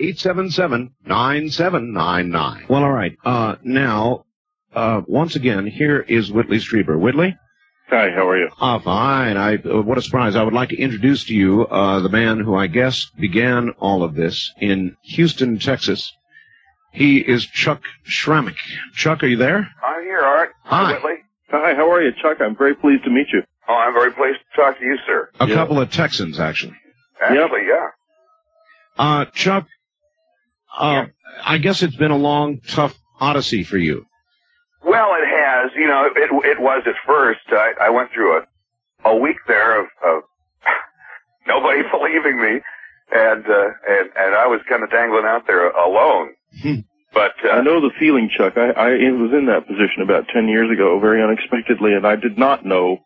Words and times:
877-9799. 0.00 2.68
Well, 2.68 2.82
all 2.84 2.92
right. 2.92 3.16
Uh, 3.24 3.56
now, 3.62 4.24
uh, 4.74 5.02
once 5.06 5.36
again, 5.36 5.66
here 5.66 6.00
is 6.00 6.30
Whitley 6.32 6.58
Strieber. 6.58 6.98
Whitley? 6.98 7.36
Hi, 7.88 8.10
how 8.14 8.28
are 8.28 8.36
you? 8.38 8.50
Ah, 8.60 8.78
fine. 8.80 9.36
I, 9.38 9.54
uh, 9.56 9.80
what 9.80 9.96
a 9.96 10.02
surprise. 10.02 10.36
I 10.36 10.42
would 10.42 10.52
like 10.52 10.68
to 10.70 10.76
introduce 10.78 11.24
to 11.26 11.34
you, 11.34 11.66
uh, 11.66 12.00
the 12.00 12.10
man 12.10 12.38
who 12.40 12.54
I 12.54 12.66
guess 12.66 13.06
began 13.18 13.70
all 13.78 14.02
of 14.02 14.14
this 14.14 14.52
in 14.60 14.94
Houston, 15.04 15.58
Texas. 15.58 16.12
He 16.92 17.18
is 17.18 17.46
Chuck 17.46 17.80
Shramek. 18.06 18.56
Chuck, 18.94 19.22
are 19.22 19.26
you 19.26 19.36
there? 19.38 19.70
I'm 19.86 20.02
here, 20.02 20.20
Art. 20.20 20.50
Hi. 20.64 20.92
Whitley. 20.92 21.14
Hi, 21.50 21.74
how 21.74 21.90
are 21.90 22.02
you, 22.02 22.12
Chuck? 22.20 22.38
I'm 22.42 22.54
very 22.56 22.74
pleased 22.74 23.04
to 23.04 23.10
meet 23.10 23.28
you. 23.32 23.42
Oh, 23.66 23.74
I'm 23.74 23.94
very 23.94 24.12
pleased 24.12 24.38
to 24.54 24.62
talk 24.62 24.78
to 24.78 24.84
you, 24.84 24.98
sir. 25.06 25.30
A 25.40 25.46
Yeah. 25.46 25.54
couple 25.54 25.80
of 25.80 25.90
Texans, 25.90 26.38
actually. 26.38 26.74
Actually, 27.22 27.62
yeah. 27.68 27.86
Uh, 28.98 29.24
Chuck, 29.26 29.66
uh, 30.78 31.06
I 31.44 31.58
guess 31.58 31.82
it's 31.82 31.96
been 31.96 32.10
a 32.10 32.16
long, 32.16 32.60
tough 32.60 32.96
odyssey 33.20 33.64
for 33.64 33.76
you. 33.76 34.06
Well, 34.84 35.10
it 35.14 35.26
has. 35.26 35.70
You 35.76 35.86
know, 35.88 36.08
it 36.14 36.30
it 36.46 36.60
was 36.60 36.82
at 36.86 36.94
first. 37.06 37.40
I, 37.48 37.72
I 37.80 37.90
went 37.90 38.10
through 38.12 38.38
a 38.38 38.42
a 39.04 39.16
week 39.16 39.36
there 39.46 39.80
of, 39.80 39.86
of 40.04 40.22
nobody 41.46 41.82
believing 41.90 42.40
me, 42.40 42.60
and 43.12 43.44
uh, 43.44 43.68
and 43.88 44.10
and 44.16 44.34
I 44.34 44.46
was 44.46 44.60
kind 44.68 44.82
of 44.82 44.90
dangling 44.90 45.24
out 45.24 45.46
there 45.46 45.70
alone. 45.70 46.34
Hmm. 46.62 46.80
but 47.12 47.32
uh, 47.44 47.50
I 47.50 47.60
know 47.62 47.80
the 47.80 47.90
feeling, 47.98 48.30
Chuck. 48.34 48.54
I, 48.56 48.70
I 48.70 48.90
was 49.12 49.32
in 49.32 49.46
that 49.46 49.66
position 49.66 50.00
about 50.02 50.28
10 50.32 50.48
years 50.48 50.70
ago, 50.72 50.98
very 50.98 51.22
unexpectedly, 51.22 51.92
and 51.92 52.06
I 52.06 52.16
did 52.16 52.38
not 52.38 52.64
know 52.64 52.98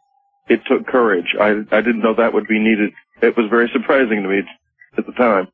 it 0.48 0.60
took 0.66 0.86
courage. 0.86 1.34
I, 1.40 1.62
I 1.72 1.80
didn't 1.80 2.02
know 2.02 2.14
that 2.14 2.32
would 2.32 2.46
be 2.46 2.60
needed. 2.60 2.92
It 3.20 3.36
was 3.36 3.46
very 3.50 3.68
surprising 3.72 4.22
to 4.22 4.28
me 4.28 4.42
at 4.96 5.06
the 5.06 5.12
time. 5.12 5.48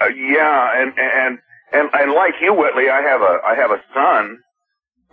Uh, 0.00 0.06
yeah, 0.06 0.82
and 0.82 0.92
and 0.96 1.38
and 1.72 1.88
and 1.92 2.12
like 2.12 2.34
you, 2.40 2.54
Whitley, 2.54 2.88
I 2.90 3.00
have 3.02 3.20
a 3.20 3.38
I 3.46 3.54
have 3.56 3.70
a 3.70 3.80
son, 3.94 4.38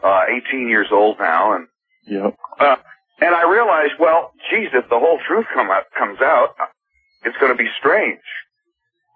uh, 0.03 0.21
18 0.49 0.69
years 0.69 0.87
old 0.91 1.17
now, 1.19 1.53
and 1.53 1.67
Yeah. 2.05 2.31
uh, 2.59 2.75
and 3.21 3.35
I 3.35 3.49
realized, 3.49 3.93
well, 3.99 4.31
geez, 4.49 4.69
if 4.73 4.89
the 4.89 4.99
whole 4.99 5.19
truth 5.27 5.45
come 5.53 5.69
out, 5.69 5.83
comes 5.97 6.21
out, 6.21 6.55
it's 7.23 7.37
going 7.37 7.51
to 7.51 7.57
be 7.57 7.69
strange, 7.79 8.21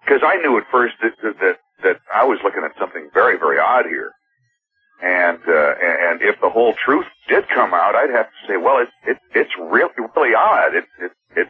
because 0.04 0.20
I 0.24 0.36
knew 0.36 0.56
at 0.58 0.64
first 0.70 0.94
that, 1.02 1.12
that 1.22 1.38
that 1.40 1.56
that 1.82 1.96
I 2.14 2.24
was 2.24 2.38
looking 2.44 2.62
at 2.64 2.72
something 2.78 3.08
very 3.14 3.38
very 3.38 3.58
odd 3.58 3.86
here, 3.86 4.12
and 5.02 5.38
uh, 5.48 5.74
and 6.10 6.22
if 6.22 6.40
the 6.40 6.50
whole 6.50 6.74
truth 6.84 7.06
did 7.28 7.44
come 7.48 7.72
out, 7.74 7.94
I'd 7.94 8.10
have 8.10 8.26
to 8.26 8.38
say, 8.48 8.56
well, 8.56 8.78
it's 8.78 8.92
it, 9.06 9.18
it's 9.34 9.52
really 9.58 9.92
really 10.16 10.34
odd. 10.34 10.74
It 10.74 10.84
it 11.00 11.12
it 11.36 11.48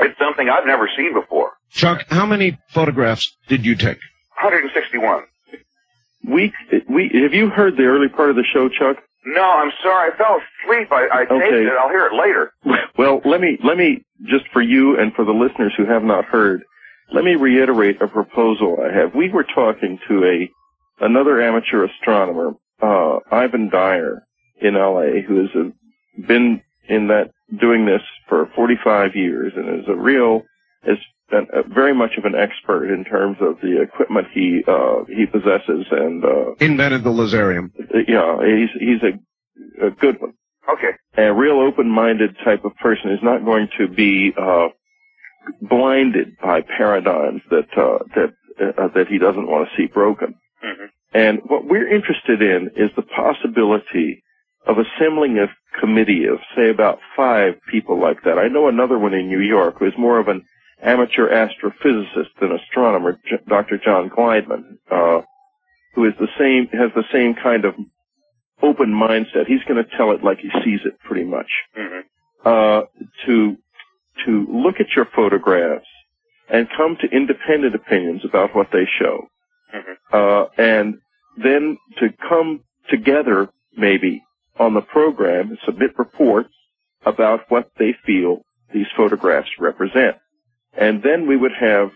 it's 0.00 0.18
something 0.18 0.48
I've 0.48 0.66
never 0.66 0.88
seen 0.96 1.12
before. 1.14 1.52
Chuck, 1.70 2.04
how 2.08 2.24
many 2.26 2.58
photographs 2.70 3.36
did 3.48 3.64
you 3.66 3.74
take? 3.74 3.98
161. 4.42 5.22
We, 6.28 6.52
we, 6.88 7.10
have 7.22 7.32
you 7.32 7.48
heard 7.50 7.76
the 7.76 7.84
early 7.84 8.08
part 8.08 8.30
of 8.30 8.36
the 8.36 8.44
show, 8.52 8.68
Chuck? 8.68 8.96
No, 9.24 9.42
I'm 9.42 9.72
sorry. 9.82 10.12
I 10.12 10.16
fell 10.16 10.40
asleep. 10.64 10.88
I, 10.90 11.08
I 11.12 11.18
taped 11.24 11.32
Okay. 11.32 11.64
it. 11.64 11.72
I'll 11.78 11.88
hear 11.88 12.06
it 12.06 12.14
later. 12.14 12.52
Well, 12.96 13.20
let 13.24 13.40
me, 13.40 13.58
let 13.62 13.76
me, 13.76 14.04
just 14.24 14.44
for 14.52 14.62
you 14.62 14.98
and 14.98 15.12
for 15.14 15.24
the 15.24 15.32
listeners 15.32 15.72
who 15.76 15.86
have 15.86 16.02
not 16.02 16.24
heard, 16.24 16.62
let 17.12 17.24
me 17.24 17.34
reiterate 17.36 18.00
a 18.02 18.08
proposal 18.08 18.78
I 18.82 18.92
have. 18.96 19.14
We 19.14 19.28
were 19.30 19.44
talking 19.44 19.98
to 20.08 20.24
a, 20.24 21.04
another 21.04 21.40
amateur 21.40 21.84
astronomer, 21.86 22.52
uh, 22.82 23.18
Ivan 23.30 23.70
Dyer 23.70 24.22
in 24.60 24.74
LA, 24.74 25.22
who 25.26 25.40
has 25.42 25.50
uh, 25.54 25.68
been 26.26 26.60
in 26.88 27.08
that, 27.08 27.30
doing 27.60 27.86
this 27.86 28.02
for 28.28 28.50
45 28.54 29.14
years 29.14 29.52
and 29.56 29.80
is 29.80 29.88
a 29.88 29.94
real, 29.94 30.42
is 30.84 30.98
an, 31.30 31.46
a, 31.52 31.62
very 31.62 31.94
much 31.94 32.12
of 32.18 32.24
an 32.24 32.34
expert 32.34 32.92
in 32.92 33.04
terms 33.04 33.36
of 33.40 33.60
the 33.60 33.80
equipment 33.82 34.26
he, 34.32 34.62
uh, 34.66 35.04
he 35.08 35.26
possesses 35.26 35.86
and, 35.90 36.24
uh, 36.24 36.54
Invented 36.60 37.04
the 37.04 37.10
Lazarium. 37.10 37.70
yeah, 38.08 38.38
he's, 38.44 38.70
he's 38.80 39.02
a, 39.02 39.86
a 39.86 39.90
good 39.90 40.20
one 40.20 40.34
Okay. 40.70 40.90
a 41.16 41.32
real 41.32 41.60
open-minded 41.60 42.36
type 42.44 42.64
of 42.64 42.76
person 42.76 43.10
is 43.10 43.20
not 43.22 43.42
going 43.44 43.68
to 43.78 43.88
be 43.88 44.32
uh, 44.38 44.68
blinded 45.62 46.36
by 46.42 46.60
paradigms 46.60 47.40
that 47.50 47.68
uh, 47.76 47.98
that 48.14 48.34
uh, 48.78 48.88
that 48.94 49.06
he 49.08 49.18
doesn't 49.18 49.46
want 49.46 49.68
to 49.68 49.76
see 49.76 49.86
broken. 49.86 50.34
hmm 50.62 50.84
And 51.14 51.40
what 51.46 51.64
we're 51.64 51.88
interested 51.88 52.42
in 52.42 52.70
is 52.76 52.90
the 52.96 53.02
possibility 53.02 54.22
of 54.66 54.76
assembling 54.78 55.38
a 55.38 55.46
committee 55.80 56.26
of, 56.26 56.38
say, 56.54 56.68
about 56.68 56.98
five 57.16 57.54
people 57.70 57.98
like 57.98 58.22
that. 58.24 58.38
I 58.38 58.48
know 58.48 58.68
another 58.68 58.98
one 58.98 59.14
in 59.14 59.28
New 59.28 59.40
York 59.40 59.76
who 59.78 59.86
is 59.86 59.94
more 59.96 60.18
of 60.18 60.28
an 60.28 60.44
amateur 60.82 61.28
astrophysicist 61.30 62.30
and 62.40 62.52
astronomer, 62.52 63.18
J- 63.28 63.38
Dr. 63.46 63.78
John 63.78 64.10
Glideman, 64.10 64.78
uh, 64.90 65.22
who 65.94 66.04
is 66.06 66.14
the 66.20 66.28
same, 66.38 66.68
has 66.78 66.90
the 66.94 67.04
same 67.12 67.34
kind 67.34 67.64
of 67.64 67.74
open 68.62 68.88
mindset. 68.92 69.46
He's 69.46 69.62
going 69.68 69.82
to 69.82 69.96
tell 69.96 70.12
it 70.12 70.22
like 70.24 70.38
he 70.38 70.50
sees 70.64 70.80
it, 70.84 70.98
pretty 71.00 71.24
much. 71.24 71.50
hmm 71.76 72.00
Uh, 72.44 72.82
to 73.26 73.56
to 74.24 74.46
look 74.50 74.76
at 74.80 74.86
your 74.96 75.04
photographs 75.14 75.86
and 76.48 76.68
come 76.76 76.96
to 77.00 77.06
independent 77.08 77.74
opinions 77.74 78.24
about 78.24 78.54
what 78.54 78.68
they 78.72 78.84
show, 78.98 79.28
Mhm. 79.74 79.96
uh, 80.12 80.46
and 80.56 80.98
then 81.36 81.76
to 81.98 82.10
come 82.28 82.60
together 82.88 83.48
maybe 83.76 84.22
on 84.58 84.74
the 84.74 84.80
program 84.82 85.50
and 85.50 85.58
submit 85.64 85.96
reports 85.98 86.52
about 87.04 87.48
what 87.50 87.70
they 87.76 87.92
feel 88.06 88.42
these 88.72 88.88
photographs 88.96 89.50
represent, 89.58 90.16
and 90.78 91.02
then 91.02 91.26
we 91.26 91.36
would 91.36 91.52
have 91.58 91.90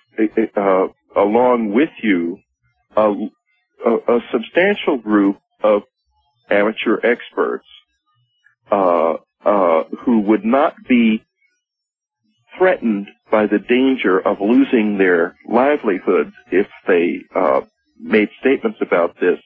uh, 0.57 0.87
along 1.17 1.73
with 1.73 1.91
you 2.03 2.39
a, 2.97 3.13
a, 3.87 4.17
a 4.17 4.21
substantial 4.33 4.99
group 4.99 5.39
of 5.63 5.83
amateur 6.51 6.99
experts 7.05 7.67
uh, 8.71 9.15
uh, 9.45 9.85
who 10.05 10.21
would 10.21 10.45
not 10.45 10.75
be 10.89 11.23
threatened 12.59 13.07
by 13.31 13.47
the 13.47 13.59
danger 13.59 14.19
of 14.19 14.39
losing 14.41 14.99
their 14.99 15.37
livelihoods 15.49 16.33
if 16.51 16.67
they 16.87 17.21
uh, 17.35 17.63
made 17.99 18.29
statements 18.41 18.79
about 18.81 19.15
this, 19.21 19.39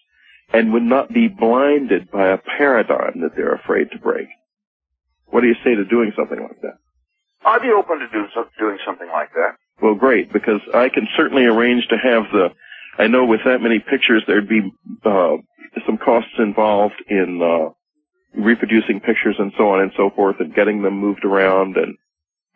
and 0.52 0.72
would 0.72 0.82
not 0.82 1.12
be 1.12 1.28
blinded 1.28 2.10
by 2.10 2.28
a 2.28 2.38
paradigm 2.38 3.20
that 3.20 3.30
they're 3.36 3.54
afraid 3.54 3.90
to 3.90 3.98
break. 3.98 4.28
What 5.26 5.42
do 5.42 5.48
you 5.48 5.56
say 5.64 5.74
to 5.74 5.84
doing 5.84 6.12
something 6.16 6.40
like 6.40 6.60
that? 6.62 6.78
I'd 7.46 7.62
be 7.62 7.70
open 7.70 8.00
to 8.00 8.08
do 8.08 8.26
so, 8.34 8.44
doing 8.58 8.78
something 8.84 9.08
like 9.08 9.30
that. 9.32 9.56
Well, 9.80 9.94
great, 9.94 10.32
because 10.32 10.60
I 10.74 10.88
can 10.88 11.06
certainly 11.16 11.44
arrange 11.44 11.86
to 11.88 11.96
have 11.96 12.24
the. 12.32 12.48
I 12.98 13.06
know 13.06 13.24
with 13.24 13.40
that 13.44 13.60
many 13.60 13.78
pictures, 13.78 14.24
there'd 14.26 14.48
be 14.48 14.72
uh, 15.04 15.36
some 15.86 15.98
costs 15.98 16.32
involved 16.38 17.00
in 17.08 17.40
uh, 17.40 17.70
reproducing 18.40 19.00
pictures 19.00 19.36
and 19.38 19.52
so 19.56 19.68
on 19.70 19.80
and 19.80 19.92
so 19.96 20.10
forth, 20.10 20.36
and 20.40 20.54
getting 20.54 20.82
them 20.82 20.98
moved 20.98 21.24
around 21.24 21.76
and 21.76 21.96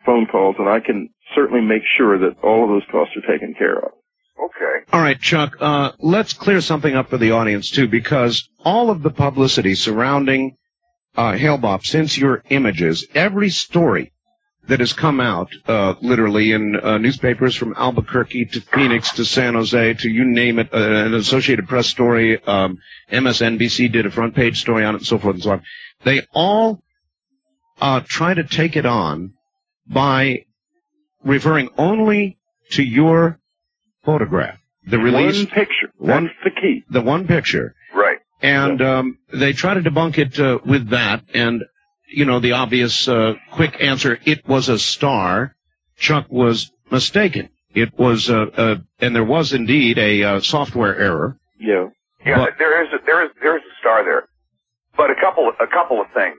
phone 0.05 0.25
calls, 0.25 0.55
and 0.59 0.67
I 0.67 0.79
can 0.79 1.09
certainly 1.35 1.61
make 1.61 1.83
sure 1.97 2.17
that 2.19 2.39
all 2.43 2.63
of 2.63 2.69
those 2.69 2.89
costs 2.91 3.15
are 3.15 3.31
taken 3.31 3.53
care 3.53 3.77
of. 3.77 3.91
Okay. 4.43 4.91
All 4.91 5.01
right, 5.01 5.19
Chuck, 5.19 5.55
uh, 5.59 5.91
let's 5.99 6.33
clear 6.33 6.59
something 6.59 6.95
up 6.95 7.09
for 7.09 7.17
the 7.17 7.31
audience, 7.31 7.69
too, 7.69 7.87
because 7.87 8.49
all 8.65 8.89
of 8.89 9.03
the 9.03 9.11
publicity 9.11 9.75
surrounding 9.75 10.57
uh, 11.15 11.37
Hale-Bopp 11.37 11.85
since 11.85 12.17
your 12.17 12.43
images, 12.49 13.05
every 13.13 13.49
story 13.49 14.11
that 14.71 14.79
has 14.79 14.93
come 14.93 15.19
out, 15.19 15.49
uh, 15.67 15.95
literally 16.01 16.53
in 16.53 16.77
uh, 16.77 16.97
newspapers 16.97 17.53
from 17.57 17.73
Albuquerque 17.75 18.45
to 18.45 18.61
Phoenix 18.61 19.11
to 19.15 19.25
San 19.25 19.53
Jose 19.55 19.95
to 19.95 20.09
you 20.09 20.23
name 20.23 20.59
it, 20.59 20.73
uh, 20.73 20.77
an 20.77 21.13
Associated 21.13 21.67
Press 21.67 21.87
story, 21.87 22.41
um, 22.45 22.77
MSNBC 23.11 23.91
did 23.91 24.05
a 24.05 24.11
front 24.11 24.33
page 24.33 24.61
story 24.61 24.85
on 24.85 24.95
it 24.95 24.99
and 24.99 25.05
so 25.05 25.17
forth 25.19 25.35
and 25.35 25.43
so 25.43 25.51
on. 25.51 25.63
They 26.05 26.21
all 26.33 26.81
uh, 27.81 27.99
try 28.07 28.33
to 28.33 28.45
take 28.45 28.77
it 28.77 28.85
on 28.85 29.33
by 29.87 30.45
referring 31.25 31.67
only 31.77 32.37
to 32.71 32.81
your 32.81 33.39
photograph, 34.05 34.57
the 34.87 34.99
release, 34.99 35.35
One 35.39 35.47
picture. 35.47 35.91
One- 35.97 36.23
That's 36.27 36.35
the 36.55 36.61
key. 36.61 36.83
the 36.89 37.01
one 37.01 37.27
picture, 37.27 37.75
Right. 37.93 38.19
and 38.41 38.81
um, 38.81 39.17
they 39.33 39.51
try 39.51 39.73
to 39.73 39.81
debunk 39.81 40.17
it 40.17 40.39
uh, 40.39 40.59
with 40.65 40.91
that, 40.91 41.25
and 41.33 41.61
you 42.11 42.25
know 42.25 42.39
the 42.39 42.53
obvious 42.53 43.07
uh, 43.07 43.33
quick 43.51 43.81
answer: 43.81 44.17
it 44.25 44.47
was 44.47 44.69
a 44.69 44.77
star. 44.79 45.55
Chuck 45.97 46.27
was 46.29 46.71
mistaken. 46.91 47.49
It 47.73 47.97
was, 47.97 48.29
uh, 48.29 48.45
uh, 48.57 48.75
and 48.99 49.15
there 49.15 49.23
was 49.23 49.53
indeed 49.53 49.97
a 49.97 50.23
uh, 50.23 50.39
software 50.41 50.97
error. 50.97 51.37
Yeah. 51.57 51.87
Yeah, 52.25 52.37
But- 52.37 52.57
there 52.59 52.83
is 52.83 52.89
a, 52.93 53.03
there 53.05 53.25
is 53.25 53.31
there 53.41 53.57
is 53.57 53.63
a 53.63 53.75
star 53.79 54.03
there, 54.03 54.27
but 54.95 55.09
a 55.09 55.15
couple 55.15 55.49
a 55.49 55.67
couple 55.67 56.01
of 56.01 56.07
things. 56.13 56.37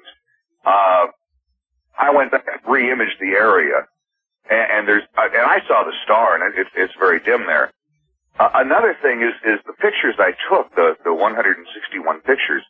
Uh, 0.64 1.06
I 1.98 2.14
went 2.14 2.30
back 2.30 2.44
and 2.46 2.60
re-imaged 2.70 3.18
the 3.20 3.34
area, 3.34 3.86
and, 4.48 4.66
and 4.70 4.88
there's 4.88 5.02
uh, 5.18 5.26
and 5.26 5.42
I 5.42 5.58
saw 5.66 5.82
the 5.84 5.94
star, 6.04 6.36
and 6.36 6.54
it, 6.54 6.66
it's 6.76 6.94
very 6.98 7.18
dim 7.20 7.46
there. 7.46 7.72
Uh, 8.38 8.48
another 8.54 8.94
thing 9.02 9.22
is 9.22 9.34
is 9.42 9.58
the 9.66 9.72
pictures 9.74 10.14
I 10.18 10.32
took, 10.48 10.74
the 10.76 10.94
the 11.04 11.12
161 11.14 12.20
pictures. 12.20 12.62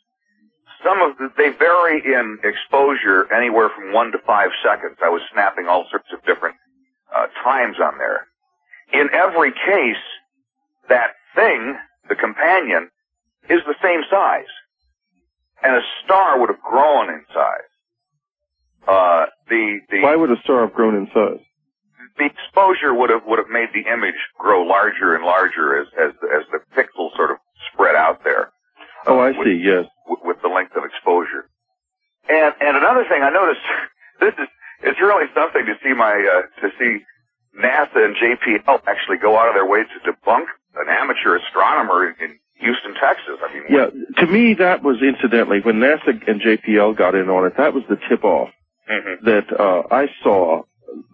Some 0.85 1.01
of 1.01 1.17
the, 1.19 1.31
they 1.37 1.51
vary 1.51 2.03
in 2.05 2.39
exposure 2.43 3.33
anywhere 3.33 3.71
from 3.75 3.93
one 3.93 4.13
to 4.13 4.19
five 4.27 4.51
seconds. 4.65 4.97
I 5.05 5.09
was 5.09 5.23
snapping 5.33 5.67
all 5.69 5.87
sorts 5.91 6.09
of 6.13 6.25
different 6.25 6.57
uh, 7.15 7.27
times 7.45 7.77
on 7.83 7.99
there. 7.99 8.27
In 8.93 9.09
every 9.13 9.53
case, 9.53 10.03
that 10.89 11.13
thing, 11.35 11.77
the 12.09 12.17
companion, 12.17 12.91
is 13.49 13.61
the 13.67 13.77
same 13.83 14.03
size. 14.11 14.51
And 15.63 15.77
a 15.77 15.81
star 16.05 16.41
would 16.41 16.49
have 16.51 16.61
grown 16.61 17.09
in 17.09 17.25
size. 17.33 17.71
Uh, 18.87 19.27
the, 19.49 19.79
the, 19.91 20.01
Why 20.03 20.17
would 20.17 20.31
a 20.31 20.41
star 20.43 20.67
have 20.67 20.75
grown 20.75 20.97
in 20.97 21.07
size? 21.15 21.45
the 22.19 22.27
exposure 22.27 22.93
would 22.95 23.11
have, 23.11 23.23
would 23.27 23.39
have 23.39 23.49
made 23.49 23.69
the 23.73 23.91
image 23.91 24.19
grow 24.39 24.63
larger 24.63 25.15
and 25.15 25.25
larger 25.25 25.81
as, 25.81 25.87
as, 25.99 26.13
as 26.35 26.45
the 26.53 26.61
pixels 26.77 27.15
sort 27.17 27.31
of 27.31 27.39
spread 27.73 27.95
out 27.95 28.23
there. 28.25 28.53
Oh, 29.07 29.19
I 29.19 29.31
with, 29.33 29.47
see. 29.47 29.61
Yes. 29.63 29.87
With, 30.07 30.21
with 30.25 30.37
the 30.43 30.49
length 30.49 30.77
of 30.77 30.85
exposure. 30.85 31.49
And, 32.29 32.55
and 32.61 32.77
another 32.77 33.05
thing 33.09 33.23
I 33.23 33.31
noticed, 33.31 33.61
this 34.21 34.35
is, 34.39 34.49
it's 34.83 35.01
really 35.01 35.27
something 35.35 35.65
to 35.67 35.75
see 35.83 35.93
my, 35.95 36.13
uh, 36.15 36.43
to 36.63 36.69
see 36.79 37.05
NASA 37.59 38.05
and 38.05 38.17
JPL 38.17 38.83
actually 38.87 39.19
go 39.19 39.37
out 39.39 39.49
of 39.49 39.55
their 39.55 39.67
way 39.67 39.83
to 39.83 40.11
debunk 40.11 40.47
an 40.77 40.87
amateur 40.89 41.37
astronomer 41.37 42.09
in, 42.09 42.15
in 42.25 42.39
Houston, 42.55 42.95
Texas. 42.95 43.39
I 43.45 43.53
mean, 43.53 43.63
Yeah, 43.69 43.87
to 44.25 44.27
me 44.31 44.55
that 44.55 44.83
was 44.83 45.03
incidentally 45.03 45.61
when 45.61 45.77
NASA 45.77 46.09
and 46.29 46.41
JPL 46.41 46.97
got 46.97 47.15
in 47.15 47.29
on 47.29 47.47
it. 47.47 47.57
That 47.57 47.75
was 47.75 47.83
the 47.89 47.97
tip 48.09 48.25
off 48.25 48.51
Mhm. 48.91 49.21
that 49.23 49.61
uh, 49.61 49.83
I 49.91 50.09
saw 50.23 50.63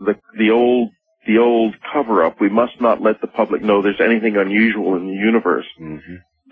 the 0.01 0.19
the 0.39 0.51
old 0.51 0.91
the 1.27 1.39
old 1.39 1.75
cover 1.93 2.23
up. 2.25 2.41
We 2.41 2.49
must 2.49 2.81
not 2.81 3.03
let 3.03 3.21
the 3.21 3.27
public 3.27 3.63
know 3.63 3.83
there's 3.83 4.01
anything 4.01 4.37
unusual 4.37 4.97
in 4.97 5.07
the 5.07 5.13
universe 5.15 5.67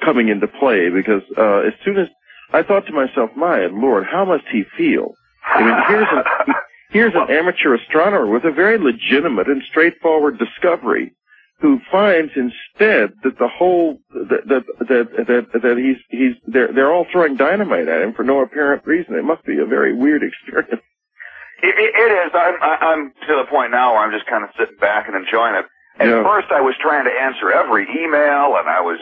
coming 0.04 0.28
into 0.28 0.46
play 0.46 0.88
because 0.90 1.22
uh, 1.36 1.58
as 1.66 1.72
soon 1.84 1.96
as 1.98 2.08
I 2.52 2.62
thought 2.62 2.86
to 2.86 2.92
myself, 2.92 3.30
my 3.36 3.66
lord, 3.66 4.04
how 4.10 4.24
must 4.24 4.44
he 4.50 4.64
feel? 4.76 5.14
I 5.46 5.62
mean, 5.62 5.76
here's 5.88 6.08
an 6.10 6.54
here's 6.90 7.14
an 7.14 7.30
amateur 7.30 7.74
astronomer 7.74 8.26
with 8.26 8.44
a 8.44 8.52
very 8.52 8.78
legitimate 8.78 9.46
and 9.48 9.62
straightforward 9.68 10.38
discovery 10.38 11.12
who 11.60 11.80
finds 11.90 12.32
instead 12.36 13.12
that 13.24 13.38
the 13.38 13.48
whole 13.48 13.98
that 14.10 14.42
that 14.46 14.64
that 14.88 15.26
that, 15.52 15.62
that 15.62 15.76
he's 15.78 15.96
he's 16.10 16.34
they're 16.46 16.72
they're 16.72 16.92
all 16.92 17.06
throwing 17.10 17.36
dynamite 17.36 17.88
at 17.88 18.02
him 18.02 18.12
for 18.12 18.22
no 18.24 18.40
apparent 18.40 18.84
reason. 18.86 19.14
It 19.14 19.24
must 19.24 19.44
be 19.44 19.58
a 19.58 19.66
very 19.66 19.94
weird 19.94 20.22
experience. 20.22 20.82
It, 21.62 21.72
it, 21.72 22.26
is. 22.26 22.32
I'm, 22.34 22.54
I'm 22.60 23.12
to 23.26 23.34
the 23.40 23.46
point 23.48 23.70
now 23.70 23.94
where 23.94 24.04
I'm 24.04 24.12
just 24.12 24.26
kind 24.26 24.44
of 24.44 24.50
sitting 24.58 24.76
back 24.76 25.08
and 25.08 25.16
enjoying 25.16 25.54
it. 25.54 25.64
At 25.98 26.08
Yeah. 26.08 26.22
first, 26.22 26.48
I 26.52 26.60
was 26.60 26.74
trying 26.80 27.04
to 27.04 27.10
answer 27.10 27.50
every 27.50 27.84
email, 27.88 28.60
and 28.60 28.68
I 28.68 28.82
was, 28.84 29.00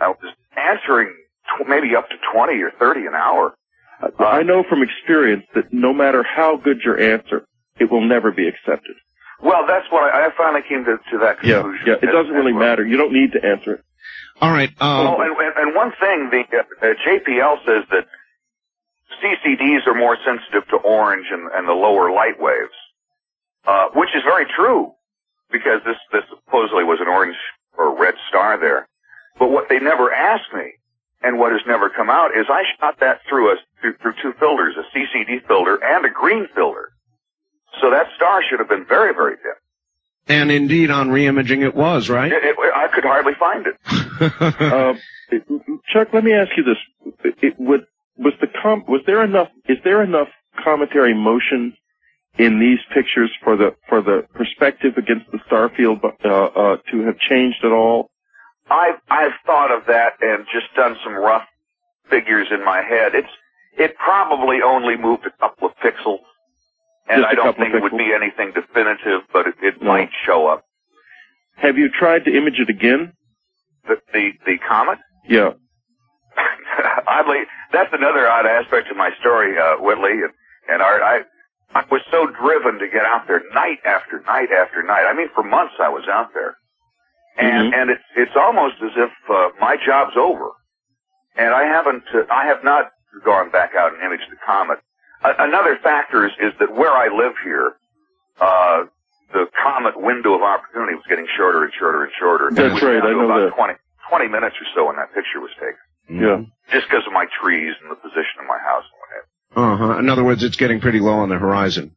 I 0.00 0.08
was 0.08 0.34
answering 0.56 1.14
tw- 1.58 1.68
maybe 1.68 1.94
up 1.96 2.08
to 2.10 2.16
twenty 2.32 2.60
or 2.62 2.70
thirty 2.78 3.06
an 3.06 3.14
hour. 3.14 3.54
I 4.18 4.42
know 4.42 4.62
from 4.68 4.82
experience 4.82 5.44
that 5.54 5.72
no 5.72 5.94
matter 5.94 6.22
how 6.22 6.56
good 6.58 6.80
your 6.84 7.00
answer, 7.00 7.46
it 7.80 7.90
will 7.90 8.02
never 8.06 8.30
be 8.30 8.46
accepted. 8.46 8.94
Well, 9.42 9.64
that's 9.66 9.86
what 9.90 10.12
I, 10.14 10.26
I 10.26 10.28
finally 10.36 10.62
came 10.68 10.84
to, 10.84 10.96
to 11.12 11.18
that 11.18 11.40
conclusion. 11.40 11.86
yeah. 11.86 11.94
yeah 12.02 12.08
It 12.08 12.12
doesn't 12.12 12.32
as 12.34 12.36
really 12.36 12.52
well. 12.52 12.68
matter. 12.68 12.86
You 12.86 12.96
don't 12.98 13.12
need 13.12 13.32
to 13.32 13.44
answer 13.44 13.74
it. 13.74 13.80
All 14.40 14.50
right. 14.50 14.68
Um, 14.80 15.06
Oh, 15.06 15.16
and, 15.20 15.32
and, 15.36 15.54
and 15.56 15.74
one 15.74 15.92
thing, 15.98 16.28
the 16.30 16.44
uh, 16.56 16.60
uh, 16.88 16.94
JPL 17.08 17.64
says 17.64 17.84
that 17.90 18.04
CCDs 19.22 19.86
are 19.86 19.94
more 19.94 20.16
sensitive 20.24 20.68
to 20.70 20.76
orange 20.76 21.26
and, 21.30 21.48
and 21.54 21.68
the 21.68 21.72
lower 21.72 22.10
light 22.12 22.38
waves, 22.38 22.74
uh, 23.66 23.86
which 23.94 24.10
is 24.14 24.22
very 24.24 24.44
true 24.54 24.92
because 25.50 25.80
this 25.86 25.96
this 26.12 26.22
supposedly 26.28 26.84
was 26.84 26.98
an 27.00 27.08
orange 27.08 27.36
or 27.78 27.98
red 27.98 28.14
star 28.28 28.58
there. 28.58 28.86
But 29.38 29.50
what 29.50 29.68
they 29.68 29.78
never 29.78 30.12
asked 30.12 30.52
me, 30.54 30.72
and 31.22 31.38
what 31.38 31.52
has 31.52 31.60
never 31.66 31.90
come 31.90 32.08
out, 32.10 32.30
is 32.36 32.46
I 32.48 32.62
shot 32.78 33.00
that 33.00 33.20
through 33.28 33.52
a 33.52 33.56
through, 33.80 33.96
through 34.02 34.14
two 34.22 34.32
filters, 34.38 34.74
a 34.76 34.96
CCD 34.96 35.46
filter 35.46 35.78
and 35.82 36.04
a 36.04 36.10
green 36.10 36.46
filter. 36.54 36.92
So 37.80 37.90
that 37.90 38.06
star 38.16 38.42
should 38.48 38.58
have 38.60 38.68
been 38.68 38.86
very 38.86 39.12
very 39.12 39.36
dim. 39.36 39.54
and 40.28 40.50
indeed, 40.50 40.90
on 40.90 41.08
reimaging, 41.10 41.62
it 41.62 41.74
was 41.74 42.08
right. 42.08 42.32
It, 42.32 42.42
it, 42.42 42.56
I 42.74 42.88
could 42.94 43.04
hardly 43.04 43.34
find 43.38 43.66
it. 43.66 43.76
Uh, 44.18 44.94
Chuck, 45.92 46.08
let 46.14 46.24
me 46.24 46.32
ask 46.32 46.50
you 46.56 46.62
this: 46.62 47.34
it, 47.42 47.54
would 47.58 47.84
was 48.16 48.32
the 48.40 48.46
com- 48.62 48.84
was 48.88 49.02
there 49.06 49.22
enough? 49.22 49.48
Is 49.68 49.76
there 49.84 50.02
enough 50.02 50.28
cometary 50.64 51.14
motion 51.14 51.76
in 52.38 52.58
these 52.60 52.78
pictures 52.94 53.30
for 53.42 53.56
the 53.56 53.74
for 53.88 54.00
the 54.02 54.26
perspective 54.34 54.96
against 54.96 55.30
the 55.32 55.38
star 55.46 55.70
field 55.76 55.98
uh, 56.02 56.28
uh, 56.28 56.76
to 56.90 57.04
have 57.04 57.18
changed 57.18 57.58
at 57.64 57.72
all? 57.72 58.10
I've 58.70 59.00
I've 59.08 59.32
thought 59.44 59.70
of 59.70 59.86
that 59.86 60.14
and 60.20 60.46
just 60.52 60.66
done 60.74 60.96
some 61.04 61.14
rough 61.14 61.46
figures 62.10 62.48
in 62.50 62.64
my 62.64 62.82
head. 62.82 63.14
It's 63.14 63.28
it 63.78 63.94
probably 63.96 64.58
only 64.64 64.96
moved 64.96 65.26
a 65.26 65.30
couple 65.38 65.68
of 65.68 65.74
pixels, 65.76 66.20
and 67.08 67.22
Just 67.22 67.32
I 67.32 67.34
don't 67.34 67.56
think 67.56 67.74
it 67.74 67.82
would 67.82 67.96
be 67.96 68.12
anything 68.14 68.52
definitive, 68.54 69.22
but 69.32 69.46
it, 69.46 69.54
it 69.62 69.82
No. 69.82 69.88
might 69.92 70.10
show 70.24 70.46
up. 70.48 70.64
Have 71.56 71.76
you 71.78 71.88
tried 71.90 72.24
to 72.24 72.36
image 72.36 72.58
it 72.58 72.68
again? 72.70 73.12
The 73.86 73.96
the, 74.12 74.30
the 74.46 74.56
comet. 74.68 74.98
Yeah. 75.28 75.52
Oddly, 77.08 77.42
that's 77.72 77.90
another 77.92 78.28
odd 78.28 78.46
aspect 78.46 78.90
of 78.90 78.96
my 78.96 79.10
story, 79.20 79.56
uh, 79.58 79.76
Whitley 79.80 80.10
and, 80.12 80.32
and 80.68 80.82
Art. 80.82 81.02
I 81.02 81.20
I 81.74 81.84
was 81.90 82.00
so 82.10 82.26
driven 82.26 82.78
to 82.80 82.88
get 82.88 83.04
out 83.04 83.26
there 83.26 83.42
night 83.54 83.78
after 83.84 84.20
night 84.26 84.48
after 84.52 84.82
night. 84.82 85.04
I 85.06 85.14
mean, 85.14 85.28
for 85.34 85.42
months 85.44 85.74
I 85.80 85.88
was 85.88 86.04
out 86.10 86.30
there, 86.34 86.56
and 87.38 87.72
Mhm. 87.72 87.76
and 87.80 87.90
it's 87.90 88.04
it's 88.16 88.36
almost 88.36 88.76
as 88.82 88.92
if 88.96 89.10
uh, 89.30 89.48
my 89.60 89.76
job's 89.84 90.16
over, 90.16 90.50
and 91.36 91.54
I 91.54 91.64
haven't 91.64 92.04
uh, 92.14 92.24
I 92.30 92.46
have 92.46 92.62
not 92.64 92.90
gone 93.24 93.50
back 93.50 93.74
out 93.74 93.92
and 93.94 94.02
imaged 94.02 94.30
the 94.30 94.36
comet. 94.44 94.78
A- 95.24 95.42
another 95.44 95.76
factor 95.82 96.26
is, 96.26 96.32
is 96.40 96.52
that 96.60 96.72
where 96.74 96.92
I 96.92 97.08
live 97.08 97.32
here, 97.44 97.76
uh, 98.40 98.84
the 99.32 99.46
comet 99.62 100.00
window 100.00 100.34
of 100.34 100.42
opportunity 100.42 100.94
was 100.94 101.04
getting 101.08 101.26
shorter 101.36 101.64
and 101.64 101.72
shorter 101.78 102.04
and 102.04 102.12
shorter. 102.18 102.50
That's 102.52 102.82
right, 102.82 103.02
I 103.02 103.12
know 103.12 103.24
about 103.24 103.50
that. 103.50 103.56
20, 103.56 103.74
20 104.08 104.28
minutes 104.28 104.56
or 104.60 104.66
so 104.74 104.86
when 104.86 104.96
that 104.96 105.12
picture 105.14 105.40
was 105.40 105.50
taken 105.56 106.20
Yeah. 106.22 106.38
just 106.70 106.88
because 106.88 107.06
of 107.06 107.12
my 107.12 107.26
trees 107.40 107.74
and 107.82 107.90
the 107.90 107.96
position 107.96 108.40
of 108.40 108.46
my 108.46 108.58
house 108.58 108.84
and 108.84 108.98
what 109.00 109.10
have 109.16 109.24
you. 109.80 109.84
Uh-huh. 109.86 109.98
In 109.98 110.08
other 110.10 110.22
words, 110.24 110.44
it's 110.44 110.56
getting 110.56 110.80
pretty 110.80 111.00
low 111.00 111.14
on 111.18 111.28
the 111.30 111.38
horizon. 111.38 111.92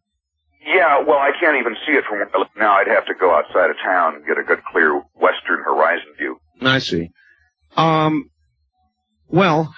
Yeah, 0.71 0.99
well, 0.99 1.17
I 1.17 1.31
can't 1.39 1.57
even 1.57 1.75
see 1.85 1.93
it 1.93 2.03
from 2.07 2.19
where 2.19 2.29
I 2.33 2.37
live 2.37 2.47
now. 2.55 2.73
I'd 2.73 2.87
have 2.87 3.05
to 3.07 3.13
go 3.19 3.33
outside 3.35 3.71
of 3.71 3.75
town 3.83 4.15
and 4.15 4.25
get 4.25 4.37
a 4.37 4.43
good, 4.43 4.59
clear 4.71 5.01
western 5.15 5.63
horizon 5.63 6.13
view. 6.17 6.39
I 6.61 6.77
see. 6.79 7.09
Um, 7.75 8.29
well, 9.27 9.73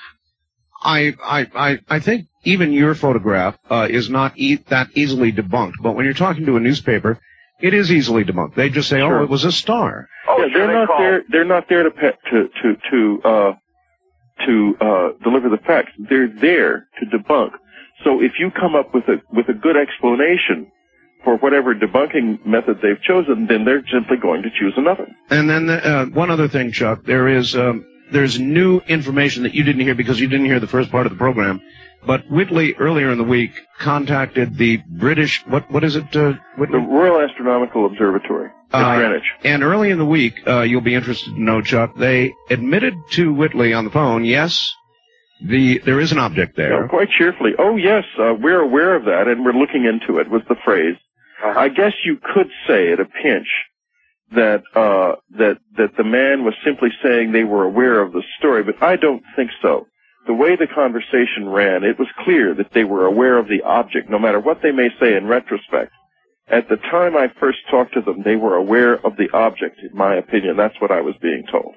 I, 0.83 1.13
I, 1.23 1.47
I, 1.55 1.79
I 1.89 1.99
think 2.01 2.27
even 2.43 2.73
your 2.73 2.93
photograph 2.95 3.57
uh, 3.69 3.87
is 3.89 4.09
not 4.09 4.37
e- 4.37 4.59
that 4.69 4.89
easily 4.95 5.31
debunked. 5.31 5.75
But 5.81 5.93
when 5.93 6.03
you're 6.05 6.13
talking 6.13 6.45
to 6.45 6.57
a 6.57 6.59
newspaper, 6.59 7.19
it 7.61 7.73
is 7.73 7.91
easily 7.91 8.23
debunked. 8.25 8.55
They 8.55 8.69
just 8.69 8.89
say, 8.89 8.97
Sure. 8.99 9.19
"Oh, 9.19 9.23
it 9.23 9.29
was 9.29 9.45
a 9.45 9.51
star." 9.51 10.09
Oh, 10.27 10.37
yeah, 10.39 10.51
sure, 10.51 10.57
they're 10.59 10.67
they 10.67 10.73
not 10.73 10.87
call. 10.87 10.99
there. 10.99 11.23
They're 11.29 11.45
not 11.45 11.69
there 11.69 11.83
to 11.83 11.91
pe- 11.91 12.29
to 12.31 12.49
to 12.61 12.75
to 12.89 13.21
uh, 13.23 13.53
to 14.45 14.75
uh, 14.81 15.09
deliver 15.23 15.49
the 15.49 15.57
facts. 15.65 15.91
They're 16.09 16.27
there 16.27 16.87
to 16.99 17.05
debunk. 17.17 17.51
So 18.03 18.21
if 18.21 18.33
you 18.39 18.49
come 18.51 18.75
up 18.75 18.93
with 18.93 19.03
a 19.07 19.21
with 19.31 19.47
a 19.49 19.53
good 19.53 19.77
explanation 19.77 20.71
for 21.23 21.37
whatever 21.37 21.73
debunking 21.75 22.45
method 22.45 22.79
they've 22.81 23.01
chosen, 23.01 23.47
then 23.47 23.65
they're 23.65 23.83
simply 23.91 24.17
going 24.17 24.41
to 24.43 24.49
choose 24.49 24.73
another. 24.77 25.07
And 25.29 25.49
then 25.49 25.69
uh, 25.69 26.05
one 26.07 26.31
other 26.31 26.47
thing, 26.47 26.71
Chuck, 26.71 27.03
there 27.05 27.27
is 27.27 27.55
um, 27.55 27.85
there's 28.11 28.39
new 28.39 28.79
information 28.87 29.43
that 29.43 29.53
you 29.53 29.63
didn't 29.63 29.81
hear 29.81 29.95
because 29.95 30.19
you 30.19 30.27
didn't 30.27 30.47
hear 30.47 30.59
the 30.59 30.67
first 30.67 30.91
part 30.91 31.05
of 31.05 31.11
the 31.11 31.17
program. 31.17 31.61
But 32.05 32.27
Whitley 32.31 32.73
earlier 32.79 33.11
in 33.11 33.19
the 33.19 33.23
week 33.23 33.51
contacted 33.77 34.57
the 34.57 34.77
British. 34.89 35.43
What 35.45 35.69
what 35.71 35.83
is 35.83 35.95
it? 35.95 36.05
Uh, 36.15 36.33
The 36.57 36.65
Royal 36.77 37.21
Astronomical 37.21 37.85
Observatory 37.85 38.49
at 38.73 38.81
Uh, 38.83 38.97
Greenwich. 38.97 39.23
And 39.43 39.61
early 39.63 39.91
in 39.91 39.99
the 39.99 40.05
week, 40.05 40.33
uh, 40.47 40.61
you'll 40.61 40.81
be 40.81 40.95
interested 40.95 41.35
to 41.35 41.41
know, 41.41 41.61
Chuck, 41.61 41.95
they 41.95 42.33
admitted 42.49 42.95
to 43.11 43.31
Whitley 43.31 43.73
on 43.73 43.85
the 43.85 43.91
phone, 43.91 44.25
yes, 44.25 44.73
the 45.43 45.77
there 45.79 45.99
is 45.99 46.11
an 46.11 46.17
object 46.17 46.57
Yeah, 46.57 46.69
there. 46.69 46.87
quite 46.87 47.09
cheerfully. 47.11 47.51
Oh 47.59 47.75
yes, 47.75 48.03
uh, 48.19 48.33
we're 48.39 48.61
aware 48.61 48.95
of 48.95 49.05
that, 49.05 49.27
and 49.27 49.45
we're 49.45 49.53
looking 49.53 49.85
into 49.85 50.19
it. 50.19 50.27
Was 50.29 50.41
the 50.49 50.55
phrase. 50.65 50.95
Uh-huh. 51.43 51.59
I 51.59 51.69
guess 51.69 51.93
you 52.05 52.17
could 52.33 52.49
say 52.67 52.91
at 52.91 52.99
a 52.99 53.05
pinch 53.05 53.47
that 54.31 54.63
uh, 54.75 55.15
that 55.37 55.57
that 55.77 55.97
the 55.97 56.03
man 56.03 56.45
was 56.45 56.53
simply 56.63 56.89
saying 57.03 57.31
they 57.31 57.43
were 57.43 57.63
aware 57.63 58.01
of 58.01 58.13
the 58.13 58.23
story, 58.37 58.63
but 58.63 58.81
I 58.81 58.95
don't 58.95 59.23
think 59.35 59.51
so. 59.61 59.87
The 60.27 60.33
way 60.33 60.55
the 60.55 60.67
conversation 60.67 61.49
ran, 61.49 61.83
it 61.83 61.97
was 61.97 62.07
clear 62.19 62.53
that 62.55 62.71
they 62.73 62.83
were 62.83 63.05
aware 63.05 63.37
of 63.37 63.47
the 63.47 63.63
object, 63.63 64.09
no 64.09 64.19
matter 64.19 64.39
what 64.39 64.61
they 64.61 64.71
may 64.71 64.89
say 64.99 65.15
in 65.17 65.25
retrospect. 65.27 65.91
At 66.47 66.69
the 66.69 66.77
time 66.77 67.17
I 67.17 67.31
first 67.39 67.59
talked 67.69 67.93
to 67.95 68.01
them, 68.01 68.21
they 68.23 68.35
were 68.35 68.55
aware 68.55 69.03
of 69.05 69.17
the 69.17 69.29
object. 69.33 69.79
In 69.79 69.97
my 69.97 70.15
opinion, 70.15 70.57
that's 70.57 70.79
what 70.79 70.91
I 70.91 71.01
was 71.01 71.15
being 71.21 71.43
told. 71.51 71.73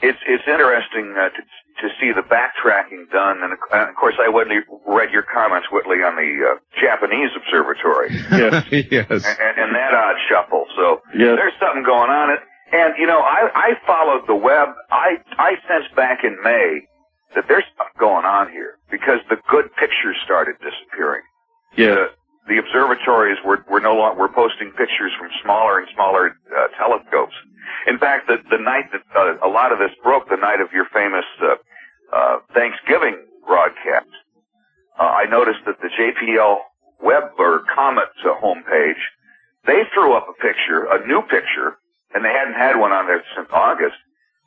It's 0.00 0.18
it's 0.26 0.46
interesting 0.46 1.14
uh, 1.18 1.30
to 1.30 1.42
to 1.82 1.94
see 2.00 2.10
the 2.14 2.22
backtracking 2.22 3.10
done, 3.10 3.42
and 3.42 3.52
uh, 3.54 3.88
of 3.88 3.94
course 3.96 4.14
I 4.22 4.28
wouldn't 4.28 4.66
read 4.86 5.10
your 5.10 5.22
comments, 5.26 5.68
Whitley, 5.70 6.02
on 6.06 6.14
the 6.14 6.54
uh, 6.54 6.58
Japanese 6.80 7.30
observatory 7.34 8.14
Yes, 8.30 8.66
yes. 8.70 9.06
and, 9.10 9.24
and, 9.24 9.54
and 9.58 9.70
that 9.74 9.94
odd 9.94 10.16
shuffle. 10.28 10.66
So 10.76 11.02
yes. 11.14 11.34
there's 11.34 11.54
something 11.58 11.82
going 11.82 12.10
on. 12.10 12.30
It 12.30 12.40
and 12.72 12.94
you 12.98 13.06
know 13.06 13.20
I 13.20 13.50
I 13.54 13.70
followed 13.86 14.26
the 14.26 14.34
web. 14.36 14.68
I 14.90 15.18
I 15.38 15.56
sensed 15.66 15.94
back 15.96 16.22
in 16.22 16.36
May 16.42 16.86
that 17.34 17.44
there's 17.48 17.64
something 17.76 17.98
going 17.98 18.24
on 18.24 18.50
here 18.50 18.78
because 18.90 19.20
the 19.28 19.36
good 19.50 19.66
pictures 19.76 20.16
started 20.24 20.56
disappearing. 20.62 21.22
Yes. 21.76 21.96
The, 21.96 22.54
the 22.54 22.58
observatories 22.58 23.36
were, 23.44 23.60
were 23.68 23.80
no 23.80 23.94
longer 23.94 24.18
were 24.18 24.32
posting 24.32 24.72
pictures 24.72 25.12
from 25.18 25.28
smaller 25.44 25.78
and 25.78 25.88
smaller 25.94 26.32
telescopes. 26.32 26.47
In 26.47 26.47
fact, 28.08 28.26
the, 28.28 28.36
the 28.56 28.62
night 28.62 28.88
that 28.92 29.04
uh, 29.12 29.46
a 29.46 29.50
lot 29.50 29.72
of 29.72 29.78
this 29.78 29.92
broke, 30.02 30.28
the 30.28 30.40
night 30.40 30.60
of 30.60 30.72
your 30.72 30.86
famous 30.92 31.28
uh, 31.42 31.60
uh, 32.12 32.38
Thanksgiving 32.54 33.20
broadcast, 33.46 34.08
uh, 34.98 35.02
I 35.02 35.24
noticed 35.28 35.60
that 35.66 35.76
the 35.80 35.92
JPL 35.92 36.56
Web 37.02 37.36
or 37.38 37.62
Comet 37.74 38.08
uh, 38.24 38.32
homepage, 38.40 39.02
they 39.66 39.84
threw 39.92 40.16
up 40.16 40.26
a 40.28 40.36
picture, 40.40 40.88
a 40.88 41.06
new 41.06 41.20
picture, 41.22 41.76
and 42.14 42.24
they 42.24 42.32
hadn't 42.32 42.54
had 42.56 42.76
one 42.76 42.92
on 42.92 43.06
there 43.06 43.22
since 43.36 43.48
August. 43.52 43.96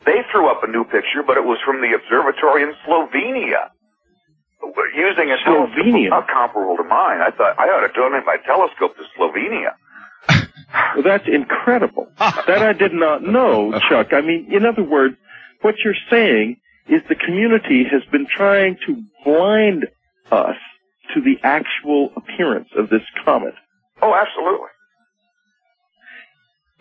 They 0.06 0.26
threw 0.32 0.50
up 0.50 0.64
a 0.64 0.68
new 0.68 0.84
picture, 0.84 1.22
but 1.22 1.38
it 1.38 1.46
was 1.46 1.60
from 1.64 1.82
the 1.82 1.94
observatory 1.94 2.64
in 2.64 2.74
Slovenia 2.88 3.70
using 4.96 5.30
a 5.30 5.38
Slovenia. 5.46 5.76
telescope 5.76 6.10
not 6.10 6.28
comparable 6.28 6.78
to 6.78 6.84
mine. 6.84 7.22
I 7.22 7.30
thought 7.30 7.58
I 7.60 7.70
ought 7.70 7.86
to 7.86 7.94
donate 7.94 8.26
my 8.26 8.38
telescope 8.46 8.98
to 8.98 9.04
Slovenia. 9.18 9.78
Well, 10.96 11.04
that's 11.04 11.28
incredible. 11.28 12.08
That 12.48 12.62
I 12.62 12.74
did 12.74 12.94
not 12.94 13.24
know, 13.24 13.80
Chuck. 13.90 14.14
I 14.14 14.22
mean, 14.22 14.48
in 14.52 14.66
other 14.66 14.84
words, 14.84 15.16
what 15.62 15.76
you're 15.84 15.94
saying 16.10 16.58
is 16.88 17.02
the 17.10 17.16
community 17.16 17.84
has 17.90 18.04
been 18.12 18.28
trying 18.28 18.78
to 18.88 19.04
blind 19.24 19.88
us 20.32 20.56
to 21.14 21.22
the 21.22 21.38
actual 21.44 22.12
appearance 22.16 22.70
of 22.78 22.90
this 22.90 23.02
comet. 23.26 23.54
Oh, 24.02 24.14
absolutely. 24.14 24.68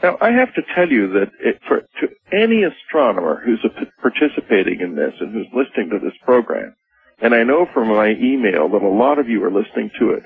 Now, 0.03 0.17
I 0.21 0.31
have 0.33 0.55
to 0.55 0.63
tell 0.75 0.89
you 0.89 1.09
that 1.13 1.31
it, 1.41 1.61
for 1.69 1.81
to 2.01 2.09
any 2.33 2.63
astronomer 2.65 3.43
who's 3.45 3.65
a, 3.65 4.01
participating 4.01 4.81
in 4.81 4.95
this 4.97 5.13
and 5.21 5.33
who's 5.33 5.49
listening 5.53 5.91
to 5.91 5.99
this 5.99 6.17
program, 6.25 6.75
and 7.21 7.35
I 7.35 7.43
know 7.43 7.67
from 7.73 7.89
my 7.89 8.11
email 8.11 8.69
that 8.71 8.83
a 8.83 8.89
lot 8.89 9.19
of 9.19 9.29
you 9.29 9.45
are 9.45 9.51
listening 9.51 9.91
to 9.99 10.13
it, 10.13 10.23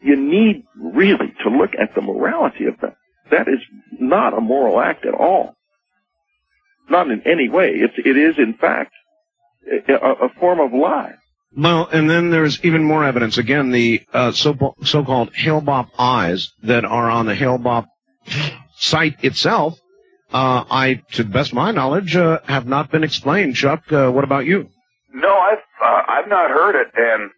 you 0.00 0.16
need 0.16 0.64
really 0.76 1.34
to 1.42 1.50
look 1.50 1.70
at 1.80 1.94
the 1.94 2.02
morality 2.02 2.66
of 2.66 2.74
that. 2.82 2.96
That 3.30 3.48
is 3.48 3.60
not 3.98 4.36
a 4.36 4.40
moral 4.40 4.80
act 4.80 5.06
at 5.06 5.14
all. 5.14 5.54
Not 6.88 7.10
in 7.10 7.22
any 7.26 7.48
way. 7.48 7.74
It's, 7.74 7.94
it 7.96 8.16
is, 8.16 8.36
in 8.38 8.54
fact, 8.54 8.92
a, 9.88 9.94
a 9.94 10.28
form 10.40 10.60
of 10.60 10.72
lie. 10.72 11.14
Well, 11.56 11.88
and 11.92 12.08
then 12.08 12.30
there's 12.30 12.64
even 12.64 12.84
more 12.84 13.04
evidence. 13.04 13.38
Again, 13.38 13.70
the 13.70 14.02
uh, 14.12 14.32
so, 14.32 14.74
so-called 14.84 15.34
Hale-Bopp 15.34 15.90
eyes 15.98 16.52
that 16.62 16.84
are 16.84 17.10
on 17.10 17.26
the 17.26 17.34
Hale-Bopp 17.34 17.86
site 18.76 19.24
itself, 19.24 19.78
uh, 20.32 20.64
I, 20.70 21.02
to 21.12 21.24
the 21.24 21.28
best 21.28 21.50
of 21.50 21.56
my 21.56 21.72
knowledge, 21.72 22.14
uh, 22.14 22.38
have 22.44 22.66
not 22.66 22.90
been 22.90 23.02
explained. 23.02 23.56
Chuck, 23.56 23.90
uh, 23.92 24.10
what 24.10 24.24
about 24.24 24.46
you? 24.46 24.68
No, 25.12 25.36
I've 25.36 25.58
uh, 25.82 26.02
I've 26.06 26.28
not 26.28 26.50
heard 26.50 26.80
it, 26.80 26.88
and 26.96 27.30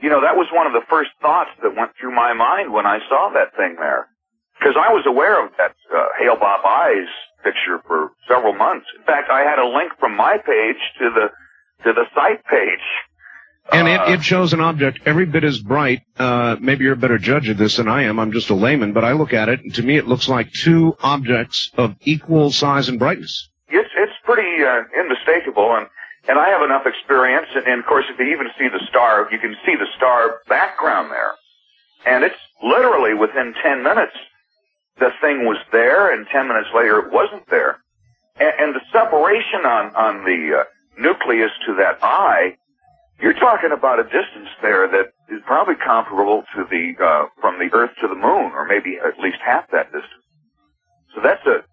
you 0.00 0.08
know 0.08 0.22
that 0.22 0.34
was 0.36 0.46
one 0.50 0.66
of 0.66 0.72
the 0.72 0.86
first 0.88 1.10
thoughts 1.20 1.50
that 1.62 1.76
went 1.76 1.90
through 2.00 2.14
my 2.14 2.32
mind 2.32 2.72
when 2.72 2.86
I 2.86 3.00
saw 3.08 3.30
that 3.34 3.54
thing 3.54 3.76
there, 3.78 4.08
because 4.58 4.74
I 4.76 4.92
was 4.92 5.04
aware 5.06 5.44
of 5.44 5.52
that 5.58 5.74
uh, 5.94 6.06
Hale-Bopp 6.18 6.64
eyes 6.64 7.08
picture 7.44 7.80
for 7.86 8.10
several 8.28 8.54
months. 8.54 8.86
In 8.98 9.04
fact, 9.04 9.30
I 9.30 9.40
had 9.40 9.58
a 9.58 9.66
link 9.66 9.92
from 9.98 10.16
my 10.16 10.36
page 10.38 10.82
to 10.98 11.10
the 11.14 11.28
to 11.84 11.92
the 11.92 12.04
site 12.14 12.44
page. 12.44 12.82
And 13.70 13.86
uh, 13.86 14.06
it, 14.08 14.14
it 14.14 14.24
shows 14.24 14.52
an 14.52 14.60
object 14.60 15.00
every 15.06 15.26
bit 15.26 15.44
as 15.44 15.60
bright. 15.60 16.02
Uh, 16.18 16.56
maybe 16.58 16.84
you're 16.84 16.94
a 16.94 16.96
better 16.96 17.18
judge 17.18 17.48
of 17.48 17.58
this 17.58 17.76
than 17.76 17.86
I 17.86 18.04
am. 18.04 18.18
I'm 18.18 18.32
just 18.32 18.50
a 18.50 18.54
layman, 18.54 18.92
but 18.92 19.04
I 19.04 19.12
look 19.12 19.32
at 19.32 19.48
it, 19.48 19.60
and 19.60 19.74
to 19.74 19.82
me, 19.82 19.96
it 19.96 20.08
looks 20.08 20.28
like 20.28 20.50
two 20.52 20.96
objects 21.00 21.70
of 21.76 21.94
equal 22.00 22.50
size 22.50 22.88
and 22.88 22.98
brightness. 22.98 23.48
It's 23.68 23.90
it's 23.96 24.12
pretty 24.24 24.64
uh, 24.64 24.82
unmistakable, 24.98 25.76
and 25.76 25.86
and 26.28 26.38
I 26.38 26.48
have 26.48 26.62
enough 26.62 26.84
experience, 26.86 27.48
and, 27.54 27.66
and 27.66 27.80
of 27.80 27.86
course, 27.86 28.04
if 28.10 28.18
you 28.18 28.26
even 28.26 28.48
see 28.58 28.68
the 28.68 28.84
star, 28.88 29.28
you 29.30 29.38
can 29.38 29.54
see 29.64 29.76
the 29.76 29.86
star 29.96 30.40
background 30.48 31.10
there. 31.10 31.32
And 32.06 32.24
it's 32.24 32.38
literally 32.62 33.14
within 33.14 33.54
10 33.62 33.82
minutes, 33.82 34.12
the 34.98 35.10
thing 35.20 35.44
was 35.44 35.58
there, 35.72 36.12
and 36.12 36.26
10 36.26 36.48
minutes 36.48 36.68
later, 36.74 36.98
it 36.98 37.12
wasn't 37.12 37.48
there. 37.50 37.78
And, 38.38 38.52
and 38.58 38.74
the 38.74 38.80
separation 38.92 39.64
on, 39.64 39.94
on 39.94 40.24
the 40.24 40.60
uh, 40.60 40.64
nucleus 40.98 41.50
to 41.66 41.74
that 41.76 41.98
eye, 42.02 42.56
you're 43.20 43.34
talking 43.34 43.70
about 43.72 43.98
a 43.98 44.04
distance 44.04 44.48
there 44.62 44.88
that 44.88 45.12
is 45.28 45.42
probably 45.46 45.74
comparable 45.74 46.44
to 46.54 46.64
the, 46.70 46.94
uh, 47.02 47.26
from 47.40 47.58
the 47.58 47.68
Earth 47.74 47.90
to 48.00 48.08
the 48.08 48.14
Moon, 48.14 48.52
or 48.54 48.66
maybe 48.66 48.98
at 48.98 49.18
least 49.18 49.38
half 49.44 49.70
that 49.72 49.86
distance. 49.92 50.24
So 51.14 51.20
that's 51.22 51.44
a, 51.46 51.64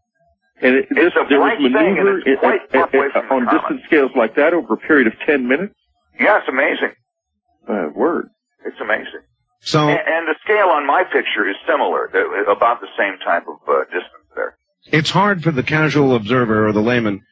and 0.61 0.75
it, 0.75 0.87
this, 0.89 1.13
there 1.29 1.39
was 1.39 1.59
maneuver 1.59 2.19
it, 2.19 2.39
it, 2.41 3.15
on 3.29 3.43
distant 3.45 3.81
scales 3.85 4.11
like 4.15 4.35
that 4.35 4.53
over 4.53 4.73
a 4.73 4.77
period 4.77 5.07
of 5.07 5.13
10 5.25 5.47
minutes? 5.47 5.73
Yeah, 6.19 6.39
it's 6.39 6.47
amazing. 6.47 6.95
Uh, 7.67 7.89
word. 7.93 8.29
It's 8.65 8.79
amazing. 8.79 9.21
So, 9.61 9.89
and, 9.89 9.99
and, 9.99 10.27
the 10.27 10.35
scale 10.43 10.67
on 10.67 10.85
my 10.85 11.03
picture 11.03 11.49
is 11.49 11.55
similar, 11.67 12.05
about 12.49 12.81
the 12.81 12.87
same 12.97 13.17
type 13.25 13.47
of 13.47 13.57
uh, 13.67 13.83
distance 13.85 14.25
there. 14.35 14.57
It's 14.91 15.09
hard 15.09 15.43
for 15.43 15.51
the 15.51 15.63
casual 15.63 16.15
observer 16.15 16.67
or 16.67 16.71
the 16.71 16.81
layman 16.81 17.23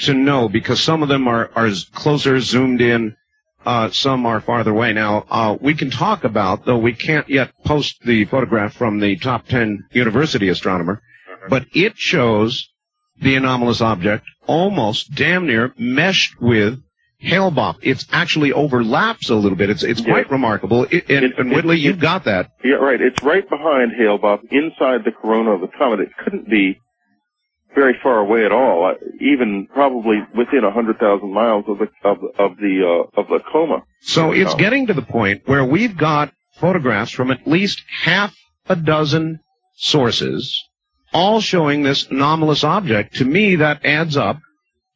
to 0.00 0.14
know 0.14 0.48
because 0.48 0.82
some 0.82 1.02
of 1.02 1.08
them 1.08 1.26
are, 1.26 1.50
are 1.54 1.70
closer 1.94 2.40
zoomed 2.40 2.80
in, 2.80 3.16
uh, 3.64 3.90
some 3.90 4.26
are 4.26 4.40
farther 4.40 4.70
away. 4.70 4.92
Now, 4.92 5.24
uh, 5.30 5.56
we 5.60 5.74
can 5.74 5.90
talk 5.90 6.24
about, 6.24 6.64
though 6.64 6.78
we 6.78 6.92
can't 6.92 7.28
yet 7.28 7.52
post 7.64 8.00
the 8.04 8.24
photograph 8.26 8.74
from 8.74 9.00
the 9.00 9.16
top 9.16 9.46
10 9.46 9.88
university 9.92 10.48
astronomer, 10.48 11.02
but 11.48 11.66
it 11.74 11.96
shows 11.96 12.68
the 13.20 13.34
anomalous 13.34 13.80
object 13.80 14.24
almost 14.46 15.14
damn 15.14 15.46
near 15.46 15.74
meshed 15.76 16.40
with 16.40 16.80
Hale-Bopp. 17.18 17.76
It 17.82 18.04
actually 18.12 18.52
overlaps 18.52 19.28
a 19.30 19.34
little 19.34 19.56
bit. 19.56 19.70
It's 19.70 19.82
it's 19.82 20.00
quite 20.00 20.30
remarkable. 20.30 20.86
It, 20.90 21.10
and, 21.10 21.32
and 21.32 21.50
Whitley, 21.50 21.78
you've 21.78 21.98
got 21.98 22.24
that. 22.24 22.52
Yeah, 22.62 22.74
right. 22.74 23.00
It's 23.00 23.22
right 23.22 23.48
behind 23.48 23.92
Hale-Bopp, 23.96 24.40
inside 24.50 25.04
the 25.04 25.10
corona 25.10 25.50
of 25.50 25.60
the 25.60 25.68
comet. 25.68 26.00
It 26.00 26.10
couldn't 26.22 26.48
be 26.48 26.78
very 27.74 27.94
far 28.02 28.18
away 28.18 28.44
at 28.44 28.52
all. 28.52 28.86
Uh, 28.86 28.94
even 29.20 29.66
probably 29.66 30.18
within 30.36 30.64
a 30.64 30.70
hundred 30.70 30.98
thousand 30.98 31.32
miles 31.32 31.64
of 31.66 31.78
the 31.78 31.88
of, 32.04 32.18
of 32.38 32.56
the 32.56 33.06
uh, 33.16 33.20
of 33.20 33.28
the 33.28 33.40
coma. 33.52 33.82
So 34.00 34.32
it's 34.32 34.54
getting 34.54 34.86
to 34.86 34.94
the 34.94 35.02
point 35.02 35.42
where 35.46 35.64
we've 35.64 35.96
got 35.96 36.32
photographs 36.54 37.10
from 37.10 37.30
at 37.30 37.46
least 37.46 37.82
half 38.02 38.34
a 38.68 38.76
dozen 38.76 39.40
sources 39.74 40.68
all 41.12 41.40
showing 41.40 41.82
this 41.82 42.06
anomalous 42.10 42.64
object. 42.64 43.16
To 43.16 43.24
me, 43.24 43.56
that 43.56 43.84
adds 43.84 44.16
up 44.16 44.38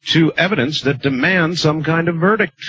to 0.07 0.31
evidence 0.33 0.81
that 0.81 1.01
demands 1.01 1.61
some 1.61 1.83
kind 1.83 2.07
of 2.07 2.15
verdict. 2.15 2.59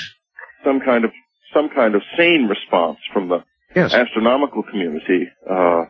Some 0.64 0.80
kind 0.80 1.04
of 1.04 1.10
some 1.52 1.68
kind 1.68 1.94
of 1.94 2.02
sane 2.16 2.48
response 2.48 2.98
from 3.12 3.28
the 3.28 3.44
yes. 3.74 3.94
astronomical 3.94 4.62
community, 4.62 5.28
uh, 5.48 5.84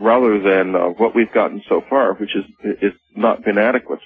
rather 0.00 0.38
than 0.40 0.76
uh, 0.76 0.88
what 0.96 1.14
we've 1.14 1.32
gotten 1.32 1.62
so 1.68 1.82
far, 1.88 2.14
which 2.14 2.34
is 2.36 2.44
is 2.82 2.92
not 3.16 3.44
been 3.44 3.58
adequate. 3.58 4.00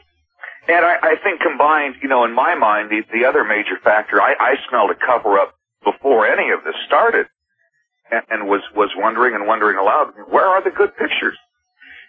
And 0.68 0.84
I, 0.84 0.94
I 1.02 1.14
think 1.22 1.40
combined, 1.40 1.96
you 2.02 2.08
know, 2.08 2.24
in 2.24 2.32
my 2.34 2.54
mind, 2.54 2.90
the, 2.90 3.02
the 3.12 3.26
other 3.26 3.44
major 3.44 3.80
factor, 3.82 4.20
I, 4.20 4.34
I 4.38 4.54
smelled 4.68 4.90
a 4.90 4.94
cover 4.94 5.38
up 5.38 5.54
before 5.82 6.26
any 6.26 6.52
of 6.52 6.62
this 6.64 6.74
started, 6.86 7.26
and, 8.10 8.22
and 8.30 8.48
was 8.48 8.60
was 8.74 8.90
wondering 8.96 9.34
and 9.34 9.46
wondering 9.46 9.78
aloud, 9.78 10.12
where 10.28 10.46
are 10.46 10.62
the 10.62 10.70
good 10.70 10.96
pictures? 10.96 11.36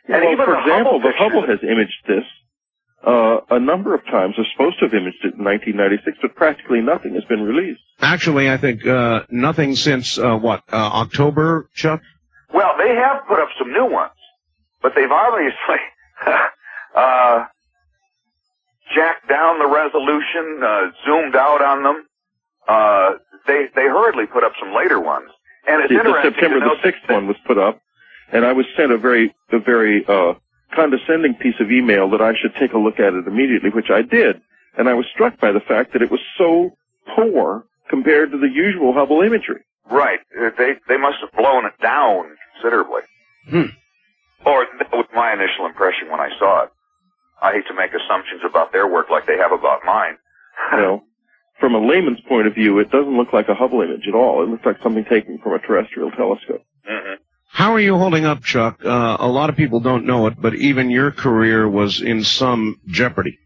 And 0.07 0.21
well, 0.21 0.33
even 0.33 0.45
for 0.45 0.59
example, 0.59 0.99
Hubble 0.99 1.01
the 1.01 1.13
Hubble 1.17 1.47
has 1.47 1.59
imaged 1.63 2.03
this 2.07 2.25
uh, 3.05 3.39
a 3.49 3.59
number 3.59 3.95
of 3.95 4.05
times. 4.05 4.35
They're 4.37 4.45
supposed 4.53 4.79
to 4.79 4.85
have 4.85 4.93
imaged 4.93 5.23
it 5.23 5.33
in 5.33 5.43
1996, 5.43 6.19
but 6.21 6.35
practically 6.35 6.81
nothing 6.81 7.15
has 7.15 7.23
been 7.25 7.41
released. 7.41 7.81
Actually, 7.99 8.49
I 8.49 8.57
think 8.57 8.85
uh, 8.85 9.23
nothing 9.29 9.75
since 9.75 10.17
uh, 10.17 10.37
what 10.37 10.63
uh, 10.71 10.75
October, 10.75 11.69
Chuck. 11.73 12.01
Well, 12.53 12.73
they 12.77 12.93
have 12.95 13.27
put 13.27 13.39
up 13.39 13.49
some 13.57 13.71
new 13.71 13.89
ones, 13.89 14.17
but 14.81 14.93
they've 14.95 15.11
obviously 15.11 15.81
uh, 16.95 17.45
jacked 18.93 19.29
down 19.29 19.59
the 19.59 19.67
resolution, 19.67 20.61
uh, 20.63 20.91
zoomed 21.05 21.35
out 21.35 21.61
on 21.61 21.83
them. 21.83 22.05
they 23.47 23.65
they 23.75 23.87
hurriedly 23.87 24.25
put 24.27 24.43
up 24.43 24.53
some 24.59 24.75
later 24.75 24.99
ones, 24.99 25.31
and 25.67 25.81
it's 25.81 25.89
the, 25.89 25.99
interesting. 25.99 26.31
The 26.31 26.35
September 26.35 26.59
the 26.59 26.75
sixth 26.83 27.09
one 27.09 27.27
was 27.27 27.37
put 27.47 27.57
up 27.57 27.81
and 28.31 28.45
I 28.45 28.53
was 28.53 28.65
sent 28.77 28.91
a 28.91 28.97
very 28.97 29.35
a 29.51 29.59
very 29.59 30.05
uh, 30.07 30.33
condescending 30.75 31.35
piece 31.35 31.59
of 31.59 31.71
email 31.71 32.09
that 32.11 32.21
I 32.21 32.33
should 32.39 32.55
take 32.59 32.73
a 32.73 32.77
look 32.77 32.99
at 32.99 33.13
it 33.13 33.27
immediately, 33.27 33.69
which 33.69 33.89
I 33.89 34.01
did, 34.01 34.41
and 34.77 34.89
I 34.89 34.93
was 34.93 35.05
struck 35.13 35.39
by 35.39 35.51
the 35.51 35.59
fact 35.59 35.93
that 35.93 36.01
it 36.01 36.11
was 36.11 36.21
so 36.37 36.71
poor 37.15 37.65
compared 37.89 38.31
to 38.31 38.37
the 38.37 38.49
usual 38.49 38.93
Hubble 38.93 39.21
imagery. 39.21 39.61
Right. 39.89 40.19
Uh, 40.31 40.49
they 40.57 40.73
they 40.87 40.97
must 40.97 41.17
have 41.21 41.31
blown 41.33 41.65
it 41.65 41.73
down 41.81 42.37
considerably. 42.53 43.01
Hmm. 43.49 43.75
Or 44.45 44.65
that 44.79 44.91
was 44.91 45.05
my 45.13 45.33
initial 45.33 45.65
impression 45.65 46.09
when 46.09 46.19
I 46.19 46.29
saw 46.39 46.63
it. 46.63 46.69
I 47.41 47.53
hate 47.53 47.67
to 47.67 47.73
make 47.73 47.91
assumptions 47.93 48.41
about 48.47 48.71
their 48.71 48.87
work 48.87 49.09
like 49.09 49.25
they 49.25 49.37
have 49.37 49.51
about 49.51 49.81
mine. 49.85 50.17
well, 50.73 51.03
from 51.59 51.75
a 51.75 51.79
layman's 51.79 52.21
point 52.27 52.47
of 52.47 52.55
view, 52.55 52.79
it 52.79 52.89
doesn't 52.91 53.17
look 53.17 53.33
like 53.33 53.49
a 53.49 53.55
Hubble 53.55 53.81
image 53.81 54.07
at 54.07 54.15
all. 54.15 54.43
It 54.43 54.49
looks 54.49 54.65
like 54.65 54.77
something 54.81 55.05
taken 55.05 55.39
from 55.39 55.53
a 55.53 55.59
terrestrial 55.59 56.11
telescope. 56.11 56.63
Mm-hmm. 56.89 57.21
How 57.51 57.73
are 57.73 57.79
you 57.79 57.97
holding 57.97 58.25
up, 58.25 58.43
Chuck? 58.43 58.83
Uh, 58.83 59.17
a 59.19 59.27
lot 59.27 59.49
of 59.49 59.55
people 59.55 59.79
don't 59.81 60.05
know 60.05 60.27
it, 60.27 60.39
but 60.41 60.55
even 60.55 60.89
your 60.89 61.11
career 61.11 61.67
was 61.67 62.01
in 62.01 62.23
some 62.23 62.79
jeopardy. 62.87 63.37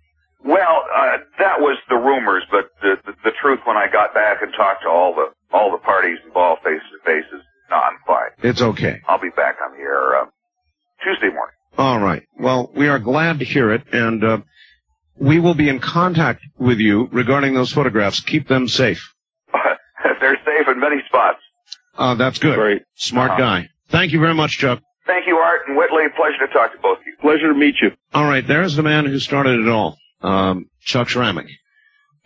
Well, 0.44 0.84
uh, 0.96 1.18
that 1.40 1.60
was 1.60 1.78
the 1.90 1.96
rumors, 1.96 2.44
but 2.52 2.70
the, 2.82 2.98
the, 3.06 3.14
the 3.24 3.32
truth 3.42 3.60
when 3.66 3.78
I 3.78 3.88
got 3.92 4.14
back 4.14 4.42
and 4.42 4.54
talked 4.56 4.84
to 4.84 4.90
all 4.90 5.16
the 5.16 5.32
all 5.56 5.72
the 5.72 5.78
parties 5.80 6.18
involved 6.26 6.62
face 6.64 6.82
to 6.92 7.00
face 7.06 7.26
is 7.34 7.42
No, 7.70 7.78
I'm 7.78 7.98
fine. 8.06 8.30
It's 8.44 8.62
okay. 8.62 9.02
I'll 9.08 9.20
be 9.20 9.30
back 9.36 9.56
on 9.66 9.72
the 9.76 9.80
air 9.82 10.22
uh, 10.22 10.26
Tuesday 11.04 11.30
morning. 11.34 11.56
All 11.78 12.00
right. 12.00 12.24
Well, 12.38 12.72
we 12.76 12.88
are 12.90 13.00
glad 13.00 13.40
to 13.40 13.46
hear 13.46 13.72
it, 13.74 13.84
and 13.92 14.24
uh, 14.24 14.38
we 15.18 15.40
will 15.40 15.56
be 15.56 15.68
in 15.68 15.80
contact 15.80 16.42
with 16.58 16.78
you 16.80 17.08
regarding 17.12 17.54
those 17.56 17.72
photographs. 17.72 18.20
Keep 18.20 18.48
them 18.48 18.68
safe. 18.68 19.14
They're 20.22 20.38
safe 20.46 20.68
in 20.68 20.80
many 20.80 20.98
spots. 21.08 21.40
Uh, 21.98 22.16
that's 22.16 22.38
good. 22.38 22.56
Great. 22.56 22.84
Smart 22.96 23.32
Uh-huh. 23.32 23.40
guy. 23.40 23.70
Thank 23.90 24.12
you 24.12 24.20
very 24.20 24.34
much, 24.34 24.58
Chuck. 24.58 24.82
Thank 25.06 25.28
you, 25.28 25.36
Art 25.36 25.62
and 25.68 25.78
Whitley. 25.78 26.04
Pleasure 26.16 26.48
to 26.48 26.54
talk 26.54 26.72
to 26.74 26.80
both 26.80 26.98
of 27.00 27.06
you. 27.06 27.16
Pleasure 27.22 27.48
to 27.54 27.58
meet 27.58 27.76
you. 27.82 27.92
All 28.14 28.26
right, 28.26 28.46
there's 28.46 28.76
the 28.76 28.84
man 28.84 29.06
who 29.06 29.20
started 29.20 29.60
it 29.60 29.68
all, 29.68 29.98
um, 30.22 30.66
Chuck 30.82 31.08
Shramek. 31.08 31.48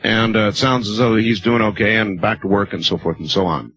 And 0.01 0.35
uh, 0.37 0.47
it 0.49 0.55
sounds 0.55 0.89
as 0.89 0.97
though 0.97 1.15
he's 1.17 1.41
doing 1.41 1.61
okay 1.61 1.97
and 1.97 2.21
back 2.21 2.41
to 2.41 2.47
work 2.47 2.71
and 2.71 2.85
so 2.85 2.97
forth 2.97 3.17
and 3.19 3.29
so 3.29 3.45
on. 3.45 3.73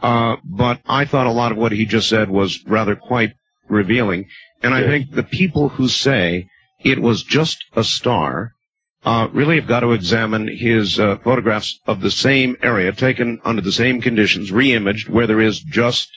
Uh, 0.00 0.36
but 0.44 0.80
I 0.86 1.04
thought 1.04 1.26
a 1.26 1.32
lot 1.32 1.50
of 1.50 1.58
what 1.58 1.72
he 1.72 1.84
just 1.86 2.08
said 2.08 2.30
was 2.30 2.64
rather 2.66 2.94
quite 2.94 3.32
revealing. 3.68 4.28
And 4.62 4.72
I 4.72 4.80
Yes. 4.80 4.88
think 4.88 5.10
the 5.10 5.22
people 5.24 5.68
who 5.70 5.88
say 5.88 6.46
it 6.84 7.00
was 7.00 7.24
just 7.24 7.58
a 7.74 7.82
star 7.82 8.52
uh, 9.04 9.28
really 9.32 9.56
have 9.56 9.66
got 9.66 9.80
to 9.80 9.92
examine 9.92 10.46
his 10.48 11.00
uh, 11.00 11.16
photographs 11.24 11.78
of 11.86 12.00
the 12.00 12.10
same 12.10 12.56
area 12.62 12.92
taken 12.92 13.40
under 13.44 13.60
the 13.62 13.72
same 13.72 14.00
conditions, 14.00 14.52
re-imaged, 14.52 15.08
where 15.08 15.26
there 15.26 15.40
is 15.40 15.58
just 15.60 16.08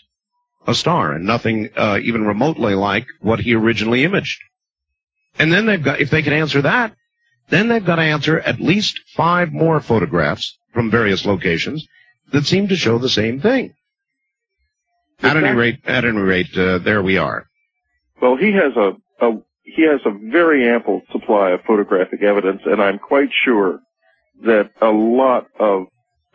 a 0.67 0.75
star 0.75 1.13
and 1.13 1.25
nothing 1.25 1.69
uh, 1.75 1.97
even 2.03 2.25
remotely 2.25 2.75
like 2.75 3.07
what 3.21 3.39
he 3.39 3.55
originally 3.55 4.03
imaged. 4.03 4.41
And 5.39 5.51
then 5.51 5.65
they've 5.65 5.83
got, 5.83 6.01
if 6.01 6.09
they 6.09 6.21
can 6.21 6.33
answer 6.33 6.61
that, 6.63 6.93
then 7.49 7.69
they've 7.69 7.85
got 7.85 7.95
to 7.95 8.01
answer 8.01 8.39
at 8.39 8.59
least 8.59 8.99
five 9.15 9.53
more 9.53 9.79
photographs 9.79 10.57
from 10.73 10.91
various 10.91 11.25
locations 11.25 11.87
that 12.33 12.45
seem 12.45 12.67
to 12.67 12.75
show 12.75 12.97
the 12.97 13.09
same 13.09 13.39
thing. 13.39 13.73
At 15.23 15.37
any 15.37 15.55
rate, 15.55 15.79
at 15.85 16.05
any 16.05 16.19
rate, 16.19 16.55
uh, 16.55 16.79
there 16.79 17.01
we 17.01 17.17
are. 17.17 17.47
Well, 18.21 18.35
he 18.35 18.51
has 18.53 18.75
a, 18.75 19.25
a 19.25 19.41
he 19.63 19.83
has 19.83 20.01
a 20.05 20.11
very 20.11 20.69
ample 20.69 21.01
supply 21.11 21.51
of 21.51 21.61
photographic 21.65 22.21
evidence, 22.21 22.61
and 22.65 22.81
I'm 22.81 22.99
quite 22.99 23.29
sure 23.45 23.79
that 24.43 24.71
a 24.81 24.89
lot 24.89 25.47
of 25.59 25.87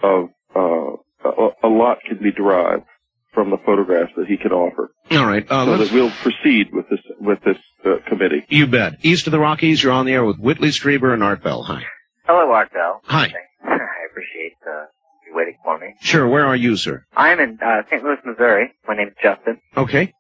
of 0.03 0.31
uh, 0.57 0.97
a, 1.29 1.49
a 1.62 1.69
lot 1.69 1.99
can 2.05 2.19
be 2.19 2.33
derived 2.33 2.85
from 3.33 3.51
the 3.51 3.57
photographs 3.65 4.12
that 4.17 4.27
he 4.27 4.37
can 4.37 4.53
offer. 4.53 4.91
All 5.11 5.27
right, 5.27 5.45
uh, 5.51 5.65
so 5.65 5.71
let's, 5.73 5.91
that 5.91 5.95
we'll 5.95 6.11
proceed 6.11 6.69
with 6.73 6.89
this 6.89 7.01
with 7.21 7.39
this 7.45 7.57
uh, 7.85 7.97
committee. 8.09 8.45
you 8.49 8.67
bet. 8.67 8.95
East 9.03 9.27
of 9.27 9.31
the 9.33 9.39
Rockies, 9.41 9.83
you're 9.83 9.93
on 9.93 10.07
the 10.07 10.12
air 10.12 10.25
with 10.25 10.39
Whitley 10.39 10.69
Strieber 10.69 11.12
and 11.12 11.23
Art 11.23 11.43
Bell. 11.43 11.62
Hi. 11.62 11.83
Hello, 12.27 12.51
Art 12.53 12.73
Bell. 12.73 13.01
Hi. 13.05 13.33
I 13.65 13.77
appreciate 14.11 14.55
uh, 14.67 14.85
you 15.27 15.35
waiting 15.35 15.57
for 15.65 15.79
me. 15.79 15.95
Sure, 16.01 16.29
where 16.29 16.47
are 16.47 16.57
you, 16.57 16.77
sir? 16.77 17.05
I'm 17.17 17.41
in 17.41 17.59
uh, 17.65 17.83
St. 17.91 18.03
Louis, 18.03 18.17
Missouri. 18.25 18.73
My 18.87 18.97
name's 18.97 19.15
Justin. 19.23 19.61
Okay. 19.77 20.12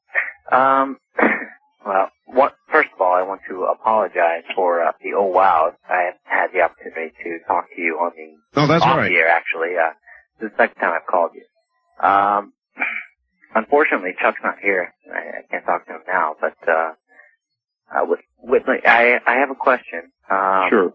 Um, 0.50 0.98
well, 1.86 2.10
what, 2.26 2.54
first 2.70 2.88
of 2.94 3.00
all, 3.00 3.14
I 3.14 3.22
want 3.22 3.40
to 3.48 3.64
apologize 3.64 4.44
for 4.54 4.82
uh, 4.82 4.92
the 5.02 5.12
oh 5.16 5.26
wow. 5.26 5.72
I 5.88 6.10
have 6.10 6.14
had 6.24 6.46
the 6.52 6.62
opportunity 6.62 7.12
to 7.24 7.38
talk 7.46 7.66
to 7.74 7.80
you 7.80 7.94
on 8.00 8.12
the 8.16 8.60
Oh, 8.60 8.66
that's 8.66 8.84
off 8.84 8.96
right. 8.96 9.10
year, 9.10 9.28
actually. 9.28 9.76
Uh, 9.76 9.92
this 10.40 10.50
is 10.50 10.56
the 10.56 10.62
second 10.64 10.80
time 10.80 10.92
I've 10.94 11.06
called 11.06 11.30
you. 11.34 11.44
Um, 12.06 12.52
unfortunately, 13.54 14.12
Chuck's 14.20 14.40
not 14.42 14.56
here. 14.62 14.92
I, 15.12 15.18
I 15.38 15.42
can't 15.50 15.64
talk 15.64 15.86
to 15.86 15.92
him 15.94 16.00
now, 16.06 16.34
but 16.40 16.56
uh, 16.68 16.92
uh, 17.94 18.04
with, 18.06 18.20
with 18.38 18.62
I, 18.68 19.18
I 19.26 19.34
have 19.40 19.50
a 19.50 19.54
question. 19.54 20.12
Um, 20.30 20.66
Sure. 20.70 20.92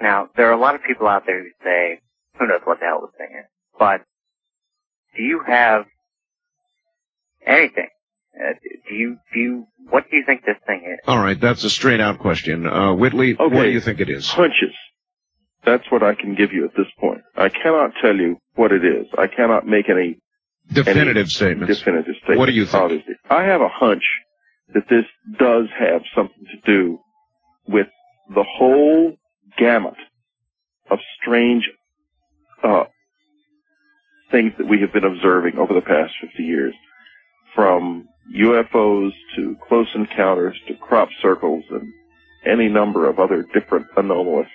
Now, 0.00 0.28
there 0.36 0.48
are 0.50 0.52
a 0.52 0.60
lot 0.60 0.74
of 0.74 0.82
people 0.82 1.06
out 1.06 1.22
there 1.26 1.40
who 1.42 1.48
say, 1.62 2.00
who 2.38 2.46
knows 2.48 2.60
what 2.64 2.80
the 2.80 2.86
hell 2.86 3.00
this 3.02 3.16
thing 3.16 3.36
is, 3.38 3.46
but 3.78 4.00
do 5.16 5.22
you 5.22 5.40
have 5.46 5.84
anything? 7.46 7.88
Uh, 8.36 8.54
do 8.88 8.94
you, 8.94 9.18
do 9.32 9.40
you, 9.40 9.66
what 9.88 10.10
do 10.10 10.16
you 10.16 10.24
think 10.26 10.42
this 10.44 10.56
thing 10.66 10.82
is? 10.92 10.98
All 11.06 11.18
right, 11.20 11.40
that's 11.40 11.62
a 11.62 11.70
straight 11.70 12.00
out 12.00 12.18
question. 12.18 12.66
Uh, 12.66 12.92
Whitley, 12.92 13.34
what 13.34 13.50
do 13.50 13.70
you 13.70 13.80
think 13.80 14.00
it 14.00 14.10
is? 14.10 14.28
Hunches. 14.28 14.74
That's 15.64 15.84
what 15.90 16.02
I 16.02 16.14
can 16.14 16.34
give 16.34 16.52
you 16.52 16.64
at 16.64 16.72
this 16.76 16.86
point. 16.98 17.22
I 17.36 17.48
cannot 17.48 17.92
tell 18.00 18.14
you 18.16 18.36
what 18.54 18.72
it 18.72 18.84
is. 18.84 19.06
I 19.16 19.26
cannot 19.26 19.66
make 19.66 19.88
any 19.88 20.18
Definitive 20.72 21.28
statements. 21.30 21.78
definitive 21.78 22.14
statement. 22.16 22.38
What 22.38 22.46
do 22.46 22.52
you 22.52 22.64
think? 22.64 22.82
Obviously. 22.82 23.14
I 23.28 23.44
have 23.44 23.60
a 23.60 23.68
hunch 23.68 24.02
that 24.72 24.84
this 24.88 25.04
does 25.38 25.66
have 25.78 26.02
something 26.14 26.44
to 26.52 26.72
do 26.72 26.98
with 27.68 27.86
the 28.34 28.42
whole 28.44 29.14
gamut 29.58 29.94
of 30.90 30.98
strange 31.20 31.64
uh, 32.62 32.84
things 34.30 34.52
that 34.58 34.66
we 34.66 34.80
have 34.80 34.92
been 34.92 35.04
observing 35.04 35.58
over 35.58 35.74
the 35.74 35.82
past 35.82 36.14
50 36.22 36.42
years, 36.42 36.74
from 37.54 38.06
UFOs 38.34 39.12
to 39.36 39.56
close 39.68 39.88
encounters 39.94 40.58
to 40.66 40.74
crop 40.76 41.08
circles 41.20 41.62
and 41.70 41.92
any 42.46 42.68
number 42.68 43.08
of 43.08 43.18
other 43.18 43.44
different 43.52 43.86
anomalous 43.98 44.48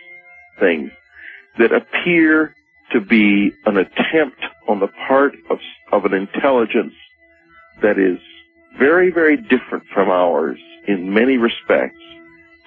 things 0.59 0.91
that 1.57 1.71
appear 1.71 2.55
to 2.91 3.01
be 3.01 3.51
an 3.65 3.77
attempt 3.77 4.43
on 4.67 4.79
the 4.79 4.87
part 5.07 5.33
of, 5.49 5.59
of 5.91 6.05
an 6.05 6.13
intelligence 6.13 6.93
that 7.81 7.97
is 7.97 8.19
very, 8.77 9.11
very 9.11 9.37
different 9.37 9.83
from 9.93 10.09
ours 10.09 10.59
in 10.87 11.13
many 11.13 11.37
respects 11.37 11.99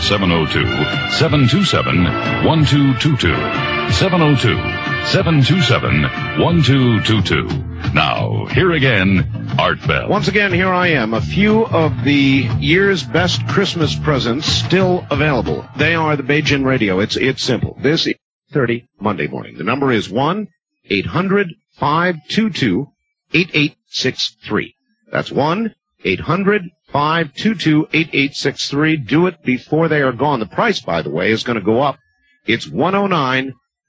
702-727-1222. 5.10 5.10
702-727-1222. 5.10 7.94
Now, 7.94 8.46
here 8.46 8.70
again, 8.70 9.56
Art 9.58 9.84
Bell. 9.84 10.08
Once 10.08 10.28
again, 10.28 10.52
here 10.52 10.68
I 10.68 10.86
am. 10.88 11.14
A 11.14 11.20
few 11.20 11.66
of 11.66 12.04
the 12.04 12.48
year's 12.60 13.02
best 13.02 13.44
Christmas 13.48 13.96
presents 13.96 14.46
still 14.46 15.04
available. 15.10 15.66
They 15.76 15.96
are 15.96 16.14
the 16.14 16.22
Beijing 16.22 16.64
Radio. 16.64 17.00
It's 17.00 17.16
it's 17.16 17.42
simple. 17.42 17.76
This 17.82 18.06
is 18.06 18.14
30 18.52 18.86
Monday 19.00 19.26
morning. 19.26 19.58
The 19.58 19.64
number 19.64 19.90
is 19.90 20.08
1 20.08 20.46
800 20.84 21.48
522 21.72 22.86
8863. 23.32 24.76
That's 25.10 25.32
1 25.32 25.74
800 26.04 26.62
522 26.92 27.88
8863. 27.92 28.96
Do 28.96 29.26
it 29.26 29.42
before 29.42 29.88
they 29.88 30.02
are 30.02 30.12
gone. 30.12 30.38
The 30.38 30.46
price, 30.46 30.80
by 30.80 31.02
the 31.02 31.10
way, 31.10 31.32
is 31.32 31.42
going 31.42 31.58
to 31.58 31.64
go 31.64 31.82
up. 31.82 31.98
It's 32.46 32.68
oh 32.72 33.08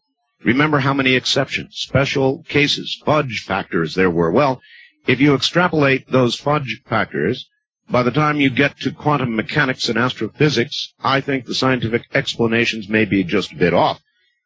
Remember 0.45 0.79
how 0.79 0.93
many 0.93 1.15
exceptions, 1.15 1.75
special 1.75 2.43
cases, 2.47 3.01
fudge 3.05 3.43
factors 3.45 3.93
there 3.93 4.09
were. 4.09 4.31
Well, 4.31 4.61
if 5.05 5.19
you 5.19 5.35
extrapolate 5.35 6.09
those 6.09 6.37
fudge 6.37 6.81
factors 6.85 7.49
by 7.89 8.03
the 8.03 8.11
time 8.11 8.39
you 8.39 8.49
get 8.49 8.79
to 8.79 8.93
quantum 8.93 9.35
mechanics 9.35 9.89
and 9.89 9.97
astrophysics, 9.97 10.93
I 11.03 11.19
think 11.19 11.43
the 11.43 11.55
scientific 11.55 12.03
explanations 12.13 12.87
may 12.87 13.03
be 13.03 13.25
just 13.25 13.51
a 13.51 13.57
bit 13.57 13.73
off. 13.73 13.99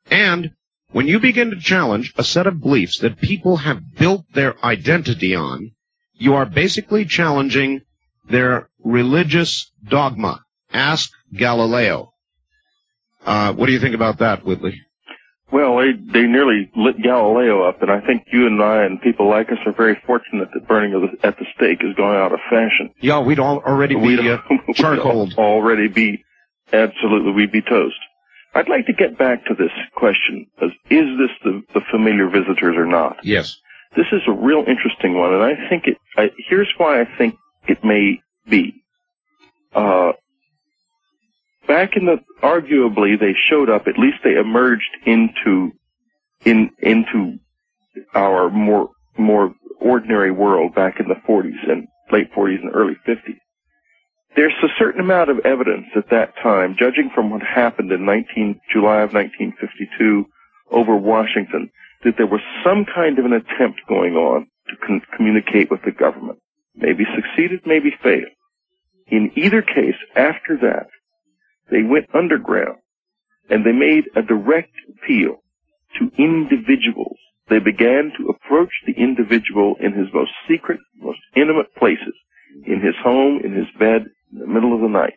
And 0.09 0.53
when 0.91 1.07
you 1.07 1.19
begin 1.19 1.51
to 1.51 1.59
challenge 1.59 2.11
a 2.17 2.23
set 2.23 2.47
of 2.47 2.59
beliefs 2.59 2.97
that 3.01 3.21
people 3.21 3.57
have 3.57 3.93
built 3.93 4.25
their 4.33 4.55
identity 4.65 5.35
on, 5.35 5.73
you 6.13 6.35
are 6.35 6.45
basically 6.45 7.05
challenging 7.05 7.81
their 8.29 8.69
religious 8.83 9.71
dogma. 9.87 10.41
Ask 10.71 11.11
Galileo. 11.33 12.13
Uh, 13.25 13.53
what 13.53 13.67
do 13.67 13.73
you 13.73 13.79
think 13.79 13.95
about 13.95 14.19
that, 14.19 14.45
Whitley? 14.45 14.81
Well, 15.51 15.77
they, 15.77 15.91
they 15.93 16.23
nearly 16.23 16.71
lit 16.75 16.99
Galileo 17.01 17.61
up, 17.69 17.81
and 17.83 17.91
I 17.91 18.01
think 18.01 18.23
you 18.33 18.47
and 18.47 18.61
I 18.61 18.85
and 18.85 18.99
people 18.99 19.29
like 19.29 19.51
us 19.51 19.59
are 19.67 19.73
very 19.73 20.01
fortunate 20.07 20.49
that 20.51 20.67
burning 20.67 20.91
the, 20.93 21.27
at 21.27 21.37
the 21.37 21.45
stake 21.55 21.79
is 21.81 21.95
going 21.95 22.17
out 22.17 22.33
of 22.33 22.39
fashion. 22.49 22.89
Yeah, 22.99 23.19
we'd 23.19 23.39
all 23.39 23.59
already 23.59 23.93
be 23.93 24.01
We'd, 24.01 24.27
uh, 24.27 24.39
charcoal. 24.73 25.31
already 25.37 25.89
be, 25.89 26.25
absolutely, 26.71 27.33
we'd 27.33 27.51
be 27.51 27.61
toast. 27.61 27.99
I'd 28.55 28.67
like 28.67 28.87
to 28.87 28.93
get 28.93 29.17
back 29.17 29.45
to 29.45 29.53
this 29.53 29.71
question: 29.95 30.47
as 30.59 30.71
Is 30.89 31.05
this 31.19 31.31
the, 31.43 31.61
the 31.75 31.81
familiar 31.91 32.29
visitors 32.29 32.75
or 32.75 32.87
not? 32.87 33.17
Yes. 33.23 33.55
This 33.95 34.07
is 34.11 34.21
a 34.27 34.31
real 34.31 34.63
interesting 34.67 35.17
one, 35.17 35.33
and 35.33 35.43
I 35.43 35.69
think 35.69 35.85
it. 35.85 35.97
I, 36.17 36.31
here's 36.49 36.71
why 36.77 37.01
I 37.01 37.05
think 37.17 37.35
it 37.67 37.83
may 37.83 38.21
be. 38.49 38.83
Uh, 39.73 40.13
back 41.67 41.95
in 41.95 42.05
the 42.05 42.17
arguably 42.41 43.19
they 43.19 43.35
showed 43.49 43.69
up. 43.69 43.87
At 43.87 43.99
least 43.99 44.17
they 44.23 44.35
emerged 44.35 44.89
into 45.05 45.71
in 46.43 46.71
into 46.79 47.39
our 48.13 48.49
more 48.49 48.89
more 49.17 49.53
ordinary 49.79 50.31
world 50.31 50.73
back 50.73 50.99
in 50.99 51.07
the 51.07 51.15
40s 51.27 51.69
and 51.69 51.87
late 52.11 52.31
40s 52.33 52.61
and 52.61 52.73
early 52.73 52.95
50s. 53.07 53.37
There's 54.35 54.53
a 54.63 54.67
certain 54.79 55.01
amount 55.01 55.29
of 55.29 55.39
evidence 55.45 55.87
at 55.95 56.09
that 56.09 56.33
time, 56.41 56.75
judging 56.79 57.11
from 57.13 57.29
what 57.29 57.43
happened 57.43 57.91
in 57.91 58.05
19 58.05 58.59
July 58.71 59.01
of 59.01 59.13
1952 59.13 60.25
over 60.71 60.95
Washington, 60.95 61.69
that 62.03 62.15
there 62.17 62.27
was 62.27 62.41
some 62.63 62.85
kind 62.85 63.19
of 63.19 63.25
an 63.25 63.33
attempt 63.33 63.81
going 63.87 64.13
on 64.15 64.47
to 64.69 64.75
con- 64.85 65.01
communicate 65.15 65.69
with 65.71 65.81
the 65.83 65.91
government. 65.91 66.39
Maybe 66.75 67.05
succeeded, 67.15 67.61
maybe 67.65 67.91
failed. 68.01 68.33
In 69.07 69.31
either 69.35 69.61
case, 69.61 69.95
after 70.15 70.57
that, 70.61 70.87
they 71.69 71.83
went 71.83 72.13
underground 72.13 72.77
and 73.49 73.65
they 73.65 73.71
made 73.71 74.05
a 74.15 74.21
direct 74.21 74.73
appeal 74.89 75.43
to 75.99 76.11
individuals. 76.17 77.17
They 77.49 77.59
began 77.59 78.11
to 78.17 78.29
approach 78.29 78.71
the 78.85 78.93
individual 78.93 79.75
in 79.79 79.93
his 79.93 80.07
most 80.13 80.31
secret, 80.49 80.79
most 80.97 81.19
intimate 81.35 81.75
places, 81.75 82.15
in 82.65 82.81
his 82.81 82.95
home, 83.03 83.41
in 83.43 83.53
his 83.53 83.67
bed, 83.77 84.05
in 84.31 84.39
the 84.39 84.47
middle 84.47 84.73
of 84.73 84.81
the 84.81 84.87
night, 84.87 85.13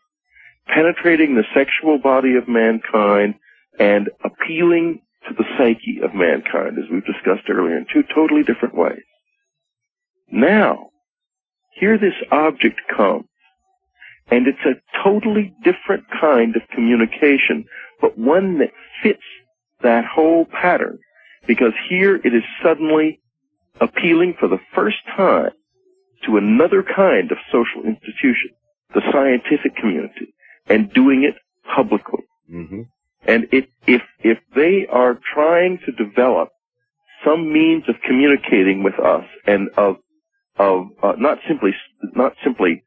penetrating 0.67 1.35
the 1.35 1.45
sexual 1.55 1.99
body 1.99 2.37
of 2.37 2.49
mankind 2.49 3.35
and 3.79 4.11
appealing 4.25 5.01
to 5.29 5.35
the 5.35 5.45
psyche 5.57 6.01
of 6.03 6.15
mankind, 6.15 6.79
as 6.79 6.91
we've 6.91 7.05
discussed 7.05 7.49
earlier, 7.49 7.77
in 7.77 7.87
two 7.93 8.03
totally 8.15 8.43
different 8.43 8.75
ways. 8.75 9.03
Now, 10.31 10.91
here 11.75 11.99
this 11.99 12.15
object 12.31 12.81
comes, 12.95 13.27
and 14.31 14.47
it's 14.47 14.65
a 14.65 14.81
totally 15.05 15.55
different 15.63 16.05
kind 16.21 16.57
of 16.57 16.63
communication, 16.75 17.65
but 18.01 18.19
one 18.19 18.59
that 18.59 18.73
fits 19.03 19.23
that 19.83 20.05
whole 20.05 20.47
pattern, 20.47 20.99
because 21.47 21.73
here 21.89 22.17
it 22.17 22.35
is 22.35 22.43
suddenly 22.63 23.21
appealing 23.81 24.35
for 24.39 24.49
the 24.49 24.61
first 24.75 24.97
time 25.17 25.51
to 26.25 26.37
another 26.37 26.83
kind 26.83 27.31
of 27.31 27.39
social 27.53 27.85
institution, 27.85 28.51
the 28.95 29.03
scientific 29.13 29.77
community, 29.77 30.35
and 30.67 30.93
doing 30.93 31.25
it 31.25 31.35
publicly. 31.75 32.25
Mm-hmm. 32.51 32.83
And 33.27 33.47
it, 33.53 33.69
if 33.87 34.03
if 34.21 34.39
they 34.55 34.87
are 34.91 35.19
trying 35.35 35.79
to 35.87 35.93
develop 35.93 36.51
some 37.25 37.53
means 37.53 37.85
of 37.89 37.97
communicating 38.07 38.83
with 38.83 38.99
us 38.99 39.25
and 39.47 39.69
of 39.77 39.97
of 40.59 40.87
uh, 41.03 41.13
not 41.19 41.39
simply 41.49 41.71
not 42.15 42.35
simply 42.45 42.83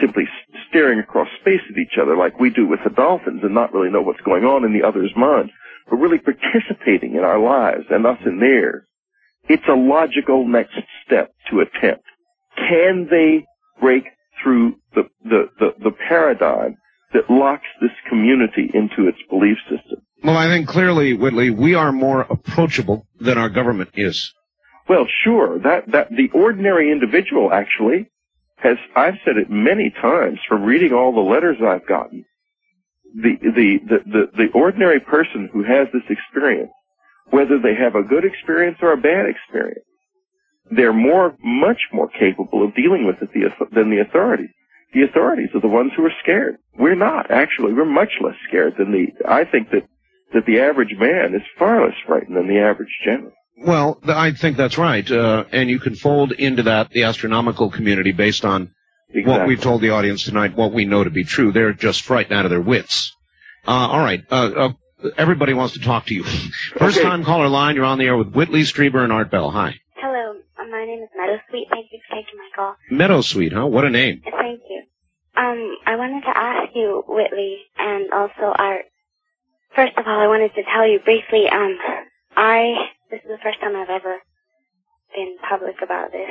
simply 0.00 0.24
staring 0.68 0.98
across 0.98 1.28
space 1.40 1.60
at 1.70 1.78
each 1.78 1.98
other 2.00 2.16
like 2.16 2.40
we 2.40 2.50
do 2.50 2.66
with 2.66 2.80
the 2.82 2.90
dolphins 2.90 3.40
and 3.42 3.54
not 3.54 3.72
really 3.72 3.90
know 3.90 4.02
what's 4.02 4.20
going 4.22 4.44
on 4.44 4.64
in 4.64 4.72
the 4.72 4.86
other's 4.86 5.12
mind, 5.16 5.50
but 5.88 5.96
really 5.96 6.18
participating 6.18 7.14
in 7.14 7.22
our 7.22 7.38
lives 7.38 7.84
and 7.90 8.06
us 8.06 8.18
in 8.26 8.40
theirs, 8.40 8.82
it's 9.48 9.68
a 9.68 9.74
logical 9.74 10.48
next 10.48 10.74
step 11.06 11.32
to 11.50 11.60
attempt. 11.60 12.04
Can 12.56 13.06
they 13.10 13.44
break 13.80 14.04
through 14.42 14.76
the, 14.94 15.02
the, 15.24 15.48
the, 15.58 15.68
the 15.82 15.92
paradigm 16.08 16.76
that 17.14 17.30
locks 17.30 17.66
this 17.80 17.90
community 18.08 18.70
into 18.74 19.08
its 19.08 19.18
belief 19.30 19.56
system? 19.70 20.02
Well, 20.22 20.36
I 20.36 20.46
think 20.48 20.68
clearly, 20.68 21.14
Whitley, 21.14 21.50
we 21.50 21.74
are 21.74 21.92
more 21.92 22.22
approachable 22.22 23.06
than 23.18 23.38
our 23.38 23.48
government 23.48 23.90
is. 23.94 24.32
Well, 24.88 25.06
sure. 25.24 25.58
That 25.60 25.90
that 25.92 26.10
the 26.10 26.28
ordinary 26.34 26.92
individual 26.92 27.52
actually 27.52 28.10
has. 28.56 28.76
I've 28.94 29.14
said 29.24 29.36
it 29.38 29.48
many 29.48 29.90
times 29.90 30.38
from 30.46 30.62
reading 30.64 30.92
all 30.92 31.14
the 31.14 31.20
letters 31.20 31.56
I've 31.64 31.86
gotten. 31.86 32.24
The 33.14 33.36
the 33.40 33.78
the 33.88 33.98
the, 34.04 34.22
the 34.36 34.48
ordinary 34.54 35.00
person 35.00 35.48
who 35.52 35.62
has 35.62 35.88
this 35.92 36.02
experience, 36.10 36.72
whether 37.30 37.58
they 37.58 37.74
have 37.74 37.94
a 37.94 38.06
good 38.06 38.24
experience 38.24 38.78
or 38.82 38.92
a 38.92 38.98
bad 38.98 39.26
experience, 39.26 39.86
they're 40.70 40.92
more, 40.92 41.36
much 41.42 41.80
more 41.92 42.08
capable 42.08 42.64
of 42.64 42.74
dealing 42.74 43.06
with 43.06 43.16
it 43.22 43.30
the, 43.32 43.66
than 43.74 43.90
the 43.90 44.00
authorities. 44.00 44.53
The 44.94 45.02
authorities 45.02 45.48
are 45.54 45.60
the 45.60 45.68
ones 45.68 45.90
who 45.96 46.04
are 46.04 46.12
scared. 46.22 46.56
We're 46.78 46.94
not 46.94 47.30
actually. 47.30 47.72
We're 47.74 47.84
much 47.84 48.12
less 48.22 48.36
scared 48.48 48.74
than 48.78 48.92
the. 48.92 49.06
I 49.28 49.44
think 49.44 49.70
that 49.70 49.86
that 50.32 50.46
the 50.46 50.60
average 50.60 50.94
man 50.98 51.34
is 51.34 51.42
far 51.58 51.84
less 51.84 51.96
frightened 52.06 52.36
than 52.36 52.48
the 52.48 52.60
average 52.60 52.88
general. 53.04 53.32
Well, 53.56 54.00
I 54.06 54.32
think 54.32 54.56
that's 54.56 54.78
right. 54.78 55.08
Uh, 55.08 55.44
and 55.52 55.68
you 55.70 55.78
can 55.78 55.94
fold 55.94 56.32
into 56.32 56.64
that 56.64 56.90
the 56.90 57.04
astronomical 57.04 57.70
community 57.70 58.12
based 58.12 58.44
on 58.44 58.72
what 59.24 59.46
we've 59.46 59.60
told 59.60 59.80
the 59.80 59.90
audience 59.90 60.24
tonight, 60.24 60.56
what 60.56 60.72
we 60.72 60.84
know 60.86 61.04
to 61.04 61.10
be 61.10 61.24
true. 61.24 61.52
They're 61.52 61.72
just 61.72 62.02
frightened 62.02 62.36
out 62.36 62.46
of 62.46 62.50
their 62.50 62.60
wits. 62.60 63.14
Uh, 63.66 63.70
all 63.70 64.00
right. 64.00 64.22
Uh, 64.30 64.34
uh, 65.04 65.08
everybody 65.16 65.54
wants 65.54 65.74
to 65.74 65.80
talk 65.80 66.06
to 66.06 66.14
you. 66.14 66.24
First 66.78 66.98
Okay. 66.98 67.02
time 67.08 67.22
caller 67.24 67.48
line, 67.48 67.76
you're 67.76 67.84
on 67.84 67.98
the 67.98 68.06
air 68.06 68.16
with 68.16 68.32
Whitley 68.32 68.62
Strieber 68.62 69.02
and 69.04 69.12
Art 69.12 69.30
Bell. 69.30 69.50
Hi. 69.52 69.74
Hello, 69.96 70.34
uh, 70.58 70.64
my 70.70 70.84
name 70.84 71.02
is 71.02 71.08
Meadowsweet. 71.16 71.70
Thank 71.70 71.86
you 71.92 72.00
for 72.08 72.16
taking 72.16 72.38
my 72.38 72.48
call. 72.56 72.76
Meadow 72.90 73.20
Sweet, 73.20 73.52
huh? 73.52 73.66
What 73.66 73.84
a 73.84 73.90
name. 73.90 74.20
Thank 74.24 74.60
you. 74.68 74.82
Um, 75.36 75.76
I 75.86 75.96
wanted 75.96 76.22
to 76.22 76.36
ask 76.36 76.70
you, 76.74 77.02
Whitley, 77.08 77.58
and 77.78 78.12
also 78.12 78.54
Art. 78.54 78.86
First 79.74 79.98
of 79.98 80.06
all, 80.06 80.20
I 80.20 80.28
wanted 80.28 80.54
to 80.54 80.62
tell 80.62 80.86
you 80.86 81.00
briefly. 81.00 81.48
Um, 81.48 81.76
I 82.36 82.90
this 83.10 83.20
is 83.22 83.28
the 83.28 83.42
first 83.42 83.60
time 83.60 83.74
I've 83.74 83.90
ever 83.90 84.18
been 85.14 85.36
public 85.48 85.76
about 85.82 86.12
this, 86.12 86.30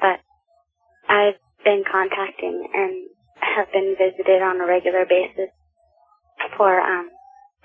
but 0.00 0.20
I've 1.08 1.36
been 1.64 1.84
contacting 1.90 2.68
and 2.72 3.08
have 3.40 3.72
been 3.72 3.96
visited 3.98 4.42
on 4.42 4.60
a 4.60 4.66
regular 4.66 5.04
basis 5.08 5.50
for 6.56 6.80
um 6.80 7.10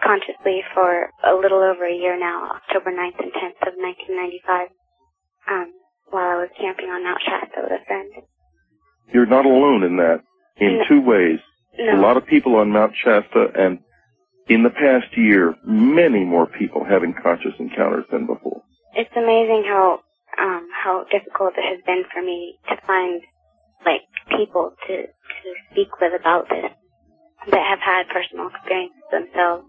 consciously 0.04 0.62
for 0.74 1.08
a 1.24 1.34
little 1.36 1.60
over 1.60 1.86
a 1.88 1.96
year 1.96 2.20
now, 2.20 2.52
October 2.52 2.92
9th 2.92 3.20
and 3.20 3.32
10th 3.32 3.64
of 3.68 3.74
1995. 3.80 4.68
Um, 5.50 5.72
while 6.10 6.28
I 6.28 6.36
was 6.36 6.50
camping 6.60 6.90
on 6.90 7.04
Mount 7.04 7.22
Shasta 7.24 7.62
with 7.64 7.82
a 7.82 7.86
friend. 7.86 8.12
You're 9.14 9.26
not 9.26 9.46
alone 9.46 9.84
in 9.84 9.98
that. 9.98 10.22
In 10.58 10.82
two 10.88 11.02
ways. 11.02 11.40
No. 11.78 12.00
A 12.00 12.02
lot 12.02 12.18
of 12.18 12.26
people 12.26 12.56
on 12.56 12.72
Mount 12.72 12.94
Shasta 12.96 13.48
and 13.58 13.80
in 14.48 14.64
the 14.64 14.70
past 14.70 15.18
year, 15.18 15.56
many 15.66 16.24
more 16.24 16.46
people 16.46 16.86
having 16.86 17.14
conscious 17.22 17.54
encounters 17.60 18.06
than 18.12 18.26
before. 18.28 18.62
it's 18.96 19.12
amazing 19.18 19.64
how 19.68 20.00
um 20.40 20.68
how 20.72 21.04
difficult 21.12 21.54
it 21.58 21.66
has 21.68 21.84
been 21.86 22.04
for 22.14 22.22
me 22.22 22.58
to 22.70 22.76
find 22.88 23.22
like 23.86 24.02
people 24.38 24.74
to 24.88 24.96
to 25.04 25.48
speak 25.72 25.90
with 26.00 26.14
about 26.20 26.48
this 26.50 26.72
that 27.52 27.66
have 27.70 27.80
had 27.80 28.08
personal 28.10 28.48
experiences 28.48 29.04
themselves. 29.12 29.66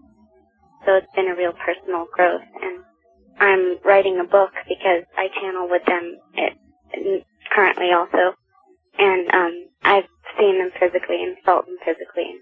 So 0.85 0.95
it's 0.95 1.13
been 1.15 1.27
a 1.27 1.35
real 1.35 1.53
personal 1.53 2.07
growth 2.13 2.47
and 2.63 2.83
I'm 3.39 3.77
writing 3.83 4.19
a 4.19 4.23
book 4.23 4.51
because 4.67 5.03
I 5.17 5.27
channel 5.41 5.67
with 5.69 5.83
them 5.85 6.17
it, 6.35 7.25
currently 7.53 7.91
also 7.91 8.33
and 8.97 9.29
um 9.33 9.65
I've 9.83 10.07
seen 10.39 10.57
them 10.59 10.71
physically 10.79 11.23
and 11.23 11.37
felt 11.45 11.65
them 11.65 11.77
physically 11.85 12.35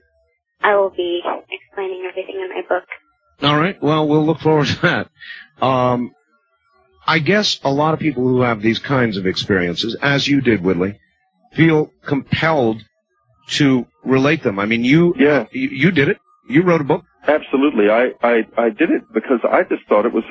I 0.62 0.76
will 0.78 0.90
be 0.90 1.22
explaining 1.52 2.08
everything 2.10 2.36
in 2.42 2.50
my 2.50 2.62
book. 2.68 2.88
All 3.44 3.58
right. 3.60 3.82
Well, 3.84 4.08
we'll 4.08 4.26
look 4.26 4.40
forward 4.40 4.68
to 4.68 4.82
that. 4.82 5.64
Um, 5.64 6.12
I 7.06 7.20
guess 7.20 7.60
a 7.64 7.70
lot 7.70 7.94
of 7.94 8.00
people 8.00 8.24
who 8.24 8.42
have 8.42 8.62
these 8.62 8.80
kinds 8.80 9.18
of 9.18 9.28
experiences, 9.28 9.96
as 10.02 10.28
you 10.28 10.42
did, 10.42 10.64
Whitley, 10.64 11.00
feel 11.54 11.92
compelled 12.08 12.82
to 13.50 13.86
relate 14.04 14.42
them. 14.44 14.58
I 14.58 14.66
mean, 14.66 14.84
you, 14.84 15.14
Yeah. 15.20 15.46
you, 15.52 15.70
you 15.70 15.92
did 15.92 16.10
it. 16.10 16.18
You 16.50 16.64
wrote 16.64 16.82
a 16.82 16.86
book. 16.86 17.04
Absolutely. 17.28 17.90
I, 17.90 18.12
I, 18.24 18.48
I 18.58 18.70
did 18.70 18.90
it 18.90 19.04
because 19.14 19.42
I 19.44 19.64
just 19.64 19.86
thought 19.88 20.06
it 20.06 20.14
was, 20.14 20.24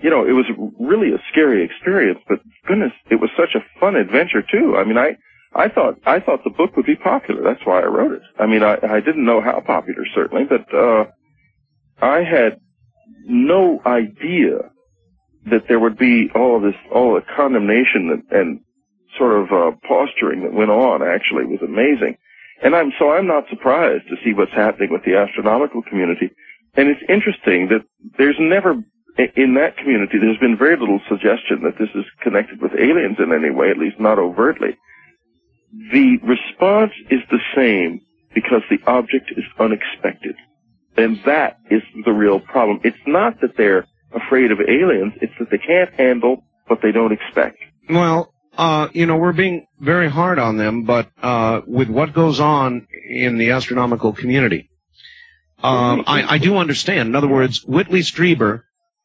you 0.00 0.10
know, 0.10 0.26
it 0.26 0.32
was 0.32 0.46
really 0.78 1.12
a 1.14 1.18
scary 1.32 1.64
experience, 1.64 2.18
but 2.28 2.40
goodness, 2.66 2.92
it 3.10 3.20
was 3.20 3.30
such 3.38 3.54
a 3.54 3.64
fun 3.80 3.96
adventure 3.96 4.42
too. 4.42 4.76
I 4.76 4.84
mean, 4.84 4.98
I, 4.98 5.16
I 5.56 5.68
thought 5.68 5.98
I 6.04 6.20
thought 6.20 6.44
the 6.44 6.50
book 6.50 6.76
would 6.76 6.86
be 6.86 6.96
popular. 6.96 7.42
That's 7.42 7.64
why 7.64 7.80
I 7.80 7.86
wrote 7.86 8.12
it. 8.12 8.22
I 8.38 8.46
mean, 8.46 8.62
I, 8.62 8.76
I 8.82 9.00
didn't 9.00 9.24
know 9.24 9.40
how 9.40 9.60
popular 9.60 10.04
certainly, 10.14 10.44
but 10.44 10.72
uh, 10.74 11.04
I 12.00 12.22
had 12.22 12.60
no 13.24 13.80
idea 13.86 14.70
that 15.50 15.64
there 15.68 15.80
would 15.80 15.96
be 15.96 16.28
all 16.34 16.60
this 16.60 16.74
all 16.92 17.14
the 17.14 17.22
condemnation 17.36 18.10
and, 18.10 18.22
and 18.30 18.60
sort 19.16 19.40
of 19.40 19.46
uh, 19.50 19.76
posturing 19.88 20.42
that 20.42 20.52
went 20.52 20.70
on. 20.70 21.02
Actually, 21.02 21.46
was 21.46 21.62
amazing, 21.64 22.18
and 22.62 22.76
I'm 22.76 22.92
so 22.98 23.10
I'm 23.10 23.26
not 23.26 23.48
surprised 23.48 24.04
to 24.08 24.16
see 24.22 24.34
what's 24.34 24.52
happening 24.52 24.92
with 24.92 25.04
the 25.04 25.16
astronomical 25.16 25.82
community. 25.82 26.30
And 26.74 26.88
it's 26.90 27.00
interesting 27.08 27.68
that 27.68 27.86
there's 28.18 28.36
never 28.38 28.72
in 29.16 29.54
that 29.54 29.78
community 29.78 30.18
there's 30.20 30.36
been 30.36 30.58
very 30.58 30.76
little 30.76 31.00
suggestion 31.08 31.64
that 31.64 31.78
this 31.78 31.88
is 31.94 32.04
connected 32.20 32.60
with 32.60 32.72
aliens 32.72 33.16
in 33.18 33.32
any 33.32 33.48
way, 33.48 33.70
at 33.70 33.78
least 33.78 33.98
not 33.98 34.18
overtly 34.18 34.76
the 35.72 36.18
response 36.22 36.92
is 37.10 37.20
the 37.30 37.40
same 37.54 38.00
because 38.34 38.62
the 38.70 38.78
object 38.86 39.32
is 39.36 39.44
unexpected. 39.58 40.36
And 40.96 41.20
that 41.24 41.58
is 41.70 41.82
the 42.04 42.12
real 42.12 42.40
problem. 42.40 42.80
It's 42.84 42.96
not 43.06 43.40
that 43.40 43.56
they're 43.56 43.86
afraid 44.12 44.50
of 44.50 44.60
aliens, 44.60 45.14
it's 45.20 45.32
that 45.38 45.50
they 45.50 45.58
can't 45.58 45.92
handle 45.94 46.44
what 46.66 46.80
they 46.82 46.92
don't 46.92 47.12
expect. 47.12 47.58
Well, 47.88 48.32
uh, 48.56 48.88
you 48.92 49.06
know, 49.06 49.16
we're 49.16 49.32
being 49.32 49.66
very 49.78 50.08
hard 50.08 50.38
on 50.38 50.56
them, 50.56 50.84
but 50.84 51.10
uh, 51.22 51.60
with 51.66 51.90
what 51.90 52.14
goes 52.14 52.40
on 52.40 52.86
in 53.08 53.36
the 53.36 53.50
astronomical 53.50 54.12
community, 54.12 54.70
um, 55.62 56.04
I, 56.06 56.34
I 56.34 56.38
do 56.38 56.56
understand. 56.56 57.08
In 57.10 57.14
other 57.14 57.28
words, 57.28 57.64
Whitley 57.64 58.00
Strieber 58.00 58.62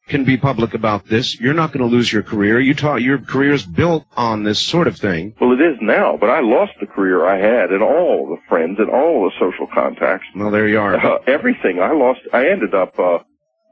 can 0.08 0.24
be 0.24 0.36
public 0.36 0.74
about 0.74 1.06
this. 1.06 1.38
You're 1.40 1.54
not 1.54 1.72
going 1.72 1.88
to 1.88 1.94
lose 1.94 2.12
your 2.12 2.22
career. 2.22 2.58
You 2.60 2.74
taught 2.74 3.02
your 3.02 3.18
career 3.18 3.52
is 3.52 3.64
built 3.64 4.04
on 4.16 4.42
this 4.42 4.58
sort 4.60 4.86
of 4.88 4.96
thing. 4.96 5.34
Well, 5.40 5.52
it 5.52 5.60
is 5.60 5.78
now, 5.80 6.16
but 6.20 6.28
I 6.28 6.40
lost 6.40 6.72
the 6.80 6.86
career 6.86 7.24
I 7.24 7.38
had 7.38 7.70
and 7.70 7.82
all 7.82 8.26
the 8.28 8.40
friends 8.48 8.78
and 8.78 8.90
all 8.90 9.24
the 9.24 9.32
social 9.38 9.66
contacts. 9.72 10.26
Well, 10.34 10.50
there 10.50 10.68
you 10.68 10.80
are. 10.80 10.94
Uh, 10.96 11.18
everything 11.26 11.80
I 11.80 11.92
lost. 11.92 12.20
I 12.32 12.48
ended 12.48 12.74
up. 12.74 12.98
Uh, 12.98 13.18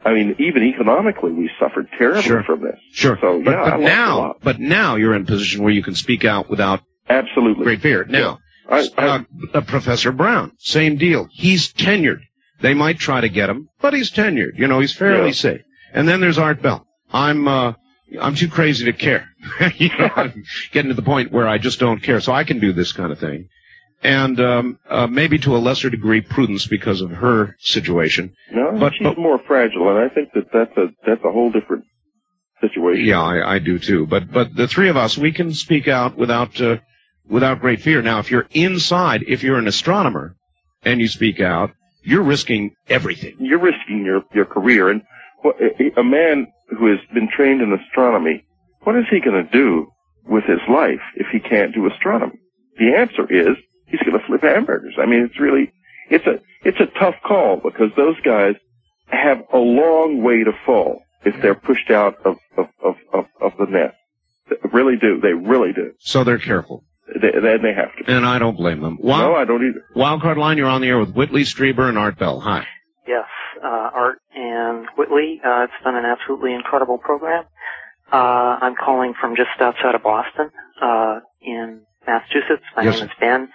I 0.05 0.15
mean, 0.15 0.37
even 0.39 0.63
economically, 0.63 1.33
we 1.33 1.51
suffered 1.61 1.89
terribly 1.99 2.23
Sure. 2.23 2.43
from 2.45 2.63
this. 2.63 2.79
Sure. 2.93 3.19
So 3.21 3.43
but, 3.45 3.51
yeah, 3.51 3.63
I 3.63 3.71
but 3.71 3.81
lost 3.81 3.83
a 3.83 3.85
now, 3.85 4.35
but 4.43 4.59
now 4.61 4.97
you're 4.97 5.15
in 5.15 5.23
a 5.23 5.27
position 5.27 5.63
where 5.63 5.73
you 5.73 5.83
can 5.83 5.95
speak 5.95 6.25
out 6.25 6.49
without 6.49 6.81
absolutely 7.09 7.65
great 7.65 7.83
fear. 7.83 8.05
Now, 8.05 8.39
I, 8.69 8.89
I, 8.97 9.07
uh, 9.07 9.23
uh, 9.53 9.61
Professor 9.63 10.13
Brown, 10.13 10.53
same 10.59 10.97
deal. 10.97 11.29
He's 11.31 11.73
tenured. 11.73 12.21
They 12.63 12.73
might 12.73 12.99
try 12.99 13.21
to 13.21 13.29
get 13.29 13.51
him, 13.51 13.69
but 13.81 13.93
he's 13.95 14.11
tenured. 14.11 14.53
You 14.57 14.69
know, 14.69 14.81
he's 14.81 14.95
fairly 14.95 15.27
Yeah. 15.29 15.33
safe. 15.33 15.61
And 15.93 16.09
then 16.09 16.21
there's 16.21 16.39
Art 16.39 16.63
Bell. 16.63 16.87
I'm, 17.13 17.47
uh, 17.49 17.73
I'm 18.21 18.35
too 18.35 18.49
crazy 18.49 18.85
to 18.87 18.93
care. 18.93 19.29
you 19.77 19.89
know, 19.99 20.11
I'm 20.17 20.45
getting 20.73 20.91
to 20.91 20.95
the 20.95 21.03
point 21.03 21.33
where 21.33 21.49
I 21.49 21.59
just 21.59 21.79
don't 21.81 22.03
care. 22.03 22.21
So 22.21 22.33
I 22.33 22.45
can 22.45 22.59
do 22.61 22.73
this 22.73 22.93
kind 22.93 23.13
of 23.13 23.19
thing. 23.19 23.49
And, 24.03 24.41
um, 24.41 24.79
uh, 24.89 25.07
maybe 25.07 25.39
to 25.41 25.57
a 25.57 25.59
lesser 25.59 25.91
degree 25.91 26.23
Prudence 26.23 26.67
because 26.67 27.01
of 27.03 27.11
her 27.11 27.57
situation. 27.61 28.35
no, 28.51 28.79
but- 28.79 28.95
she's 28.95 29.03
but- 29.07 29.19
more 29.19 29.39
fragile, 29.47 29.91
and 29.91 29.99
I 29.99 30.09
think 30.15 30.33
that 30.35 30.47
that's 30.53 30.77
a 30.79 30.87
that's 31.07 31.23
a 31.25 31.31
whole 31.31 31.51
different 31.51 31.85
situation. 32.63 33.05
Yeah, 33.05 33.21
I, 33.21 33.57
I 33.57 33.59
do 33.59 33.79
too. 33.79 34.07
But 34.07 34.33
but 34.33 34.55
the 34.55 34.69
three 34.69 34.89
of 34.89 34.97
us, 34.97 35.19
we 35.19 35.33
can 35.33 35.53
speak 35.53 35.87
out 35.87 36.17
without 36.17 36.59
uh, 36.63 36.79
without 37.29 37.61
great 37.61 37.83
fear. 37.83 38.01
Now, 38.01 38.21
if 38.21 38.31
you're 38.31 38.47
inside, 38.53 39.25
if 39.29 39.43
you're 39.43 39.59
an 39.59 39.69
astronomer 39.69 40.35
and 40.83 40.99
you 40.99 41.09
speak 41.09 41.41
out, 41.41 41.73
you're 42.03 42.23
risking 42.23 42.75
everything. 42.89 43.37
you're 43.39 43.61
risking 43.61 44.03
your 44.05 44.23
your 44.33 44.47
career. 44.47 44.89
And 44.89 45.03
what, 45.43 45.57
a 45.61 46.01
a 46.01 46.05
man 46.05 46.47
who 46.79 46.87
has 46.91 46.99
been 47.13 47.29
trained 47.35 47.61
in 47.63 47.73
astronomy, 47.73 48.45
what 48.83 48.97
is 48.97 49.05
he 49.11 49.21
going 49.21 49.45
to 49.45 49.51
do 49.51 49.89
with 50.27 50.45
his 50.45 50.61
life 50.69 51.01
if 51.17 51.27
he 51.33 51.41
can't 51.41 51.75
do 51.75 51.87
astronomy? 51.91 52.39
The 52.79 52.95
answer 52.97 53.25
is 53.31 53.57
he's 53.87 54.01
going 54.01 54.19
to 54.19 54.27
flip 54.27 54.43
hamburgers. 54.43 54.95
I 55.01 55.07
mean, 55.07 55.23
it's 55.25 55.39
really 55.41 55.73
it's 56.09 56.27
a 56.27 56.41
it's 56.65 56.79
a 56.81 56.87
tough 56.99 57.17
call 57.27 57.57
because 57.57 57.91
those 57.97 58.21
guys 58.23 58.55
have 59.09 59.39
a 59.53 59.59
long 59.59 60.23
way 60.23 60.45
to 60.45 60.53
fall 60.65 61.03
if 61.25 61.41
they're 61.43 61.55
pushed 61.55 61.91
out 61.91 62.17
of 62.25 62.37
of 62.57 62.67
of 62.83 62.95
of, 63.13 63.25
of 63.41 63.53
the 63.59 63.67
nest. 63.67 63.97
They 64.49 64.57
really 64.73 64.97
do. 64.97 65.21
They 65.21 65.33
really 65.33 65.73
do. 65.73 65.93
So 66.01 66.25
they're 66.25 66.39
careful, 66.39 66.85
They, 67.07 67.31
they, 67.31 67.57
they 67.59 67.73
have 67.75 67.95
to. 68.05 68.13
and 68.13 68.27
I 68.27 68.39
don't 68.41 68.57
blame 68.57 68.81
them. 68.81 68.99
No, 69.01 69.09
Wild, 69.09 69.37
I 69.37 69.45
don't 69.45 69.65
either. 69.69 69.85
Wildcard 69.95 70.37
line, 70.39 70.59
you're 70.59 70.67
on 70.69 70.81
the 70.81 70.89
air 70.89 70.99
with 70.99 71.13
Whitley 71.15 71.43
Strieber 71.43 71.89
and 71.89 71.97
Art 71.99 72.19
Bell. 72.19 72.41
Hi. 72.41 72.67
Yes, 73.11 73.27
uh, 73.61 73.67
Art 73.93 74.21
and 74.37 74.87
Whitley. 74.97 75.41
Uh, 75.45 75.65
it's 75.65 75.83
been 75.83 75.97
an 75.97 76.05
absolutely 76.05 76.55
incredible 76.55 76.97
program. 76.97 77.45
Uh, 78.13 78.57
I'm 78.63 78.77
calling 78.77 79.15
from 79.21 79.35
just 79.35 79.51
outside 79.59 79.97
of 79.97 80.05
Boston, 80.05 80.51
uh, 80.81 81.19
in 81.43 81.81
Massachusetts. 82.07 82.63
My 82.77 82.85
Yes, 82.85 83.01
name 83.01 83.05
is 83.07 83.11
Ben. 83.19 83.49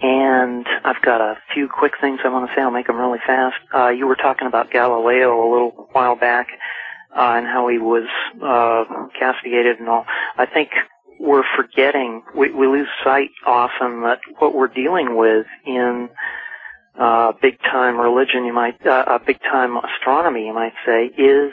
And 0.00 0.64
I've 0.84 1.02
got 1.02 1.20
a 1.20 1.38
few 1.52 1.68
quick 1.68 1.94
things 2.00 2.20
I 2.24 2.28
want 2.28 2.48
to 2.48 2.54
say. 2.54 2.62
I'll 2.62 2.70
make 2.70 2.86
them 2.86 2.98
really 2.98 3.18
fast. 3.26 3.56
Uh, 3.74 3.88
you 3.88 4.06
were 4.06 4.14
talking 4.14 4.46
about 4.46 4.70
Galileo 4.70 5.42
a 5.42 5.48
little 5.52 5.88
while 5.90 6.14
back, 6.14 6.46
uh, 7.16 7.34
and 7.36 7.46
how 7.48 7.66
he 7.66 7.78
was, 7.78 8.06
uh, 8.40 8.84
castigated 9.18 9.80
and 9.80 9.88
all. 9.88 10.06
I 10.38 10.46
think 10.46 10.70
we're 11.18 11.44
forgetting, 11.56 12.22
we, 12.36 12.52
we 12.52 12.68
lose 12.68 12.88
sight 13.02 13.30
often 13.44 14.02
that 14.02 14.20
what 14.38 14.54
we're 14.54 14.68
dealing 14.68 15.16
with 15.16 15.46
in 15.66 16.10
uh, 16.98 17.32
big 17.42 17.58
time 17.60 17.98
religion, 17.98 18.44
you 18.44 18.52
might, 18.52 18.84
uh, 18.86 18.90
uh, 19.06 19.18
big 19.26 19.40
time 19.40 19.76
astronomy, 19.76 20.46
you 20.46 20.54
might 20.54 20.74
say, 20.86 21.06
is 21.06 21.52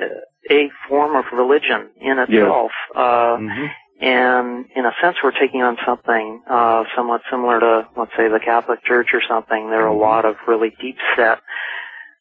uh, 0.00 0.04
a 0.50 0.70
form 0.88 1.16
of 1.16 1.24
religion 1.32 1.90
in 2.00 2.18
itself. 2.18 2.72
Uh, 2.94 3.36
Mm-hmm. 3.40 3.66
and 4.00 4.66
in 4.74 4.86
a 4.86 4.92
sense, 5.02 5.16
we're 5.22 5.38
taking 5.38 5.62
on 5.62 5.76
something 5.86 6.42
uh, 6.48 6.84
somewhat 6.96 7.20
similar 7.30 7.60
to, 7.60 7.88
let's 7.96 8.12
say, 8.16 8.28
the 8.28 8.40
Catholic 8.42 8.82
Church 8.84 9.08
or 9.12 9.20
something. 9.28 9.68
There 9.70 9.82
are 9.82 9.88
a 9.88 9.96
lot 9.96 10.24
of 10.24 10.36
really 10.48 10.70
deep 10.80 10.96
set 11.16 11.40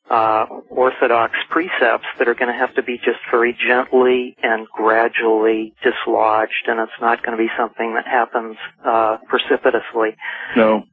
uh, 0.10 0.46
orthodox 0.70 1.34
precepts 1.50 2.06
that 2.18 2.28
are 2.28 2.34
going 2.34 2.52
to 2.52 2.58
have 2.58 2.74
to 2.76 2.84
be 2.84 2.98
just 2.98 3.20
very 3.32 3.54
gently 3.54 4.36
and 4.42 4.68
gradually 4.68 5.74
dislodged, 5.84 6.68
and 6.68 6.80
it's 6.80 7.00
not 7.00 7.24
going 7.24 7.38
to 7.38 7.44
be 7.44 7.50
something 7.58 7.94
that 7.94 8.06
happens 8.08 8.58
uh, 8.84 9.18
precipitously. 9.28 10.18
No. 10.56 10.84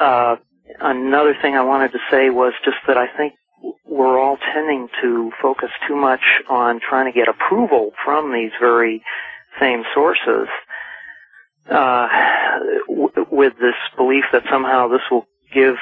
Uh, 0.00 0.36
another 0.80 1.34
thing 1.40 1.56
I 1.56 1.62
wanted 1.64 1.92
to 1.92 1.98
say 2.10 2.30
was 2.30 2.52
just 2.64 2.78
that 2.86 2.96
I 2.96 3.06
think 3.16 3.34
we're 3.84 4.18
all 4.18 4.36
tending 4.54 4.88
to 5.02 5.32
focus 5.40 5.70
too 5.88 5.96
much 5.96 6.20
on 6.48 6.80
trying 6.80 7.10
to 7.12 7.18
get 7.18 7.28
approval 7.28 7.92
from 8.04 8.32
these 8.32 8.50
very 8.60 9.02
same 9.60 9.84
sources, 9.94 10.48
uh, 11.70 12.08
w- 12.88 13.26
with 13.30 13.54
this 13.60 13.74
belief 13.96 14.24
that 14.32 14.42
somehow 14.50 14.88
this 14.88 15.00
will 15.10 15.26
give 15.52 15.76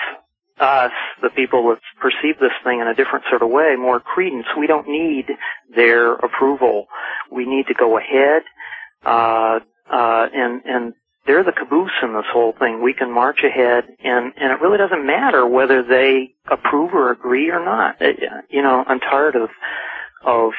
us, 0.58 0.92
the 1.20 1.30
people 1.30 1.68
that 1.68 1.80
perceive 2.00 2.38
this 2.38 2.52
thing 2.62 2.80
in 2.80 2.86
a 2.86 2.94
different 2.94 3.24
sort 3.28 3.42
of 3.42 3.50
way, 3.50 3.74
more 3.76 3.98
credence. 3.98 4.46
We 4.56 4.66
don't 4.68 4.86
need 4.88 5.26
their 5.74 6.14
approval. 6.14 6.86
We 7.32 7.44
need 7.46 7.66
to 7.66 7.74
go 7.74 7.98
ahead, 7.98 8.42
uh, 9.04 9.58
uh, 9.90 10.28
and, 10.32 10.62
and 10.64 10.94
they're 11.26 11.44
the 11.44 11.52
caboose 11.52 11.92
in 12.02 12.12
this 12.14 12.26
whole 12.32 12.52
thing. 12.58 12.82
We 12.82 12.92
can 12.94 13.12
march 13.12 13.40
ahead, 13.44 13.84
and 14.02 14.32
and 14.36 14.52
it 14.52 14.60
really 14.60 14.78
doesn't 14.78 15.06
matter 15.06 15.46
whether 15.46 15.82
they 15.82 16.34
approve 16.50 16.92
or 16.94 17.10
agree 17.10 17.50
or 17.50 17.64
not. 17.64 18.00
Uh, 18.00 18.12
you 18.50 18.62
know, 18.62 18.84
I'm 18.86 19.00
tired 19.00 19.36
of 19.36 19.48
of 20.24 20.52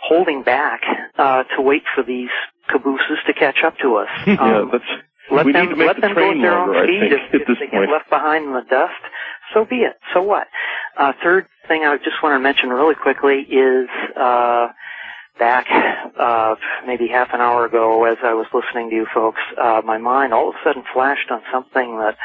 holding 0.00 0.42
back 0.42 0.80
uh, 1.18 1.42
to 1.56 1.62
wait 1.62 1.82
for 1.94 2.02
these 2.02 2.30
cabooses 2.68 3.18
to 3.26 3.32
catch 3.34 3.58
up 3.64 3.76
to 3.82 3.96
us. 3.96 4.08
yeah, 4.26 4.58
Um, 4.60 4.68
that's 4.72 4.84
let 5.30 5.44
we 5.46 5.52
them 5.52 5.64
need 5.66 5.70
to 5.70 5.76
make 5.76 5.86
let 5.88 5.96
the 5.96 6.02
them 6.02 6.14
go 6.14 6.20
train 6.20 6.38
at 6.38 6.42
their 6.42 6.58
longer, 6.58 6.74
own 6.74 6.82
I 6.82 6.86
speed. 6.86 7.00
think, 7.00 7.12
if 7.12 7.18
at 7.18 7.40
if 7.40 7.58
they 7.58 7.66
point. 7.66 7.86
get 7.88 7.92
left 7.92 8.08
behind 8.10 8.44
in 8.46 8.52
the 8.52 8.64
dust, 8.70 8.94
so 9.52 9.64
be 9.64 9.76
it. 9.82 9.96
So 10.14 10.22
what? 10.22 10.46
Uh, 10.96 11.12
third 11.22 11.46
thing 11.68 11.82
I 11.84 11.96
just 11.98 12.22
want 12.22 12.34
to 12.34 12.38
mention 12.40 12.70
really 12.70 12.94
quickly 12.94 13.40
is 13.40 13.88
uh, 14.16 14.68
back 15.38 15.66
uh, 16.18 16.54
maybe 16.86 17.08
half 17.08 17.28
an 17.32 17.40
hour 17.40 17.64
ago, 17.66 18.04
as 18.04 18.18
I 18.22 18.34
was 18.34 18.46
listening 18.52 18.90
to 18.90 18.96
you 18.96 19.06
folks, 19.14 19.40
uh, 19.62 19.80
my 19.84 19.98
mind 19.98 20.32
all 20.34 20.48
of 20.50 20.54
a 20.56 20.58
sudden 20.64 20.82
flashed 20.92 21.30
on 21.30 21.40
something 21.52 21.98
that 21.98 22.16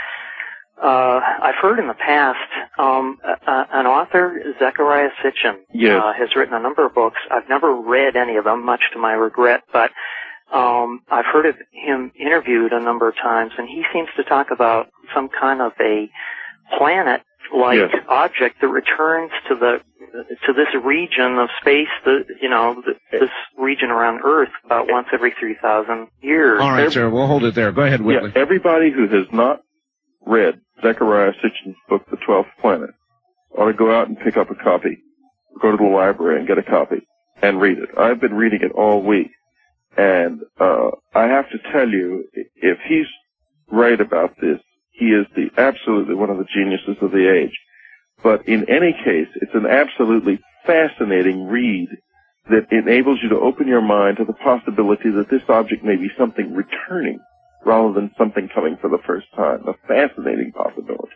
uh, 0.82 1.19
I've 1.41 1.56
heard 1.62 1.80
in 1.80 1.88
the 1.88 1.93
past. 1.93 2.39
Um, 2.80 3.19
uh, 3.23 3.63
an 3.71 3.86
author, 3.86 4.41
Zechariah 4.60 5.10
Sitchin, 5.23 5.58
Yes. 5.73 6.02
uh, 6.04 6.13
has 6.13 6.36
written 6.36 6.54
a 6.56 6.60
number 6.60 6.86
of 6.86 6.93
books. 6.95 7.19
I've 7.32 7.47
never 7.47 7.73
read 7.76 8.15
any 8.15 8.36
of 8.38 8.45
them, 8.45 8.65
much 8.65 8.82
to 8.93 8.99
my 8.99 9.13
regret, 9.13 9.62
but 9.71 9.91
um, 10.52 11.02
I've 11.10 11.26
heard 11.26 11.45
of 11.45 11.56
him 11.71 12.12
interviewed 12.19 12.73
a 12.73 12.80
number 12.80 13.08
of 13.08 13.15
times, 13.15 13.54
and 13.58 13.67
he 13.67 13.84
seems 13.93 14.10
to 14.17 14.23
talk 14.23 14.47
about 14.52 14.88
some 15.13 15.30
kind 15.30 15.62
of 15.62 15.71
a 15.80 16.10
planet-like 16.78 17.78
Yes. 17.78 18.04
object 18.08 18.62
that 18.62 18.67
returns 18.67 19.32
to 19.47 19.56
the 19.56 19.82
to 20.45 20.54
this 20.54 20.67
region 20.84 21.38
of 21.38 21.49
space, 21.62 21.88
the 22.06 22.23
you 22.41 22.49
know 22.49 22.82
th 22.86 22.97
this 23.12 23.30
region 23.58 23.89
around 23.89 24.21
Earth 24.23 24.49
about 24.65 24.88
once 24.89 25.08
every 25.13 25.34
three 25.39 25.56
thousand 25.62 26.08
years. 26.21 26.60
All 26.62 26.71
right, 26.71 26.82
Every- 26.82 26.91
sir. 26.91 27.10
We'll 27.10 27.28
hold 27.28 27.43
it 27.43 27.56
there. 27.56 27.71
Go 27.71 27.82
ahead, 27.82 28.02
Whitley. 28.02 28.32
Yeah, 28.36 28.41
everybody 28.41 28.91
who 28.91 29.08
has 29.08 29.28
not 29.32 29.62
read 30.26 30.62
Zechariah 30.82 31.34
Sitchin's 31.41 31.78
book, 31.89 32.04
The 32.10 32.17
Twelfth 32.26 32.49
Planet, 32.62 32.91
ought 33.58 33.67
to 33.67 33.73
go 33.73 33.91
out 33.93 34.08
and 34.08 34.17
pick 34.19 34.38
up 34.38 34.49
a 34.52 34.56
copy, 34.56 34.97
go 35.62 35.71
to 35.71 35.78
the 35.78 35.84
library 35.84 36.39
and 36.39 36.47
get 36.47 36.58
a 36.58 36.63
copy 36.63 37.08
and 37.41 37.60
read 37.60 37.78
it. 37.80 37.89
I've 37.97 38.21
been 38.21 38.34
reading 38.36 38.62
it 38.62 38.71
all 38.71 39.02
week, 39.04 39.32
and 39.97 40.41
uh, 40.60 40.91
I 41.13 41.23
have 41.23 41.49
to 41.49 41.58
tell 41.71 41.89
you, 41.89 42.26
if 42.56 42.78
he's 42.88 43.08
right 43.71 43.99
about 43.99 44.36
this. 44.39 44.60
He 44.91 45.06
is 45.06 45.26
the 45.36 45.49
absolutely 45.60 46.13
one 46.13 46.30
of 46.30 46.38
the 46.38 46.45
geniuses 46.54 46.97
of 47.02 47.12
the 47.12 47.28
age. 47.28 47.58
But 48.23 48.47
in 48.47 48.69
any 48.69 48.93
case, 48.93 49.27
it's 49.36 49.53
an 49.53 49.65
absolutely 49.65 50.39
fascinating 50.65 51.47
read 51.47 51.89
that 52.49 52.71
enables 52.71 53.19
you 53.21 53.29
to 53.29 53.39
open 53.39 53.67
your 53.67 53.81
mind 53.81 54.17
to 54.17 54.25
the 54.25 54.33
possibility 54.33 55.12
that 55.12 55.29
this 55.29 55.41
object 55.49 55.83
may 55.83 55.95
be 55.95 56.09
something 56.17 56.53
returning 56.53 57.19
rather 57.65 57.93
than 57.93 58.12
something 58.17 58.49
coming 58.53 58.77
for 58.81 58.89
the 58.89 58.99
first 59.05 59.27
time. 59.36 59.65
A 59.67 59.73
fascinating 59.88 60.51
possibility. 60.51 61.13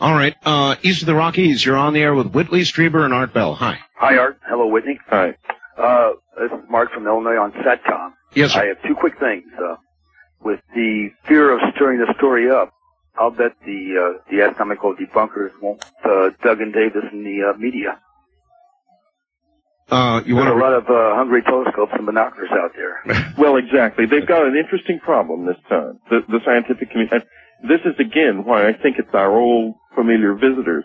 All 0.00 0.14
right. 0.14 0.34
Uh, 0.44 0.76
East 0.82 1.02
of 1.02 1.06
the 1.06 1.14
Rockies, 1.14 1.64
you're 1.64 1.76
on 1.76 1.94
the 1.94 2.00
air 2.00 2.14
with 2.14 2.32
Whitley 2.32 2.60
Strieber 2.62 3.04
and 3.04 3.14
Art 3.14 3.32
Bell. 3.32 3.54
Hi. 3.54 3.78
Hi, 3.96 4.16
Art. 4.18 4.38
Hello, 4.46 4.66
Whitney. 4.66 4.98
Hi. 5.08 5.36
Uh, 5.76 6.10
this 6.38 6.52
is 6.52 6.70
Mark 6.70 6.92
from 6.92 7.06
Illinois 7.06 7.36
on 7.36 7.52
SATCOM. 7.52 8.12
Yes, 8.34 8.52
sir. 8.52 8.62
I 8.62 8.66
have 8.66 8.82
two 8.82 8.94
quick 8.94 9.18
things. 9.18 9.44
Uh, 9.58 9.76
with 10.42 10.60
the 10.74 11.08
fear 11.26 11.54
of 11.54 11.60
stirring 11.74 12.00
the 12.00 12.12
story 12.18 12.50
up, 12.50 12.73
I'll 13.18 13.30
bet 13.30 13.52
the 13.64 13.80
uh, 13.94 14.18
the 14.30 14.42
astronomical 14.42 14.94
debunkers 14.94 15.50
won't 15.62 15.82
uh, 16.04 16.30
and 16.42 16.72
Davis 16.72 17.04
in 17.12 17.22
the 17.22 17.54
uh, 17.54 17.58
media. 17.58 18.00
Uh, 19.90 20.22
you 20.24 20.34
want 20.34 20.48
a 20.48 20.54
lot 20.54 20.72
of 20.72 20.84
uh, 20.88 21.14
hungry 21.14 21.42
telescopes 21.42 21.92
and 21.94 22.06
binoculars 22.06 22.50
out 22.52 22.72
there. 22.74 23.34
Well, 23.38 23.56
exactly. 23.56 24.06
They've 24.06 24.26
got 24.26 24.46
an 24.46 24.56
interesting 24.56 25.00
problem 25.00 25.44
this 25.44 25.58
time. 25.68 25.98
The, 26.08 26.20
the 26.28 26.38
scientific 26.44 26.90
community. 26.90 27.16
and 27.16 27.70
This 27.70 27.80
is 27.84 27.98
again 27.98 28.44
why 28.44 28.68
I 28.68 28.72
think 28.72 28.96
it's 28.98 29.12
our 29.12 29.36
old 29.36 29.74
familiar 29.94 30.34
visitors, 30.34 30.84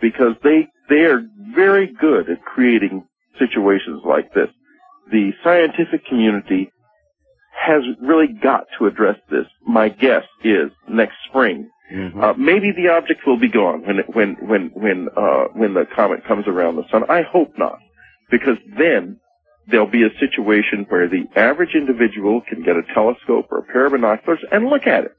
because 0.00 0.34
they 0.42 0.68
they 0.88 1.06
are 1.06 1.22
very 1.54 1.86
good 1.86 2.28
at 2.28 2.44
creating 2.44 3.06
situations 3.38 4.02
like 4.04 4.34
this. 4.34 4.48
The 5.10 5.30
scientific 5.42 6.06
community 6.06 6.70
has 7.56 7.82
really 8.00 8.28
got 8.42 8.66
to 8.78 8.86
address 8.86 9.16
this. 9.30 9.46
My 9.66 9.88
guess 9.88 10.24
is 10.42 10.70
next 10.88 11.14
spring. 11.28 11.70
Mhm. 11.92 12.22
Uh, 12.22 12.34
maybe 12.36 12.72
the 12.72 12.88
object 12.88 13.26
will 13.26 13.36
be 13.38 13.48
gone 13.48 13.82
when 13.86 13.98
it, 14.00 14.06
when 14.14 14.34
when 14.40 14.70
when 14.74 15.08
uh, 15.16 15.44
when 15.52 15.74
the 15.74 15.86
comet 15.94 16.24
comes 16.26 16.46
around 16.48 16.76
the 16.76 16.88
sun. 16.90 17.04
I 17.10 17.22
hope 17.22 17.52
not, 17.58 17.78
because 18.30 18.56
then 18.78 19.20
there'll 19.68 19.86
be 19.86 20.02
a 20.02 20.10
situation 20.18 20.86
where 20.88 21.08
the 21.08 21.24
average 21.36 21.74
individual 21.74 22.40
can 22.48 22.62
get 22.62 22.76
a 22.76 22.82
telescope 22.94 23.48
or 23.50 23.58
a 23.58 23.62
pair 23.64 23.86
of 23.86 23.92
binoculars 23.92 24.40
and 24.50 24.66
look 24.66 24.86
at 24.86 25.04
it. 25.04 25.12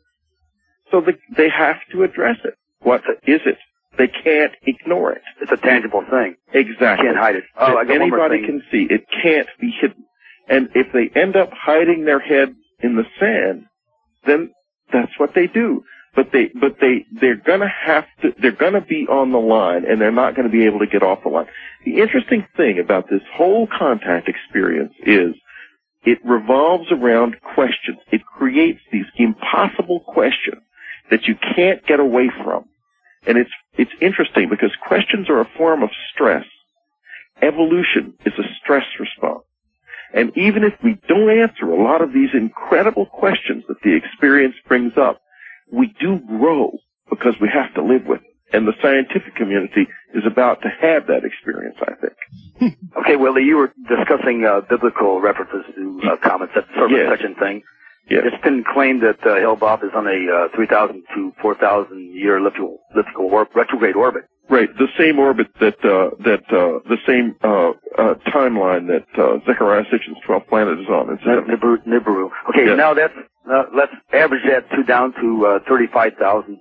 So 0.92 1.02
the, 1.02 1.14
they 1.36 1.50
have 1.50 1.78
to 1.92 2.04
address 2.04 2.38
it. 2.44 2.56
What 2.82 3.02
is 3.26 3.42
it? 3.46 3.58
They 3.98 4.08
can't 4.08 4.52
ignore 4.64 5.14
it. 5.14 5.22
It's 5.42 5.52
a 5.52 5.58
tangible 5.58 6.04
thing. 6.10 6.36
Exactly. 6.54 7.06
Can't 7.08 7.18
hide 7.18 7.36
it. 7.38 7.44
Oh, 7.58 7.78
I 7.78 7.86
got 7.86 8.00
one 8.00 8.10
more 8.10 8.20
Anybody 8.22 8.38
thing. 8.42 8.62
can 8.62 8.64
see. 8.72 8.88
It 8.94 9.06
can't 9.24 9.48
be 9.60 9.72
hidden. 9.82 10.04
And 10.48 10.70
if 10.76 10.88
they 10.94 11.20
end 11.20 11.36
up 11.36 11.50
hiding 11.54 12.06
their 12.06 12.20
head 12.20 12.56
in 12.80 12.96
the 12.96 13.06
sand, 13.20 13.66
then 14.26 14.52
that's 14.92 15.12
what 15.18 15.34
they 15.34 15.48
do. 15.48 15.84
But 16.16 16.32
they, 16.32 16.50
but 16.60 16.78
they, 16.80 17.06
they're 17.20 17.36
gonna 17.36 17.68
have 17.70 18.06
to, 18.22 18.34
they're 18.42 18.52
gonna 18.52 18.86
be 18.86 19.06
on 19.10 19.32
the 19.32 19.40
line 19.40 19.84
and 19.86 20.00
they're 20.00 20.12
not 20.12 20.36
gonna 20.36 20.50
be 20.50 20.66
able 20.66 20.80
to 20.80 20.88
get 20.88 21.04
off 21.04 21.24
the 21.24 21.30
line. 21.30 21.48
The 21.84 22.00
interesting 22.00 22.48
thing 22.56 22.80
about 22.80 23.10
this 23.10 23.22
whole 23.34 23.68
contact 23.68 24.30
experience 24.30 24.94
is 25.06 25.36
it 26.06 26.20
revolves 26.24 26.92
around 26.92 27.36
questions. 27.56 27.98
It 28.12 28.22
creates 28.26 28.80
these 28.92 29.06
impossible 29.18 30.02
questions 30.02 30.62
that 31.10 31.28
you 31.28 31.36
can't 31.56 31.86
get 31.86 32.00
away 32.00 32.30
from. 32.44 32.66
And 33.28 33.38
it's, 33.38 33.52
it's 33.78 33.92
interesting 34.02 34.50
because 34.50 34.72
questions 34.88 35.30
are 35.30 35.42
a 35.42 35.50
form 35.58 35.84
of 35.84 35.90
stress. 36.14 36.46
Evolution 37.42 38.14
is 38.26 38.34
a 38.38 38.44
stress 38.62 38.86
response. 39.00 39.44
And 40.16 40.32
even 40.38 40.64
if 40.64 40.74
we 40.84 40.98
don't 41.10 41.30
answer 41.30 41.66
a 41.70 41.84
lot 41.84 42.02
of 42.02 42.14
these 42.14 42.30
incredible 42.34 43.06
questions 43.06 43.64
that 43.68 43.82
the 43.84 43.94
experience 43.96 44.56
brings 44.68 44.94
up, 44.98 45.20
we 45.72 45.94
do 46.00 46.20
grow 46.26 46.72
because 47.10 47.36
we 47.42 47.50
have 47.54 47.74
to 47.76 47.84
live 47.84 48.06
with 48.08 48.22
it. 48.22 48.28
And 48.54 48.66
the 48.66 48.74
scientific 48.82 49.36
community 49.36 49.88
is 50.14 50.24
about 50.26 50.62
to 50.62 50.70
have 50.70 51.08
that 51.08 51.26
experience, 51.26 51.76
I 51.82 51.94
think. 52.00 52.76
Okay, 53.02 53.18
Willie, 53.18 53.44
you 53.44 53.58
were 53.58 53.74
discussing 53.90 54.46
uh, 54.46 54.62
biblical 54.70 55.20
references 55.20 55.66
to 55.76 56.00
uh, 56.10 56.16
comets, 56.24 56.54
that 56.56 56.66
sort 56.78 56.92
of 56.92 56.98
Yes. 56.98 57.10
such 57.12 57.26
and 57.26 57.36
thing. 57.38 57.62
Yes. 58.10 58.24
It's 58.26 58.42
been 58.44 58.64
claimed 58.64 59.02
that 59.04 59.20
uh, 59.28 59.36
Hale-Bopp 59.36 59.84
is 59.84 59.92
on 59.94 60.08
a 60.08 60.46
uh, 60.46 60.56
3,000 60.56 61.04
to 61.16 61.34
4,000 61.42 62.16
year 62.16 62.38
elliptical, 62.38 62.80
elliptical 62.94 63.30
retrograde 63.54 63.96
orbit. 63.98 64.24
Right, 64.48 64.70
the 64.78 64.88
same 64.98 65.18
orbit 65.18 65.48
that 65.60 65.76
uh, 65.84 66.16
that 66.24 66.44
uh, 66.54 66.80
the 66.88 66.98
same 67.08 67.36
uh, 67.44 67.72
uh, 67.98 68.14
timeline 68.30 68.88
that 68.88 69.08
uh, 69.20 69.40
Zechariah 69.46 69.84
Sitchin's 69.92 70.18
12th 70.28 70.48
planet 70.48 70.80
is 70.80 70.86
on. 70.88 71.10
incidentally. 71.10 71.56
Nibiru. 71.56 71.78
Nibiru. 71.88 72.30
Okay, 72.50 72.68
Yeah. 72.68 72.76
now 72.76 72.94
that's 72.94 73.14
uh, 73.52 73.64
let's 73.76 73.92
average 74.14 74.44
that 74.48 74.70
to 74.76 74.84
down 74.84 75.14
to 75.20 75.46
uh, 75.48 75.60
35,000 75.68 76.60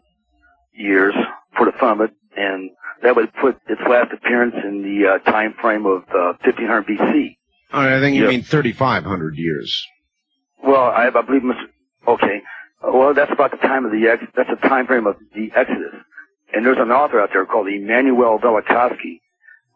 years 0.72 1.14
for 1.56 1.66
the 1.66 1.72
fun 1.78 2.00
of 2.00 2.08
it, 2.10 2.16
and 2.36 2.70
that 3.02 3.16
would 3.16 3.32
put 3.34 3.56
its 3.68 3.80
last 3.88 4.12
appearance 4.14 4.54
in 4.64 4.82
the 4.82 5.06
uh, 5.20 5.30
time 5.30 5.54
frame 5.60 5.84
of 5.84 6.02
uh, 6.08 6.32
1500 6.42 6.86
BC. 6.86 7.36
All 7.72 7.84
right, 7.84 7.98
I 7.98 8.00
think 8.00 8.16
you 8.16 8.22
Yeah. 8.22 8.28
mean 8.30 8.44
3,500 8.44 9.36
years. 9.36 9.86
Well, 10.62 10.84
I, 10.84 11.08
I 11.08 11.22
believe, 11.22 11.42
Mr. 11.42 11.66
Okay, 12.08 12.40
Uh, 12.82 12.92
well, 12.92 13.12
that's 13.14 13.30
about 13.32 13.50
the 13.50 13.56
time 13.58 13.84
of 13.84 13.92
the 13.92 14.08
ex. 14.08 14.22
That's 14.36 14.48
the 14.48 14.68
time 14.68 14.86
frame 14.86 15.06
of 15.06 15.16
the 15.34 15.50
Exodus. 15.54 15.94
And 16.54 16.64
there's 16.64 16.78
an 16.78 16.90
author 16.90 17.20
out 17.20 17.30
there 17.32 17.46
called 17.46 17.68
Immanuel 17.68 18.38
Velikovsky 18.38 19.20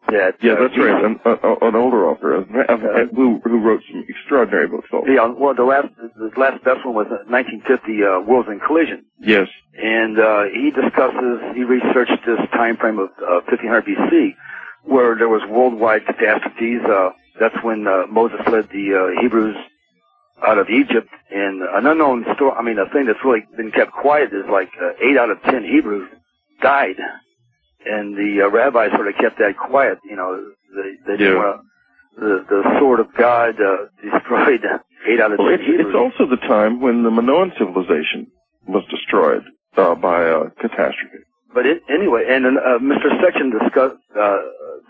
that 0.07 0.35
Yeah, 0.41 0.53
uh, 0.53 0.67
that's 0.67 0.77
right. 0.77 1.03
An, 1.05 1.19
uh, 1.25 1.55
an 1.61 1.75
older 1.75 2.09
author 2.09 2.37
uh, 2.37 2.73
uh, 2.73 3.05
who 3.13 3.39
who 3.43 3.59
wrote 3.59 3.81
some 3.91 4.05
extraordinary 4.07 4.67
books. 4.67 4.87
Also. 4.91 5.05
Yeah, 5.07 5.27
well, 5.27 5.53
the 5.53 5.63
last 5.63 5.87
the 5.97 6.31
last 6.37 6.63
best 6.63 6.85
one 6.85 6.95
was 6.95 7.07
uh, 7.11 7.27
1950 7.27 8.03
uh, 8.03 8.21
Worlds 8.21 8.49
in 8.49 8.59
Collision. 8.59 9.05
Yes. 9.19 9.47
and 9.77 10.19
uh, 10.19 10.43
he 10.53 10.71
discusses, 10.71 11.39
he 11.53 11.63
researched 11.63 12.23
this 12.25 12.39
time 12.51 12.77
frame 12.77 12.99
of 12.99 13.09
uh, 13.19 13.43
1500 13.51 13.85
BC, 13.85 14.35
where 14.83 15.15
there 15.15 15.29
was 15.29 15.41
worldwide 15.49 16.05
catastrophes. 16.05 16.81
Uh, 16.87 17.09
that's 17.39 17.55
when 17.63 17.87
uh, 17.87 18.07
Moses 18.09 18.39
led 18.47 18.69
the 18.69 18.85
uh, 18.95 19.21
Hebrews 19.21 19.55
out 20.47 20.57
of 20.57 20.69
Egypt, 20.69 21.09
and 21.31 21.61
an 21.61 21.85
unknown 21.85 22.25
story. 22.35 22.53
I 22.57 22.63
mean, 22.63 22.79
a 22.79 22.89
thing 22.89 23.05
that's 23.05 23.19
really 23.23 23.43
been 23.57 23.71
kept 23.71 23.91
quiet 23.91 24.31
is 24.33 24.47
like 24.49 24.69
uh, 24.81 24.91
eight 25.03 25.17
out 25.17 25.29
of 25.29 25.41
ten 25.43 25.63
Hebrews 25.63 26.09
died, 26.61 26.97
and 27.85 28.15
the 28.15 28.43
uh, 28.45 28.49
rabbis 28.49 28.91
sort 28.91 29.07
of 29.07 29.15
kept 29.15 29.37
that 29.39 29.55
quiet. 29.57 29.97
You 30.03 30.15
know, 30.15 30.51
they, 30.75 30.89
they 31.07 31.17
didn't 31.17 31.33
Yeah. 31.35 31.39
want 31.43 31.61
the 32.17 32.45
the 32.49 32.79
sword 32.79 32.99
of 32.99 33.13
God 33.15 33.55
uh, 33.61 33.87
destroyed 34.03 34.61
eight 35.07 35.19
out 35.21 35.31
of 35.31 35.39
Well, 35.39 35.49
ten 35.49 35.59
it's, 35.61 35.87
it's 35.87 35.95
also 35.95 36.29
the 36.29 36.41
time 36.47 36.81
when 36.81 37.03
the 37.03 37.09
Minoan 37.11 37.51
civilization 37.57 38.27
was 38.67 38.83
destroyed 38.89 39.43
uh, 39.77 39.95
by 39.95 40.23
a 40.23 40.49
catastrophe. 40.59 41.23
But 41.53 41.65
it, 41.65 41.81
anyway, 41.89 42.25
and 42.29 42.45
uh, 42.45 42.77
Mr. 42.79 43.09
Sitchin 43.21 43.51
discuss, 43.51 43.93
uh, 44.19 44.37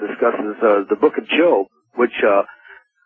discusses 0.05 0.55
uh, 0.61 0.83
the 0.89 0.97
Book 0.99 1.17
of 1.17 1.25
Job, 1.27 1.67
which 1.95 2.11
uh, 2.23 2.43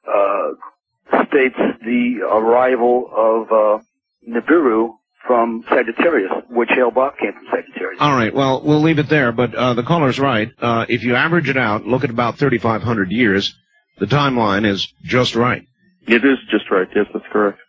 uh, 0.09 1.23
states 1.27 1.55
the 1.85 2.21
arrival 2.31 3.09
of 3.13 3.51
uh, 3.51 3.83
Nibiru 4.27 4.93
from 5.25 5.63
Sagittarius, 5.69 6.31
which 6.49 6.69
Hale-Bopp 6.75 7.17
came 7.17 7.33
from 7.33 7.45
Sagittarius. 7.51 7.99
All 8.01 8.13
right, 8.13 8.33
well, 8.33 8.61
we'll 8.63 8.81
leave 8.81 8.99
it 8.99 9.09
there, 9.09 9.31
but 9.31 9.55
uh, 9.55 9.73
the 9.73 9.83
caller's 9.83 10.19
right. 10.19 10.49
Uh, 10.59 10.85
if 10.89 11.03
you 11.03 11.15
average 11.15 11.49
it 11.49 11.57
out, 11.57 11.85
look 11.85 12.03
at 12.03 12.09
about 12.09 12.37
3,500 12.37 13.11
years, 13.11 13.55
the 13.99 14.05
timeline 14.05 14.65
is 14.65 14.91
just 15.03 15.35
right. 15.35 15.65
It 16.07 16.25
is 16.25 16.37
just 16.51 16.69
right. 16.69 16.87
Yes, 16.95 17.05
that's 17.13 17.25
correct. 17.31 17.59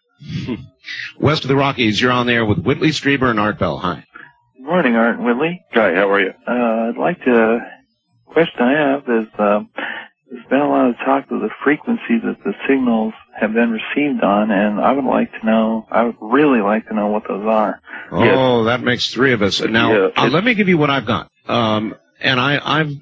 West 1.21 1.45
of 1.45 1.49
the 1.49 1.57
Rockies, 1.57 2.01
you're 2.01 2.13
on 2.13 2.27
there 2.27 2.45
with 2.45 2.59
Whitley 2.59 2.89
Strieber 2.89 3.31
and 3.31 3.39
Art 3.39 3.59
Bell. 3.59 3.79
Hi. 3.79 4.05
Good 4.57 4.67
morning, 4.67 4.97
Art 4.97 5.17
and 5.17 5.25
Whitley. 5.25 5.65
Hi, 5.73 5.95
how 5.95 6.11
are 6.11 6.21
you? 6.21 6.31
Uh, 6.47 6.53
I'd 6.91 6.97
like 6.99 7.23
to, 7.25 7.59
question 8.27 8.61
I 8.61 8.73
have 8.73 9.03
is, 9.09 9.29
um, 9.39 9.71
there's 10.31 10.47
been 10.47 10.61
a 10.61 10.69
lot 10.69 10.91
of 10.91 10.97
talk 10.97 11.31
of 11.31 11.41
the 11.41 11.51
frequency 11.63 12.19
that 12.25 12.39
the 12.45 12.55
signals 12.69 13.15
have 13.39 13.53
been 13.53 13.71
received 13.71 14.23
on, 14.23 14.51
and 14.51 14.81
I 14.81 14.93
would 14.93 15.05
like 15.05 15.31
to 15.41 15.47
know, 15.47 15.87
I 15.91 16.05
would 16.05 16.17
really 16.21 16.61
like 16.61 16.87
to 16.89 16.95
know 16.95 17.09
what 17.09 17.25
those 17.29 17.45
are. 17.45 17.81
Oh, 18.11 18.65
that 18.65 18.81
makes 18.83 19.13
three 19.13 19.33
of 19.33 19.43
us. 19.43 19.61
Now, 19.61 19.93
Yeah, 19.93 20.09
uh, 20.17 20.29
let 20.29 20.45
me 20.45 20.55
give 20.55 20.69
you 20.69 20.79
what 20.79 20.91
I've 20.91 21.07
got. 21.07 21.31
Um, 21.47 21.95
and 22.21 22.39
I, 22.39 22.61
I've, 22.63 22.93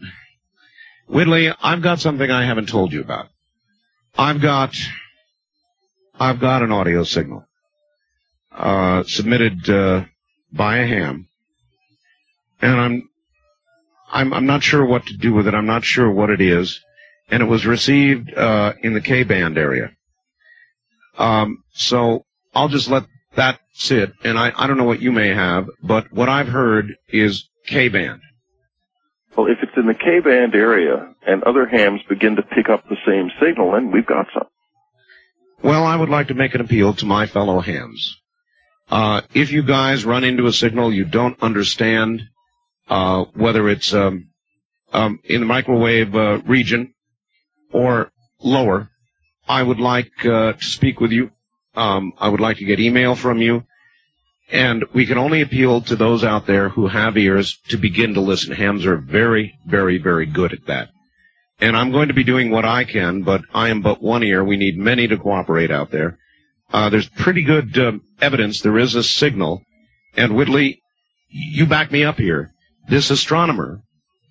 Whitley, 1.07 1.51
I've 1.63 1.83
got 1.83 2.01
something 2.01 2.31
I 2.31 2.45
haven't 2.45 2.69
told 2.69 2.93
you 2.93 3.01
about. 3.01 3.29
I've 4.17 4.41
got, 4.41 4.75
I've 6.19 6.41
got 6.41 6.63
an 6.63 6.73
audio 6.73 7.05
signal, 7.05 7.47
uh, 8.51 9.03
submitted, 9.07 9.69
uh, 9.69 10.05
by 10.53 10.79
a 10.79 10.87
ham. 10.87 11.29
And 12.61 12.81
I'm, 12.81 13.09
I'm, 14.11 14.33
I'm 14.33 14.47
not 14.47 14.63
sure 14.63 14.85
what 14.85 15.07
to 15.07 15.17
do 15.17 15.33
with 15.35 15.47
it. 15.47 15.55
I'm 15.55 15.67
not 15.67 15.85
sure 15.85 16.11
what 16.11 16.31
it 16.31 16.41
is. 16.41 16.81
And 17.31 17.43
it 17.43 17.47
was 17.47 17.67
received, 17.67 18.33
uh, 18.35 18.75
in 18.83 18.95
the 18.95 19.01
K-band 19.01 19.57
area. 19.59 19.91
Um, 21.19 21.63
so 21.73 22.25
I'll 22.55 22.69
just 22.69 22.89
let 22.89 23.05
that 23.37 23.61
sit, 23.75 24.13
and 24.25 24.39
I, 24.39 24.53
I 24.55 24.67
don't 24.67 24.77
know 24.77 24.85
what 24.85 25.01
you 25.01 25.13
may 25.13 25.29
have, 25.29 25.69
but 25.83 26.13
what 26.13 26.29
I've 26.29 26.49
heard 26.49 26.97
is 27.09 27.49
K-band. 27.67 28.21
Well, 29.37 29.47
if 29.47 29.59
it's 29.63 29.73
in 29.77 29.87
the 29.87 29.95
K-band 29.95 30.55
area 30.55 31.15
and 31.27 31.43
other 31.45 31.67
hams 31.67 32.03
begin 32.09 32.37
to 32.37 32.43
pick 32.43 32.69
up 32.69 32.89
the 32.89 32.99
same 33.07 33.31
signal, 33.41 33.73
then 33.73 33.91
we've 33.91 34.07
got 34.07 34.27
some. 34.35 34.47
Well, 35.63 35.85
I 35.85 35.97
would 35.97 36.11
like 36.11 36.29
to 36.29 36.35
make 36.35 36.55
an 36.55 36.61
appeal 36.61 36.95
to 36.95 37.07
my 37.07 37.27
fellow 37.27 37.61
hams. 37.61 38.17
Uh, 38.91 39.23
if 39.33 39.53
you 39.53 39.63
guys 39.63 40.05
run 40.05 40.25
into 40.25 40.47
a 40.47 40.53
signal 40.53 40.93
you 40.93 41.05
don't 41.07 41.43
understand, 41.43 42.23
uh, 42.91 43.25
whether 43.35 43.69
it's 43.71 43.95
um, 43.95 44.29
um, 44.93 45.21
in 45.25 45.41
the 45.41 45.47
microwave 45.47 46.15
uh, 46.15 46.41
region 46.45 46.93
or 47.73 48.13
lower, 48.43 48.91
I 49.53 49.63
would 49.63 49.81
like 49.81 50.13
uh, 50.25 50.55
to 50.55 50.65
speak 50.65 50.99
with 50.99 51.13
you. 51.13 51.31
Um, 51.75 52.15
I 52.19 52.31
would 52.31 52.41
like 52.41 52.57
to 52.57 52.65
get 52.65 52.81
email 52.81 53.15
from 53.15 53.43
you. 53.43 53.65
And 54.51 54.83
we 54.95 55.05
can 55.05 55.19
only 55.19 55.43
appeal 55.43 55.83
to 55.83 55.97
those 55.97 56.25
out 56.25 56.47
there 56.47 56.71
who 56.71 56.87
have 56.89 57.19
ears 57.19 57.59
to 57.69 57.77
begin 57.77 58.15
to 58.15 58.23
listen. 58.23 58.55
Hams 58.55 58.87
are 58.87 58.97
very, 58.97 59.59
very, 59.67 59.99
very 59.99 60.25
good 60.25 60.55
at 60.55 60.67
that. 60.69 60.89
And 61.61 61.77
I'm 61.77 61.93
going 61.93 62.09
to 62.09 62.15
be 62.15 62.25
doing 62.25 62.51
what 62.51 62.65
I 62.65 62.85
can, 62.85 63.25
but 63.25 63.43
I 63.53 63.69
am 63.69 63.83
but 63.83 64.03
one 64.03 64.23
ear. 64.23 64.43
We 64.43 64.57
need 64.57 64.79
many 64.79 65.07
to 65.09 65.19
cooperate 65.19 65.71
out 65.71 65.91
there. 65.91 66.19
Uh, 66.73 66.89
there's 66.89 67.09
pretty 67.11 67.43
good 67.43 67.77
uh, 67.77 67.93
evidence 68.23 68.63
there 68.63 68.79
is 68.79 68.95
a 68.95 69.03
signal. 69.03 69.63
And 70.17 70.35
Whitley, 70.35 70.81
you 71.29 71.67
back 71.67 71.93
me 71.93 72.05
up 72.05 72.17
here. 72.17 72.53
This 72.89 73.11
astronomer 73.11 73.83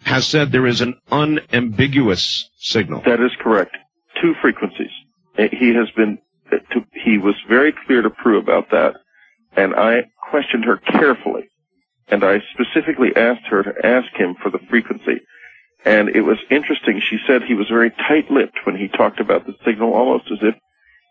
has 0.03 0.26
said 0.26 0.51
there 0.51 0.65
is 0.65 0.82
an 0.82 0.95
unambiguous 1.11 2.49
signal. 2.57 3.03
That 3.05 3.24
is 3.24 3.32
correct. 3.39 3.78
Two 4.19 4.34
frequencies. 4.41 4.89
He 5.49 5.73
has 5.73 5.89
been, 5.91 6.19
to, 6.51 6.85
he 6.93 7.17
was 7.17 7.35
very 7.47 7.73
clear 7.85 8.01
to 8.01 8.09
Prue 8.09 8.39
about 8.39 8.71
that, 8.71 8.95
and 9.55 9.73
I 9.75 10.03
questioned 10.29 10.65
her 10.65 10.77
carefully, 10.77 11.49
and 12.07 12.23
I 12.23 12.41
specifically 12.53 13.09
asked 13.15 13.45
her 13.49 13.63
to 13.63 13.85
ask 13.85 14.07
him 14.13 14.35
for 14.41 14.49
the 14.49 14.59
frequency. 14.69 15.21
And 15.83 16.09
it 16.09 16.21
was 16.21 16.37
interesting. 16.51 17.01
She 17.09 17.17
said 17.25 17.41
he 17.43 17.55
was 17.55 17.67
very 17.67 17.89
tight-lipped 17.89 18.59
when 18.65 18.75
he 18.75 18.87
talked 18.87 19.19
about 19.19 19.45
the 19.45 19.55
signal, 19.65 19.93
almost 19.93 20.29
as 20.31 20.37
if 20.41 20.55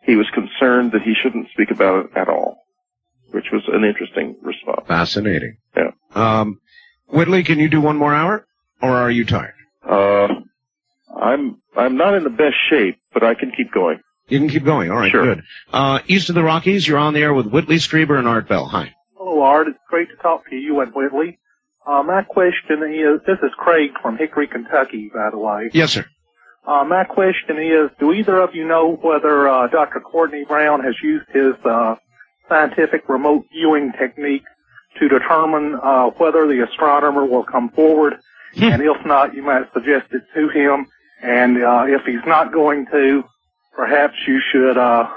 he 0.05 0.16
was 0.16 0.31
concerned 0.31 0.93
that 0.93 1.03
he 1.03 1.14
shouldn't 1.14 1.51
speak 1.51 1.70
about 1.70 2.07
it 2.07 2.16
at 2.16 2.28
all, 2.28 2.62
which 3.33 3.47
was 3.53 3.62
an 3.68 3.85
interesting 3.85 4.37
response. 4.43 4.87
Fascinating. 4.87 5.57
Yeah. 5.76 5.91
Um, 6.14 6.61
Whitley, 7.09 7.43
can 7.43 7.59
you 7.59 7.68
do 7.68 7.81
one 7.81 7.97
more 7.97 8.14
hour, 8.14 8.47
or 8.81 8.91
are 8.97 9.11
you 9.11 9.24
tired? 9.24 9.55
Uh, 9.85 10.28
I'm 11.20 11.61
I'm 11.76 11.97
not 11.97 12.14
in 12.14 12.24
the 12.24 12.31
best 12.31 12.57
shape, 12.68 12.99
but 13.12 13.24
I 13.24 13.35
can 13.35 13.51
keep 13.57 13.72
going. 13.72 14.01
You 14.31 14.39
can 14.39 14.49
keep 14.49 14.64
going. 14.64 14.91
All 14.91 14.97
right, 14.99 15.11
Sure. 15.11 15.24
good. 15.24 15.43
Uh, 15.72 15.99
east 16.07 16.28
of 16.28 16.35
the 16.37 16.43
Rockies, 16.43 16.87
you're 16.87 16.99
on 16.99 17.14
the 17.14 17.20
air 17.20 17.35
with 17.35 17.47
Whitley 17.47 17.76
Strieber 17.76 18.18
and 18.18 18.28
Art 18.28 18.49
Bell. 18.49 18.66
Hi. 18.66 18.95
Hello, 19.16 19.43
Art. 19.43 19.68
It's 19.68 19.78
great 19.89 20.09
to 20.11 20.16
talk 20.16 20.49
to 20.51 20.57
you 20.57 20.81
and 20.81 20.93
Whitley. 20.95 21.39
Uh, 21.87 22.03
my 22.03 22.22
question 22.22 22.83
is, 22.85 23.20
this 23.26 23.39
is 23.43 23.51
Craig 23.59 23.91
from 24.01 24.16
Hickory, 24.16 24.47
Kentucky, 24.47 25.11
by 25.12 25.31
the 25.31 25.39
way. 25.39 25.70
Yes, 25.72 25.93
sir. 25.93 26.07
Uh, 26.66 26.85
my 26.85 27.05
question 27.05 27.59
is, 27.59 27.91
do 27.99 28.12
either 28.12 28.39
of 28.41 28.55
you 28.55 28.66
know 28.68 28.95
whether 29.03 29.49
uh, 29.49 29.66
Dr. 29.68 29.99
Courtney 30.01 30.45
Brown 30.45 30.85
has 30.85 30.95
used 31.03 31.26
his 31.33 31.55
uh, 31.64 31.97
scientific 32.49 33.09
remote 33.09 33.47
viewing 33.53 33.93
technique 33.99 34.45
to 35.01 35.09
determine 35.09 35.74
uh, 35.83 36.07
whether 36.18 36.47
the 36.47 36.62
astronomer 36.68 37.24
will 37.24 37.45
come 37.45 37.70
forward? 37.70 38.14
and 38.61 38.83
if 38.83 39.07
not, 39.07 39.35
you 39.35 39.43
might 39.43 39.72
suggest 39.72 40.07
it 40.12 40.22
to 40.35 40.49
him. 40.49 40.87
And 41.22 41.62
uh, 41.62 41.85
if 41.87 42.03
he's 42.05 42.24
not 42.26 42.53
going 42.53 42.87
to, 42.93 43.24
perhaps 43.81 44.14
you 44.26 44.41
should 44.53 44.76
uh, 44.76 45.09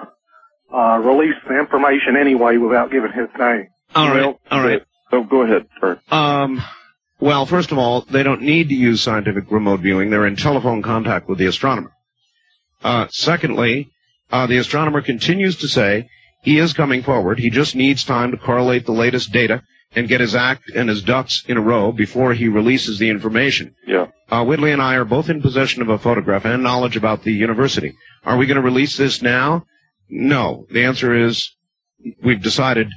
uh, 0.73 0.97
release 0.99 1.35
the 1.47 1.59
information 1.59 2.15
anyway 2.17 2.55
without 2.55 2.91
giving 2.91 3.11
his 3.11 3.27
name. 3.37 3.67
All 3.93 4.07
right. 4.07 4.35
All 4.49 4.63
right. 4.63 4.81
Oh, 5.11 5.23
go 5.23 5.41
ahead. 5.41 5.67
Um, 6.09 6.63
well, 7.19 7.45
first 7.45 7.73
of 7.73 7.77
all, 7.77 8.01
they 8.09 8.23
don't 8.23 8.41
need 8.41 8.69
to 8.69 8.75
use 8.75 9.01
scientific 9.01 9.51
remote 9.51 9.81
viewing. 9.81 10.09
They're 10.09 10.25
in 10.25 10.37
telephone 10.37 10.81
contact 10.81 11.27
with 11.27 11.39
the 11.39 11.47
astronomer. 11.47 11.91
Uh, 12.81 13.07
secondly, 13.11 13.91
uh, 14.31 14.47
the 14.47 14.57
astronomer 14.57 15.01
continues 15.01 15.57
to 15.57 15.67
say 15.67 16.09
he 16.41 16.57
is 16.57 16.71
coming 16.71 17.03
forward. 17.03 17.39
He 17.39 17.49
just 17.49 17.75
needs 17.75 18.05
time 18.05 18.31
to 18.31 18.37
correlate 18.37 18.85
the 18.85 18.93
latest 18.93 19.33
data 19.33 19.61
and 19.95 20.07
get 20.07 20.21
his 20.21 20.35
act 20.35 20.69
and 20.75 20.89
his 20.89 21.03
ducks 21.03 21.43
in 21.47 21.57
a 21.57 21.61
row 21.61 21.91
before 21.91 22.33
he 22.33 22.47
releases 22.47 22.99
the 22.99 23.09
information. 23.09 23.75
Yeah. 23.85 24.07
Uh, 24.29 24.43
Whitley 24.45 24.71
and 24.71 24.81
I 24.81 24.95
are 24.95 25.05
both 25.05 25.29
in 25.29 25.41
possession 25.41 25.81
of 25.81 25.89
a 25.89 25.97
photograph 25.99 26.45
and 26.45 26.63
knowledge 26.63 26.95
about 26.97 27.23
the 27.23 27.31
university. 27.33 27.93
Are 28.25 28.37
we 28.37 28.47
going 28.47 28.55
to 28.57 28.63
release 28.63 28.97
this 28.97 29.21
now? 29.21 29.65
No. 30.09 30.65
The 30.71 30.83
answer 30.85 31.13
is 31.15 31.49
we've 32.23 32.41
decided 32.41 32.87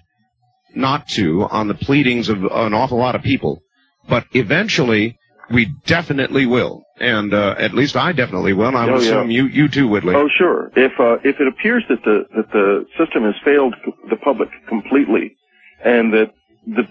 not 0.75 1.09
to 1.09 1.43
on 1.45 1.69
the 1.69 1.75
pleadings 1.75 2.29
of 2.29 2.43
an 2.45 2.75
awful 2.75 2.99
lot 2.99 3.15
of 3.15 3.23
people. 3.23 3.63
But 4.09 4.25
eventually, 4.33 5.19
we 5.51 5.67
definitely 5.87 6.47
will. 6.47 6.85
And 6.99 7.35
uh, 7.35 7.57
at 7.59 7.75
least 7.75 7.97
I 7.97 8.13
definitely 8.13 8.53
will. 8.53 8.69
And 8.69 8.77
I 8.77 8.87
would 8.87 8.95
Oh, 8.95 8.99
yeah. 9.01 9.09
assume 9.09 9.31
you, 9.31 9.47
you 9.47 9.69
too, 9.69 9.89
Whitley. 9.89 10.15
Oh, 10.15 10.29
sure. 10.39 10.71
If 10.77 10.93
uh, 10.99 11.17
if 11.25 11.37
it 11.41 11.49
appears 11.49 11.83
that 11.89 12.03
the 12.05 12.25
that 12.37 12.51
the 12.53 12.87
system 12.99 13.25
has 13.25 13.35
failed 13.45 13.75
the 14.09 14.17
public 14.17 14.49
completely, 14.69 15.37
and 15.85 16.13
that 16.15 16.33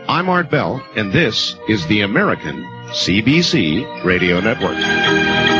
I'm 0.08 0.30
Art 0.30 0.50
Bell, 0.50 0.82
and 0.96 1.12
this 1.12 1.58
is 1.68 1.86
the 1.88 2.00
American 2.02 2.64
CBC 2.94 4.06
Radio 4.06 4.40
Network. 4.40 5.53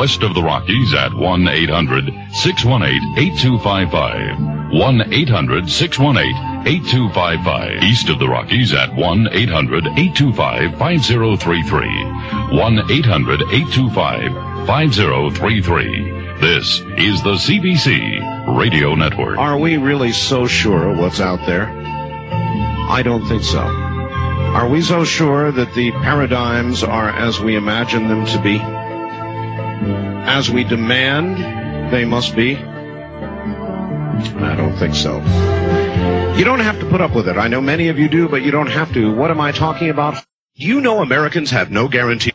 West 0.00 0.22
of 0.22 0.32
the 0.32 0.42
Rockies 0.42 0.94
at 0.94 1.12
1 1.12 1.46
800 1.46 2.06
618 2.32 3.18
8255. 3.18 4.72
1 4.72 5.12
800 5.12 5.68
618 5.68 6.66
8255. 6.66 7.82
East 7.82 8.08
of 8.08 8.18
the 8.18 8.26
Rockies 8.26 8.72
at 8.72 8.94
1 8.94 9.28
800 9.30 9.86
825 9.88 10.78
5033. 10.78 12.56
1 12.56 12.90
800 12.90 13.42
825 13.42 14.66
5033. 14.66 16.40
This 16.40 16.80
is 16.96 17.22
the 17.22 17.36
CBC 17.36 18.56
Radio 18.56 18.94
Network. 18.94 19.36
Are 19.36 19.58
we 19.58 19.76
really 19.76 20.12
so 20.12 20.46
sure 20.46 20.92
of 20.92 20.98
what's 20.98 21.20
out 21.20 21.44
there? 21.44 21.68
I 21.68 23.02
don't 23.04 23.28
think 23.28 23.42
so. 23.42 23.60
Are 23.60 24.66
we 24.66 24.80
so 24.80 25.04
sure 25.04 25.52
that 25.52 25.74
the 25.74 25.92
paradigms 25.92 26.82
are 26.82 27.10
as 27.10 27.38
we 27.38 27.54
imagine 27.54 28.08
them 28.08 28.24
to 28.24 28.40
be? 28.40 28.79
As 29.80 30.50
we 30.50 30.64
demand 30.64 31.92
they 31.92 32.04
must 32.04 32.36
be? 32.36 32.56
I 32.56 34.54
don't 34.56 34.76
think 34.76 34.94
so. 34.94 35.18
You 36.36 36.44
don't 36.44 36.60
have 36.60 36.80
to 36.80 36.86
put 36.86 37.00
up 37.00 37.14
with 37.14 37.28
it. 37.28 37.36
I 37.36 37.48
know 37.48 37.60
many 37.60 37.88
of 37.88 37.98
you 37.98 38.08
do, 38.08 38.28
but 38.28 38.42
you 38.42 38.50
don't 38.50 38.68
have 38.68 38.92
to. 38.94 39.14
What 39.14 39.30
am 39.30 39.40
I 39.40 39.52
talking 39.52 39.90
about? 39.90 40.22
You 40.54 40.80
know 40.80 41.00
Americans 41.02 41.50
have 41.50 41.70
no 41.70 41.88
guarantee. 41.88 42.32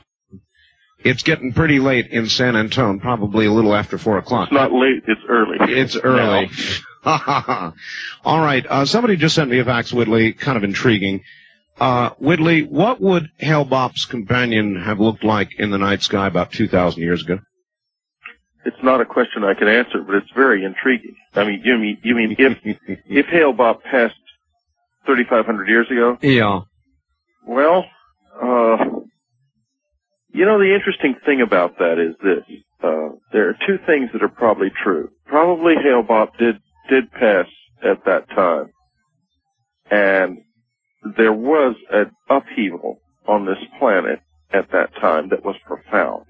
It's 0.99 1.21
getting 1.21 1.53
pretty 1.53 1.79
late 1.79 2.07
in 2.07 2.27
San 2.27 2.55
Antone, 2.55 2.99
probably 2.99 3.45
a 3.45 3.51
little 3.51 3.75
after 3.75 3.99
four 3.99 4.17
o'clock. 4.17 4.47
It's 4.47 4.53
not 4.53 4.71
late, 4.71 5.03
it's 5.07 5.21
early. 5.29 5.57
It's 5.73 5.95
early. 5.95 6.49
All 7.05 8.39
right. 8.39 8.65
Uh, 8.67 8.85
somebody 8.85 9.15
just 9.15 9.35
sent 9.35 9.51
me 9.51 9.59
a 9.59 9.65
fax, 9.65 9.93
Whitley, 9.93 10.33
kind 10.33 10.57
of 10.57 10.63
intriguing. 10.63 11.21
Uh, 11.79 12.11
Whitley, 12.19 12.63
what 12.63 13.01
would 13.01 13.29
Hale-Bopp's 13.37 14.05
companion 14.05 14.75
have 14.81 14.99
looked 14.99 15.23
like 15.23 15.49
in 15.57 15.71
the 15.71 15.77
night 15.77 16.01
sky 16.01 16.27
about 16.27 16.51
2,000 16.51 17.01
years 17.01 17.23
ago? 17.23 17.39
It's 18.65 18.81
not 18.81 19.01
a 19.01 19.05
question 19.05 19.43
I 19.43 19.53
can 19.53 19.67
answer, 19.67 20.01
but 20.01 20.15
it's 20.15 20.31
very 20.35 20.63
intriguing. 20.63 21.15
I 21.35 21.43
mean, 21.43 21.61
you 21.63 21.77
mean, 21.77 21.97
you 22.01 22.15
mean 22.15 22.35
if, 22.39 22.57
if 23.05 23.25
Hale-Bopp 23.27 23.83
passed 23.83 24.15
3,500 25.05 25.67
years 25.67 25.91
ago? 25.91 26.17
Yeah. 26.21 26.61
Well, 27.45 27.85
uh, 28.41 28.77
you 30.33 30.45
know, 30.45 30.57
the 30.57 30.73
interesting 30.73 31.15
thing 31.25 31.41
about 31.41 31.77
that 31.77 31.99
is 31.99 32.15
this. 32.23 32.57
Uh, 32.81 33.15
there 33.31 33.49
are 33.49 33.57
two 33.67 33.77
things 33.85 34.09
that 34.13 34.23
are 34.23 34.29
probably 34.29 34.71
true. 34.83 35.09
Probably 35.25 35.75
Hale-Bopp 35.75 36.37
did, 36.39 36.57
did 36.89 37.11
pass 37.11 37.47
at 37.83 38.05
that 38.05 38.29
time. 38.29 38.71
And 39.91 40.39
there 41.17 41.33
was 41.33 41.75
an 41.91 42.11
upheaval 42.29 42.99
on 43.27 43.45
this 43.45 43.63
planet 43.79 44.19
at 44.51 44.71
that 44.71 44.95
time 44.95 45.29
that 45.29 45.43
was 45.43 45.55
profound, 45.65 46.25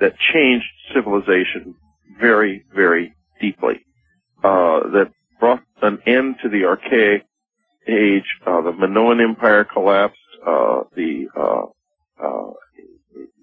that 0.00 0.14
changed 0.32 0.66
civilization 0.94 1.74
very, 2.18 2.64
very 2.74 3.14
deeply, 3.40 3.84
uh, 4.44 4.80
that 4.90 5.10
brought 5.38 5.62
an 5.82 5.98
end 6.06 6.36
to 6.42 6.48
the 6.48 6.64
archaic 6.64 7.24
age. 7.86 8.24
Uh, 8.46 8.60
the 8.62 8.72
Minoan 8.72 9.20
Empire 9.20 9.64
collapsed. 9.64 10.18
Uh, 10.46 10.84
the 10.94 11.26
uh, 11.36 11.66
uh, 12.22 12.50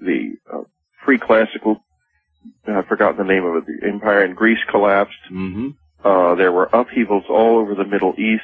the 0.02 0.36
uh, 0.52 0.62
pre-classical, 1.04 1.78
I've 2.68 2.88
forgotten 2.88 3.18
the 3.18 3.24
name 3.24 3.46
of 3.46 3.56
it, 3.58 3.66
the 3.66 3.88
empire 3.88 4.24
in 4.24 4.34
Greece 4.34 4.60
collapsed. 4.70 5.18
Mm-hmm. 5.32 5.70
Uh, 6.04 6.36
there 6.36 6.52
were 6.52 6.70
upheavals 6.74 7.26
all 7.30 7.60
over 7.60 7.76
the 7.76 7.86
Middle 7.86 8.14
East. 8.18 8.44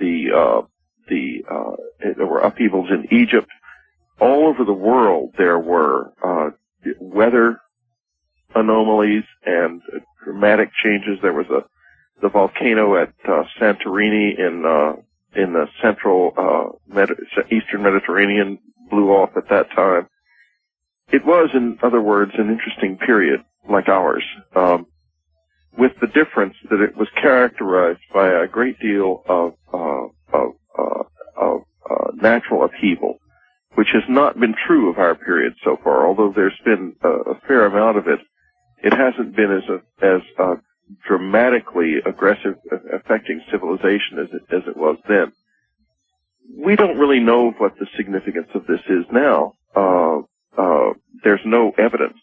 The 0.00 0.32
uh, 0.34 0.62
the 1.08 1.44
uh, 1.50 1.76
there 2.16 2.26
were 2.26 2.40
upheavals 2.40 2.90
in 2.90 3.06
Egypt. 3.10 3.48
All 4.20 4.46
over 4.46 4.64
the 4.64 4.72
world, 4.72 5.34
there 5.36 5.58
were 5.58 6.12
uh, 6.24 6.50
weather 7.00 7.58
anomalies 8.54 9.24
and 9.44 9.82
dramatic 10.24 10.70
changes. 10.82 11.18
There 11.22 11.32
was 11.32 11.46
a 11.50 11.64
the 12.22 12.28
volcano 12.28 12.96
at 12.96 13.12
uh, 13.28 13.42
Santorini 13.60 14.38
in 14.38 14.64
uh, 14.64 15.40
in 15.40 15.52
the 15.52 15.66
central 15.82 16.32
uh, 16.36 16.94
Med- 16.94 17.18
eastern 17.50 17.82
Mediterranean 17.82 18.58
blew 18.90 19.10
off 19.10 19.30
at 19.36 19.48
that 19.50 19.70
time. 19.72 20.08
It 21.12 21.24
was, 21.26 21.50
in 21.54 21.78
other 21.82 22.00
words, 22.00 22.32
an 22.38 22.50
interesting 22.50 22.96
period 22.98 23.44
like 23.68 23.88
ours, 23.88 24.24
um, 24.54 24.86
with 25.76 25.92
the 26.00 26.06
difference 26.06 26.54
that 26.70 26.80
it 26.80 26.96
was 26.96 27.08
characterized 27.20 28.00
by 28.12 28.28
a 28.28 28.46
great 28.46 28.78
deal 28.78 29.22
of 29.28 29.54
uh, 29.72 30.06
of, 30.36 30.52
uh, 30.78 31.02
of 31.36 31.60
uh, 31.90 32.10
natural 32.14 32.64
upheaval, 32.64 33.18
which 33.74 33.88
has 33.92 34.02
not 34.08 34.38
been 34.38 34.54
true 34.66 34.90
of 34.90 34.98
our 34.98 35.14
period 35.14 35.54
so 35.64 35.76
far. 35.82 36.06
Although 36.06 36.32
there's 36.34 36.58
been 36.64 36.94
a, 37.02 37.08
a 37.08 37.40
fair 37.46 37.66
amount 37.66 37.98
of 37.98 38.06
it, 38.06 38.20
it 38.82 38.92
hasn't 38.92 39.34
been 39.34 39.50
as 39.52 39.68
a, 39.68 40.06
as 40.06 40.22
uh, 40.38 40.54
dramatically 41.06 41.96
aggressive 42.06 42.54
affecting 42.92 43.40
civilization 43.50 44.18
as 44.18 44.28
it 44.32 44.42
as 44.54 44.62
it 44.68 44.76
was 44.76 44.96
then. 45.08 45.32
We 46.56 46.76
don't 46.76 46.98
really 46.98 47.20
know 47.20 47.50
what 47.52 47.72
the 47.78 47.86
significance 47.96 48.48
of 48.54 48.66
this 48.66 48.80
is 48.88 49.06
now. 49.10 49.54
Uh, 49.74 50.18
uh, 50.56 50.92
there's 51.24 51.40
no 51.44 51.72
evidence 51.78 52.18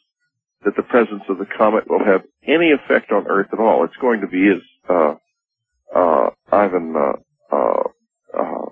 that 0.64 0.76
the 0.76 0.84
presence 0.84 1.24
of 1.30 1.38
the 1.38 1.46
comet 1.46 1.90
will 1.90 2.04
have 2.04 2.22
any 2.46 2.72
effect 2.72 3.12
on 3.12 3.28
Earth 3.28 3.48
at 3.52 3.60
all. 3.60 3.84
It's 3.84 3.96
going 4.00 4.22
to 4.22 4.28
be, 4.28 4.50
as 4.50 4.62
uh, 4.90 5.16
uh, 5.96 6.30
Ivan 6.52 6.96
uh, 6.96 7.56
uh, 7.56 7.84
uh, 8.38 8.66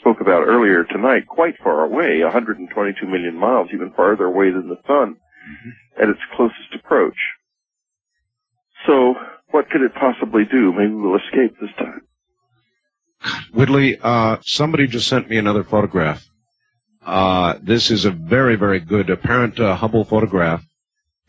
spoke 0.00 0.20
about 0.20 0.46
earlier 0.46 0.84
tonight, 0.84 1.26
quite 1.26 1.54
far 1.62 1.84
away, 1.84 2.22
122 2.22 3.06
million 3.06 3.36
miles, 3.36 3.68
even 3.72 3.92
farther 3.92 4.24
away 4.24 4.50
than 4.50 4.68
the 4.68 4.78
Sun, 4.86 5.16
at 6.00 6.08
its 6.08 6.20
closest 6.36 6.74
approach. 6.74 7.16
So, 8.86 9.14
what 9.50 9.68
could 9.70 9.82
it 9.82 9.92
possibly 9.94 10.44
do? 10.50 10.72
Maybe 10.72 10.92
we'll 10.92 11.18
escape 11.18 11.56
this 11.60 11.70
time. 11.78 12.00
Whitley, 13.52 13.98
uh, 14.00 14.38
somebody 14.42 14.86
just 14.86 15.06
sent 15.06 15.28
me 15.28 15.36
another 15.36 15.62
photograph. 15.62 16.26
Uh, 17.04 17.54
this 17.62 17.90
is 17.90 18.04
a 18.04 18.10
very, 18.10 18.56
very 18.56 18.80
good 18.80 19.10
apparent 19.10 19.58
uh, 19.58 19.74
Hubble 19.74 20.04
photograph. 20.04 20.62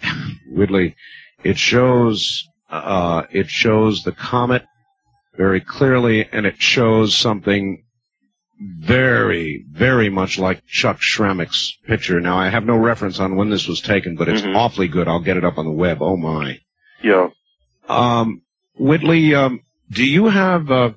Whitley, 0.48 0.96
it 1.44 1.58
shows 1.58 2.48
uh, 2.70 3.24
it 3.32 3.50
shows 3.50 4.04
the 4.04 4.12
comet 4.12 4.64
very 5.36 5.62
clearly, 5.62 6.28
and 6.32 6.46
it 6.46 6.62
shows 6.62 7.16
something 7.16 7.84
very, 8.60 9.66
very 9.70 10.10
much 10.10 10.38
like 10.40 10.66
Chuck 10.66 11.00
Shramek's 11.02 11.76
picture. 11.88 12.20
Now, 12.20 12.38
I 12.38 12.50
have 12.50 12.66
no 12.66 12.78
reference 12.78 13.20
on 13.20 13.36
when 13.36 13.50
this 13.50 13.68
was 13.68 13.82
taken, 13.82 14.16
but 14.16 14.30
it's 14.30 14.42
Mhm. 14.42 14.56
awfully 14.56 14.88
good. 14.88 15.08
I'll 15.08 15.20
get 15.20 15.38
it 15.38 15.44
up 15.44 15.58
on 15.58 15.66
the 15.66 15.72
web. 15.72 15.98
Oh 16.02 16.18
my. 16.18 16.60
Yeah. 17.02 17.30
Um, 17.90 18.42
Whitley, 18.78 19.36
um, 19.36 19.62
do 19.92 20.06
you 20.06 20.28
have 20.28 20.72
uh, 20.72 20.92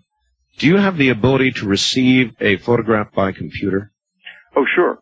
do 0.58 0.66
you 0.66 0.76
have 0.76 0.96
the 0.96 1.08
ability 1.10 1.52
to 1.52 1.66
receive 1.66 2.32
a 2.40 2.56
photograph 2.56 3.12
by 3.12 3.32
computer? 3.32 3.90
Oh, 4.56 4.64
sure. 4.74 4.98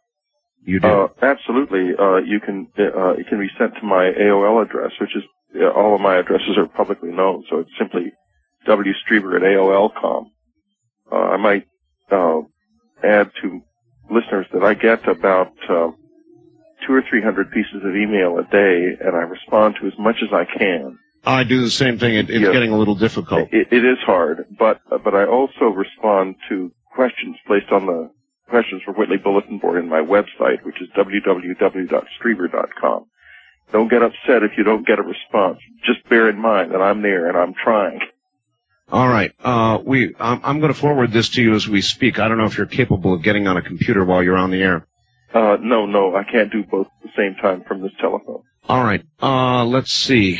You 0.65 0.81
do. 0.81 0.89
Uh, 0.89 1.09
absolutely. 1.23 1.91
Uh, 1.99 2.17
you 2.17 2.41
can, 2.41 2.69
uh, 2.79 3.11
it 3.13 3.29
can 3.29 3.39
be 3.39 3.49
sent 3.59 3.75
to 3.77 3.83
my 3.87 4.11
AOL 4.19 4.63
address, 4.65 4.93
which 5.01 5.15
is, 5.17 5.23
uh, 5.61 5.69
all 5.71 5.95
of 5.95 6.01
my 6.01 6.17
addresses 6.17 6.57
are 6.57 6.67
publicly 6.67 7.11
known, 7.13 7.45
so 7.49 7.61
it's 7.61 7.71
simply 7.79 8.13
wstrieber 8.67 9.37
at 9.37 9.43
AOL.com. 9.43 10.31
Uh, 11.13 11.15
I 11.17 11.37
might, 11.37 11.67
uh, 12.11 12.41
add 13.03 13.31
to 13.43 13.61
listeners 14.11 14.47
that 14.53 14.65
I 14.65 14.75
get 14.75 15.07
about, 15.07 15.53
uh, 15.69 15.91
two 16.87 16.93
or 16.93 17.03
three 17.09 17.23
hundred 17.23 17.51
pieces 17.51 17.83
of 17.85 17.95
email 17.97 18.39
a 18.39 18.45
day, 18.45 18.97
and 19.01 19.15
I 19.17 19.23
respond 19.23 19.77
to 19.81 19.87
as 19.87 19.93
much 19.99 20.17
as 20.23 20.29
I 20.33 20.45
can. 20.45 20.99
I 21.25 21.45
do 21.45 21.63
the 21.63 21.71
same 21.71 21.99
thing. 21.99 22.15
It, 22.15 22.29
it's 22.29 22.41
Yeah. 22.45 22.53
getting 22.53 22.71
a 22.71 22.77
little 22.77 22.95
difficult. 22.95 23.49
It, 23.53 23.69
it 23.71 23.85
is 23.85 23.99
hard, 24.05 24.45
but 24.59 24.81
but 25.03 25.15
I 25.15 25.25
also 25.25 25.67
respond 25.67 26.37
to 26.49 26.73
questions 26.95 27.37
placed 27.47 27.71
on 27.71 27.87
the 27.87 28.11
questions 28.55 28.83
for 28.85 28.93
Whitley 28.93 29.17
Bulletin 29.17 29.59
Board 29.59 29.83
in 29.83 29.89
my 29.89 29.99
website, 29.99 30.63
which 30.63 30.81
is 30.81 30.89
www.strieber.com. 30.97 33.07
Don't 33.73 33.91
get 33.91 34.03
upset 34.03 34.45
if 34.45 34.53
you 34.57 34.63
don't 34.63 34.87
get 34.87 35.01
a 35.01 35.03
response. 35.03 35.59
Just 35.85 36.09
bear 36.09 36.29
in 36.29 36.41
mind 36.41 36.71
that 36.71 36.81
I'm 36.81 37.03
there 37.03 37.29
and 37.29 37.37
I'm 37.37 37.53
trying. 37.53 37.99
All 38.93 39.09
right. 39.09 39.33
Uh, 39.43 39.81
we. 39.85 40.15
I'm, 40.21 40.41
I'm 40.45 40.61
going 40.61 40.73
to 40.73 40.79
forward 40.79 41.11
this 41.11 41.31
to 41.31 41.43
you 41.43 41.57
as 41.57 41.67
we 41.67 41.83
speak. 41.83 42.21
I 42.21 42.29
don't 42.29 42.39
know 42.39 42.45
if 42.45 42.57
you're 42.57 42.69
capable 42.69 43.15
of 43.15 43.25
getting 43.25 43.49
on 43.49 43.57
a 43.57 43.63
computer 43.63 44.05
while 44.05 44.23
you're 44.23 44.37
on 44.37 44.53
the 44.53 44.63
air. 44.63 44.87
Uh, 45.33 45.57
no, 45.61 45.87
no, 45.87 46.15
I 46.15 46.23
can't 46.23 46.53
do 46.53 46.63
both 46.63 46.87
at 46.87 47.03
the 47.03 47.11
same 47.17 47.35
time 47.43 47.65
from 47.67 47.83
this 47.83 47.91
telephone. 48.01 48.45
All 48.69 48.85
right. 48.85 49.05
Uh, 49.21 49.65
let's 49.65 49.93
see. 49.93 50.39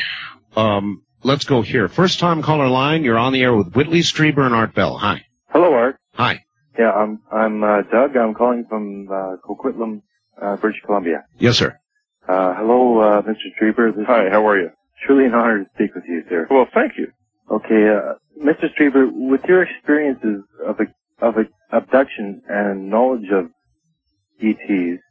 Um, 0.55 1.03
let's 1.21 1.43
go 1.43 1.63
here. 1.63 1.89
First 1.89 2.19
time 2.19 2.43
caller 2.43 2.69
line. 2.69 3.03
You're 3.03 3.17
on 3.17 3.33
the 3.33 3.43
air 3.43 3.53
with 3.53 3.75
Whitley 3.75 4.03
Strieber 4.03 4.45
and 4.45 4.55
Art 4.55 4.73
Bell. 4.73 4.97
Hi. 4.97 5.25
Hello, 5.49 5.73
Art. 5.73 5.97
Hi. 6.13 6.44
Yeah, 6.77 6.91
I'm 6.91 7.21
I'm 7.31 7.63
uh, 7.63 7.81
Doug. 7.91 8.17
I'm 8.17 8.33
calling 8.33 8.65
from 8.67 9.07
uh, 9.09 9.37
Coquitlam, 9.47 10.01
uh, 10.41 10.57
British 10.57 10.81
Columbia. 10.85 11.23
Yes, 11.37 11.57
sir. 11.57 11.79
Uh, 12.27 12.53
hello, 12.55 12.99
uh, 12.99 13.21
Mr. 13.21 13.47
Strieber. 13.55 13.95
This 13.95 14.05
Hi, 14.07 14.29
how 14.29 14.47
are 14.47 14.59
you? 14.59 14.69
truly 15.05 15.25
an 15.25 15.33
honor 15.33 15.63
to 15.63 15.69
speak 15.75 15.93
with 15.93 16.03
you, 16.07 16.23
sir. 16.29 16.47
Well, 16.49 16.65
thank 16.73 16.93
you. 16.97 17.07
Okay, 17.51 17.87
uh, 17.89 18.15
Mr. 18.43 18.65
Strieber, 18.73 19.07
with 19.11 19.41
your 19.47 19.61
experiences 19.63 20.43
of 20.65 20.77
a, 20.79 21.25
of 21.25 21.35
a 21.37 21.75
abduction 21.75 22.41
and 22.49 22.89
knowledge 22.89 23.29
of 23.31 23.45
ETs, 24.41 25.01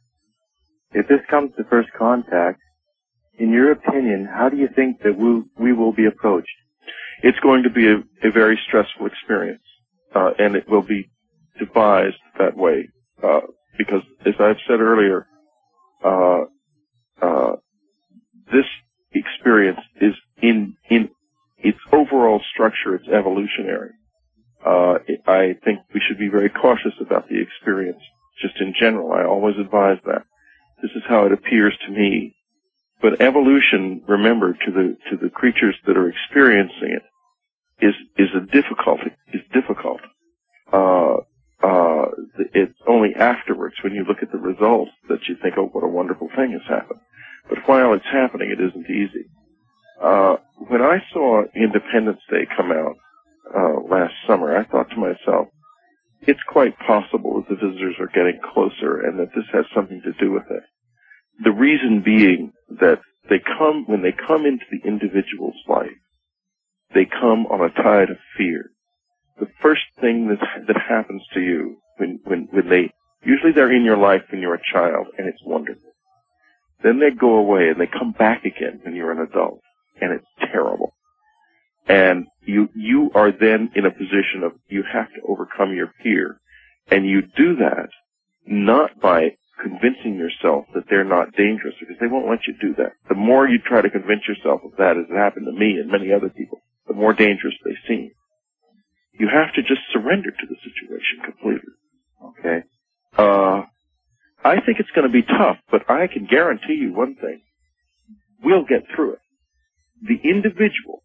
if 0.91 1.07
this 1.07 1.21
comes 1.29 1.51
to 1.57 1.63
first 1.69 1.89
contact, 1.97 2.59
in 3.37 3.51
your 3.51 3.71
opinion, 3.71 4.27
how 4.31 4.49
do 4.49 4.57
you 4.57 4.67
think 4.75 5.01
that 5.03 5.17
we 5.17 5.43
we 5.57 5.73
will 5.73 5.93
be 5.93 6.05
approached? 6.05 6.47
It's 7.23 7.39
going 7.39 7.63
to 7.63 7.69
be 7.69 7.87
a, 7.87 7.97
a 8.27 8.31
very 8.31 8.59
stressful 8.67 9.05
experience, 9.07 9.63
uh, 10.13 10.31
and 10.37 10.55
it 10.55 10.69
will 10.69 10.83
be 10.83 11.09
devised 11.59 12.17
that 12.39 12.55
way, 12.55 12.89
uh, 13.23 13.41
because 13.77 14.01
as 14.25 14.33
I've 14.39 14.57
said 14.67 14.79
earlier, 14.79 15.27
uh, 16.03 16.41
uh, 17.21 17.55
this 18.51 18.65
experience 19.13 19.79
is 20.01 20.13
in 20.41 20.75
sure 20.89 21.07
it's 21.65 21.79
overall 21.91 22.41
structure, 22.53 22.95
it's 22.95 23.07
evolutionary. 23.07 23.91
Uh, 24.63 24.95
I 25.25 25.55
think 25.63 25.79
we 25.93 26.01
should 26.05 26.19
be 26.19 26.29
very 26.29 26.49
cautious 26.49 26.93
about 26.99 27.27
the 27.27 27.41
experience, 27.41 28.01
just 28.41 28.59
in 28.61 28.73
general. 28.79 29.11
I 29.11 29.25
always 29.25 29.55
advise 29.57 29.97
that. 30.05 30.23
This 30.81 30.91
is 30.95 31.03
how 31.07 31.25
it 31.25 31.31
appears 31.31 31.75
to 31.85 31.91
me. 31.91 32.35
But 33.01 33.21
evolution, 33.21 34.03
remember, 34.07 34.53
to 34.53 34.71
the 34.71 34.97
to 35.09 35.17
the 35.17 35.29
creatures 35.29 35.75
that 35.85 35.97
are 35.97 36.09
experiencing 36.09 36.97
it, 36.99 37.85
is 37.85 37.95
is 38.17 38.29
a 38.35 38.45
difficulty. 38.45 39.11
Is 39.33 39.41
difficult. 39.53 40.01
Uh, 40.71 41.17
only 43.05 43.15
afterwards, 43.15 43.75
when 43.83 43.93
you 43.93 44.03
look 44.03 44.21
at 44.21 44.31
the 44.31 44.37
results, 44.37 44.91
that 45.09 45.27
you 45.27 45.35
think, 45.35 45.57
"Oh, 45.57 45.67
what 45.67 45.83
a 45.83 45.87
wonderful 45.87 46.29
thing 46.35 46.51
has 46.51 46.63
happened." 46.67 46.99
But 47.49 47.67
while 47.67 47.93
it's 47.93 48.05
happening, 48.05 48.49
it 48.51 48.59
isn't 48.59 48.89
easy. 48.89 49.25
Uh, 50.01 50.37
when 50.55 50.81
I 50.81 51.03
saw 51.11 51.43
Independence 51.55 52.21
Day 52.29 52.47
come 52.57 52.71
out 52.71 52.97
uh, 53.55 53.79
last 53.81 54.13
summer, 54.25 54.57
I 54.57 54.63
thought 54.63 54.89
to 54.89 54.97
myself, 54.97 55.49
it's 56.21 56.41
quite 56.47 56.77
possible 56.79 57.41
that 57.41 57.49
the 57.49 57.67
visitors 57.67 57.95
are 57.99 58.07
getting 58.07 58.39
closer 58.41 59.01
and 59.01 59.19
that 59.19 59.33
this 59.35 59.45
has 59.53 59.65
something 59.73 60.01
to 60.01 60.13
do 60.13 60.31
with 60.31 60.49
it. 60.49 60.63
The 61.43 61.51
reason 61.51 62.01
being 62.01 62.53
that 62.79 63.01
they 63.29 63.39
come, 63.39 63.85
when 63.85 64.01
they 64.01 64.11
come 64.11 64.45
into 64.45 64.65
the 64.71 64.87
individual's 64.87 65.61
life, 65.67 65.97
they 66.93 67.05
come 67.05 67.45
on 67.47 67.61
a 67.61 67.69
tide 67.69 68.09
of 68.09 68.17
fear. 68.37 68.71
The 69.39 69.49
first 69.61 69.83
thing 70.01 70.27
that, 70.29 70.39
that 70.67 70.81
happens 70.81 71.21
to 71.33 71.41
you 71.41 71.77
when, 71.97 72.19
when, 72.23 72.47
when 72.51 72.69
they, 72.69 72.93
usually 73.23 73.51
they're 73.53 73.75
in 73.75 73.85
your 73.85 73.97
life 73.97 74.23
when 74.31 74.41
you're 74.41 74.55
a 74.55 74.71
child 74.73 75.07
and 75.17 75.27
it's 75.27 75.41
wonderful. 75.45 75.91
Then 76.83 76.99
they 76.99 77.11
go 77.11 77.35
away 77.35 77.69
and 77.69 77.79
they 77.79 77.87
come 77.87 78.11
back 78.11 78.45
again 78.45 78.81
when 78.83 78.95
you're 78.95 79.11
an 79.11 79.25
adult 79.27 79.61
and 80.01 80.11
it's 80.11 80.51
terrible. 80.51 80.93
And 81.87 82.25
you, 82.41 82.69
you 82.75 83.11
are 83.13 83.31
then 83.31 83.71
in 83.75 83.85
a 83.85 83.91
position 83.91 84.43
of 84.43 84.53
you 84.67 84.83
have 84.91 85.07
to 85.07 85.21
overcome 85.27 85.73
your 85.73 85.91
fear. 86.03 86.39
And 86.89 87.05
you 87.05 87.21
do 87.21 87.57
that 87.57 87.89
not 88.45 88.99
by 88.99 89.37
convincing 89.61 90.15
yourself 90.15 90.65
that 90.73 90.83
they're 90.89 91.05
not 91.05 91.35
dangerous 91.35 91.75
because 91.79 91.95
they 91.99 92.07
won't 92.07 92.29
let 92.29 92.45
you 92.47 92.53
do 92.59 92.75
that. 92.75 92.93
The 93.07 93.15
more 93.15 93.47
you 93.47 93.59
try 93.59 93.81
to 93.81 93.89
convince 93.89 94.27
yourself 94.27 94.61
of 94.65 94.77
that, 94.77 94.97
as 94.97 95.09
it 95.09 95.15
happened 95.15 95.45
to 95.45 95.57
me 95.57 95.79
and 95.79 95.89
many 95.89 96.11
other 96.11 96.29
people, 96.29 96.59
the 96.87 96.93
more 96.93 97.13
dangerous 97.13 97.55
they 97.63 97.77
seem. 97.87 98.11
You 99.17 99.29
have 99.31 99.53
to 99.55 99.61
just 99.61 99.81
surrender 99.93 100.29
to 100.29 100.47
the 100.47 100.57
situation 100.61 101.23
completely. 101.23 101.73
Okay? 102.39 102.63
Uh, 103.17 103.63
I 104.43 104.61
think 104.61 104.79
it's 104.79 104.91
going 104.95 105.07
to 105.07 105.13
be 105.13 105.23
tough, 105.23 105.57
but 105.71 105.89
I 105.89 106.07
can 106.07 106.25
guarantee 106.25 106.75
you 106.75 106.93
one 106.93 107.15
thing. 107.15 107.41
We'll 108.43 108.65
get 108.65 108.83
through 108.95 109.13
it. 109.13 109.19
The 110.01 110.29
individual 110.29 111.03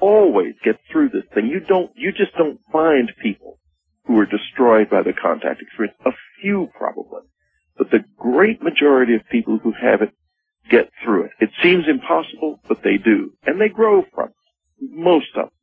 always 0.00 0.54
gets 0.64 0.78
through 0.90 1.10
this 1.10 1.24
thing. 1.34 1.46
You 1.46 1.60
don't, 1.60 1.90
you 1.94 2.12
just 2.12 2.34
don't 2.36 2.60
find 2.72 3.10
people 3.22 3.58
who 4.04 4.18
are 4.18 4.26
destroyed 4.26 4.90
by 4.90 5.02
the 5.02 5.12
contact 5.12 5.62
experience. 5.62 5.96
A 6.04 6.10
few 6.40 6.68
probably. 6.76 7.22
But 7.78 7.90
the 7.90 8.04
great 8.18 8.62
majority 8.62 9.14
of 9.14 9.22
people 9.30 9.58
who 9.62 9.72
have 9.72 10.02
it 10.02 10.12
get 10.70 10.90
through 11.02 11.24
it. 11.24 11.30
It 11.40 11.50
seems 11.62 11.84
impossible, 11.88 12.60
but 12.68 12.78
they 12.82 12.96
do. 12.96 13.32
And 13.46 13.60
they 13.60 13.68
grow 13.68 14.04
from 14.14 14.28
it. 14.28 14.34
Most 14.80 15.28
of 15.36 15.44
them. 15.44 15.59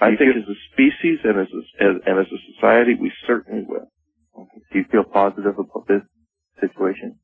I 0.00 0.16
think 0.16 0.36
as 0.36 0.48
a 0.48 0.58
species 0.72 1.18
and 1.24 1.38
as 1.40 1.48
a, 1.52 1.84
as, 1.84 1.96
and 2.06 2.18
as 2.18 2.26
a 2.26 2.54
society, 2.54 2.94
we 2.94 3.12
certainly 3.26 3.64
will. 3.66 3.90
Do 4.72 4.78
you 4.78 4.84
feel 4.90 5.04
positive 5.04 5.58
about 5.58 5.88
this 5.88 6.02
situation? 6.60 7.18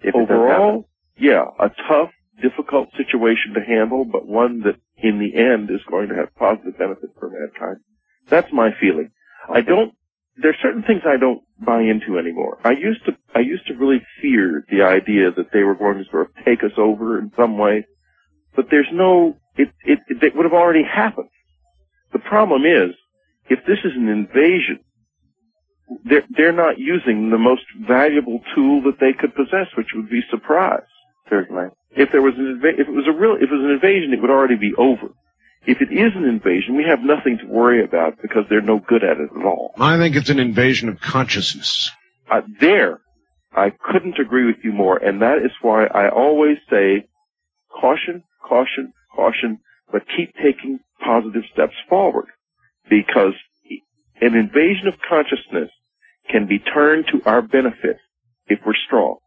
If 0.00 0.14
Overall, 0.14 0.88
yeah, 1.16 1.44
a 1.58 1.70
tough, 1.88 2.10
difficult 2.42 2.88
situation 2.96 3.54
to 3.54 3.60
handle, 3.60 4.04
but 4.04 4.26
one 4.26 4.60
that 4.60 4.76
in 4.98 5.18
the 5.18 5.38
end 5.38 5.70
is 5.70 5.80
going 5.90 6.08
to 6.08 6.14
have 6.14 6.34
positive 6.36 6.78
benefits 6.78 7.12
for 7.18 7.30
mankind. 7.30 7.78
That's 8.28 8.52
my 8.52 8.70
feeling. 8.78 9.10
I 9.48 9.62
don't, 9.62 9.94
there's 10.36 10.56
certain 10.60 10.82
things 10.82 11.02
I 11.06 11.16
don't 11.16 11.42
buy 11.64 11.80
into 11.80 12.18
anymore. 12.18 12.58
I 12.64 12.72
used 12.72 13.04
to, 13.06 13.12
I 13.34 13.40
used 13.40 13.66
to 13.68 13.74
really 13.74 14.02
fear 14.20 14.64
the 14.70 14.82
idea 14.82 15.30
that 15.30 15.52
they 15.52 15.62
were 15.62 15.74
going 15.74 15.98
to 15.98 16.04
sort 16.10 16.28
of 16.28 16.44
take 16.44 16.62
us 16.62 16.76
over 16.76 17.18
in 17.18 17.32
some 17.36 17.56
way, 17.56 17.86
but 18.54 18.66
there's 18.70 18.88
no, 18.92 19.36
it, 19.56 19.68
it, 19.84 20.00
it 20.08 20.36
would 20.36 20.44
have 20.44 20.52
already 20.52 20.82
happened. 20.82 21.28
The 22.12 22.18
problem 22.20 22.62
is, 22.62 22.94
if 23.48 23.60
this 23.66 23.78
is 23.84 23.92
an 23.96 24.08
invasion, 24.08 24.80
they're, 26.04 26.24
they're 26.36 26.52
not 26.52 26.78
using 26.78 27.30
the 27.30 27.38
most 27.38 27.62
valuable 27.86 28.40
tool 28.54 28.82
that 28.82 28.98
they 29.00 29.12
could 29.12 29.34
possess, 29.34 29.68
which 29.76 29.88
would 29.94 30.10
be 30.10 30.20
surprise. 30.30 30.86
Certainly. 31.28 31.68
If 31.90 32.10
there 32.12 32.22
was 32.22 32.34
an 32.36 32.60
inva- 32.60 32.78
if 32.78 32.88
it 32.88 32.92
was 32.92 33.06
a 33.08 33.12
real, 33.12 33.36
if 33.36 33.50
it 33.50 33.52
was 33.52 33.64
an 33.64 33.70
invasion, 33.70 34.12
it 34.12 34.20
would 34.20 34.30
already 34.30 34.56
be 34.56 34.74
over. 34.76 35.08
If 35.66 35.80
it 35.80 35.92
is 35.92 36.12
an 36.14 36.24
invasion, 36.24 36.76
we 36.76 36.84
have 36.88 37.00
nothing 37.00 37.38
to 37.38 37.46
worry 37.46 37.84
about 37.84 38.22
because 38.22 38.44
they're 38.48 38.60
no 38.60 38.78
good 38.78 39.02
at 39.02 39.16
it 39.18 39.30
at 39.36 39.44
all. 39.44 39.72
I 39.78 39.98
think 39.98 40.14
it's 40.14 40.30
an 40.30 40.38
invasion 40.38 40.88
of 40.88 41.00
consciousness. 41.00 41.90
Uh, 42.30 42.42
there, 42.60 43.00
I 43.52 43.70
couldn't 43.70 44.18
agree 44.20 44.46
with 44.46 44.62
you 44.62 44.72
more, 44.72 44.96
and 44.96 45.22
that 45.22 45.38
is 45.38 45.50
why 45.62 45.86
I 45.86 46.08
always 46.08 46.58
say, 46.70 47.08
caution, 47.80 48.22
caution, 48.46 48.92
caution, 49.14 49.58
but 49.90 50.02
keep 50.16 50.34
taking 50.36 50.78
positive 51.04 51.42
steps 51.52 51.74
forward, 51.88 52.26
because 52.88 53.34
an 54.20 54.34
invasion 54.34 54.88
of 54.88 54.94
consciousness 55.08 55.70
can 56.30 56.46
be 56.46 56.58
turned 56.58 57.06
to 57.12 57.22
our 57.24 57.42
benefit 57.42 57.98
if 58.46 58.60
we're 58.66 58.74
strong. 58.86 59.18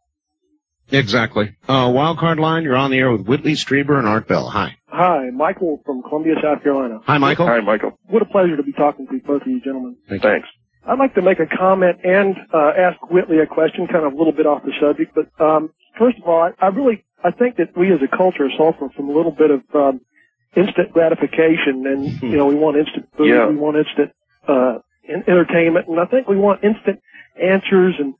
Exactly. 0.92 1.56
Uh, 1.68 1.86
wildcard 1.88 2.40
line, 2.40 2.64
you're 2.64 2.76
on 2.76 2.90
the 2.90 2.98
air 2.98 3.12
with 3.12 3.26
Whitley 3.26 3.52
Strieber 3.52 3.96
and 3.98 4.08
Art 4.08 4.26
Bell. 4.26 4.48
Hi. 4.48 4.76
Hi, 4.88 5.30
Michael 5.30 5.80
from 5.86 6.02
Columbia, 6.02 6.34
South 6.42 6.62
Carolina. 6.64 6.98
Hi, 7.06 7.18
Michael. 7.18 7.46
Hi, 7.46 7.60
Michael. 7.60 7.96
What 8.08 8.22
a 8.22 8.24
pleasure 8.24 8.56
to 8.56 8.62
be 8.62 8.72
talking 8.72 9.06
to 9.06 9.20
both 9.24 9.42
of 9.42 9.48
you 9.48 9.60
gentlemen. 9.60 9.96
Thank 10.08 10.24
you. 10.24 10.30
Thanks. 10.30 10.48
I'd 10.86 10.98
like 10.98 11.14
to 11.14 11.22
make 11.22 11.38
a 11.38 11.46
comment 11.46 11.98
and 12.02 12.34
uh, 12.52 12.72
ask 12.76 12.98
Whitley 13.10 13.38
a 13.38 13.46
question, 13.46 13.86
kind 13.86 14.04
of 14.04 14.14
a 14.14 14.16
little 14.16 14.32
bit 14.32 14.46
off 14.46 14.62
the 14.64 14.72
subject. 14.80 15.14
But 15.14 15.28
um, 15.42 15.70
first 15.98 16.18
of 16.18 16.24
all, 16.26 16.42
I, 16.42 16.50
I 16.58 16.68
really 16.68 17.04
I 17.22 17.30
think 17.30 17.56
that 17.56 17.76
we 17.76 17.92
as 17.92 18.00
a 18.02 18.16
culture 18.16 18.48
suffer 18.56 18.88
from 18.96 19.08
a 19.08 19.12
little 19.12 19.30
bit 19.30 19.50
of 19.50 19.60
um, 19.74 20.00
instant 20.56 20.92
gratification, 20.92 21.86
and 21.86 22.22
you 22.22 22.36
know 22.36 22.46
we 22.46 22.54
want 22.56 22.76
instant 22.76 23.08
food, 23.16 23.28
Yeah. 23.28 23.46
we 23.46 23.56
want 23.56 23.76
instant 23.76 24.10
uh, 24.48 24.78
en- 25.08 25.24
entertainment, 25.28 25.86
and 25.88 26.00
I 26.00 26.06
think 26.06 26.28
we 26.28 26.36
want 26.36 26.64
instant 26.64 27.00
answers 27.40 27.94
and 27.98 28.14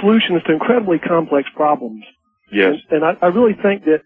solutions 0.00 0.42
to 0.46 0.52
incredibly 0.52 0.98
complex 0.98 1.48
problems. 1.54 2.04
Yes. 2.50 2.76
And, 2.90 3.02
and 3.02 3.18
I, 3.20 3.26
I 3.26 3.28
really 3.28 3.54
think 3.54 3.84
that 3.84 4.02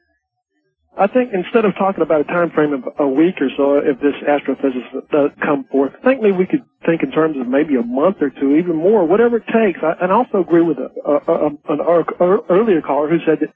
I 0.99 1.07
think 1.07 1.33
instead 1.33 1.65
of 1.65 1.75
talking 1.77 2.03
about 2.03 2.23
a 2.23 2.25
time 2.25 2.51
frame 2.51 2.73
of 2.73 2.83
a 2.99 3.07
week 3.07 3.37
or 3.41 3.49
so, 3.57 3.79
if 3.79 4.01
this 4.01 4.15
astrophysicist 4.27 5.09
does 5.11 5.31
come 5.41 5.65
forth, 5.71 5.93
I 6.01 6.05
think 6.05 6.21
maybe 6.23 6.37
we 6.37 6.47
could 6.47 6.65
think 6.85 7.03
in 7.03 7.13
terms 7.13 7.37
of 7.39 7.47
maybe 7.47 7.77
a 7.77 7.83
month 7.83 8.17
or 8.21 8.31
two, 8.31 8.57
even 8.57 8.77
more, 8.77 9.07
whatever 9.07 9.37
it 9.37 9.47
takes. 9.47 9.79
I, 9.83 9.93
and 10.03 10.11
I 10.11 10.15
also 10.17 10.41
agree 10.41 10.63
with 10.63 10.79
a, 10.79 10.91
a, 11.09 11.33
a, 11.33 11.47
an 11.73 11.81
ar- 11.81 12.43
earlier 12.51 12.83
caller 12.83 13.09
who 13.09 13.19
said 13.25 13.39
that 13.41 13.51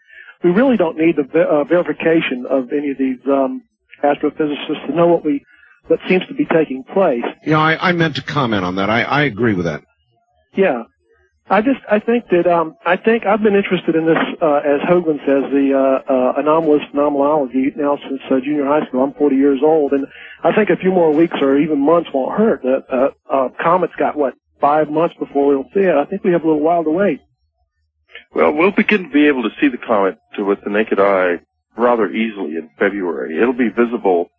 we 0.44 0.50
really 0.50 0.76
don't 0.76 0.96
need 0.96 1.16
the 1.16 1.24
ve- 1.24 1.40
uh, 1.50 1.64
verification 1.64 2.46
of 2.48 2.70
any 2.72 2.90
of 2.90 2.98
these 2.98 3.18
um, 3.26 3.64
astrophysicists 4.04 4.86
to 4.86 4.94
know 4.94 5.06
what 5.06 5.24
we 5.24 5.44
what 5.86 6.00
seems 6.08 6.26
to 6.26 6.34
be 6.34 6.46
taking 6.46 6.84
place. 6.84 7.24
Yeah, 7.44 7.58
I, 7.58 7.90
I 7.90 7.92
meant 7.92 8.16
to 8.16 8.22
comment 8.22 8.64
on 8.64 8.76
that. 8.76 8.88
I, 8.88 9.02
I 9.02 9.22
agree 9.24 9.54
with 9.54 9.66
that. 9.66 9.82
Yeah. 10.54 10.84
I 11.50 11.60
just, 11.60 11.80
I 11.90 11.98
think 11.98 12.24
that, 12.30 12.46
um, 12.46 12.74
I 12.86 12.96
think 12.96 13.26
I've 13.26 13.42
been 13.42 13.54
interested 13.54 13.94
in 13.94 14.06
this, 14.06 14.16
uh, 14.40 14.62
as 14.64 14.80
Hoagland 14.88 15.20
says, 15.26 15.44
the, 15.52 15.74
uh, 15.76 16.10
uh, 16.10 16.40
anomalous 16.40 16.82
phenomenology 16.90 17.70
now 17.76 17.98
since, 18.08 18.22
uh, 18.30 18.40
junior 18.40 18.64
high 18.64 18.86
school. 18.86 19.04
I'm 19.04 19.12
40 19.12 19.36
years 19.36 19.60
old 19.62 19.92
and 19.92 20.06
I 20.42 20.54
think 20.54 20.70
a 20.70 20.76
few 20.76 20.90
more 20.90 21.12
weeks 21.12 21.36
or 21.42 21.58
even 21.58 21.80
months 21.80 22.08
won't 22.14 22.38
hurt. 22.38 22.62
That, 22.62 22.84
uh, 22.90 23.10
uh, 23.30 23.48
Comet's 23.62 23.94
got 23.98 24.16
what, 24.16 24.32
five 24.58 24.88
months 24.88 25.16
before 25.18 25.48
we'll 25.48 25.68
see 25.74 25.80
it. 25.80 25.94
I 25.94 26.06
think 26.06 26.24
we 26.24 26.32
have 26.32 26.44
a 26.44 26.46
little 26.46 26.62
while 26.62 26.82
to 26.84 26.90
wait. 26.90 27.20
Well, 28.34 28.52
we'll 28.52 28.70
begin 28.70 29.02
to 29.02 29.10
be 29.10 29.26
able 29.28 29.42
to 29.42 29.50
see 29.60 29.68
the 29.68 29.76
comet 29.76 30.18
to, 30.36 30.44
with 30.44 30.64
the 30.64 30.70
naked 30.70 30.98
eye 30.98 31.40
rather 31.76 32.08
easily 32.10 32.56
in 32.56 32.70
February. 32.78 33.36
It'll 33.40 33.52
be 33.52 33.68
visible 33.68 34.30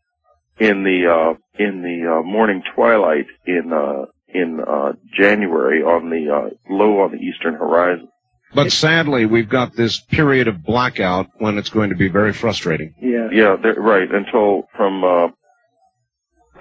in 0.59 0.83
the 0.83 1.07
uh, 1.07 1.33
in 1.61 1.81
the 1.81 2.19
uh, 2.19 2.23
morning 2.23 2.63
twilight 2.75 3.25
in 3.45 3.71
uh, 3.73 4.05
in 4.27 4.59
uh, 4.59 4.93
January 5.17 5.81
on 5.81 6.09
the 6.09 6.33
uh, 6.33 6.73
low 6.73 7.01
on 7.01 7.11
the 7.11 7.17
eastern 7.17 7.55
horizon. 7.55 8.09
But 8.53 8.71
sadly, 8.71 9.25
we've 9.25 9.49
got 9.49 9.75
this 9.75 9.99
period 9.99 10.47
of 10.47 10.63
blackout 10.63 11.27
when 11.39 11.57
it's 11.57 11.69
going 11.69 11.89
to 11.89 11.95
be 11.95 12.07
very 12.07 12.31
frustrating. 12.31 12.95
Yeah. 13.01 13.27
Yeah, 13.31 13.57
right. 13.77 14.09
Until 14.09 14.69
from 14.77 15.03
uh, 15.03 15.25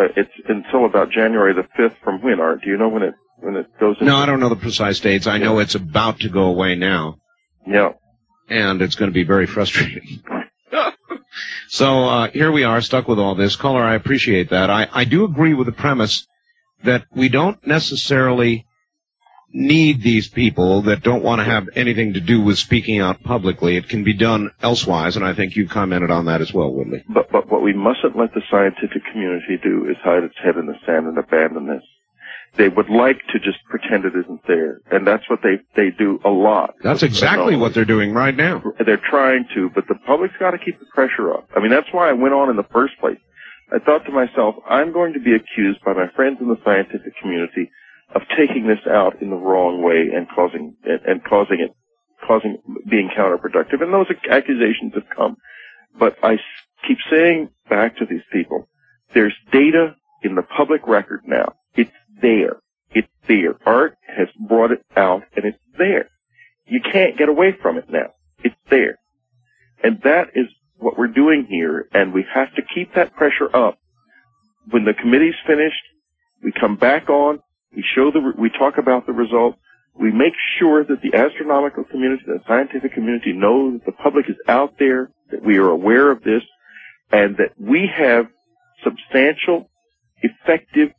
uh, 0.01 0.09
it's 0.16 0.33
until 0.49 0.87
about 0.87 1.11
January 1.11 1.55
the 1.55 1.68
fifth. 1.77 1.97
From 2.03 2.20
when? 2.20 2.41
Art? 2.41 2.62
Do 2.62 2.70
you 2.70 2.77
know 2.77 2.89
when 2.89 3.03
it 3.03 3.14
when 3.39 3.55
it 3.57 3.66
goes? 3.79 3.97
No, 4.01 4.16
I 4.16 4.27
don't 4.27 4.41
know 4.41 4.49
the 4.49 4.57
precise 4.57 4.99
dates. 5.01 5.29
I 5.29 5.39
know 5.39 5.61
it's 5.61 5.77
about 5.77 6.20
to 6.20 6.29
go 6.29 6.47
away 6.47 6.75
now. 6.75 7.18
Yeah. 7.66 7.93
And 8.49 8.83
it's 8.83 8.97
going 8.97 9.11
to 9.11 9.14
be 9.14 9.25
very 9.25 9.47
frustrating. 9.47 10.22
so 11.69 12.05
uh, 12.05 12.31
here 12.31 12.53
we 12.53 12.65
are, 12.65 12.81
stuck 12.81 13.09
with 13.09 13.19
all 13.19 13.35
this. 13.35 13.57
Caller, 13.57 13.83
I 13.83 13.95
appreciate 13.95 14.51
that. 14.51 14.71
I, 14.71 14.89
I 14.93 15.05
do 15.05 15.25
agree 15.25 15.55
with 15.55 15.67
the 15.67 15.73
premise 15.73 16.27
that 16.85 17.05
we 17.15 17.29
don't 17.29 17.67
necessarily 17.67 18.67
need 19.55 20.03
these 20.03 20.29
people 20.29 20.83
that 20.83 21.03
don't 21.03 21.23
want 21.23 21.39
to 21.39 21.45
have 21.45 21.69
anything 21.77 22.15
to 22.15 22.21
do 22.21 22.43
with 22.43 22.59
speaking 22.59 23.01
out 23.01 23.23
publicly. 23.23 23.77
It 23.77 23.89
can 23.89 24.03
be 24.03 24.12
done 24.12 24.51
elsewise, 24.61 25.17
and 25.17 25.25
I 25.25 25.35
think 25.35 25.55
you 25.55 25.69
commented 25.69 26.11
on 26.11 26.27
that 26.27 26.41
as 26.41 26.53
well, 26.53 26.73
Whitley. 26.73 27.05
But, 27.09 27.31
but 27.31 27.51
what 27.51 27.62
we 27.62 27.73
mustn't 27.73 28.19
let 28.19 28.35
the 28.35 28.43
scientific 28.51 29.03
community 29.12 29.59
do 29.62 29.87
is 29.89 29.97
hide 30.03 30.25
its 30.25 30.35
head 30.43 30.57
in 30.57 30.67
the 30.67 30.75
sand 30.85 31.07
and 31.07 31.17
abandon 31.17 31.69
this. 31.69 31.85
They 32.57 32.69
would 32.69 32.89
like 32.89 33.19
to 33.33 33.41
just 33.41 33.59
pretend 33.69 34.05
it 34.05 34.15
isn't 34.15 34.47
there, 34.47 34.81
and 34.91 35.07
that's 35.07 35.29
what 35.29 35.41
they 35.43 35.59
they 35.75 35.91
do 35.91 36.21
a 36.25 36.31
lot. 36.31 36.75
That's 36.83 37.03
exactly 37.03 37.57
what 37.57 37.75
they're 37.75 37.85
doing 37.85 38.13
right 38.13 38.37
now. 38.37 38.63
They're 38.85 38.97
trying 39.11 39.47
to, 39.55 39.71
but 39.75 39.89
the 39.89 39.97
public's 40.07 40.37
got 40.39 40.53
to 40.53 40.59
keep 40.59 40.79
the 40.79 40.87
pressure 40.95 41.33
up. 41.33 41.49
I 41.57 41.61
mean, 41.61 41.71
that's 41.71 41.89
why 41.91 42.09
I 42.09 42.13
went 42.13 42.35
on 42.35 42.51
in 42.51 42.57
the 42.57 42.67
first 42.73 42.95
place. 43.01 43.19
I 43.73 43.79
thought 43.81 44.05
to 44.07 44.13
myself, 44.13 44.55
I'm 44.69 44.93
going 44.93 45.15
to 45.15 45.21
be 45.21 45.35
accused 45.35 45.81
by 45.85 45.95
my 45.95 46.07
friends 46.15 46.39
in 46.41 46.49
the 46.49 46.59
scientific 46.65 47.15
community 47.21 47.71
of 48.15 48.23
taking 48.37 48.69
this 48.69 48.87
out 48.89 49.21
in 49.21 49.31
the 49.31 49.37
wrong 49.37 49.83
way 49.83 50.11
and 50.15 50.29
causing 50.29 50.77
and, 50.85 51.01
and 51.07 51.25
causing 51.25 51.61
it 51.61 51.75
causing 52.27 52.59
being 52.89 53.11
counterproductive. 53.17 53.83
And 53.83 53.93
those 53.93 54.07
accusations 54.31 54.95
have 54.95 55.09
come. 55.15 55.37
But 55.99 56.17
I 56.23 56.39
keep 56.87 56.99
saying 57.11 57.51
back 57.69 57.97
to 57.99 58.07
these 58.07 58.23
people, 58.33 58.69
there's 59.13 59.35
data 59.53 59.97
in 60.23 60.35
the 60.35 60.43
public 60.43 60.87
record 60.87 61.23
now. 61.27 61.55
There. 62.21 62.57
It's 62.91 63.09
there. 63.27 63.57
Art 63.67 63.97
has 64.07 64.29
brought 64.49 64.73
it 64.73 64.85
out 64.97 65.23
and 65.37 65.45
it's 65.45 65.59
there. 65.77 66.09
You 66.67 66.81
can't 66.81 67.19
get 67.19 67.29
away 67.29 67.57
from 67.61 67.77
it 67.79 67.91
now. 67.91 68.12
It's 68.43 68.55
there. 68.71 68.99
And 69.83 70.01
that 70.03 70.29
is 70.35 70.47
what 70.77 70.99
we're 70.99 71.09
doing 71.09 71.47
here 71.49 71.89
and 71.93 72.12
we 72.12 72.25
have 72.33 72.55
to 72.55 72.62
keep 72.75 72.95
that 72.95 73.15
pressure 73.15 73.55
up. 73.55 73.79
When 74.71 74.85
the 74.85 74.95
committee's 74.95 75.35
finished, 75.47 75.83
we 76.43 76.53
come 76.53 76.77
back 76.77 77.11
on, 77.11 77.41
we 77.75 77.85
show 77.95 78.11
the, 78.11 78.33
we 78.39 78.51
talk 78.51 78.79
about 78.79 79.07
the 79.07 79.12
results, 79.12 79.59
we 79.95 80.11
make 80.11 80.35
sure 80.59 80.85
that 80.85 81.03
the 81.03 81.17
astronomical 81.17 81.85
community, 81.85 82.23
the 82.27 82.41
scientific 82.49 82.93
community 82.95 83.33
know 83.33 83.73
that 83.73 83.85
the 83.87 83.93
public 83.93 84.29
is 84.29 84.37
out 84.49 84.75
there, 84.79 85.11
that 85.31 85.45
we 85.45 85.59
are 85.59 85.69
aware 85.69 86.11
of 86.11 86.23
this, 86.23 86.43
and 87.12 87.37
that 87.37 87.53
we 87.59 87.89
have 87.95 88.27
substantial, 88.83 89.71
effective 90.23 90.91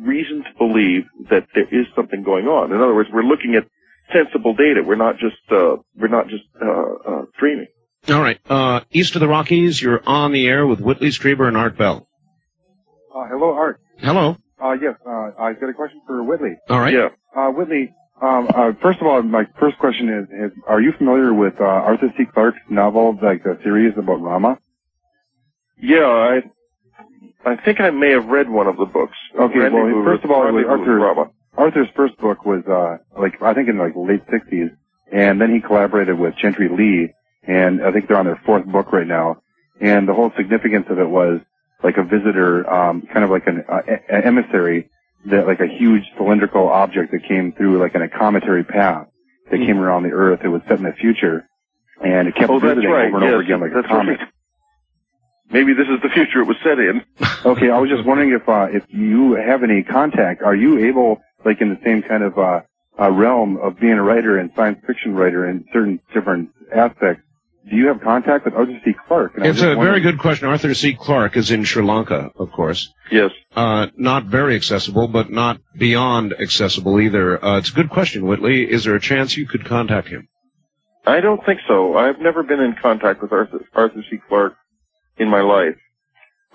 reason 0.00 0.44
to 0.44 0.50
believe 0.58 1.04
that 1.30 1.46
there 1.54 1.68
is 1.70 1.86
something 1.94 2.22
going 2.22 2.46
on. 2.46 2.72
In 2.72 2.80
other 2.80 2.94
words, 2.94 3.10
we're 3.12 3.22
looking 3.22 3.54
at 3.54 3.66
sensible 4.12 4.54
data. 4.54 4.82
We're 4.84 4.96
not 4.96 5.18
just, 5.18 5.36
uh, 5.50 5.76
we're 5.96 6.08
not 6.08 6.28
just, 6.28 6.44
uh, 6.60 7.10
uh, 7.10 7.22
dreaming. 7.38 7.66
All 8.08 8.20
right. 8.22 8.38
Uh, 8.48 8.80
east 8.90 9.16
of 9.16 9.20
the 9.20 9.28
Rockies, 9.28 9.82
you're 9.82 10.00
on 10.06 10.32
the 10.32 10.46
air 10.46 10.66
with 10.66 10.80
Whitley 10.80 11.08
Strieber 11.08 11.46
and 11.46 11.56
Art 11.56 11.76
Bell. 11.76 12.08
Uh, 13.14 13.26
hello, 13.28 13.54
Art. 13.54 13.80
Hello. 13.98 14.36
Uh, 14.62 14.72
yes, 14.80 14.94
uh, 15.06 15.30
I 15.38 15.52
got 15.52 15.68
a 15.68 15.74
question 15.74 16.00
for 16.06 16.22
Whitley. 16.22 16.56
All 16.68 16.80
right. 16.80 16.94
Yeah. 16.94 17.08
Uh, 17.36 17.50
Whitley, 17.50 17.94
um, 18.20 18.48
uh, 18.52 18.72
first 18.82 19.00
of 19.00 19.06
all, 19.06 19.22
my 19.22 19.44
first 19.60 19.78
question 19.78 20.08
is, 20.08 20.52
is 20.52 20.58
are 20.66 20.80
you 20.80 20.92
familiar 20.96 21.32
with 21.32 21.54
uh, 21.60 21.64
Arthur 21.64 22.12
C. 22.16 22.24
Clarke's 22.32 22.58
novel, 22.68 23.16
like 23.22 23.44
the 23.44 23.58
series 23.62 23.92
about 23.96 24.20
Rama? 24.20 24.58
Yeah, 25.80 26.06
I, 26.06 26.40
I 27.44 27.56
think 27.56 27.80
I 27.80 27.90
may 27.90 28.10
have 28.10 28.26
read 28.26 28.48
one 28.48 28.66
of 28.66 28.76
the 28.76 28.84
books. 28.84 29.16
Okay, 29.38 29.58
Randy 29.58 29.76
well, 29.76 29.86
Booth- 29.92 30.04
first 30.04 30.24
of 30.24 30.30
all, 30.30 30.46
it 30.46 30.52
was 30.52 30.64
Rendezvous 30.66 31.00
Arthur- 31.02 31.30
Arthur's 31.56 31.88
first 31.96 32.16
book 32.18 32.44
was, 32.44 32.64
uh, 32.66 32.98
like, 33.20 33.40
I 33.42 33.54
think 33.54 33.68
in 33.68 33.78
like 33.78 33.92
late 33.96 34.22
60s, 34.30 34.70
and 35.12 35.40
then 35.40 35.52
he 35.52 35.60
collaborated 35.60 36.18
with 36.18 36.34
Gentry 36.36 36.68
Lee, 36.68 37.12
and 37.46 37.82
I 37.82 37.90
think 37.92 38.06
they're 38.08 38.18
on 38.18 38.26
their 38.26 38.40
fourth 38.44 38.64
book 38.66 38.92
right 38.92 39.06
now, 39.06 39.38
and 39.80 40.06
the 40.06 40.14
whole 40.14 40.32
significance 40.36 40.86
of 40.90 40.98
it 40.98 41.08
was 41.08 41.40
like 41.82 41.96
a 41.96 42.02
visitor, 42.04 42.68
um, 42.72 43.02
kind 43.12 43.24
of 43.24 43.30
like 43.30 43.46
an, 43.46 43.64
uh, 43.68 43.80
an 44.08 44.22
emissary, 44.24 44.88
that 45.26 45.46
like 45.46 45.60
a 45.60 45.66
huge 45.66 46.04
cylindrical 46.16 46.68
object 46.68 47.10
that 47.12 47.24
came 47.26 47.52
through 47.52 47.78
like 47.78 47.94
in 47.94 48.02
a 48.02 48.08
cometary 48.08 48.62
path 48.64 49.06
that 49.50 49.58
came 49.58 49.78
around 49.78 50.02
the 50.04 50.10
Earth. 50.12 50.40
It 50.44 50.48
was 50.48 50.62
set 50.68 50.78
in 50.78 50.84
the 50.84 50.92
future, 50.92 51.44
and 52.04 52.28
it 52.28 52.34
kept 52.36 52.50
Oh, 52.50 52.58
visiting 52.60 52.90
right. 52.90 53.08
over 53.08 53.16
and 53.16 53.24
over 53.26 53.40
again 53.42 53.60
like 53.60 53.72
a 53.72 53.82
comet. 53.88 54.18
right. 54.20 54.28
Maybe 55.50 55.72
this 55.72 55.86
is 55.88 56.00
the 56.02 56.10
future 56.10 56.40
it 56.40 56.46
was 56.46 56.56
set 56.62 56.78
in. 56.78 57.02
Okay, 57.44 57.70
I 57.70 57.78
was 57.78 57.88
just 57.88 58.04
wondering 58.04 58.32
if 58.32 58.48
uh, 58.48 58.66
if 58.72 58.82
you 58.88 59.34
have 59.34 59.62
any 59.62 59.84
contact. 59.84 60.42
Are 60.42 60.56
you 60.56 60.88
able, 60.88 61.20
like 61.44 61.60
in 61.60 61.68
the 61.68 61.78
same 61.84 62.02
kind 62.02 62.24
of 62.24 62.36
uh, 62.36 62.60
uh, 63.00 63.10
realm 63.12 63.56
of 63.58 63.78
being 63.78 63.92
a 63.92 64.02
writer 64.02 64.38
and 64.38 64.50
science 64.56 64.80
fiction 64.84 65.14
writer 65.14 65.48
in 65.48 65.64
certain 65.72 66.00
different 66.12 66.50
aspects? 66.74 67.22
Do 67.70 67.76
you 67.76 67.88
have 67.88 68.00
contact 68.00 68.44
with 68.44 68.54
Arthur 68.54 68.80
C. 68.84 68.92
Clarke? 69.06 69.36
And 69.36 69.46
It's 69.46 69.60
just 69.60 69.70
a 69.70 69.76
very 69.76 70.00
good 70.00 70.18
question. 70.18 70.48
Arthur 70.48 70.74
C. 70.74 70.94
Clarke 70.94 71.36
is 71.36 71.52
in 71.52 71.64
Sri 71.64 71.84
Lanka, 71.84 72.32
of 72.36 72.50
course. 72.50 72.92
Yes. 73.10 73.30
Uh, 73.54 73.86
not 73.96 74.24
very 74.24 74.56
accessible, 74.56 75.06
but 75.06 75.30
not 75.30 75.60
beyond 75.76 76.34
accessible 76.40 76.98
either. 77.00 77.42
Uh, 77.42 77.58
it's 77.58 77.70
a 77.70 77.74
good 77.74 77.90
question, 77.90 78.26
Whitley. 78.26 78.68
Is 78.68 78.82
there 78.84 78.96
a 78.96 79.00
chance 79.00 79.36
you 79.36 79.46
could 79.46 79.64
contact 79.64 80.08
him? 80.08 80.28
I 81.06 81.20
don't 81.20 81.44
think 81.46 81.60
so. 81.68 81.96
I've 81.96 82.18
never 82.18 82.42
been 82.42 82.60
in 82.60 82.74
contact 82.74 83.22
with 83.22 83.32
Arthur, 83.32 83.60
Arthur 83.74 84.02
C. 84.10 84.18
Clarke 84.28 84.56
in 85.18 85.28
my 85.28 85.40
life. 85.40 85.76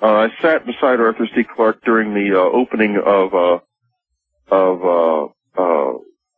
Uh, 0.02 0.08
I 0.08 0.28
sat 0.42 0.66
beside 0.66 1.00
Arthur 1.00 1.28
C. 1.34 1.44
Clarke 1.56 1.82
during 1.86 2.14
the 2.14 2.38
uh, 2.38 2.40
opening 2.40 3.02
of 3.04 3.34
uh, 3.34 3.60
of 4.54 4.84
uh, 4.84 5.24
uh, 5.58 5.94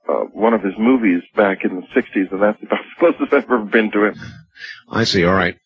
uh, 0.08 0.26
one 0.34 0.54
of 0.54 0.62
his 0.62 0.74
movies 0.78 1.24
back 1.36 1.64
in 1.64 1.76
the 1.76 1.82
'60s, 1.96 2.32
and 2.32 2.40
that's 2.42 2.60
about 2.64 2.80
as 2.80 2.86
close 3.00 3.16
as 3.22 3.30
I've 3.32 3.46
ever 3.46 3.60
been 3.60 3.90
to 3.92 4.06
him. 4.06 4.16
I 4.90 5.06
see. 5.06 5.26
All 5.26 5.34
right. 5.34 5.58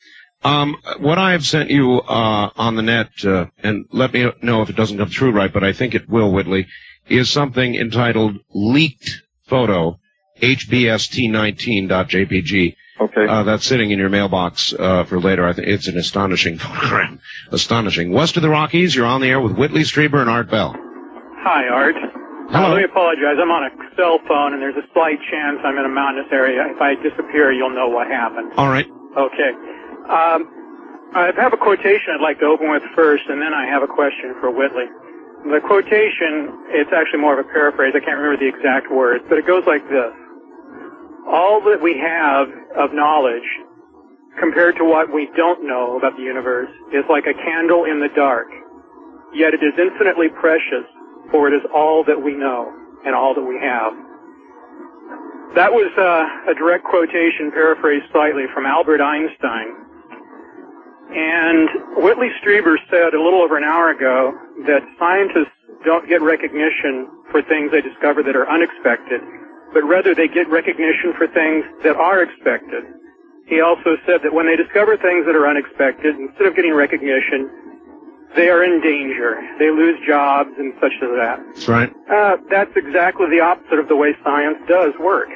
Um, 0.41 0.77
what 0.99 1.17
I 1.17 1.33
have 1.33 1.43
sent 1.43 1.69
you 1.69 1.99
uh, 1.99 2.49
on 2.55 2.77
the 2.77 2.81
net, 2.81 3.09
uh, 3.25 3.47
and 3.61 3.87
let 3.91 4.13
me 4.13 4.31
know 4.41 4.61
if 4.61 4.69
it 4.69 4.77
doesn't 4.77 4.97
come 4.97 5.09
through 5.09 5.31
right, 5.31 5.51
but 5.51 5.65
I 5.65 5.73
think 5.73 5.95
it 5.95 6.07
will, 6.07 6.31
Whitley, 6.31 6.67
is 7.09 7.29
something 7.29 7.75
entitled 7.75 8.37
"Leaked 8.53 9.21
Photo," 9.47 9.99
hbst19.jpg. 10.41 12.75
Okay. 12.99 13.25
Uh, 13.27 13.43
that's 13.43 13.65
sitting 13.65 13.91
in 13.91 13.99
your 13.99 14.09
mailbox 14.09 14.73
uh, 14.73 15.05
for 15.05 15.19
later. 15.19 15.47
I 15.47 15.53
think 15.53 15.67
it's 15.67 15.87
an 15.87 15.97
astonishing 15.97 16.57
photograph. 16.59 17.17
Astonishing. 17.51 18.11
West 18.11 18.35
of 18.37 18.43
the 18.43 18.49
Rockies, 18.49 18.93
you're 18.95 19.05
on 19.05 19.21
the 19.21 19.27
air 19.27 19.39
with 19.39 19.53
Whitley 19.57 19.81
Strieber 19.81 20.19
and 20.19 20.29
Art 20.29 20.49
Bell. 20.49 20.75
Hi, 21.39 21.67
Art. 21.67 21.95
Hello. 22.51 22.65
Uh, 22.65 22.69
let 22.69 22.77
me 22.77 22.83
apologize. 22.83 23.37
I'm 23.39 23.51
on 23.51 23.69
a 23.69 23.71
cell 23.95 24.19
phone, 24.27 24.53
and 24.53 24.61
there's 24.61 24.75
a 24.75 24.85
slight 24.93 25.21
chance 25.31 25.59
I'm 25.63 25.77
in 25.77 25.85
a 25.85 25.93
mountainous 25.93 26.27
area. 26.31 26.65
If 26.67 26.81
I 26.81 26.95
disappear, 26.97 27.51
you'll 27.53 27.73
know 27.73 27.87
what 27.87 28.07
happened. 28.07 28.51
All 28.57 28.67
right. 28.67 28.87
Okay. 29.15 29.51
Um, 30.09 30.49
I 31.13 31.31
have 31.37 31.53
a 31.53 31.61
quotation 31.61 32.17
I'd 32.17 32.21
like 32.21 32.39
to 32.39 32.45
open 32.45 32.69
with 32.69 32.83
first, 32.95 33.23
and 33.29 33.41
then 33.41 33.53
I 33.53 33.65
have 33.65 33.81
a 33.81 33.87
question 33.87 34.35
for 34.41 34.51
Whitley. 34.51 34.89
The 35.45 35.61
quotation, 35.63 36.51
it's 36.73 36.91
actually 36.91 37.21
more 37.21 37.39
of 37.39 37.45
a 37.45 37.49
paraphrase. 37.49 37.93
I 37.95 38.03
can't 38.03 38.19
remember 38.19 38.37
the 38.37 38.49
exact 38.49 38.91
words, 38.91 39.23
but 39.29 39.37
it 39.37 39.47
goes 39.47 39.63
like 39.65 39.87
this. 39.87 40.11
All 41.29 41.61
that 41.69 41.79
we 41.81 41.97
have 41.97 42.47
of 42.75 42.93
knowledge 42.93 43.45
compared 44.39 44.75
to 44.77 44.85
what 44.85 45.13
we 45.13 45.29
don't 45.37 45.67
know 45.67 45.97
about 45.97 46.17
the 46.17 46.23
universe 46.23 46.71
is 46.93 47.03
like 47.09 47.25
a 47.25 47.33
candle 47.33 47.85
in 47.85 47.99
the 47.99 48.09
dark. 48.15 48.47
Yet 49.33 49.53
it 49.53 49.61
is 49.61 49.77
infinitely 49.77 50.29
precious, 50.29 50.89
for 51.29 51.47
it 51.47 51.53
is 51.53 51.61
all 51.73 52.03
that 52.05 52.17
we 52.17 52.33
know 52.33 52.73
and 53.05 53.13
all 53.13 53.35
that 53.35 53.45
we 53.45 53.59
have. 53.61 53.93
That 55.55 55.73
was 55.73 55.89
uh, 55.97 56.51
a 56.51 56.53
direct 56.53 56.85
quotation, 56.85 57.51
paraphrased 57.51 58.05
slightly, 58.11 58.45
from 58.53 58.65
Albert 58.65 59.01
Einstein. 59.01 59.89
And 61.09 61.69
Whitley 62.05 62.29
Strieber 62.41 62.77
said 62.89 63.13
a 63.13 63.21
little 63.21 63.41
over 63.41 63.57
an 63.57 63.63
hour 63.63 63.89
ago 63.89 64.33
that 64.67 64.81
scientists 64.97 65.53
don't 65.85 66.07
get 66.07 66.21
recognition 66.21 67.09
for 67.31 67.41
things 67.41 67.71
they 67.71 67.81
discover 67.81 68.21
that 68.21 68.35
are 68.35 68.49
unexpected, 68.49 69.21
but 69.73 69.83
rather 69.83 70.15
they 70.15 70.27
get 70.27 70.49
recognition 70.49 71.13
for 71.17 71.27
things 71.27 71.65
that 71.83 71.95
are 71.95 72.21
expected. 72.23 72.83
He 73.47 73.61
also 73.61 73.97
said 74.05 74.21
that 74.23 74.33
when 74.33 74.45
they 74.45 74.55
discover 74.55 74.97
things 74.97 75.25
that 75.25 75.35
are 75.35 75.47
unexpected, 75.49 76.15
instead 76.15 76.47
of 76.47 76.55
getting 76.55 76.73
recognition, 76.73 77.49
they 78.35 78.49
are 78.49 78.63
in 78.63 78.81
danger. 78.81 79.41
They 79.57 79.71
lose 79.71 79.97
jobs 80.05 80.51
and 80.57 80.73
such 80.79 80.93
as 81.01 81.09
that. 81.17 81.41
That's 81.55 81.67
right. 81.67 81.89
Uh, 82.05 82.37
that's 82.49 82.71
exactly 82.75 83.25
the 83.29 83.41
opposite 83.41 83.79
of 83.79 83.87
the 83.87 83.95
way 83.95 84.13
science 84.23 84.59
does 84.67 84.93
work. 84.99 85.29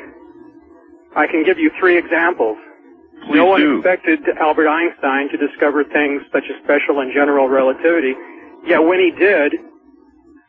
I 1.15 1.25
can 1.25 1.43
give 1.43 1.57
you 1.57 1.71
three 1.79 1.97
examples. 1.97 2.57
Please 3.25 3.35
no 3.37 3.45
one 3.45 3.61
do. 3.61 3.77
expected 3.77 4.19
Albert 4.37 4.67
Einstein 4.67 5.29
to 5.29 5.37
discover 5.37 5.83
things 5.83 6.21
such 6.31 6.43
as 6.53 6.61
special 6.63 6.99
and 6.99 7.13
general 7.13 7.47
relativity, 7.49 8.13
yet 8.65 8.79
when 8.79 8.99
he 8.99 9.11
did, 9.17 9.53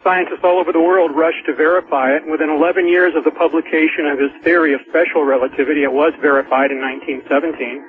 scientists 0.05 0.45
all 0.45 0.61
over 0.61 0.71
the 0.71 0.85
world 0.85 1.17
rushed 1.17 1.49
to 1.49 1.57
verify 1.57 2.13
it. 2.13 2.23
Within 2.29 2.53
11 2.53 2.87
years 2.87 3.17
of 3.17 3.25
the 3.25 3.33
publication 3.33 4.05
of 4.07 4.21
his 4.21 4.31
theory 4.45 4.77
of 4.77 4.85
special 4.93 5.25
relativity, 5.25 5.83
it 5.83 5.91
was 5.93 6.13
verified 6.21 6.71
in 6.71 6.79
1917. 6.79 7.81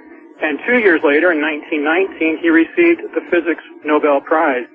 And 0.42 0.60
two 0.66 0.80
years 0.80 1.04
later, 1.04 1.36
in 1.36 1.44
1919, 1.44 2.40
he 2.40 2.50
received 2.50 3.04
the 3.12 3.24
Physics 3.30 3.64
Nobel 3.84 4.24
Prize. 4.24 4.66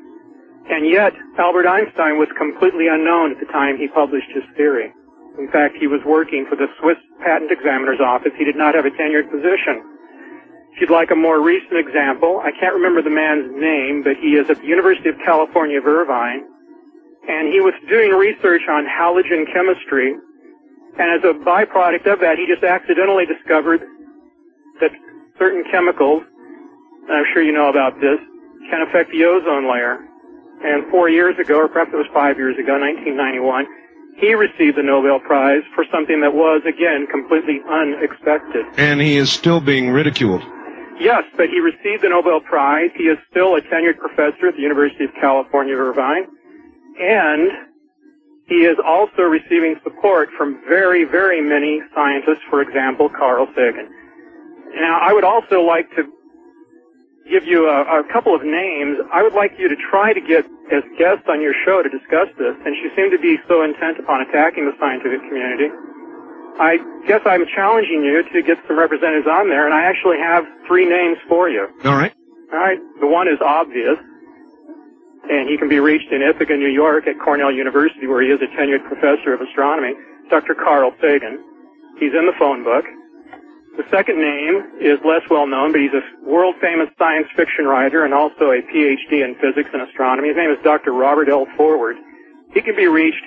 And 0.69 0.87
yet, 0.87 1.17
Albert 1.41 1.67
Einstein 1.67 2.21
was 2.21 2.29
completely 2.37 2.87
unknown 2.87 3.33
at 3.33 3.41
the 3.41 3.51
time 3.51 3.77
he 3.77 3.89
published 3.89 4.31
his 4.31 4.45
theory. 4.57 4.93
In 5.41 5.49
fact, 5.51 5.77
he 5.81 5.89
was 5.89 6.01
working 6.05 6.47
for 6.49 6.55
the 6.55 6.69
Swiss 6.79 7.01
Patent 7.25 7.51
Examiner's 7.51 8.01
Office. 8.01 8.33
He 8.37 8.45
did 8.45 8.57
not 8.57 8.77
have 8.77 8.85
a 8.85 8.93
tenured 8.93 9.33
position. 9.33 9.81
If 10.73 10.81
you'd 10.81 10.91
like 10.93 11.11
a 11.11 11.17
more 11.17 11.41
recent 11.43 11.77
example, 11.77 12.41
I 12.45 12.53
can't 12.53 12.75
remember 12.75 13.03
the 13.03 13.11
man's 13.11 13.51
name, 13.57 14.03
but 14.05 14.17
he 14.17 14.37
is 14.37 14.49
at 14.49 14.61
the 14.61 14.69
University 14.69 15.09
of 15.09 15.17
California 15.25 15.81
Irvine, 15.81 16.45
and 17.29 17.53
he 17.53 17.61
was 17.61 17.75
doing 17.89 18.13
research 18.13 18.63
on 18.69 18.87
halogen 18.87 19.45
chemistry, 19.53 20.15
And 20.99 21.09
as 21.17 21.23
a 21.25 21.35
byproduct 21.45 22.07
of 22.11 22.21
that, 22.21 22.37
he 22.37 22.47
just 22.47 22.65
accidentally 22.65 23.25
discovered 23.25 23.81
that 24.81 24.91
certain 25.39 25.65
chemicals, 25.71 26.23
and 27.09 27.13
I'm 27.13 27.25
sure 27.33 27.43
you 27.43 27.53
know 27.53 27.69
about 27.69 28.01
this, 28.01 28.19
can 28.69 28.83
affect 28.83 29.11
the 29.11 29.25
ozone 29.25 29.71
layer. 29.71 29.99
And 30.63 30.91
four 30.91 31.09
years 31.09 31.39
ago, 31.39 31.57
or 31.57 31.69
perhaps 31.69 31.91
it 31.93 31.97
was 31.97 32.11
five 32.13 32.37
years 32.37 32.59
ago, 32.59 32.77
1991, 32.77 33.67
he 34.21 34.35
received 34.35 34.77
the 34.77 34.83
Nobel 34.83 35.21
Prize 35.21 35.63
for 35.75 35.85
something 35.91 36.21
that 36.21 36.35
was, 36.35 36.61
again, 36.69 37.07
completely 37.07 37.61
unexpected. 37.65 38.67
And 38.77 39.01
he 39.01 39.17
is 39.17 39.33
still 39.33 39.61
being 39.61 39.89
ridiculed. 39.89 40.43
Yes, 41.01 41.25
but 41.39 41.49
he 41.49 41.61
received 41.61 42.03
the 42.03 42.11
Nobel 42.11 42.41
Prize. 42.41 42.91
He 42.95 43.05
is 43.05 43.17
still 43.31 43.57
a 43.57 43.63
tenured 43.63 43.97
professor 43.97 44.49
at 44.49 44.57
the 44.57 44.61
University 44.61 45.05
of 45.05 45.15
California, 45.19 45.75
Irvine. 45.75 46.29
And 47.01 47.51
he 48.47 48.67
is 48.67 48.77
also 48.85 49.23
receiving 49.23 49.77
support 49.83 50.29
from 50.37 50.61
very, 50.69 51.05
very 51.05 51.41
many 51.41 51.81
scientists, 51.95 52.45
for 52.51 52.61
example, 52.61 53.09
Carl 53.09 53.47
Sagan. 53.57 53.89
Now, 54.75 55.01
I 55.01 55.13
would 55.13 55.25
also 55.25 55.63
like 55.63 55.89
to 55.97 56.05
give 57.31 57.47
you 57.47 57.71
a, 57.71 58.03
a 58.03 58.13
couple 58.13 58.35
of 58.35 58.43
names. 58.43 58.99
I 59.13 59.23
would 59.23 59.35
like 59.35 59.53
you 59.59 59.69
to 59.69 59.77
try 59.91 60.13
to 60.13 60.21
get 60.21 60.45
as 60.75 60.83
guests 60.99 61.27
on 61.31 61.41
your 61.41 61.55
show 61.65 61.83
to 61.83 61.89
discuss 61.89 62.29
this, 62.39 62.55
and 62.67 62.75
she 62.79 62.91
seemed 62.95 63.13
to 63.13 63.23
be 63.23 63.39
so 63.49 63.63
intent 63.63 63.99
upon 63.99 64.23
attacking 64.23 64.67
the 64.67 64.75
scientific 64.79 65.23
community. 65.31 65.71
I 66.59 66.79
guess 67.07 67.23
I'm 67.25 67.47
challenging 67.55 68.05
you 68.05 68.23
to 68.35 68.43
get 68.43 68.59
some 68.67 68.79
representatives 68.79 69.27
on 69.27 69.49
there, 69.49 69.65
and 69.65 69.75
I 69.75 69.87
actually 69.87 70.19
have 70.19 70.45
three 70.67 70.85
names 70.85 71.19
for 71.29 71.49
you. 71.49 71.67
All 71.85 71.95
right. 71.95 72.13
All 72.53 72.59
right. 72.59 72.79
The 73.01 73.07
one 73.07 73.29
is 73.29 73.39
obvious, 73.41 73.97
and 75.29 75.49
he 75.49 75.59
can 75.59 75.69
be 75.69 75.81
reached 75.81 76.11
in 76.13 76.23
Ithaca, 76.23 76.57
New 76.57 76.71
York, 76.71 77.07
at 77.07 77.19
Cornell 77.21 77.53
University, 77.53 78.07
where 78.07 78.23
he 78.23 78.29
is 78.29 78.41
a 78.41 78.49
tenured 78.57 78.87
professor 78.87 79.35
of 79.35 79.41
astronomy. 79.41 79.95
Dr. 80.31 80.55
Carl 80.55 80.93
Sagan. 81.01 81.43
He's 81.99 82.15
in 82.15 82.25
the 82.25 82.37
phone 82.39 82.65
book. 82.65 82.85
The 83.77 83.85
second 83.91 84.19
name 84.19 84.81
is 84.81 84.99
less 85.05 85.23
well 85.31 85.47
known, 85.47 85.73
but 85.73 85.81
he's 85.81 85.95
a 85.95 86.03
world 86.29 86.55
famous 86.61 86.89
science 86.99 87.29
fiction 87.37 87.67
writer 87.67 88.05
and 88.05 88.15
also 88.15 88.51
a 88.51 88.63
PhD 88.63 89.25
in 89.25 89.37
physics 89.41 89.71
and 89.73 89.83
astronomy. 89.83 90.29
His 90.29 90.37
name 90.37 90.51
is 90.51 90.59
Dr. 90.63 90.93
Robert 90.93 91.29
L. 91.29 91.47
Forward. 91.57 91.97
He 92.53 92.63
can 92.63 92.75
be 92.75 92.89
reached 92.89 93.25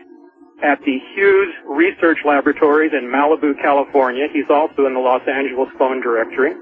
at 0.63 0.79
the 0.83 0.99
Hughes 1.15 1.53
Research 1.65 2.19
Laboratories 2.25 2.91
in 2.93 3.07
Malibu, 3.07 3.59
California. 3.61 4.27
He's 4.31 4.49
also 4.49 4.85
in 4.85 4.93
the 4.93 4.99
Los 4.99 5.21
Angeles 5.27 5.69
phone 5.77 6.01
directory. 6.01 6.53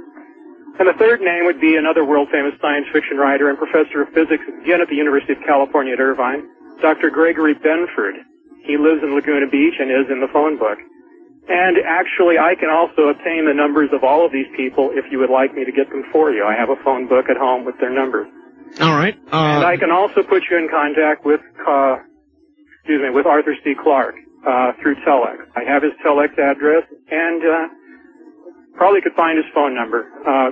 And 0.80 0.88
the 0.88 0.98
third 0.98 1.22
name 1.22 1.46
would 1.46 1.60
be 1.60 1.76
another 1.76 2.06
world 2.06 2.30
famous 2.32 2.54
science 2.62 2.88
fiction 2.94 3.18
writer 3.18 3.50
and 3.50 3.58
professor 3.58 4.02
of 4.02 4.10
physics 4.14 4.44
again 4.64 4.82
at 4.82 4.90
the 4.90 4.96
University 4.96 5.34
of 5.34 5.40
California 5.46 5.94
at 5.94 6.00
Irvine, 6.00 6.48
Dr. 6.82 7.10
Gregory 7.10 7.54
Benford. 7.54 8.18
He 8.64 8.78
lives 8.78 9.04
in 9.04 9.14
Laguna 9.14 9.48
Beach 9.50 9.76
and 9.80 9.92
is 9.92 10.10
in 10.10 10.22
the 10.22 10.30
phone 10.32 10.58
book. 10.58 10.78
And 11.50 11.78
actually, 11.86 12.38
I 12.38 12.56
can 12.56 12.70
also 12.70 13.10
obtain 13.10 13.46
the 13.46 13.54
numbers 13.54 13.90
of 13.94 14.04
all 14.04 14.26
of 14.26 14.32
these 14.32 14.48
people 14.56 14.92
if 14.94 15.06
you 15.12 15.20
would 15.20 15.30
like 15.30 15.54
me 15.54 15.66
to 15.66 15.72
get 15.72 15.90
them 15.90 16.04
for 16.12 16.32
you. 16.32 16.46
I 16.46 16.56
have 16.56 16.70
a 16.70 16.82
phone 16.84 17.08
book 17.08 17.26
at 17.30 17.38
home 17.38 17.66
with 17.66 17.78
their 17.80 17.90
numbers. 17.90 18.28
All 18.80 18.96
right. 18.96 19.18
Uh, 19.34 19.60
and 19.60 19.66
I 19.66 19.76
can 19.78 19.92
also 19.92 20.24
put 20.24 20.44
you 20.50 20.58
in 20.58 20.70
contact 20.70 21.26
with, 21.26 21.42
uh, 21.68 21.98
excuse 22.80 23.02
me, 23.02 23.10
with 23.10 23.26
Arthur 23.26 23.56
C. 23.64 23.74
Clarke 23.76 24.16
uh, 24.48 24.72
through 24.82 24.96
Telex. 25.04 25.44
I 25.56 25.64
have 25.68 25.84
his 25.84 25.92
Telex 26.06 26.38
address 26.38 26.86
and 27.10 27.44
uh, 27.44 27.68
probably 28.76 29.02
could 29.02 29.14
find 29.14 29.38
his 29.38 29.46
phone 29.54 29.76
number. 29.76 30.08
Uh, 30.26 30.52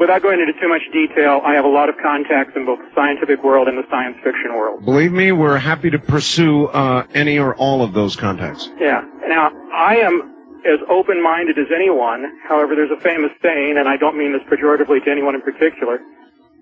without 0.00 0.22
going 0.22 0.40
into 0.40 0.52
too 0.60 0.68
much 0.68 0.82
detail, 0.92 1.40
I 1.44 1.54
have 1.54 1.64
a 1.64 1.70
lot 1.70 1.88
of 1.88 1.96
contacts 2.02 2.52
in 2.56 2.66
both 2.66 2.78
the 2.78 2.90
scientific 2.94 3.42
world 3.42 3.68
and 3.68 3.78
the 3.78 3.88
science 3.90 4.16
fiction 4.22 4.54
world. 4.54 4.84
Believe 4.84 5.12
me, 5.12 5.32
we're 5.32 5.58
happy 5.58 5.90
to 5.90 5.98
pursue 5.98 6.66
uh, 6.66 7.06
any 7.14 7.38
or 7.38 7.54
all 7.54 7.82
of 7.82 7.92
those 7.92 8.16
contacts. 8.16 8.68
Yeah. 8.78 9.02
Now, 9.26 9.50
I 9.72 9.96
am 9.96 10.34
as 10.66 10.80
open-minded 10.90 11.58
as 11.58 11.66
anyone. 11.74 12.26
However, 12.48 12.74
there's 12.74 12.90
a 12.90 13.00
famous 13.00 13.30
saying, 13.42 13.78
and 13.78 13.88
I 13.88 13.96
don't 13.96 14.18
mean 14.18 14.32
this 14.32 14.42
pejoratively 14.50 15.04
to 15.04 15.10
anyone 15.10 15.34
in 15.34 15.42
particular, 15.42 16.00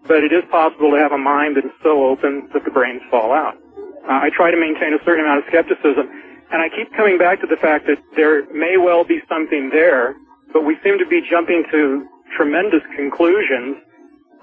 but 0.07 0.23
it 0.23 0.33
is 0.33 0.45
possible 0.51 0.91
to 0.91 0.99
have 0.99 1.13
a 1.13 1.19
mind 1.19 1.57
that 1.57 1.65
is 1.65 1.73
so 1.83 2.05
open 2.07 2.49
that 2.53 2.65
the 2.65 2.71
brains 2.71 3.03
fall 3.11 3.33
out. 3.33 3.57
Uh, 4.07 4.23
I 4.23 4.31
try 4.31 4.51
to 4.51 4.57
maintain 4.57 4.95
a 4.95 5.03
certain 5.05 5.25
amount 5.25 5.43
of 5.43 5.45
skepticism, 5.49 6.07
and 6.53 6.63
I 6.63 6.69
keep 6.69 6.93
coming 6.95 7.19
back 7.19 7.41
to 7.41 7.47
the 7.47 7.57
fact 7.57 7.87
that 7.87 7.99
there 8.15 8.47
may 8.53 8.77
well 8.77 9.03
be 9.03 9.21
something 9.29 9.71
there, 9.71 10.15
but 10.53 10.65
we 10.65 10.77
seem 10.83 10.99
to 10.99 11.07
be 11.07 11.21
jumping 11.29 11.65
to 11.71 12.07
tremendous 12.37 12.83
conclusions 12.97 13.77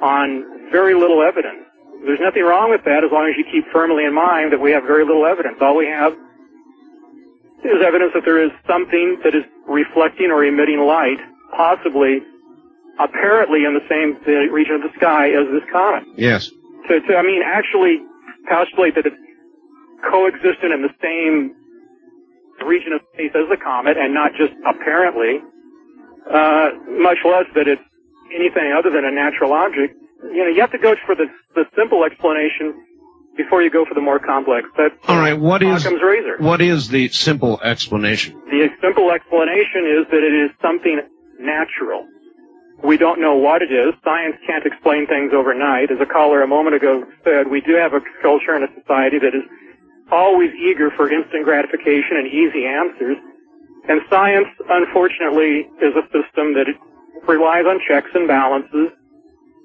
on 0.02 0.70
very 0.72 0.94
little 0.94 1.22
evidence. 1.22 1.66
There's 2.06 2.20
nothing 2.20 2.44
wrong 2.44 2.70
with 2.70 2.84
that 2.84 3.04
as 3.04 3.12
long 3.12 3.30
as 3.30 3.36
you 3.38 3.46
keep 3.48 3.64
firmly 3.72 4.04
in 4.04 4.14
mind 4.14 4.52
that 4.52 4.60
we 4.60 4.72
have 4.72 4.84
very 4.84 5.06
little 5.06 5.26
evidence. 5.26 5.58
All 5.62 5.78
we 5.78 5.88
have 5.88 6.14
is 7.64 7.80
evidence 7.80 8.12
that 8.14 8.26
there 8.26 8.44
is 8.44 8.52
something 8.68 9.20
that 9.24 9.34
is 9.34 9.44
reflecting 9.68 10.28
or 10.28 10.44
emitting 10.44 10.84
light, 10.84 11.20
possibly, 11.56 12.20
apparently 13.00 13.64
in 13.64 13.74
the 13.74 13.86
same 13.88 14.20
region 14.52 14.76
of 14.76 14.82
the 14.82 14.92
sky 14.98 15.30
as 15.32 15.48
this 15.52 15.64
comet. 15.72 16.04
Yes. 16.18 16.52
To, 16.90 17.00
to 17.00 17.16
I 17.16 17.24
mean, 17.24 17.42
actually 17.42 18.04
postulate 18.50 18.96
that 18.96 19.06
it's 19.06 19.16
coexistent 20.04 20.74
in 20.76 20.82
the 20.84 20.94
same 21.02 21.56
region 22.68 22.92
of 22.92 23.02
space 23.14 23.32
as 23.36 23.48
the 23.50 23.58
comet 23.58 23.96
and 23.98 24.14
not 24.14 24.32
just 24.36 24.52
apparently, 24.68 25.40
uh, 26.30 26.70
much 26.88 27.20
less 27.26 27.46
that 27.56 27.68
it's 27.68 27.82
anything 28.34 28.74
other 28.78 28.90
than 28.90 29.06
a 29.06 29.12
natural 29.12 29.54
object. 29.54 29.96
You 30.24 30.44
know, 30.44 30.50
you 30.50 30.62
have 30.62 30.72
to 30.72 30.80
go 30.80 30.96
for 31.06 31.16
the, 31.16 31.28
the 31.56 31.66
simple 31.76 32.04
explanation 32.06 32.74
before 33.36 33.62
you 33.62 33.70
go 33.70 33.86
for 33.86 33.94
the 33.94 34.02
more 34.02 34.20
complex. 34.20 34.68
That's 34.78 34.96
All 35.08 35.18
right. 35.18 35.38
What 35.38 35.64
is 35.64 35.86
razor. 35.86 36.38
what 36.40 36.62
is 36.62 36.88
the 36.88 37.10
simple 37.10 37.60
explanation? 37.62 38.40
The 38.46 38.70
simple 38.82 39.12
explanation 39.12 39.86
is 39.90 40.08
that 40.12 40.24
it 40.24 40.34
is 40.34 40.52
something 40.62 41.02
natural. 41.40 42.08
We 42.84 42.98
don't 42.98 43.22
know 43.22 43.36
what 43.36 43.62
it 43.62 43.72
is. 43.72 43.94
Science 44.04 44.36
can't 44.46 44.66
explain 44.66 45.08
things 45.08 45.32
overnight. 45.34 45.92
As 45.92 46.00
a 46.02 46.06
caller 46.06 46.42
a 46.44 46.48
moment 46.48 46.76
ago 46.76 47.06
said, 47.24 47.50
we 47.50 47.62
do 47.62 47.76
have 47.76 47.94
a 47.94 48.02
culture 48.22 48.54
and 48.54 48.64
a 48.64 48.72
society 48.82 49.20
that 49.20 49.34
is 49.34 49.44
always 50.12 50.52
eager 50.54 50.92
for 50.92 51.12
instant 51.12 51.44
gratification 51.46 52.18
and 52.20 52.28
easy 52.28 52.66
answers. 52.68 53.18
And 53.88 54.02
science, 54.10 54.48
unfortunately, 54.70 55.68
is 55.82 55.94
a 55.96 56.04
system 56.08 56.54
that 56.56 56.68
relies 57.28 57.66
on 57.66 57.80
checks 57.88 58.10
and 58.14 58.28
balances, 58.28 58.90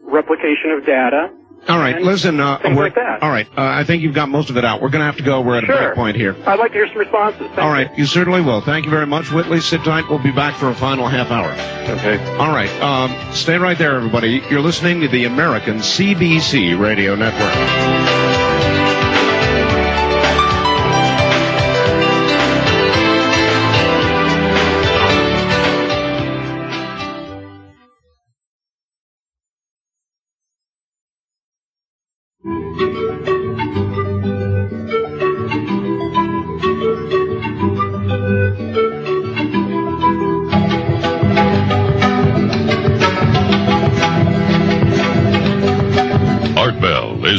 replication 0.03 0.71
of 0.77 0.85
data. 0.85 1.31
All 1.69 1.79
right. 1.79 2.01
Listen. 2.01 2.39
Uh, 2.41 2.59
things 2.59 2.77
we're- 2.77 2.87
like 2.89 2.95
that. 2.95 3.23
All 3.23 3.31
right. 3.31 3.47
Uh, 3.49 3.63
I 3.63 3.85
think 3.85 4.03
you've 4.03 4.15
got 4.15 4.29
most 4.29 4.49
of 4.49 4.57
it 4.57 4.65
out. 4.65 4.81
We're 4.81 4.91
going 4.91 5.01
to 5.01 5.07
have 5.07 5.17
to 5.17 5.25
go. 5.25 5.41
We're 5.41 5.59
at 5.59 5.65
a 5.65 5.67
break 5.67 5.95
point 5.95 6.17
here. 6.17 6.37
I'd 6.47 6.59
like 6.59 6.71
to 6.73 6.79
hear 6.79 6.87
some 6.87 6.99
responses. 6.99 7.41
Thank 7.49 7.59
All 7.59 7.71
right. 7.71 7.91
You 7.99 8.07
certainly 8.07 8.41
will. 8.41 8.61
Thank 8.61 8.85
you 8.85 8.91
very 8.93 9.07
much, 9.07 9.31
Whitley. 9.33 9.61
Sit 9.61 9.83
tight. 9.83 10.09
We'll 10.09 10.23
be 10.23 10.31
back 10.33 10.55
for 10.57 10.69
a 10.69 10.75
final 10.75 11.09
half 11.09 11.31
hour. 11.31 11.51
Okay. 11.99 12.19
All 12.37 12.51
right. 12.55 12.71
Um, 12.81 13.35
stay 13.35 13.59
right 13.59 13.77
there, 13.77 13.97
everybody. 13.97 14.41
You're 14.51 14.63
listening 14.63 15.01
to 15.01 15.09
the 15.09 15.25
American 15.25 15.79
CBC 15.79 16.79
Radio 16.79 17.17
Network. 17.17 18.58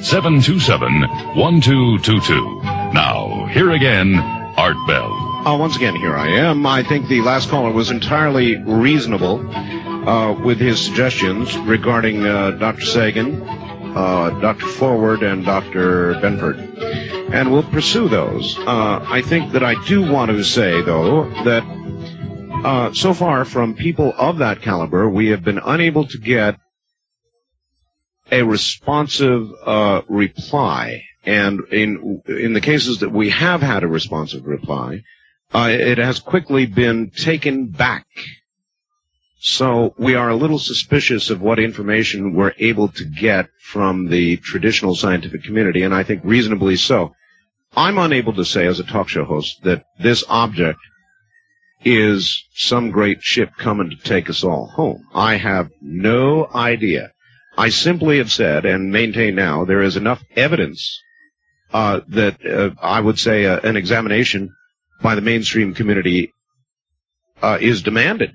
702-727-1222. 0.00 2.94
Now, 2.94 3.46
here 3.46 3.72
again, 3.72 4.14
Art 4.14 4.76
Bell. 4.86 5.12
Uh, 5.44 5.56
once 5.56 5.74
again, 5.74 5.96
here 5.96 6.14
I 6.14 6.28
am. 6.28 6.66
I 6.66 6.82
think 6.82 7.08
the 7.08 7.22
last 7.22 7.48
caller 7.48 7.72
was 7.72 7.90
entirely 7.90 8.58
reasonable 8.58 9.38
uh, 10.06 10.40
with 10.44 10.58
his 10.58 10.80
suggestions 10.80 11.56
regarding 11.58 12.24
uh, 12.24 12.52
Dr. 12.52 12.84
Sagan, 12.84 13.42
uh, 13.42 14.30
Dr. 14.40 14.66
Forward, 14.66 15.22
and 15.22 15.44
Dr. 15.44 16.14
Benford. 16.14 16.58
And 17.32 17.52
we'll 17.52 17.62
pursue 17.62 18.08
those. 18.08 18.58
Uh, 18.58 19.04
I 19.06 19.22
think 19.22 19.52
that 19.52 19.62
I 19.62 19.82
do 19.86 20.10
want 20.10 20.30
to 20.30 20.42
say, 20.44 20.82
though, 20.82 21.24
that 21.44 21.62
uh, 22.64 22.92
so 22.92 23.14
far 23.14 23.44
from 23.44 23.74
people 23.74 24.12
of 24.16 24.38
that 24.38 24.62
caliber, 24.62 25.08
we 25.08 25.28
have 25.28 25.44
been 25.44 25.58
unable 25.58 26.06
to 26.08 26.18
get 26.18 26.56
a 28.30 28.42
responsive 28.42 29.50
uh, 29.64 30.02
reply 30.08 31.02
And 31.24 31.60
in 31.70 32.22
in 32.26 32.54
the 32.54 32.60
cases 32.60 33.00
that 33.00 33.12
we 33.12 33.30
have 33.30 33.60
had 33.60 33.82
a 33.82 33.88
responsive 33.88 34.46
reply, 34.46 35.02
uh, 35.54 35.68
it 35.70 35.98
has 35.98 36.18
quickly 36.18 36.66
been 36.66 37.10
taken 37.10 37.66
back. 37.66 38.06
So 39.42 39.94
we 39.96 40.16
are 40.16 40.28
a 40.28 40.36
little 40.36 40.58
suspicious 40.58 41.30
of 41.30 41.40
what 41.40 41.58
information 41.58 42.34
we're 42.34 42.52
able 42.58 42.88
to 42.88 43.04
get 43.06 43.48
from 43.58 44.08
the 44.08 44.36
traditional 44.36 44.94
scientific 44.94 45.44
community, 45.44 45.82
and 45.82 45.94
I 45.94 46.02
think 46.02 46.20
reasonably 46.24 46.76
so. 46.76 47.14
I'm 47.74 47.96
unable 47.96 48.34
to 48.34 48.44
say 48.44 48.66
as 48.66 48.80
a 48.80 48.84
talk 48.84 49.08
show 49.08 49.24
host 49.24 49.62
that 49.62 49.84
this 49.98 50.24
object 50.28 50.78
is 51.82 52.44
some 52.54 52.90
great 52.90 53.22
ship 53.22 53.52
coming 53.56 53.88
to 53.88 53.96
take 53.96 54.28
us 54.28 54.44
all 54.44 54.66
home. 54.66 55.06
I 55.14 55.36
have 55.36 55.70
no 55.80 56.46
idea. 56.54 57.12
I 57.56 57.70
simply 57.70 58.18
have 58.18 58.30
said 58.30 58.66
and 58.66 58.92
maintain 58.92 59.36
now 59.36 59.64
there 59.64 59.80
is 59.80 59.96
enough 59.96 60.22
evidence 60.36 61.00
uh, 61.72 62.00
that 62.08 62.44
uh, 62.44 62.70
I 62.82 63.00
would 63.00 63.18
say 63.18 63.46
uh, 63.46 63.60
an 63.60 63.78
examination 63.78 64.54
by 65.00 65.14
the 65.14 65.22
mainstream 65.22 65.72
community 65.72 66.34
uh, 67.40 67.56
is 67.58 67.82
demanded, 67.82 68.32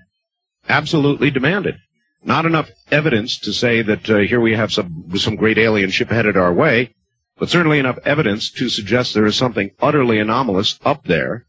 absolutely 0.68 1.32
demanded. 1.32 1.76
Not 2.24 2.45
enough 2.45 2.70
evidence 2.89 3.39
to 3.39 3.53
say 3.53 3.84
that 3.84 4.09
uh, 4.09 4.18
here 4.20 4.41
we 4.41 4.55
have 4.55 4.74
some 4.74 5.11
some 5.16 5.36
great 5.36 5.57
alien 5.57 5.91
ship 5.91 6.09
headed 6.09 6.38
our 6.38 6.53
way, 6.53 6.95
but 7.38 7.49
certainly 7.49 7.80
enough 7.80 7.99
evidence 8.03 8.51
to 8.53 8.70
suggest 8.70 9.13
there 9.13 9.26
is 9.26 9.36
something 9.36 9.72
utterly 9.80 10.20
anomalous 10.20 10.80
up 10.84 11.05
there 11.05 11.45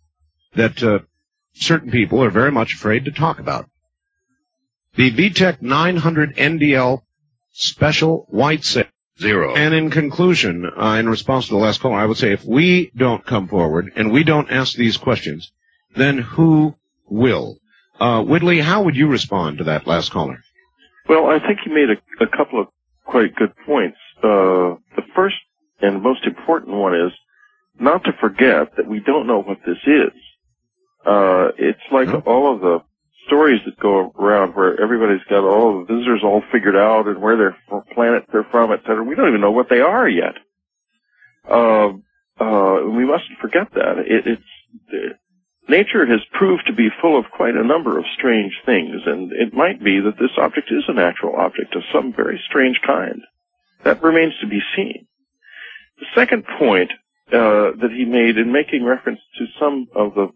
that 0.54 0.82
uh, 0.82 0.98
certain 1.54 1.90
people 1.90 2.22
are 2.22 2.30
very 2.30 2.52
much 2.52 2.74
afraid 2.74 3.06
to 3.06 3.10
talk 3.10 3.38
about. 3.38 3.68
The 4.96 5.10
VTech 5.10 5.62
900 5.62 6.36
NDL 6.36 7.02
special 7.52 8.26
white 8.28 8.64
sale. 8.64 8.86
Zero. 9.18 9.54
And 9.54 9.72
in 9.72 9.90
conclusion, 9.90 10.66
uh, 10.66 10.96
in 10.98 11.08
response 11.08 11.46
to 11.46 11.52
the 11.52 11.58
last 11.58 11.80
caller, 11.80 11.96
I 11.96 12.04
would 12.04 12.18
say 12.18 12.32
if 12.32 12.44
we 12.44 12.90
don't 12.94 13.24
come 13.24 13.48
forward 13.48 13.92
and 13.96 14.12
we 14.12 14.24
don't 14.24 14.50
ask 14.50 14.76
these 14.76 14.98
questions, 14.98 15.52
then 15.94 16.18
who 16.18 16.74
will? 17.08 17.56
Uh, 17.98 18.22
Whitley, 18.22 18.60
how 18.60 18.82
would 18.82 18.96
you 18.96 19.08
respond 19.08 19.58
to 19.58 19.64
that 19.64 19.86
last 19.86 20.10
caller? 20.12 20.38
Well, 21.08 21.26
I 21.30 21.38
think 21.38 21.60
he 21.64 21.70
made 21.70 21.88
a, 21.90 22.24
a 22.24 22.26
couple 22.26 22.60
of 22.60 22.68
quite 23.04 23.34
good 23.34 23.52
points. 23.64 23.96
Uh, 24.18 24.76
the 24.96 25.02
first 25.14 25.36
and 25.80 26.02
most 26.02 26.24
important 26.24 26.76
one 26.76 26.94
is 26.94 27.12
not 27.78 28.04
to 28.04 28.12
forget 28.20 28.76
that 28.76 28.86
we 28.86 29.00
don't 29.00 29.26
know 29.26 29.42
what 29.42 29.58
this 29.66 29.78
is. 29.86 30.12
Uh, 31.04 31.48
it's 31.58 31.80
like 31.92 32.08
all 32.26 32.54
of 32.54 32.60
the 32.60 32.80
stories 33.26 33.60
that 33.64 33.78
go 33.78 34.12
around 34.18 34.54
where 34.54 34.80
everybody's 34.80 35.24
got 35.28 35.44
all 35.44 35.84
the 35.84 35.94
visitors 35.94 36.20
all 36.24 36.42
figured 36.52 36.76
out 36.76 37.06
and 37.06 37.20
where 37.20 37.36
their 37.36 37.56
planet 37.94 38.24
they're 38.32 38.46
from, 38.50 38.72
et 38.72 38.80
cetera. 38.82 39.04
We 39.04 39.14
don't 39.14 39.28
even 39.28 39.40
know 39.40 39.52
what 39.52 39.68
they 39.68 39.80
are 39.80 40.08
yet. 40.08 40.34
Uh, 41.48 41.88
uh, 42.40 42.80
we 42.84 43.04
mustn't 43.04 43.38
forget 43.40 43.68
that. 43.74 43.98
It, 43.98 44.26
it's, 44.26 45.18
nature 45.68 46.06
has 46.06 46.20
proved 46.32 46.66
to 46.66 46.72
be 46.72 46.88
full 47.00 47.18
of 47.18 47.30
quite 47.30 47.56
a 47.56 47.66
number 47.66 47.98
of 47.98 48.04
strange 48.16 48.52
things, 48.64 49.02
and 49.06 49.32
it 49.32 49.52
might 49.52 49.82
be 49.82 50.00
that 50.00 50.18
this 50.18 50.36
object 50.38 50.70
is 50.70 50.84
a 50.88 50.94
natural 50.94 51.36
object 51.36 51.74
of 51.74 51.82
some 51.92 52.12
very 52.12 52.40
strange 52.48 52.80
kind. 52.86 53.22
That 53.84 54.02
remains 54.02 54.34
to 54.40 54.46
be 54.46 54.60
seen. 54.74 55.06
The 55.98 56.06
second 56.14 56.44
point 56.58 56.90
uh, 57.32 57.74
that 57.80 57.90
he 57.90 58.04
made 58.04 58.36
in 58.36 58.52
making 58.52 58.84
reference 58.84 59.20
to 59.38 59.46
some 59.58 59.88
of 59.94 60.14
the 60.14 60.28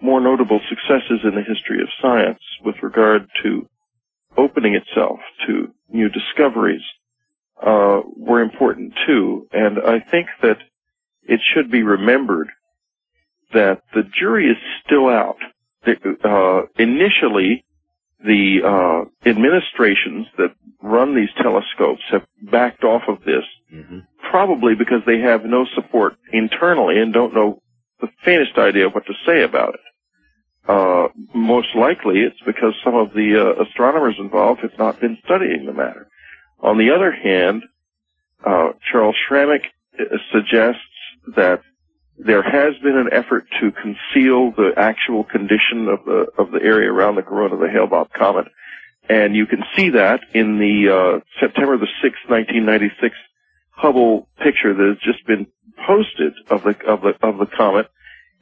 more 0.00 0.20
notable 0.20 0.60
successes 0.68 1.20
in 1.24 1.34
the 1.34 1.42
history 1.42 1.80
of 1.80 1.88
science 2.00 2.40
with 2.64 2.76
regard 2.82 3.28
to 3.42 3.68
opening 4.36 4.74
itself 4.74 5.20
to 5.46 5.72
new 5.88 6.08
discoveries 6.08 6.82
uh, 7.64 8.00
were 8.16 8.40
important 8.40 8.92
too. 9.06 9.46
And 9.52 9.78
I 9.78 10.00
think 10.00 10.26
that 10.42 10.58
it 11.22 11.40
should 11.54 11.70
be 11.70 11.82
remembered 11.82 12.48
that 13.52 13.82
the 13.94 14.02
jury 14.02 14.46
is 14.46 14.56
still 14.84 15.08
out. 15.08 15.38
Uh, 15.86 16.62
initially, 16.78 17.64
the 18.24 18.60
uh, 18.64 19.28
administrations 19.28 20.26
that 20.38 20.54
run 20.80 21.14
these 21.14 21.30
telescopes 21.36 22.02
have 22.10 22.22
backed 22.42 22.84
off 22.84 23.02
of 23.08 23.24
this, 23.24 23.44
mm-hmm. 23.72 23.98
probably 24.30 24.74
because 24.74 25.00
they 25.06 25.18
have 25.18 25.44
no 25.44 25.66
support 25.74 26.14
internally 26.32 26.98
and 26.98 27.12
don't 27.12 27.34
know 27.34 27.60
the 28.00 28.08
faintest 28.24 28.58
idea 28.58 28.88
what 28.88 29.06
to 29.06 29.14
say 29.26 29.42
about 29.42 29.74
it. 29.74 29.80
Uh, 30.68 31.08
most 31.34 31.74
likely 31.74 32.20
it's 32.20 32.40
because 32.46 32.74
some 32.84 32.94
of 32.94 33.12
the 33.14 33.34
uh, 33.36 33.62
astronomers 33.62 34.14
involved 34.18 34.60
have 34.60 34.78
not 34.78 35.00
been 35.00 35.18
studying 35.24 35.66
the 35.66 35.72
matter. 35.72 36.08
On 36.60 36.78
the 36.78 36.90
other 36.94 37.10
hand, 37.10 37.64
uh, 38.46 38.70
Charles 38.90 39.16
Shramek 39.28 39.64
uh, 39.98 40.04
suggests 40.32 40.80
that 41.34 41.62
there 42.24 42.42
has 42.42 42.74
been 42.82 42.96
an 42.96 43.08
effort 43.12 43.44
to 43.60 43.72
conceal 43.72 44.52
the 44.52 44.72
actual 44.76 45.24
condition 45.24 45.88
of 45.88 46.04
the 46.04 46.26
of 46.38 46.50
the 46.52 46.60
area 46.62 46.90
around 46.90 47.16
the 47.16 47.22
corona 47.22 47.54
of 47.54 47.60
the 47.60 47.68
Hale-Bopp 47.68 48.10
comet, 48.12 48.46
and 49.08 49.34
you 49.34 49.46
can 49.46 49.62
see 49.76 49.90
that 49.90 50.20
in 50.32 50.58
the 50.58 50.88
uh, 50.88 51.20
September 51.40 51.76
the 51.76 51.88
sixth, 52.02 52.20
nineteen 52.30 52.64
ninety 52.64 52.90
six, 53.00 53.14
Hubble 53.70 54.28
picture 54.38 54.74
that 54.74 54.88
has 54.88 54.98
just 54.98 55.26
been 55.26 55.46
posted 55.86 56.34
of 56.48 56.62
the 56.62 56.76
of 56.86 57.00
the 57.02 57.14
of 57.26 57.38
the 57.38 57.46
comet. 57.46 57.88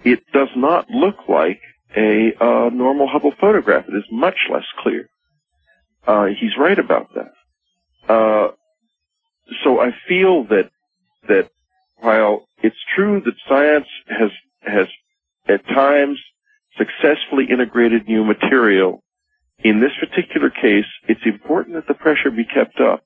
It 0.05 0.21
does 0.33 0.49
not 0.57 0.91
look 0.91 1.17
like 1.29 1.61
a 1.97 2.33
uh, 2.41 2.71
normal 2.71 3.09
Hubble 3.09 3.33
photograph. 3.41 3.87
It 3.89 3.97
is 3.97 4.05
much 4.11 4.37
less 4.53 4.67
clear. 4.83 5.09
Uh, 6.07 6.27
he's 6.27 6.57
right 6.59 6.79
about 6.79 7.09
that. 7.15 8.13
Uh, 8.13 8.53
so 9.65 9.81
I 9.81 9.91
feel 10.09 10.45
that 10.45 10.71
that 11.29 11.51
while 11.99 12.47
it's 12.63 12.77
true 12.95 13.21
that 13.25 13.35
science 13.49 13.87
has 14.09 14.31
has 14.63 14.87
at 15.49 15.67
times 15.69 16.19
successfully 16.77 17.47
integrated 17.51 18.07
new 18.07 18.25
material, 18.25 19.03
in 19.63 19.81
this 19.81 19.93
particular 19.99 20.51
case, 20.51 20.87
it's 21.09 21.21
important 21.25 21.77
that 21.77 21.87
the 21.89 21.95
pressure 21.95 22.31
be 22.31 22.45
kept 22.45 22.81
up 22.81 23.05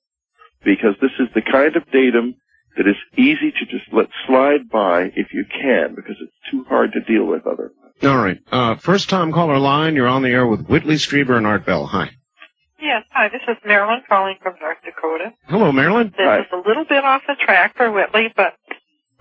because 0.65 0.95
this 1.01 1.11
is 1.19 1.29
the 1.35 1.43
kind 1.43 1.77
of 1.77 1.91
datum 1.91 2.35
that 2.77 2.87
is 2.89 2.97
easy 3.17 3.53
to 3.53 3.67
just 3.67 3.93
let 3.93 4.09
slide 4.27 4.69
by 4.71 5.03
if 5.15 5.33
you 5.33 5.45
can 5.51 5.95
because 5.95 6.17
it's 6.21 6.51
too 6.51 6.65
hard 6.69 6.93
to 6.93 7.01
deal 7.01 7.25
with 7.25 7.47
otherwise. 7.47 7.71
All 8.03 8.19
right. 8.19 8.39
Uh, 8.51 8.77
first 8.77 9.09
time 9.09 9.33
caller 9.33 9.59
line, 9.59 9.95
you're 9.95 10.09
on 10.09 10.23
the 10.23 10.31
air 10.31 10.47
with 10.47 10.67
Whitley 10.67 10.97
Strieber 10.97 11.37
and 11.37 11.47
Art 11.47 11.65
Bell. 11.65 11.87
Hi. 11.87 12.11
Yes, 12.81 13.05
hi, 13.13 13.29
this 13.29 13.41
is 13.49 13.57
Marilyn 13.65 14.03
calling 14.09 14.35
from 14.43 14.55
North 14.61 14.77
Dakota. 14.85 15.33
Hello, 15.49 15.73
Marilyn. 15.73 16.09
This 16.09 16.27
Hi. 16.27 16.41
is 16.41 16.47
a 16.53 16.69
little 16.69 16.85
bit 16.85 17.03
off 17.03 17.23
the 17.27 17.35
track 17.43 17.77
for 17.77 17.91
Whitley, 17.91 18.33
but 18.37 18.55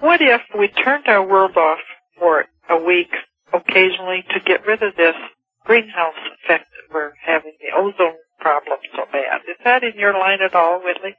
what 0.04 0.22
if 0.22 0.42
we 0.60 0.68
turned 0.68 1.08
our 1.08 1.26
world 1.26 1.56
off 1.56 1.80
for 2.20 2.46
a 2.70 2.78
week 2.84 3.12
occasionally 3.54 4.24
to 4.34 4.40
get 4.46 4.66
rid 4.66 4.84
of 4.84 4.96
this 4.98 5.16
greenhouse 5.64 6.20
effect 6.44 6.66
that 6.72 6.94
we're 6.94 7.14
having, 7.26 7.54
the 7.62 7.76
ozone 7.76 8.18
problem 8.40 8.80
so 8.96 9.04
bad? 9.12 9.42
Is 9.50 9.56
that 9.64 9.84
in 9.84 9.98
your 9.98 10.14
line 10.14 10.40
at 10.46 10.54
all, 10.54 10.82
Whitley? 10.84 11.16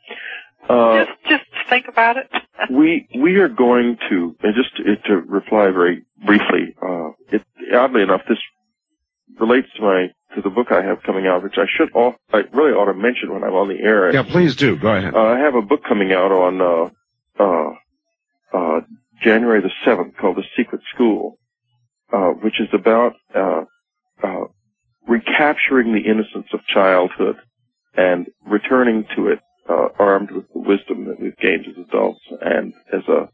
Uh, 0.68 1.04
just, 1.04 1.10
just 1.28 1.68
think 1.70 1.86
about 1.88 2.16
it. 2.18 2.30
we 2.70 3.08
we 3.18 3.36
are 3.36 3.48
going 3.48 3.96
to 4.10 4.36
and 4.42 4.54
just 4.54 4.76
to, 4.76 4.96
to 5.08 5.16
reply 5.16 5.70
very 5.70 6.04
briefly. 6.24 6.74
Uh, 6.80 7.10
it, 7.32 7.42
oddly 7.74 8.02
enough, 8.02 8.22
this 8.28 8.38
relates 9.40 9.68
to 9.76 9.82
my 9.82 10.06
to 10.34 10.42
the 10.42 10.50
book 10.50 10.68
I 10.70 10.82
have 10.82 11.02
coming 11.02 11.26
out, 11.26 11.42
which 11.42 11.58
I 11.58 11.66
should 11.76 11.94
off, 11.94 12.14
I 12.32 12.42
really 12.52 12.72
ought 12.72 12.86
to 12.86 12.94
mention 12.94 13.32
when 13.32 13.44
I'm 13.44 13.54
on 13.54 13.68
the 13.68 13.78
air. 13.78 14.12
Yeah, 14.12 14.24
please 14.24 14.56
do. 14.56 14.76
Go 14.76 14.88
ahead. 14.88 15.14
Uh, 15.14 15.20
I 15.20 15.38
have 15.38 15.54
a 15.54 15.62
book 15.62 15.84
coming 15.86 16.12
out 16.12 16.32
on 16.32 16.60
uh, 16.60 17.42
uh, 17.42 17.70
uh, 18.54 18.80
January 19.22 19.60
the 19.60 19.70
seventh 19.84 20.16
called 20.16 20.36
The 20.36 20.44
Secret 20.56 20.82
School, 20.94 21.38
uh, 22.12 22.30
which 22.42 22.60
is 22.60 22.68
about 22.72 23.14
uh, 23.34 23.64
uh, 24.22 24.44
recapturing 25.08 25.92
the 25.92 26.08
innocence 26.08 26.46
of 26.52 26.60
childhood 26.66 27.36
and 27.96 28.26
returning 28.46 29.06
to 29.16 29.28
it 29.28 29.40
uh, 29.68 29.88
armed 29.98 30.30
with 30.30 30.44
the 30.52 30.60
wisdom 30.60 31.06
that 31.06 31.20
we've 31.20 31.36
gained 31.36 31.66
as 31.66 31.84
adults 31.88 32.20
and 32.40 32.74
as 32.92 33.02
a 33.08 33.28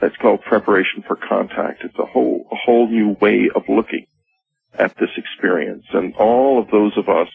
that's 0.00 0.16
called 0.16 0.42
preparation 0.42 1.02
for 1.06 1.16
contact. 1.16 1.82
It's 1.82 1.98
a 1.98 2.04
whole 2.04 2.46
a 2.52 2.56
whole 2.56 2.88
new 2.88 3.16
way 3.20 3.48
of 3.54 3.62
looking 3.68 4.06
at 4.78 4.94
this 4.98 5.10
experience. 5.16 5.84
And 5.92 6.14
all 6.16 6.60
of 6.60 6.70
those 6.70 6.92
of 6.98 7.08
us 7.08 7.28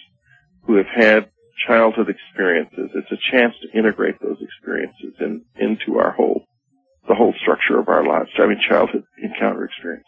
who 0.63 0.75
have 0.75 0.87
had 0.87 1.29
childhood 1.67 2.09
experiences, 2.09 2.91
it's 2.93 3.11
a 3.11 3.31
chance 3.31 3.55
to 3.61 3.77
integrate 3.77 4.21
those 4.21 4.37
experiences 4.41 5.13
in, 5.19 5.43
into 5.59 5.97
our 5.97 6.11
whole 6.11 6.45
the 7.07 7.15
whole 7.15 7.33
structure 7.41 7.79
of 7.79 7.87
our 7.87 8.05
lives. 8.05 8.29
Mean 8.37 8.59
childhood 8.67 9.03
encounter 9.21 9.65
experience. 9.65 10.05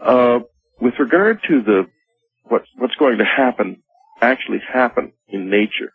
Uh, 0.00 0.40
with 0.80 0.94
regard 0.98 1.40
to 1.48 1.62
the 1.62 1.86
what, 2.44 2.62
what's 2.76 2.94
going 2.96 3.18
to 3.18 3.24
happen, 3.24 3.82
actually 4.20 4.60
happen 4.72 5.12
in 5.28 5.50
nature, 5.50 5.92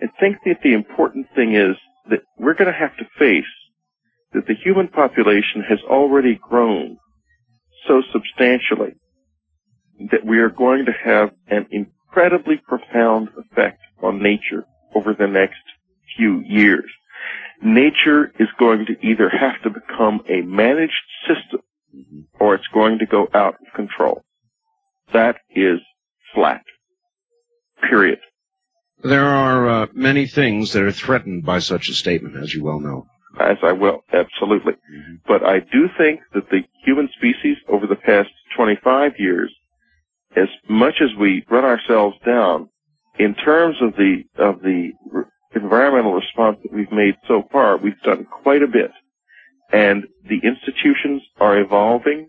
I 0.00 0.06
think 0.20 0.38
that 0.44 0.58
the 0.62 0.72
important 0.72 1.26
thing 1.34 1.54
is 1.54 1.76
that 2.10 2.20
we're 2.38 2.54
going 2.54 2.72
to 2.72 2.78
have 2.78 2.96
to 2.98 3.04
face 3.18 3.44
that 4.32 4.46
the 4.46 4.54
human 4.54 4.88
population 4.88 5.62
has 5.68 5.78
already 5.88 6.34
grown 6.34 6.98
so 7.86 8.02
substantially 8.12 8.94
that 10.10 10.24
we 10.24 10.38
are 10.38 10.50
going 10.50 10.84
to 10.86 10.92
have 10.92 11.30
an 11.48 11.66
incredibly 11.70 12.56
profound 12.56 13.28
effect 13.38 13.80
on 14.02 14.22
nature 14.22 14.64
over 14.94 15.14
the 15.14 15.26
next 15.26 15.60
few 16.16 16.42
years. 16.46 16.84
Nature 17.62 18.32
is 18.38 18.48
going 18.58 18.86
to 18.86 19.06
either 19.06 19.28
have 19.28 19.62
to 19.62 19.70
become 19.70 20.20
a 20.28 20.42
managed 20.42 20.92
system 21.26 21.60
or 22.38 22.54
it's 22.54 22.66
going 22.72 22.98
to 22.98 23.06
go 23.06 23.28
out 23.34 23.54
of 23.54 23.74
control. 23.74 24.22
That 25.12 25.36
is 25.54 25.80
flat. 26.34 26.62
Period. 27.88 28.18
There 29.02 29.24
are 29.24 29.68
uh, 29.68 29.86
many 29.92 30.26
things 30.26 30.72
that 30.72 30.82
are 30.82 30.92
threatened 30.92 31.44
by 31.44 31.60
such 31.60 31.88
a 31.88 31.94
statement, 31.94 32.36
as 32.36 32.52
you 32.52 32.64
well 32.64 32.80
know. 32.80 33.06
As 33.38 33.58
I 33.62 33.72
will, 33.72 34.02
absolutely. 34.12 34.72
But 35.26 35.44
I 35.44 35.60
do 35.60 35.88
think 35.98 36.20
that 36.34 36.48
the 36.50 36.62
human 36.84 37.08
species 37.16 37.58
over 37.68 37.86
the 37.86 37.96
past 37.96 38.30
25 38.56 39.12
years, 39.18 39.54
as 40.34 40.48
much 40.68 40.94
as 41.02 41.10
we 41.18 41.44
run 41.50 41.64
ourselves 41.64 42.16
down, 42.24 42.70
in 43.18 43.34
terms 43.34 43.76
of 43.82 43.92
the, 43.96 44.22
of 44.38 44.60
the 44.60 44.90
environmental 45.56 46.14
response 46.14 46.58
that 46.62 46.72
we've 46.72 46.92
made 46.92 47.14
so 47.26 47.42
far, 47.50 47.76
we've 47.76 48.00
done 48.02 48.24
quite 48.24 48.62
a 48.62 48.66
bit. 48.66 48.90
And 49.72 50.04
the 50.28 50.40
institutions 50.42 51.22
are 51.40 51.58
evolving. 51.58 52.28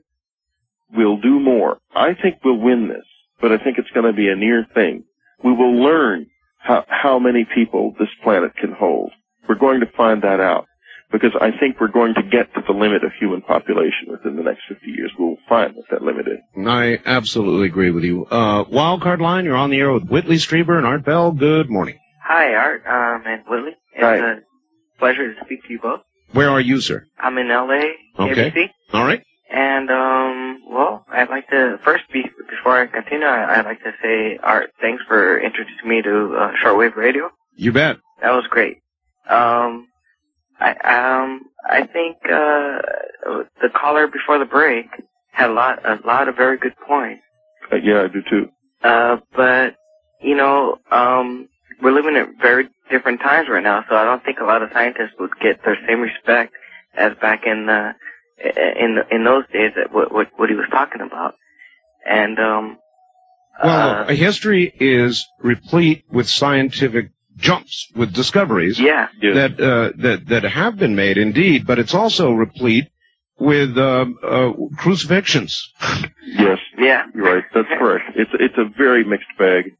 We'll 0.91 1.17
do 1.19 1.39
more. 1.39 1.77
I 1.95 2.13
think 2.13 2.37
we'll 2.43 2.59
win 2.59 2.87
this, 2.87 3.05
but 3.41 3.51
I 3.51 3.57
think 3.57 3.77
it's 3.77 3.91
going 3.91 4.05
to 4.05 4.13
be 4.13 4.29
a 4.29 4.35
near 4.35 4.65
thing. 4.73 5.03
We 5.43 5.51
will 5.53 5.83
learn 5.83 6.27
how, 6.59 6.85
how 6.87 7.19
many 7.19 7.45
people 7.53 7.93
this 7.99 8.09
planet 8.23 8.55
can 8.55 8.71
hold. 8.71 9.11
We're 9.47 9.55
going 9.55 9.81
to 9.81 9.87
find 9.95 10.23
that 10.23 10.39
out 10.39 10.67
because 11.11 11.31
I 11.39 11.51
think 11.57 11.79
we're 11.79 11.87
going 11.87 12.13
to 12.15 12.23
get 12.23 12.53
to 12.55 12.61
the 12.65 12.73
limit 12.73 13.03
of 13.03 13.11
human 13.19 13.41
population 13.41 14.07
within 14.09 14.35
the 14.35 14.43
next 14.43 14.61
50 14.67 14.85
years. 14.87 15.11
We'll 15.17 15.37
find 15.47 15.75
what 15.75 15.85
that 15.91 16.01
limit 16.01 16.27
is. 16.27 16.39
I 16.67 16.99
absolutely 17.05 17.67
agree 17.67 17.91
with 17.91 18.03
you. 18.03 18.25
Uh, 18.25 18.65
Wildcard 18.65 19.19
Line, 19.19 19.45
you're 19.45 19.55
on 19.55 19.69
the 19.69 19.79
air 19.79 19.93
with 19.93 20.07
Whitley 20.07 20.35
Strieber 20.35 20.77
and 20.77 20.85
Art 20.85 21.05
Bell. 21.05 21.31
Good 21.31 21.69
morning. 21.69 21.97
Hi, 22.27 22.53
Art 22.55 22.83
um, 22.85 23.23
and 23.25 23.43
Willie. 23.49 23.77
It's 23.93 24.01
Hi. 24.03 24.15
a 24.17 24.35
pleasure 24.99 25.33
to 25.33 25.39
speak 25.45 25.63
to 25.63 25.71
you 25.71 25.79
both. 25.79 26.01
Where 26.33 26.49
are 26.49 26.59
you, 26.59 26.81
sir? 26.81 27.05
I'm 27.17 27.37
in 27.37 27.47
LA, 27.47 27.83
Okay. 28.19 28.51
ABC, 28.51 28.69
All 28.93 29.05
right. 29.05 29.23
and 29.49 29.89
um, 29.89 30.61
well, 30.69 31.05
I'd 31.09 31.29
like 31.29 31.47
to 31.51 31.77
first 31.85 32.03
be 32.11 32.23
before 32.49 32.81
I 32.81 32.87
continue, 32.87 33.25
I, 33.25 33.59
I'd 33.59 33.65
like 33.65 33.81
to 33.83 33.91
say, 34.03 34.37
Art, 34.43 34.71
thanks 34.81 35.01
for 35.07 35.39
introducing 35.39 35.87
me 35.87 36.01
to 36.01 36.35
uh, 36.37 36.51
shortwave 36.61 36.97
radio. 36.97 37.29
You 37.55 37.71
bet. 37.71 37.97
That 38.21 38.31
was 38.31 38.45
great. 38.49 38.79
Um, 39.29 39.87
I 40.59 40.71
um, 41.21 41.45
I 41.69 41.85
think 41.87 42.17
uh, 42.25 43.41
the 43.61 43.69
caller 43.73 44.07
before 44.07 44.37
the 44.37 44.45
break 44.45 44.87
had 45.31 45.49
a 45.49 45.53
lot, 45.53 45.79
a 45.85 46.05
lot 46.05 46.27
of 46.27 46.35
very 46.35 46.57
good 46.57 46.73
points. 46.85 47.21
Uh, 47.71 47.77
yeah, 47.77 48.01
I 48.03 48.07
do 48.07 48.21
too. 48.29 48.49
Uh, 48.83 49.17
but 49.35 49.75
you 50.21 50.35
know, 50.35 50.77
um, 50.91 51.47
we're 51.81 51.93
living 51.93 52.15
in 52.15 52.35
very 52.41 52.69
different 52.89 53.19
times 53.19 53.47
right 53.49 53.63
now, 53.63 53.83
so 53.89 53.95
I 53.95 54.03
don't 54.03 54.23
think 54.23 54.39
a 54.39 54.45
lot 54.45 54.61
of 54.61 54.69
scientists 54.73 55.13
would 55.19 55.31
get 55.41 55.61
the 55.63 55.75
same 55.87 56.01
respect 56.01 56.53
as 56.95 57.13
back 57.21 57.43
in 57.45 57.65
the 57.65 57.91
in 58.39 58.97
in 59.11 59.23
those 59.23 59.43
days 59.51 59.71
that 59.75 59.93
what 59.93 60.11
what, 60.11 60.27
what 60.35 60.49
he 60.49 60.55
was 60.55 60.67
talking 60.71 61.01
about. 61.01 61.35
And 62.05 62.39
um, 62.39 62.77
Well, 63.63 64.09
uh, 64.09 64.15
history 64.15 64.71
is 64.79 65.25
replete 65.39 66.05
with 66.09 66.27
scientific 66.27 67.11
jumps, 67.35 67.87
with 67.95 68.13
discoveries 68.13 68.79
yeah, 68.79 69.09
that 69.21 69.59
uh, 69.59 69.97
that 70.01 70.27
that 70.27 70.43
have 70.43 70.77
been 70.77 70.95
made, 70.95 71.17
indeed. 71.17 71.67
But 71.67 71.79
it's 71.79 71.93
also 71.93 72.31
replete 72.31 72.87
with 73.39 73.77
uh, 73.77 74.05
uh, 74.23 74.53
crucifixions. 74.77 75.69
Yes. 76.25 76.59
Yeah. 76.77 77.03
You're 77.15 77.35
right. 77.35 77.43
That's 77.53 77.67
correct. 77.79 78.11
It's 78.15 78.31
it's 78.33 78.57
a 78.57 78.65
very 78.77 79.03
mixed 79.03 79.29
bag. 79.37 79.75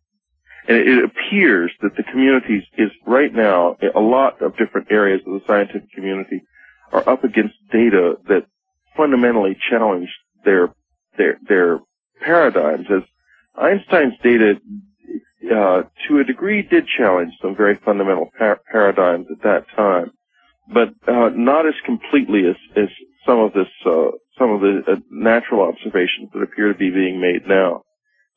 And 0.68 0.78
it 0.78 1.04
appears 1.04 1.72
that 1.82 1.96
the 1.96 2.04
communities 2.04 2.64
is 2.78 2.92
right 3.06 3.34
now, 3.34 3.78
a 3.96 4.00
lot 4.00 4.42
of 4.42 4.58
different 4.58 4.92
areas 4.92 5.22
of 5.26 5.34
the 5.34 5.42
scientific 5.48 5.92
community 5.94 6.42
are 6.92 7.08
up 7.08 7.24
against 7.24 7.56
data 7.72 8.16
that 8.28 8.46
fundamentally 8.98 9.58
challenge 9.70 10.10
their, 10.44 10.74
their, 11.18 11.38
their 11.48 11.80
paradigms 12.20 12.88
as 12.90 13.04
Einstein's 13.56 14.14
data, 14.22 14.56
uh, 15.46 15.84
to 16.08 16.20
a 16.20 16.24
degree 16.24 16.62
did 16.64 16.86
challenge 16.98 17.34
some 17.42 17.56
very 17.56 17.80
fundamental 17.86 18.30
par- 18.38 18.60
paradigms 18.70 19.28
at 19.32 19.42
that 19.44 19.66
time, 19.76 20.12
but, 20.74 20.90
uh, 21.08 21.30
not 21.34 21.66
as 21.66 21.76
completely 21.86 22.46
as, 22.48 22.56
as 22.76 22.90
some 23.26 23.40
of 23.40 23.54
this, 23.54 23.68
uh, 23.86 24.12
some 24.38 24.52
of 24.52 24.62
the 24.62 24.82
uh, 24.88 24.96
natural 25.10 25.62
observations 25.62 26.30
that 26.34 26.42
appear 26.42 26.74
to 26.74 26.78
be 26.78 26.90
being 26.90 27.22
made 27.22 27.48
now. 27.48 27.84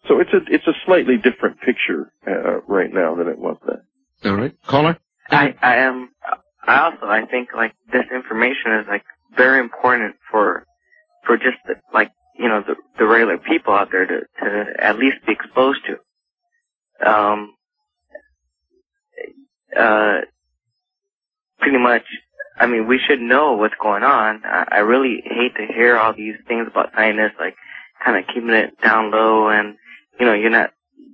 So 0.08 0.18
it's 0.20 0.32
a 0.32 0.40
it's 0.52 0.66
a 0.66 0.72
slightly 0.86 1.16
different 1.16 1.60
picture 1.60 2.12
uh, 2.26 2.60
right 2.66 2.92
now 2.92 3.14
than 3.14 3.28
it 3.28 3.38
was 3.38 3.56
then. 3.66 3.82
All 4.24 4.38
right, 4.38 4.54
caller. 4.66 4.98
I 5.30 5.54
I 5.62 5.76
am. 5.76 6.10
I 6.66 6.80
also 6.80 7.06
I 7.06 7.26
think 7.26 7.50
like 7.54 7.74
this 7.92 8.04
information 8.14 8.72
is 8.80 8.86
like 8.88 9.04
very 9.36 9.60
important 9.60 10.16
for 10.30 10.64
for 11.26 11.36
just 11.36 11.58
the, 11.66 11.74
like 11.92 12.10
you 12.38 12.48
know 12.48 12.62
the 12.66 12.76
the 12.98 13.06
regular 13.06 13.38
people 13.38 13.74
out 13.74 13.88
there 13.92 14.06
to 14.06 14.20
to 14.42 14.66
at 14.78 14.98
least 14.98 15.16
be 15.26 15.32
exposed 15.32 15.80
to. 15.86 17.08
Um. 17.10 17.54
Uh. 19.76 20.20
Pretty 21.58 21.78
much. 21.78 22.02
I 22.58 22.66
mean, 22.66 22.86
we 22.86 22.98
should 22.98 23.20
know 23.20 23.52
what's 23.52 23.74
going 23.82 24.02
on. 24.02 24.42
I, 24.44 24.64
I 24.70 24.78
really 24.78 25.22
hate 25.24 25.54
to 25.56 25.72
hear 25.72 25.96
all 25.98 26.14
these 26.14 26.36
things 26.48 26.66
about 26.70 26.90
scientists, 26.94 27.36
like 27.38 27.54
kind 28.04 28.16
of 28.18 28.24
keeping 28.34 28.50
it 28.50 28.80
down 28.82 29.10
low, 29.10 29.48
and 29.50 29.76
you 30.20 30.26
know, 30.26 30.34
you're 30.34 30.50
not. 30.50 30.70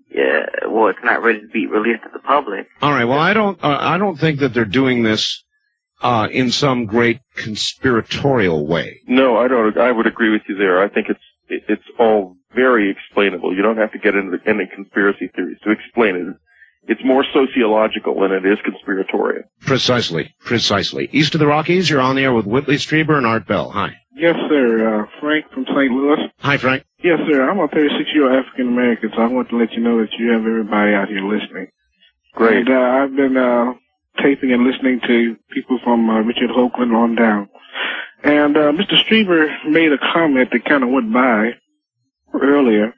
Yeah, 0.08 0.46
well, 0.68 0.88
it's 0.88 0.98
not 1.04 1.22
ready 1.22 1.40
to 1.40 1.48
be 1.48 1.66
released 1.66 2.04
to 2.04 2.10
the 2.12 2.20
public. 2.20 2.68
All 2.80 2.90
right. 2.90 3.04
Well, 3.04 3.18
I 3.18 3.34
don't. 3.34 3.62
Uh, 3.62 3.76
I 3.80 3.98
don't 3.98 4.18
think 4.18 4.40
that 4.40 4.54
they're 4.54 4.64
doing 4.64 5.02
this 5.02 5.44
uh, 6.00 6.28
in 6.30 6.50
some 6.50 6.86
great 6.86 7.20
conspiratorial 7.34 8.66
way. 8.66 9.00
No, 9.06 9.36
I 9.36 9.48
don't. 9.48 9.76
I 9.76 9.92
would 9.92 10.06
agree 10.06 10.30
with 10.30 10.42
you 10.48 10.56
there. 10.56 10.82
I 10.82 10.88
think 10.88 11.08
it's 11.08 11.20
it's 11.48 11.82
all 11.98 12.36
very 12.54 12.90
explainable. 12.90 13.54
You 13.54 13.62
don't 13.62 13.76
have 13.76 13.92
to 13.92 13.98
get 13.98 14.14
into 14.14 14.38
any 14.46 14.66
conspiracy 14.74 15.30
theories 15.34 15.58
to 15.64 15.70
explain 15.70 16.16
it. 16.16 16.36
It's 16.88 17.00
more 17.04 17.24
sociological 17.34 18.20
than 18.20 18.32
it 18.32 18.46
is 18.46 18.58
conspiratorial. 18.64 19.42
Precisely. 19.60 20.34
Precisely. 20.40 21.08
East 21.12 21.34
of 21.34 21.40
the 21.40 21.46
Rockies, 21.46 21.90
you're 21.90 22.00
on 22.00 22.14
the 22.14 22.22
air 22.22 22.32
with 22.32 22.46
Whitley 22.46 22.76
Strieber 22.76 23.16
and 23.16 23.26
Art 23.26 23.46
Bell. 23.46 23.70
Hi. 23.70 23.94
Yes, 24.16 24.34
sir. 24.48 25.02
Uh, 25.02 25.06
Frank 25.20 25.44
from 25.52 25.64
St. 25.66 25.90
Louis. 25.92 26.18
Hi, 26.40 26.56
Frank. 26.56 26.84
Yes, 27.04 27.18
sir. 27.30 27.48
I'm 27.48 27.58
a 27.60 27.68
36 27.68 28.10
year 28.14 28.28
old 28.32 28.44
African 28.44 28.68
American, 28.68 29.10
so 29.14 29.20
I 29.22 29.26
want 29.26 29.50
to 29.50 29.56
let 29.58 29.72
you 29.72 29.80
know 29.82 30.00
that 30.00 30.12
you 30.18 30.30
have 30.32 30.40
everybody 30.40 30.94
out 30.94 31.08
here 31.08 31.20
listening. 31.22 31.68
Great. 32.34 32.66
And 32.66 32.70
uh, 32.70 32.72
I've 32.80 33.14
been 33.14 33.36
uh, 33.36 33.74
taping 34.22 34.52
and 34.52 34.64
listening 34.64 35.00
to 35.06 35.36
people 35.50 35.78
from 35.84 36.08
uh, 36.08 36.20
Richard 36.20 36.50
Hoagland 36.50 36.94
on 36.96 37.14
down. 37.14 37.48
And 38.24 38.56
uh, 38.56 38.72
Mr. 38.72 38.94
Strieber 39.04 39.48
made 39.68 39.92
a 39.92 39.98
comment 40.12 40.48
that 40.50 40.64
kind 40.64 40.82
of 40.82 40.88
went 40.90 41.12
by 41.12 41.50
earlier, 42.40 42.94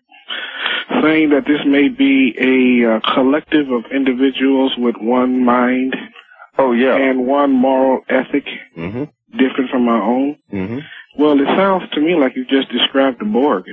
saying 1.03 1.31
that 1.31 1.45
this 1.47 1.61
may 1.67 1.89
be 1.89 2.35
a 2.39 2.97
uh, 2.97 3.15
collective 3.15 3.71
of 3.71 3.85
individuals 3.93 4.73
with 4.79 4.95
one 5.01 5.45
mind. 5.45 5.97
Oh 6.57 6.73
yeah. 6.73 6.97
And 6.97 7.27
one 7.27 7.53
moral 7.53 8.03
ethic, 8.09 8.45
Mm-hmm. 8.77 9.05
different 9.37 9.71
from 9.71 9.89
our 9.89 10.03
own. 10.03 10.37
Mm-hmm. 10.53 10.79
Well, 11.19 11.41
it 11.41 11.47
sounds 11.57 11.91
to 11.95 12.01
me 12.01 12.15
like 12.15 12.37
you 12.37 12.45
just 12.45 12.71
described 12.71 13.19
the 13.21 13.25
Borg. 13.25 13.65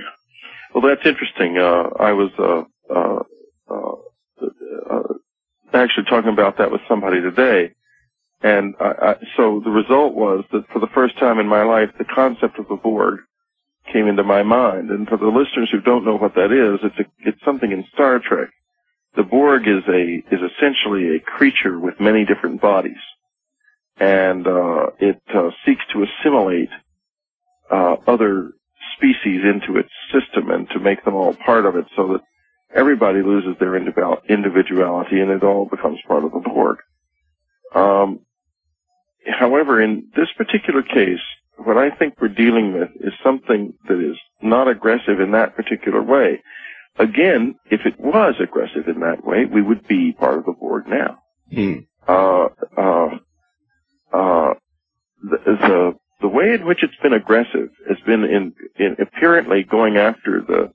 Well, 0.73 0.81
that's 0.81 1.05
interesting. 1.05 1.59
Uh, 1.59 1.89
I 1.99 2.11
was 2.11 2.31
uh, 2.39 2.63
uh, 2.91 3.23
uh, 3.69 3.95
uh, 4.89 5.13
actually 5.71 6.05
talking 6.09 6.33
about 6.33 6.57
that 6.57 6.71
with 6.71 6.81
somebody 6.89 7.21
today, 7.21 7.71
and 8.41 8.73
I, 8.79 8.85
I, 8.85 9.15
so 9.37 9.61
the 9.63 9.69
result 9.69 10.15
was 10.15 10.43
that 10.51 10.67
for 10.73 10.79
the 10.79 10.87
first 10.87 11.19
time 11.19 11.39
in 11.39 11.47
my 11.47 11.63
life, 11.63 11.89
the 11.99 12.05
concept 12.05 12.57
of 12.57 12.67
the 12.67 12.75
Borg 12.75 13.19
came 13.93 14.07
into 14.07 14.23
my 14.23 14.41
mind. 14.41 14.89
And 14.89 15.07
for 15.07 15.17
the 15.17 15.27
listeners 15.27 15.69
who 15.71 15.81
don't 15.81 16.03
know 16.03 16.17
what 16.17 16.33
that 16.33 16.51
is, 16.51 16.79
it's 16.83 16.99
a, 16.99 17.29
it's 17.29 17.45
something 17.45 17.71
in 17.71 17.85
Star 17.93 18.19
Trek. 18.19 18.49
The 19.15 19.23
Borg 19.23 19.67
is 19.67 19.83
a 19.87 20.23
is 20.33 20.41
essentially 20.41 21.15
a 21.15 21.19
creature 21.19 21.79
with 21.79 21.99
many 21.99 22.25
different 22.25 22.59
bodies, 22.59 22.97
and 23.97 24.47
uh, 24.47 24.87
it 24.99 25.21
uh, 25.33 25.51
seeks 25.63 25.83
to 25.93 26.03
assimilate 26.03 26.69
uh, 27.71 27.95
other 28.07 28.51
species 28.97 29.41
into 29.43 29.79
its 29.79 29.89
system 30.11 30.49
and 30.51 30.69
to 30.69 30.79
make 30.79 31.03
them 31.03 31.15
all 31.15 31.33
part 31.33 31.65
of 31.65 31.75
it 31.75 31.85
so 31.95 32.13
that 32.13 32.21
everybody 32.73 33.21
loses 33.21 33.55
their 33.59 33.75
individuality 33.75 35.19
and 35.19 35.31
it 35.31 35.43
all 35.43 35.65
becomes 35.65 35.99
part 36.07 36.23
of 36.23 36.31
the 36.31 36.39
Borg. 36.39 36.77
Um, 37.73 38.19
however, 39.27 39.81
in 39.81 40.09
this 40.15 40.27
particular 40.37 40.81
case, 40.81 41.21
what 41.57 41.77
I 41.77 41.89
think 41.89 42.15
we're 42.19 42.27
dealing 42.27 42.73
with 42.73 42.89
is 42.95 43.13
something 43.23 43.73
that 43.87 43.99
is 43.99 44.17
not 44.41 44.67
aggressive 44.67 45.19
in 45.19 45.31
that 45.31 45.55
particular 45.55 46.01
way. 46.01 46.41
Again, 46.97 47.55
if 47.69 47.81
it 47.85 47.99
was 47.99 48.35
aggressive 48.41 48.87
in 48.87 49.01
that 49.01 49.25
way, 49.25 49.45
we 49.45 49.61
would 49.61 49.87
be 49.87 50.13
part 50.13 50.37
of 50.37 50.45
the 50.45 50.53
Borg 50.53 50.85
now. 50.87 51.19
Hmm. 51.53 51.79
Uh, 52.07 52.47
uh, 52.77 53.09
uh, 54.13 54.53
the, 55.21 55.37
the 55.45 55.93
the 56.21 56.27
way 56.27 56.53
in 56.53 56.65
which 56.65 56.83
it's 56.83 56.95
been 57.01 57.13
aggressive 57.13 57.69
has 57.87 57.97
been 58.05 58.23
in, 58.23 58.53
in 58.77 58.95
apparently 58.99 59.63
going 59.63 59.97
after 59.97 60.41
the 60.41 60.73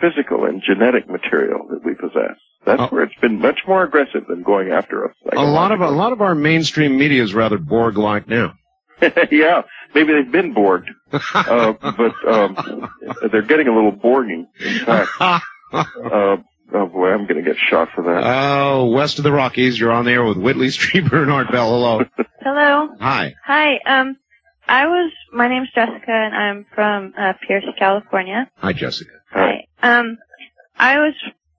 physical 0.00 0.44
and 0.44 0.62
genetic 0.62 1.08
material 1.08 1.66
that 1.70 1.84
we 1.84 1.94
possess. 1.94 2.36
That's 2.64 2.90
where 2.90 3.04
it's 3.04 3.14
been 3.20 3.38
much 3.38 3.60
more 3.66 3.84
aggressive 3.84 4.26
than 4.28 4.42
going 4.42 4.70
after 4.70 5.08
us. 5.08 5.16
A 5.32 5.44
lot 5.44 5.70
of 5.70 5.80
a 5.80 5.90
lot 5.90 6.12
of 6.12 6.20
our 6.20 6.34
mainstream 6.34 6.98
media 6.98 7.22
is 7.22 7.32
rather 7.32 7.58
Borg-like 7.58 8.28
now. 8.28 8.54
yeah, 9.30 9.62
maybe 9.94 10.12
they've 10.14 10.32
been 10.32 10.54
Borged, 10.54 10.88
uh, 11.12 11.72
but 11.80 12.28
um, 12.28 12.90
they're 13.30 13.42
getting 13.42 13.68
a 13.68 13.74
little 13.74 13.92
Borging. 13.92 14.46
In 14.58 14.84
fact, 14.84 15.10
uh, 15.20 15.38
oh 15.72 16.38
boy, 16.70 17.10
I'm 17.10 17.26
going 17.26 17.42
to 17.42 17.48
get 17.48 17.56
shot 17.56 17.90
for 17.94 18.02
that. 18.02 18.22
Oh, 18.24 18.86
west 18.86 19.18
of 19.18 19.24
the 19.24 19.32
Rockies, 19.32 19.78
you're 19.78 19.92
on 19.92 20.04
the 20.04 20.12
air 20.12 20.24
with 20.24 20.38
Whitley 20.38 20.68
Strieber 20.68 21.22
and 21.22 21.30
Art 21.30 21.52
Bell. 21.52 21.70
Hello. 21.70 22.04
Hello. 22.40 22.88
Hi. 23.00 23.34
Hi. 23.44 23.78
Um, 23.86 24.16
I 24.68 24.86
was. 24.86 25.12
My 25.32 25.48
name's 25.48 25.70
Jessica, 25.74 26.10
and 26.10 26.34
I'm 26.34 26.66
from 26.74 27.12
uh, 27.16 27.34
Pierce, 27.46 27.64
California. 27.78 28.50
Hi, 28.58 28.72
Jessica. 28.72 29.10
Hi. 29.30 29.64
Um, 29.82 30.18
I 30.76 30.98
was 30.98 31.14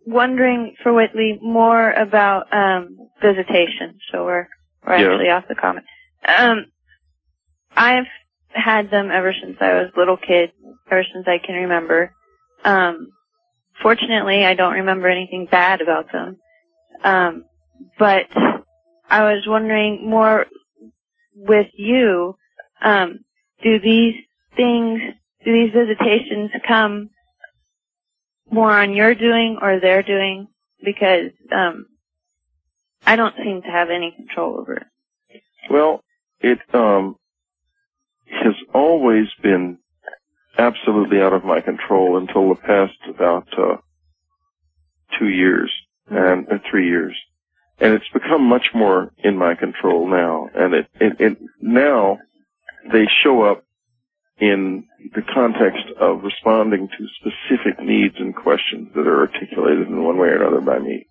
wondering 0.05 0.75
for 0.83 0.93
Whitley 0.93 1.39
more 1.41 1.91
about 1.91 2.53
um 2.53 2.97
visitation. 3.21 3.99
So 4.11 4.25
we're 4.25 4.47
we're 4.85 4.97
Yeah. 4.97 5.11
actually 5.11 5.29
off 5.29 5.45
the 5.47 5.55
comment. 5.55 5.85
Um, 6.27 6.65
I've 7.75 8.07
had 8.49 8.89
them 8.89 9.11
ever 9.11 9.33
since 9.33 9.57
I 9.61 9.73
was 9.75 9.91
a 9.95 9.99
little 9.99 10.17
kid, 10.17 10.51
ever 10.89 11.03
since 11.13 11.27
I 11.27 11.37
can 11.37 11.55
remember. 11.55 12.11
Um, 12.65 13.07
fortunately, 13.81 14.43
I 14.45 14.55
don't 14.55 14.73
remember 14.73 15.07
anything 15.07 15.47
bad 15.49 15.81
about 15.81 16.11
them. 16.11 16.37
Um, 17.03 17.45
but 17.99 18.25
I 19.09 19.23
was 19.33 19.45
wondering 19.47 20.09
more 20.09 20.47
with 21.35 21.67
you, 21.75 22.35
um, 22.81 23.19
do 23.63 23.79
these 23.79 24.15
things, 24.55 25.01
do 25.43 25.53
these 25.53 25.73
visitations 25.73 26.51
come 26.67 27.09
more 28.51 28.71
on 28.71 28.93
your 28.93 29.15
doing 29.15 29.57
or 29.61 29.79
their 29.79 30.03
doing? 30.03 30.47
Because, 30.83 31.31
um, 31.51 31.87
I 33.05 33.15
don't 33.15 33.35
seem 33.37 33.61
to 33.61 33.67
have 33.69 33.89
any 33.89 34.11
control 34.11 34.59
over 34.59 34.73
it. 34.75 34.87
Well, 35.69 36.03
it 36.39 36.59
um 36.73 37.15
has 38.29 38.53
always 38.73 39.27
been 39.41 39.77
absolutely 40.57 41.21
out 41.21 41.33
of 41.33 41.45
my 41.45 41.61
control 41.61 42.17
until 42.17 42.49
the 42.49 42.55
past 42.55 42.97
about 43.09 43.47
uh, 43.57 43.77
two 45.17 45.29
years 45.29 45.71
and 46.09 46.47
uh, 46.51 46.57
three 46.69 46.87
years, 46.87 47.15
and 47.79 47.93
it's 47.93 48.09
become 48.13 48.43
much 48.43 48.67
more 48.73 49.11
in 49.19 49.37
my 49.37 49.55
control 49.55 50.07
now. 50.07 50.49
And 50.53 50.73
it, 50.73 50.87
it, 50.99 51.21
it 51.21 51.37
now 51.61 52.19
they 52.91 53.07
show 53.23 53.43
up 53.43 53.63
in 54.39 54.83
the 55.15 55.21
context 55.33 55.85
of 55.99 56.23
responding 56.23 56.87
to 56.87 57.07
specific 57.19 57.79
needs 57.83 58.15
and 58.19 58.35
questions 58.35 58.89
that 58.95 59.07
are 59.07 59.21
articulated 59.21 59.87
in 59.87 60.03
one 60.03 60.17
way 60.17 60.27
or 60.27 60.41
another 60.41 60.61
by 60.61 60.79
me. 60.79 61.07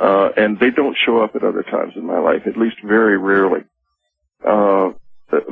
Uh, 0.00 0.28
and 0.36 0.58
they 0.58 0.70
don't 0.70 0.96
show 1.04 1.22
up 1.22 1.34
at 1.34 1.42
other 1.44 1.62
times 1.62 1.92
in 1.96 2.06
my 2.06 2.18
life, 2.18 2.42
at 2.46 2.56
least 2.56 2.76
very 2.84 3.18
rarely. 3.18 3.60
Uh, 4.46 4.90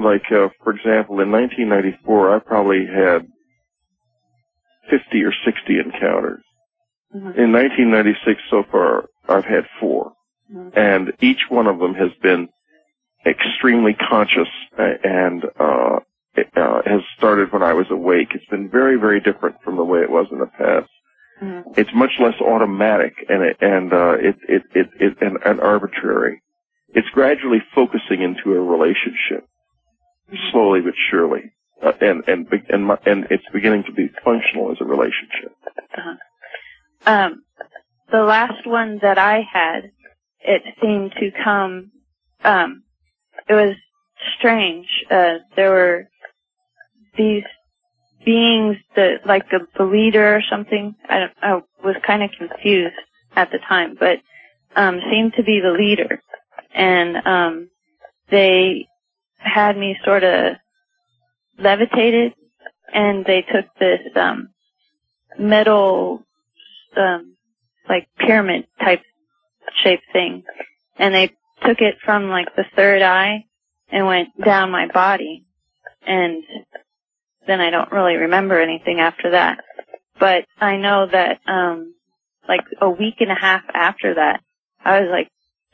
like, 0.01 0.25
uh, 0.31 0.49
for 0.62 0.73
example, 0.73 1.21
in 1.21 1.31
1994, 1.33 2.37
I 2.37 2.39
probably 2.41 2.87
had 2.87 3.27
50 4.91 5.23
or 5.25 5.33
60 5.45 5.79
encounters. 5.79 6.43
In 7.37 7.53
1996 7.53 8.41
so 8.51 8.65
far, 8.71 9.05
I've 9.29 9.45
had 9.45 9.65
4 9.81 10.12
And 10.75 11.12
each 11.21 11.47
one 11.49 11.66
of 11.66 11.79
them 11.79 11.95
has 11.95 12.11
been 12.23 12.49
extremely 13.27 13.95
conscious 13.95 14.49
uh, 14.79 14.83
and, 15.03 15.45
uh, 15.59 16.01
it, 16.37 16.49
uh, 16.57 16.83
has 16.85 17.01
started 17.17 17.53
when 17.53 17.63
I 17.63 17.75
was 17.75 17.87
awake. 17.91 18.29
It's 18.35 18.45
been 18.47 18.69
very, 18.69 18.99
very 18.99 19.21
different 19.21 19.63
from 19.63 19.77
the 19.77 19.85
way 19.85 20.01
it 20.01 20.11
was 20.11 20.27
in 20.33 20.39
the 20.39 20.47
past 20.47 20.91
it's 21.77 21.91
much 21.95 22.13
less 22.21 22.41
automatic 22.41 23.15
and 23.29 23.43
it, 23.43 23.57
and 23.61 23.93
uh, 23.93 24.15
it, 24.19 24.37
it, 24.49 24.63
it, 24.75 24.89
it 25.01 25.17
and, 25.21 25.39
and 25.45 25.61
arbitrary. 25.61 26.43
It's 26.91 27.09
gradually 27.09 27.59
focusing 27.75 28.23
into 28.23 28.57
a 28.57 28.61
relationship, 28.61 29.49
slowly 30.53 30.81
but 30.81 30.95
surely, 31.11 31.53
uh, 31.83 31.93
and 32.01 32.23
and 32.29 32.47
and 32.69 32.87
my, 32.87 32.99
and 33.05 33.27
it's 33.31 33.45
beginning 33.53 33.85
to 33.85 33.93
be 33.93 34.09
functional 34.25 34.71
as 34.71 34.79
a 34.81 34.85
relationship. 34.85 35.53
Uh-huh. 35.97 36.17
Um, 37.07 37.43
the 38.13 38.23
last 38.23 38.65
one 38.67 39.01
that 39.03 39.19
I 39.19 39.41
had, 39.53 39.91
it 40.41 40.63
seemed 40.81 41.13
to 41.19 41.31
come, 41.43 41.91
um, 42.45 42.85
it 43.49 43.55
was 43.55 43.75
strange. 44.39 44.87
Uh, 45.11 45.35
there 45.57 45.71
were 45.71 46.09
these 47.16 47.45
beings 48.25 48.77
that, 48.97 49.27
like 49.27 49.45
the, 49.51 49.85
leader 49.85 50.37
or 50.37 50.43
something. 50.49 50.95
I, 51.09 51.27
I 51.43 51.61
was 51.83 51.97
kind 52.07 52.23
of 52.23 52.31
confused 52.37 52.95
at 53.37 53.51
the 53.51 53.59
time, 53.59 53.97
but, 53.99 54.19
um, 54.77 55.01
seemed 55.11 55.35
to 55.35 55.43
be 55.43 55.61
the 55.61 55.73
leader. 55.73 56.21
And, 56.75 57.16
um, 57.27 57.69
they 58.31 58.87
had 59.39 59.77
me 59.77 59.97
sort 60.05 60.25
of 60.25 60.57
levitated 61.59 62.33
and 62.93 63.25
they 63.25 63.43
took 63.43 63.66
this, 63.79 64.01
um, 64.16 64.49
metal 65.39 66.23
um 66.97 67.37
like 67.89 68.09
pyramid 68.19 68.66
type 68.81 69.03
shaped 69.83 70.05
thing 70.12 70.43
and 70.97 71.15
they 71.15 71.31
took 71.63 71.81
it 71.81 71.97
from 72.05 72.29
like 72.29 72.55
the 72.57 72.65
third 72.77 73.03
eye 73.03 73.45
and 73.91 74.07
went 74.07 74.29
down 74.45 74.71
my 74.71 74.87
body 74.89 75.45
and 76.07 76.43
then 77.47 77.61
I 77.61 77.71
don't 77.71 77.93
really 77.93 78.15
remember 78.17 78.61
anything 78.61 79.01
after 79.01 79.31
that. 79.33 79.59
But 80.19 80.45
I 80.61 80.77
know 80.77 81.07
that 81.11 81.41
um 81.47 81.95
like 82.49 82.63
a 82.81 82.91
week 82.91 83.17
and 83.21 83.31
a 83.31 83.35
half 83.35 83.63
after 83.73 84.15
that 84.15 84.41
I 84.85 85.01
was 85.01 85.09
like 85.11 85.29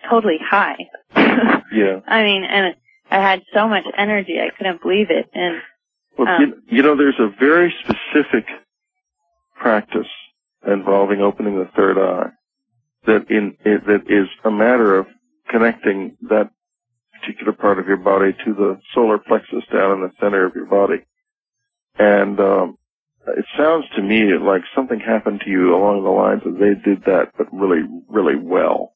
totally 0.09 0.39
high. 0.41 0.77
Yeah. 1.73 2.01
I 2.07 2.25
mean 2.25 2.43
and 2.43 2.75
I 3.11 3.21
had 3.21 3.43
so 3.55 3.69
much 3.69 3.85
energy 3.97 4.39
I 4.41 4.51
couldn't 4.57 4.83
believe 4.83 5.07
it 5.11 5.31
and 5.35 5.63
Well, 6.19 6.29
um, 6.29 6.41
you, 6.69 6.77
you 6.79 6.83
know, 6.83 6.97
there's 6.97 7.21
a 7.21 7.29
very 7.39 7.73
specific 7.85 8.47
practice 9.57 10.09
involving 10.67 11.21
opening 11.21 11.59
the 11.59 11.71
third 11.77 11.97
eye 11.97 12.31
that 13.07 13.31
in 13.31 13.57
it, 13.65 13.87
that 13.87 14.11
is 14.11 14.29
a 14.45 14.51
matter 14.51 14.97
of 14.99 15.07
connecting 15.51 16.17
that 16.23 16.51
particular 17.21 17.53
part 17.53 17.79
of 17.79 17.87
your 17.87 17.99
body 17.99 18.33
to 18.45 18.55
the 18.55 18.81
solar 18.95 19.19
plexus 19.19 19.65
down 19.73 19.93
in 19.93 20.01
the 20.03 20.13
center 20.21 20.47
of 20.47 20.55
your 20.55 20.67
body. 20.67 21.05
And 21.99 22.41
um, 22.41 22.79
it 23.27 23.45
sounds 23.57 23.85
to 23.97 24.03
me 24.03 24.33
like 24.39 24.63
something 24.75 25.01
happened 25.01 25.43
to 25.45 25.51
you 25.51 25.75
along 25.75 26.03
the 26.03 26.11
lines 26.11 26.43
of 26.47 26.55
they 26.55 26.75
did 26.83 27.05
that, 27.05 27.33
but 27.37 27.53
really, 27.53 27.83
really 28.09 28.37
well. 28.37 28.95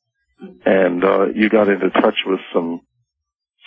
And 0.64 1.04
uh, 1.04 1.26
you 1.34 1.48
got 1.48 1.68
into 1.68 1.90
touch 1.90 2.18
with 2.26 2.40
some 2.52 2.80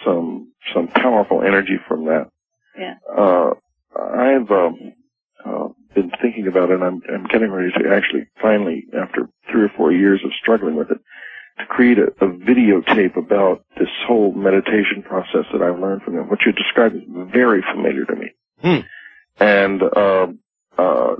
some 0.05 0.53
some 0.73 0.87
powerful 0.87 1.41
energy 1.41 1.77
from 1.87 2.05
that 2.05 2.29
yeah. 2.77 2.95
uh, 3.15 3.51
I've 3.95 4.49
um, 4.51 4.93
uh, 5.43 5.67
been 5.95 6.11
thinking 6.21 6.47
about 6.47 6.69
it, 6.69 6.75
and 6.75 6.83
I'm, 6.83 7.01
I'm 7.11 7.25
getting 7.25 7.51
ready 7.51 7.71
to 7.71 7.93
actually 7.93 8.27
finally, 8.41 8.85
after 8.97 9.29
three 9.51 9.63
or 9.63 9.71
four 9.75 9.91
years 9.91 10.21
of 10.23 10.31
struggling 10.39 10.75
with 10.75 10.91
it, 10.91 10.99
to 11.59 11.65
create 11.65 11.97
a, 11.97 12.07
a 12.25 12.29
videotape 12.29 13.17
about 13.17 13.63
this 13.79 13.89
whole 14.07 14.31
meditation 14.33 15.03
process 15.03 15.45
that 15.51 15.61
I've 15.61 15.79
learned 15.79 16.03
from 16.03 16.15
him. 16.17 16.29
What 16.29 16.39
you 16.45 16.51
described 16.51 16.95
is 16.95 17.01
very 17.33 17.63
familiar 17.73 18.05
to 18.05 18.15
me, 18.15 18.27
Hmm. 18.61 19.43
and 19.43 19.81
um, 19.95 20.39
uh, 20.77 21.15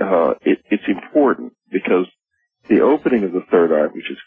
uh, 0.00 0.34
it, 0.42 0.58
it's 0.70 0.88
important 0.88 1.52
because 1.70 2.06
the 2.68 2.80
opening 2.80 3.24
of 3.24 3.32
the 3.32 3.42
third 3.50 3.72
eye, 3.72 3.88
which 3.92 4.10
is 4.10 4.18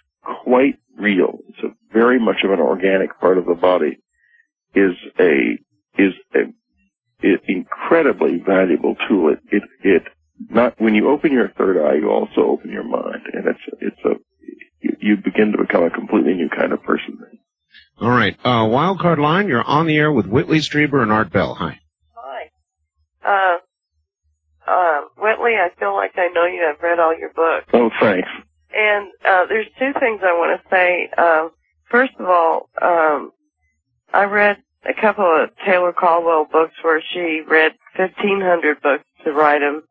quite 0.44 0.78
real, 0.98 1.40
it's 1.50 1.60
a 1.64 1.74
very 1.94 2.20
much 2.20 2.38
of 2.44 2.52
an 2.52 2.60
organic 2.60 3.20
part 3.20 3.38
of 3.38 3.46
the 3.46 3.56
body, 3.56 3.98
is 4.76 4.94
a 5.20 5.58
is 5.98 6.14
a 6.36 6.40
i- 7.24 7.40
incredibly 7.48 8.38
valuable 8.46 8.96
tool. 9.08 9.32
It, 9.34 9.40
it, 9.52 9.64
it, 9.84 10.04
not, 10.50 10.80
when 10.82 10.96
you 10.96 11.10
open 11.10 11.32
your 11.32 11.50
third 11.58 11.78
eye, 11.84 11.96
you 11.96 12.10
also 12.10 12.42
open 12.42 12.70
your 12.72 12.84
mind, 12.84 13.22
and 13.34 13.46
it's, 13.48 13.60
it's 13.80 14.02
a, 14.06 14.16
you, 14.86 14.98
you 15.00 15.18
begin 15.18 15.52
to 15.52 15.58
become 15.58 15.84
a 15.84 15.90
completely 15.90 16.34
new 16.34 16.50
kind 16.50 16.72
of 16.72 16.84
person. 16.84 17.20
All 18.00 18.10
right. 18.10 18.38
Uh, 18.44 18.66
Wildcard 18.66 19.18
line, 19.18 19.48
you're 19.48 19.64
on 19.64 19.88
the 19.88 19.98
air 19.98 20.12
with 20.12 20.26
Whitley 20.26 20.60
Strieber 20.60 21.02
and 21.02 21.12
Art 21.12 21.32
Bell. 21.32 21.56
Hi. 21.56 21.80
Uh, 23.26 23.58
uh, 24.68 25.02
Whitley, 25.18 25.54
I 25.56 25.70
feel 25.80 25.96
like 25.96 26.12
I 26.16 26.28
know 26.28 26.46
you. 26.46 26.64
I've 26.70 26.82
read 26.82 27.00
all 27.00 27.18
your 27.18 27.34
books. 27.34 27.68
Oh, 27.74 27.90
thanks. 28.00 28.30
And, 28.74 29.08
uh, 29.26 29.46
there's 29.48 29.68
two 29.80 29.94
things 30.00 30.22
I 30.24 30.34
want 30.34 30.62
to 30.62 30.70
say. 30.70 31.10
Um, 31.18 31.52
first 31.90 32.14
of 32.20 32.28
all, 32.28 32.70
um, 32.82 33.32
I 34.14 34.26
read 34.26 34.58
a 34.84 35.00
couple 35.00 35.26
of 35.26 35.50
Taylor 35.66 35.94
Caldwell 35.94 36.46
books 36.52 36.76
where 36.84 37.02
she 37.14 37.42
read 37.48 37.74
1500 37.96 38.82
books 38.82 39.06
to 39.24 39.32
write 39.32 39.60
them. 39.60 39.84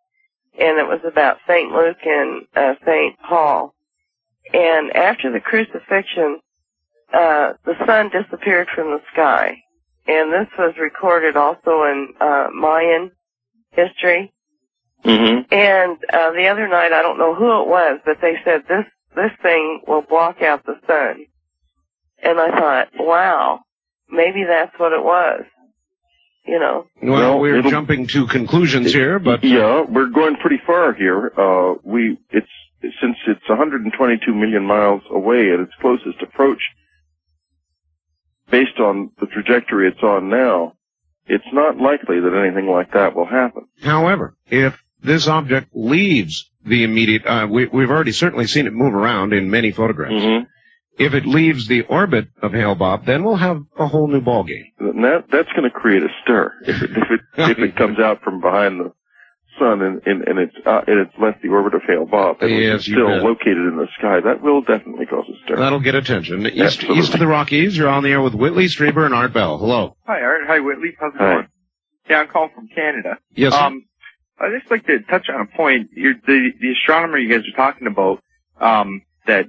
And 0.59 0.79
it 0.79 0.87
was 0.87 1.01
about 1.05 1.39
St. 1.49 1.73
Luke 1.73 1.99
and, 2.05 2.47
uh, 2.55 2.75
St. 2.87 3.19
Paul. 3.21 3.75
And 4.53 4.95
after 4.95 5.33
the 5.33 5.41
crucifixion, 5.41 6.41
uh, 7.13 7.55
the 7.65 7.75
sun 7.87 8.11
disappeared 8.11 8.69
from 8.75 8.91
the 8.91 9.01
sky. 9.13 9.57
And 10.07 10.33
this 10.33 10.49
was 10.59 10.75
recorded 10.79 11.37
also 11.37 11.85
in, 11.85 12.15
uh, 12.21 12.49
Mayan 12.53 13.11
history. 13.71 14.33
Mm-hmm. 15.05 15.53
And 15.53 15.99
uh, 16.13 16.33
the 16.33 16.49
other 16.49 16.69
night, 16.69 16.93
I 16.93 17.03
don't 17.03 17.19
know 17.19 17.35
who 17.35 17.63
it 17.63 17.69
was, 17.69 18.01
but 18.05 18.17
they 18.21 18.35
said 18.45 18.63
this 18.69 18.85
this 19.15 19.31
thing 19.43 19.83
will 19.87 20.03
block 20.03 20.43
out 20.43 20.65
the 20.65 20.75
sun. 20.87 21.27
And 22.23 22.39
I 22.41 22.49
thought, 22.59 22.89
wow, 22.99 23.61
maybe 24.11 24.45
that's 24.49 24.73
what 24.79 24.93
it 24.93 25.03
was. 25.03 25.43
You 26.47 26.59
know. 26.59 26.87
Well, 27.03 27.13
Well, 27.13 27.39
we're 27.39 27.63
jumping 27.63 28.07
to 28.09 28.27
conclusions 28.27 28.93
here, 28.93 29.19
but 29.19 29.45
yeah, 29.45 29.83
we're 29.83 30.11
going 30.11 30.37
pretty 30.37 30.61
far 30.67 30.93
here. 30.93 31.33
Uh, 31.37 31.75
we 31.83 32.19
it's 32.31 32.47
since 33.05 33.17
it's 33.27 33.49
122 33.49 34.35
million 34.35 34.65
miles 34.65 35.03
away 35.11 35.53
at 35.53 35.61
its 35.61 35.73
closest 35.81 36.23
approach. 36.23 36.63
Based 38.51 38.79
on 38.79 39.11
the 39.21 39.27
trajectory 39.27 39.89
it's 39.89 40.03
on 40.03 40.29
now, 40.31 40.75
it's 41.27 41.45
not 41.53 41.77
likely 41.77 42.21
that 42.21 42.35
anything 42.35 42.69
like 42.69 42.93
that 42.93 43.15
will 43.15 43.27
happen. 43.27 43.67
However, 43.83 44.37
if 44.47 44.83
this 45.03 45.29
object 45.29 45.69
leaves 45.75 46.51
the 46.65 46.85
immediate, 46.85 47.27
uh, 47.27 47.47
we, 47.51 47.67
we've 47.67 47.91
already 47.91 48.13
certainly 48.13 48.47
seen 48.47 48.67
it 48.67 48.73
move 48.73 48.95
around 48.95 49.33
in 49.33 49.51
many 49.51 49.71
photographs. 49.71 50.15
Mm-hmm. 50.15 50.45
If 50.97 51.15
it 51.15 51.27
leaves 51.27 51.67
the 51.67 51.83
orbit 51.83 52.29
of 52.41 52.53
Hale-Bopp, 52.53 53.05
then 53.05 53.25
we'll 53.25 53.37
have 53.37 53.63
a 53.77 53.89
whole 53.89 54.07
new 54.07 54.21
ballgame. 54.21 54.67
That 54.79 55.25
that's 55.31 55.51
going 55.51 55.65
to 55.65 55.71
create 55.71 56.05
a 56.05 56.09
stir 56.23 56.53
if 56.63 56.83
it 56.83 56.91
if 56.91 57.11
it 57.11 57.21
if 57.37 57.59
it 57.59 57.77
comes 57.77 57.99
out 57.99 58.23
from 58.23 58.41
behind 58.41 58.79
the 58.79 58.93
sun 59.59 59.83
and 59.83 60.03
and, 60.07 60.27
and 60.29 60.39
it's 60.39 60.55
uh, 60.67 60.83
and 60.87 61.01
it's 61.01 61.13
left 61.21 61.43
the 61.43 61.49
orbit 61.49 61.75
of 61.75 61.83
Hale-Bopp 61.87 62.43
and 62.43 62.51
Yes, 62.51 62.75
it's 62.77 62.85
still 62.87 63.09
located 63.09 63.59
in 63.59 63.77
the 63.77 63.87
sky. 63.99 64.21
That 64.21 64.43
will 64.43 64.61
definitely 64.63 65.07
cause 65.07 65.25
a 65.29 65.45
stir. 65.45 65.57
That'll 65.57 65.81
get 65.81 65.95
attention. 65.95 66.47
East, 66.47 66.61
Absolutely. 66.61 66.99
east 66.99 67.15
of 67.15 67.21
the 67.21 67.27
Rockies, 67.27 67.77
you're 67.77 67.89
on 67.89 68.03
the 68.03 68.11
air 68.11 68.23
with 68.23 68.35
Whitley 68.35 68.67
Strieber 68.67 69.05
and 69.05 69.15
Art 69.15 69.33
Bell. 69.33 69.59
Hello. 69.59 69.97
Hi, 70.07 70.21
Art. 70.21 70.43
Hi, 70.47 70.61
Whitley. 70.61 70.97
How's 70.99 71.15
it 71.15 71.19
Hi. 71.19 71.35
going? 71.35 71.49
Yeah, 72.09 72.21
I'm 72.21 72.29
calling 72.29 72.51
from 72.55 72.69
Canada. 72.69 73.19
Yes, 73.35 73.53
sir. 73.53 73.59
Um, 73.59 73.85
I'd 74.39 74.51
just 74.59 74.71
like 74.71 74.87
to 74.87 75.01
touch 75.09 75.29
on 75.29 75.41
a 75.41 75.57
point. 75.57 75.91
You're, 75.93 76.15
the 76.27 76.51
the 76.61 76.73
astronomer 76.73 77.19
you 77.19 77.31
guys 77.31 77.47
are 77.49 77.57
talking 77.57 77.87
about 77.87 78.23
um, 78.61 79.03
that 79.27 79.49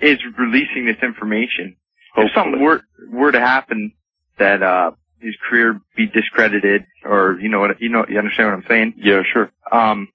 is 0.00 0.18
releasing 0.38 0.86
this 0.86 1.02
information. 1.02 1.76
If 2.16 2.30
something 2.34 2.62
were 2.62 2.82
were 3.10 3.32
to 3.32 3.40
happen 3.40 3.92
that 4.38 4.62
uh, 4.62 4.90
his 5.22 5.36
career 5.48 5.80
be 5.96 6.06
discredited, 6.06 6.84
or 7.04 7.38
you 7.40 7.48
know 7.48 7.60
what 7.60 7.80
you 7.80 7.88
know 7.88 8.04
you 8.08 8.18
understand 8.18 8.48
what 8.50 8.54
I'm 8.58 8.64
saying? 8.68 8.94
Yeah, 8.96 9.22
sure. 9.32 9.50
Um, 9.70 10.08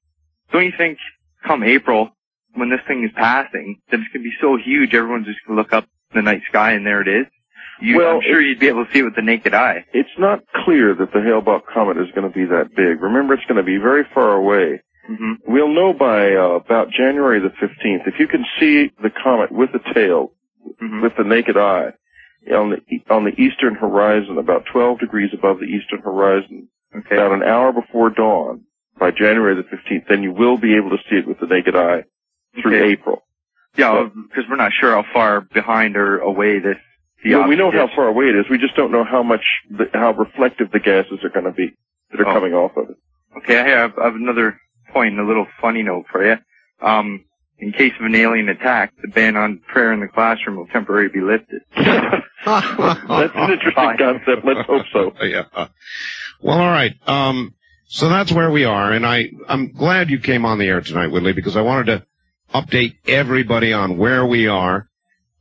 don't 0.52 0.66
you 0.66 0.74
think 0.78 0.98
come 1.46 1.64
April 1.64 2.10
when 2.56 2.70
this 2.70 2.80
thing 2.88 3.04
is 3.04 3.12
passing 3.16 3.80
that 3.92 4.00
it's 4.00 4.10
gonna 4.14 4.24
be 4.24 4.34
so 4.42 4.58
huge 4.58 4.94
everyone's 4.94 5.26
just 5.28 5.40
gonna 5.48 5.60
look 5.60 5.74
up 5.74 5.86
in 6.14 6.18
the 6.18 6.22
night 6.22 6.42
sky 6.50 6.72
and 6.74 6.86
there 6.86 7.02
it 7.02 7.08
is? 7.08 7.26
You, 7.80 7.98
Well, 7.98 8.16
I'm 8.16 8.22
sure 8.24 8.42
you'd 8.42 8.60
be 8.60 8.70
able 8.70 8.86
to 8.86 8.92
see 8.92 9.00
it 9.00 9.04
with 9.04 9.16
the 9.16 9.22
naked 9.22 9.54
eye. 9.54 9.86
It's 9.94 10.10
not 10.18 10.40
clear 10.66 10.96
that 10.96 11.14
the 11.14 11.22
Hale-Bopp 11.22 11.62
comet 11.72 11.98
is 11.98 12.10
going 12.16 12.28
to 12.28 12.34
be 12.36 12.44
that 12.46 12.76
big. 12.76 13.00
Remember, 13.04 13.36
it's 13.36 13.46
going 13.46 13.58
to 13.58 13.64
be 13.64 13.78
very 13.78 14.04
far 14.16 14.32
away. 14.32 14.82
hmm 15.06 15.34
We'll 15.46 15.72
know 15.72 15.94
by 15.94 16.34
uh, 16.34 16.58
about 16.58 16.90
January 16.90 17.40
the 17.40 17.50
15th. 17.64 18.08
If 18.08 18.16
you 18.20 18.28
can 18.28 18.46
see 18.60 18.92
the 19.04 19.12
comet 19.12 19.52
with 19.52 19.70
the 19.74 19.94
tail, 19.94 20.32
Mm-hmm. 20.82 21.02
with 21.02 21.14
the 21.18 21.24
naked 21.24 21.56
eye, 21.56 21.92
on 22.54 22.70
the 22.72 23.14
on 23.14 23.26
the 23.26 23.40
eastern 23.42 23.76
horizon, 23.76 24.38
about 24.38 24.64
12 24.72 25.00
degrees 25.00 25.32
above 25.34 25.60
the 25.60 25.66
eastern 25.66 26.02
horizon, 26.02 26.70
about 27.12 27.34
an 27.34 27.44
hour 27.44 27.72
before 27.74 28.10
dawn, 28.10 28.64
by 29.00 29.12
January 29.12 29.56
the 29.56 29.64
15th, 29.64 30.08
then 30.10 30.24
you 30.24 30.32
will 30.32 30.58
be 30.58 30.76
able 30.76 30.90
to 30.92 30.98
see 31.10 31.18
it 31.18 31.28
with 31.28 31.40
the 31.40 31.48
naked 31.48 31.76
eye 31.76 32.04
through 32.62 32.76
Okay. 32.78 32.92
April. 32.92 33.24
Yeah, 33.76 34.08
because 34.14 34.46
we're 34.50 34.56
not 34.56 34.72
sure 34.74 34.92
how 34.92 35.06
far 35.14 35.42
behind 35.42 35.96
or 35.98 36.18
away 36.20 36.58
this. 36.60 36.78
The 37.24 37.36
Well, 37.36 37.48
we 37.48 37.56
know 37.56 37.68
object 37.68 37.82
how 37.82 37.88
is. 37.90 37.96
far 37.96 38.08
away 38.08 38.26
it 38.26 38.36
is. 38.36 38.46
We 38.50 38.58
just 38.58 38.76
don't 38.76 38.92
know 38.92 39.04
how 39.04 39.22
much, 39.22 39.44
the, 39.70 39.86
how 39.94 40.12
reflective 40.14 40.72
the 40.72 40.80
gases 40.80 41.20
are 41.24 41.30
going 41.30 41.46
to 41.46 41.52
be 41.52 41.76
that 42.12 42.22
are 42.22 42.28
Oh. 42.28 42.34
coming 42.34 42.54
off 42.54 42.76
of 42.78 42.90
it. 42.90 42.98
Okay, 43.38 43.60
I 43.60 43.68
have, 43.68 43.98
I 44.00 44.06
have 44.06 44.16
another 44.16 44.60
point 44.94 45.16
point, 45.16 45.20
a 45.20 45.24
little 45.28 45.46
funny 45.62 45.84
note 45.84 46.06
for 46.12 46.26
you. 46.26 46.38
Um, 46.82 47.26
in 47.60 47.72
case 47.72 47.94
of 48.00 48.06
an 48.06 48.16
alien 48.16 48.50
attack, 48.50 48.94
the 49.02 49.08
ban 49.08 49.36
on 49.36 49.60
prayer 49.60 49.92
in 49.94 50.00
the 50.00 50.08
classroom 50.08 50.58
will 50.58 50.68
temporarily 50.68 51.10
be 51.10 51.22
lifted. 51.22 51.62
That's 51.76 53.36
an 53.36 53.52
interesting 53.52 53.98
concept. 53.98 54.46
Let's 54.46 54.68
hope 54.68 54.86
so. 54.94 55.12
yeah. 55.24 55.68
Well, 56.42 56.60
all 56.60 56.72
right. 56.72 56.94
Um, 57.08 57.56
so 57.90 58.10
that's 58.10 58.34
where 58.34 58.52
we 58.52 58.66
are, 58.66 58.92
and 58.92 59.06
I 59.06 59.30
I'm 59.48 59.72
glad 59.72 60.10
you 60.10 60.20
came 60.20 60.46
on 60.46 60.60
the 60.60 60.66
air 60.66 60.82
tonight, 60.82 61.08
Whitley, 61.08 61.32
because 61.32 61.56
I 61.56 61.62
wanted 61.62 61.86
to 61.86 62.06
update 62.54 62.98
everybody 63.08 63.72
on 63.72 63.98
where 63.98 64.26
we 64.26 64.48
are, 64.48 64.90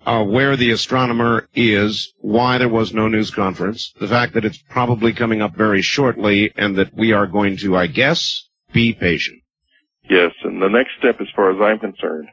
uh, 0.05 0.23
where 0.23 0.57
the 0.57 0.71
astronomer 0.71 1.49
is, 1.55 2.13
why 2.19 2.59
there 2.59 2.69
was 2.69 2.95
no 2.95 3.09
news 3.09 3.33
conference, 3.33 3.93
the 3.99 4.07
fact 4.07 4.35
that 4.35 4.45
it's 4.45 4.63
probably 4.71 5.13
coming 5.13 5.43
up 5.43 5.57
very 5.57 5.83
shortly, 5.83 6.53
and 6.57 6.77
that 6.77 6.95
we 6.95 7.13
are 7.13 7.27
going 7.27 7.57
to, 7.59 7.77
I 7.77 7.89
guess, 7.89 8.49
be 8.73 8.93
patient. 8.93 9.41
Yes, 10.09 10.33
and 10.45 10.63
the 10.63 10.69
next 10.69 10.93
step, 10.99 11.21
as 11.21 11.29
far 11.35 11.51
as 11.51 11.61
I'm 11.61 11.79
concerned, 11.79 12.29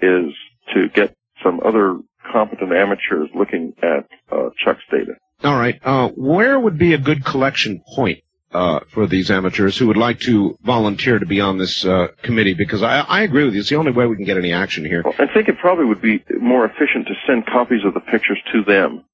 is 0.00 0.32
to 0.74 0.88
get 0.88 1.14
some 1.42 1.60
other 1.64 1.98
competent 2.32 2.72
amateurs 2.72 3.28
looking 3.34 3.74
at 3.82 4.08
uh, 4.30 4.50
Chuck's 4.56 4.82
data. 4.90 5.12
All 5.42 5.56
right. 5.56 5.78
Uh, 5.82 6.08
where 6.08 6.58
would 6.58 6.78
be 6.78 6.94
a 6.94 6.98
good 6.98 7.24
collection 7.24 7.82
point 7.94 8.22
uh, 8.52 8.80
for 8.92 9.06
these 9.06 9.30
amateurs 9.30 9.76
who 9.76 9.86
would 9.86 9.96
like 9.96 10.20
to 10.20 10.58
volunteer 10.62 11.18
to 11.18 11.26
be 11.26 11.40
on 11.40 11.58
this 11.58 11.84
uh, 11.84 12.08
committee? 12.22 12.54
Because 12.54 12.82
I, 12.82 13.00
I 13.00 13.22
agree 13.22 13.44
with 13.44 13.54
you. 13.54 13.60
It's 13.60 13.70
the 13.70 13.76
only 13.76 13.92
way 13.92 14.06
we 14.06 14.16
can 14.16 14.26
get 14.26 14.36
any 14.36 14.52
action 14.52 14.84
here. 14.84 15.02
I 15.18 15.26
think 15.32 15.48
it 15.48 15.58
probably 15.58 15.86
would 15.86 16.02
be 16.02 16.22
more 16.40 16.66
efficient 16.66 17.06
to 17.08 17.14
send 17.26 17.46
copies 17.46 17.84
of 17.84 17.94
the 17.94 18.00
pictures 18.00 18.38
to 18.52 18.62
them 18.64 19.04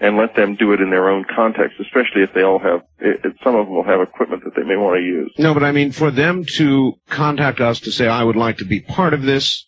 and 0.00 0.16
let 0.16 0.34
them 0.36 0.56
do 0.56 0.72
it 0.72 0.80
in 0.80 0.90
their 0.90 1.08
own 1.08 1.24
context, 1.34 1.76
especially 1.80 2.22
if 2.22 2.32
they 2.34 2.42
all 2.42 2.58
have, 2.58 2.82
it, 2.98 3.24
it- 3.24 3.36
some 3.42 3.54
of 3.54 3.66
them 3.66 3.74
will 3.74 3.84
have 3.84 4.00
equipment 4.00 4.44
that 4.44 4.54
they 4.54 4.62
may 4.62 4.76
want 4.76 4.98
to 4.98 5.02
use. 5.02 5.32
No, 5.38 5.54
but 5.54 5.62
I 5.64 5.72
mean 5.72 5.92
for 5.92 6.10
them 6.10 6.44
to 6.56 6.94
contact 7.08 7.60
us 7.60 7.80
to 7.80 7.92
say 7.92 8.06
I 8.06 8.22
would 8.22 8.36
like 8.36 8.58
to 8.58 8.64
be 8.64 8.80
part 8.80 9.14
of 9.14 9.22
this. 9.22 9.66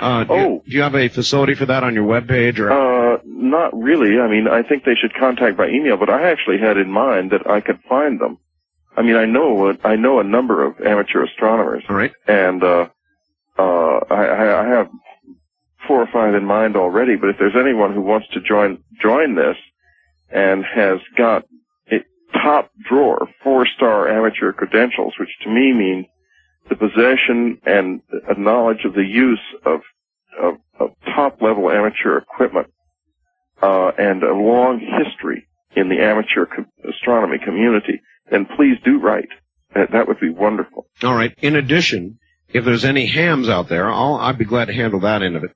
Uh, 0.00 0.22
do, 0.24 0.34
you, 0.34 0.62
do 0.64 0.76
you 0.76 0.82
have 0.82 0.94
a 0.94 1.08
facility 1.08 1.54
for 1.54 1.66
that 1.66 1.82
on 1.82 1.92
your 1.94 2.06
webpage 2.06 2.58
or? 2.60 2.70
Uh, 2.70 3.18
not 3.24 3.76
really. 3.76 4.20
I 4.20 4.28
mean, 4.28 4.46
I 4.46 4.62
think 4.62 4.84
they 4.84 4.94
should 4.94 5.12
contact 5.14 5.56
by 5.56 5.68
email, 5.68 5.96
but 5.96 6.08
I 6.08 6.30
actually 6.30 6.58
had 6.58 6.76
in 6.76 6.88
mind 6.90 7.32
that 7.32 7.50
I 7.50 7.60
could 7.60 7.80
find 7.88 8.20
them. 8.20 8.38
I 8.96 9.02
mean, 9.02 9.16
I 9.16 9.26
know, 9.26 9.76
I 9.84 9.96
know 9.96 10.20
a 10.20 10.24
number 10.24 10.64
of 10.64 10.80
amateur 10.80 11.24
astronomers. 11.24 11.82
All 11.88 11.96
right. 11.96 12.12
And, 12.28 12.62
uh, 12.62 12.88
uh, 13.58 13.98
I 14.10 14.60
I 14.60 14.68
have 14.68 14.88
four 15.88 16.00
or 16.02 16.08
five 16.12 16.34
in 16.34 16.44
mind 16.44 16.76
already, 16.76 17.16
but 17.16 17.30
if 17.30 17.36
there's 17.38 17.56
anyone 17.58 17.94
who 17.94 18.02
wants 18.02 18.28
to 18.34 18.40
join, 18.40 18.78
join 19.02 19.34
this 19.34 19.56
and 20.30 20.64
has 20.64 20.98
got 21.16 21.44
a 21.90 21.96
top 22.32 22.70
drawer, 22.88 23.26
four 23.42 23.66
star 23.66 24.08
amateur 24.08 24.52
credentials, 24.52 25.14
which 25.18 25.30
to 25.42 25.48
me 25.48 25.72
means 25.72 26.06
the 26.68 26.76
possession 26.76 27.58
and 27.64 28.02
a 28.28 28.38
knowledge 28.38 28.84
of 28.84 28.94
the 28.94 29.04
use 29.04 29.40
of, 29.64 29.80
of, 30.40 30.54
of 30.78 30.90
top 31.16 31.40
level 31.40 31.70
amateur 31.70 32.18
equipment, 32.18 32.66
uh, 33.62 33.90
and 33.98 34.22
a 34.22 34.34
long 34.34 34.78
history 34.78 35.48
in 35.74 35.88
the 35.88 36.00
amateur 36.00 36.46
co- 36.46 36.66
astronomy 36.88 37.38
community, 37.42 38.00
then 38.30 38.46
please 38.56 38.76
do 38.84 39.00
write. 39.00 39.28
That, 39.74 39.92
that 39.92 40.08
would 40.08 40.20
be 40.20 40.30
wonderful. 40.30 40.86
All 41.02 41.14
right. 41.14 41.34
In 41.42 41.56
addition, 41.56 42.18
if 42.48 42.64
there's 42.64 42.84
any 42.84 43.06
hams 43.06 43.48
out 43.48 43.68
there, 43.68 43.90
I'll 43.90 44.14
I'd 44.14 44.38
be 44.38 44.44
glad 44.44 44.66
to 44.66 44.74
handle 44.74 45.00
that 45.00 45.22
end 45.22 45.36
of 45.36 45.44
it. 45.44 45.50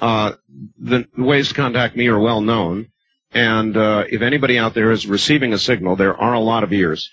Uh, 0.00 0.32
the 0.78 1.06
ways 1.16 1.48
to 1.48 1.54
contact 1.54 1.96
me 1.96 2.08
are 2.08 2.18
well 2.18 2.40
known, 2.40 2.88
and 3.32 3.76
uh, 3.76 4.04
if 4.08 4.22
anybody 4.22 4.58
out 4.58 4.74
there 4.74 4.90
is 4.90 5.06
receiving 5.06 5.52
a 5.52 5.58
signal, 5.58 5.96
there 5.96 6.16
are 6.16 6.34
a 6.34 6.40
lot 6.40 6.64
of 6.64 6.72
ears. 6.72 7.10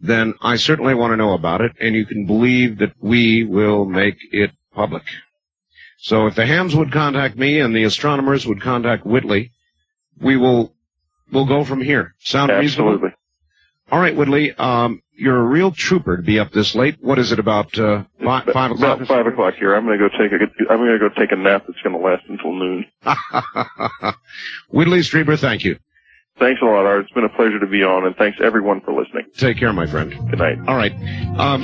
Then 0.00 0.34
I 0.40 0.56
certainly 0.56 0.94
want 0.94 1.12
to 1.12 1.16
know 1.16 1.34
about 1.34 1.60
it, 1.60 1.72
and 1.80 1.94
you 1.94 2.06
can 2.06 2.26
believe 2.26 2.78
that 2.78 2.94
we 3.00 3.44
will 3.44 3.84
make 3.84 4.16
it 4.32 4.50
public. 4.74 5.02
So 5.98 6.26
if 6.26 6.34
the 6.34 6.46
hams 6.46 6.74
would 6.74 6.92
contact 6.92 7.36
me 7.36 7.60
and 7.60 7.76
the 7.76 7.84
astronomers 7.84 8.46
would 8.46 8.62
contact 8.62 9.04
Whitley, 9.04 9.52
we 10.18 10.36
will 10.38 10.74
we'll 11.30 11.46
go 11.46 11.64
from 11.64 11.82
here. 11.82 12.14
Sound 12.20 12.50
reasonable? 12.50 13.10
All 13.90 13.98
right, 13.98 14.14
Whitley. 14.14 14.54
Um, 14.54 15.02
you're 15.14 15.36
a 15.36 15.42
real 15.42 15.72
trooper 15.72 16.16
to 16.16 16.22
be 16.22 16.38
up 16.38 16.52
this 16.52 16.74
late. 16.74 16.96
What 17.00 17.18
is 17.18 17.32
it 17.32 17.38
about 17.38 17.78
uh, 17.78 18.04
five, 18.24 18.44
five 18.52 18.70
o'clock? 18.70 18.96
About 18.96 19.08
five 19.08 19.26
o'clock 19.26 19.54
here. 19.58 19.74
I'm 19.74 19.84
going 19.84 19.98
to 19.98 20.08
go 20.08 20.16
take 20.16 20.32
a. 20.32 20.72
I'm 20.72 20.78
going 20.78 20.98
to 20.98 20.98
go 20.98 21.08
take 21.08 21.32
a 21.32 21.36
nap 21.36 21.64
that's 21.66 21.80
going 21.82 21.94
to 21.94 22.02
last 22.02 22.22
until 22.28 22.54
noon. 22.54 22.86
Whitley 24.70 25.00
Strieber, 25.00 25.38
thank 25.38 25.64
you. 25.64 25.78
Thanks 26.38 26.62
a 26.62 26.64
lot, 26.64 26.86
Art. 26.86 27.02
It's 27.02 27.12
been 27.12 27.24
a 27.24 27.28
pleasure 27.28 27.58
to 27.58 27.66
be 27.66 27.82
on, 27.82 28.06
and 28.06 28.16
thanks 28.16 28.38
everyone 28.42 28.80
for 28.80 28.94
listening. 28.94 29.26
Take 29.36 29.58
care, 29.58 29.72
my 29.74 29.86
friend. 29.86 30.10
Good 30.30 30.38
night. 30.38 30.58
All 30.66 30.76
right. 30.76 30.92
Um, 31.38 31.60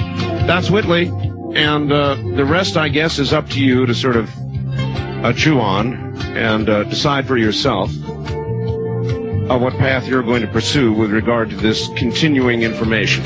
that's 0.47 0.69
Whitley, 0.69 1.07
and 1.07 1.90
uh, 1.90 2.16
the 2.16 2.44
rest, 2.44 2.77
I 2.77 2.89
guess, 2.90 3.19
is 3.19 3.32
up 3.32 3.48
to 3.51 3.65
you 3.65 3.86
to 3.86 3.94
sort 3.94 4.16
of 4.16 4.28
uh, 4.36 5.32
chew 5.32 5.61
on 5.61 6.19
and 6.36 6.69
uh, 6.69 6.85
decide 6.85 7.27
for 7.27 7.39
yourself 7.39 7.90
uh, 9.51 9.59
what 9.59 9.74
path 9.74 10.09
you're 10.09 10.23
going 10.23 10.43
to 10.43 10.48
pursue 10.48 10.93
with 10.93 11.12
regard 11.12 11.51
to 11.51 11.56
this 11.56 11.89
continuing 11.97 12.62
information. 12.62 13.24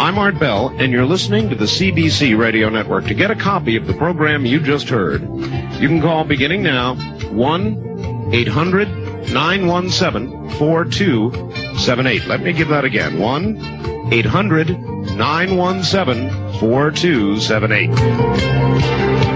I'm 0.00 0.18
Art 0.18 0.38
Bell, 0.38 0.68
and 0.68 0.90
you're 0.90 1.04
listening 1.04 1.50
to 1.50 1.54
the 1.54 1.66
CBC 1.66 2.36
Radio 2.36 2.70
Network. 2.70 3.06
To 3.06 3.14
get 3.14 3.30
a 3.30 3.36
copy 3.36 3.76
of 3.76 3.86
the 3.86 3.92
program 3.92 4.46
you 4.46 4.60
just 4.60 4.88
heard, 4.88 5.22
you 5.22 5.88
can 5.88 6.00
call 6.00 6.24
beginning 6.24 6.62
now 6.62 6.94
1 7.30 8.30
800 8.32 8.88
917 9.32 10.50
4278. 10.50 12.26
Let 12.26 12.40
me 12.40 12.52
give 12.52 12.68
that 12.68 12.84
again 12.84 13.18
1 13.18 14.12
800 14.12 14.70
917 14.70 16.58
4278. 16.58 19.31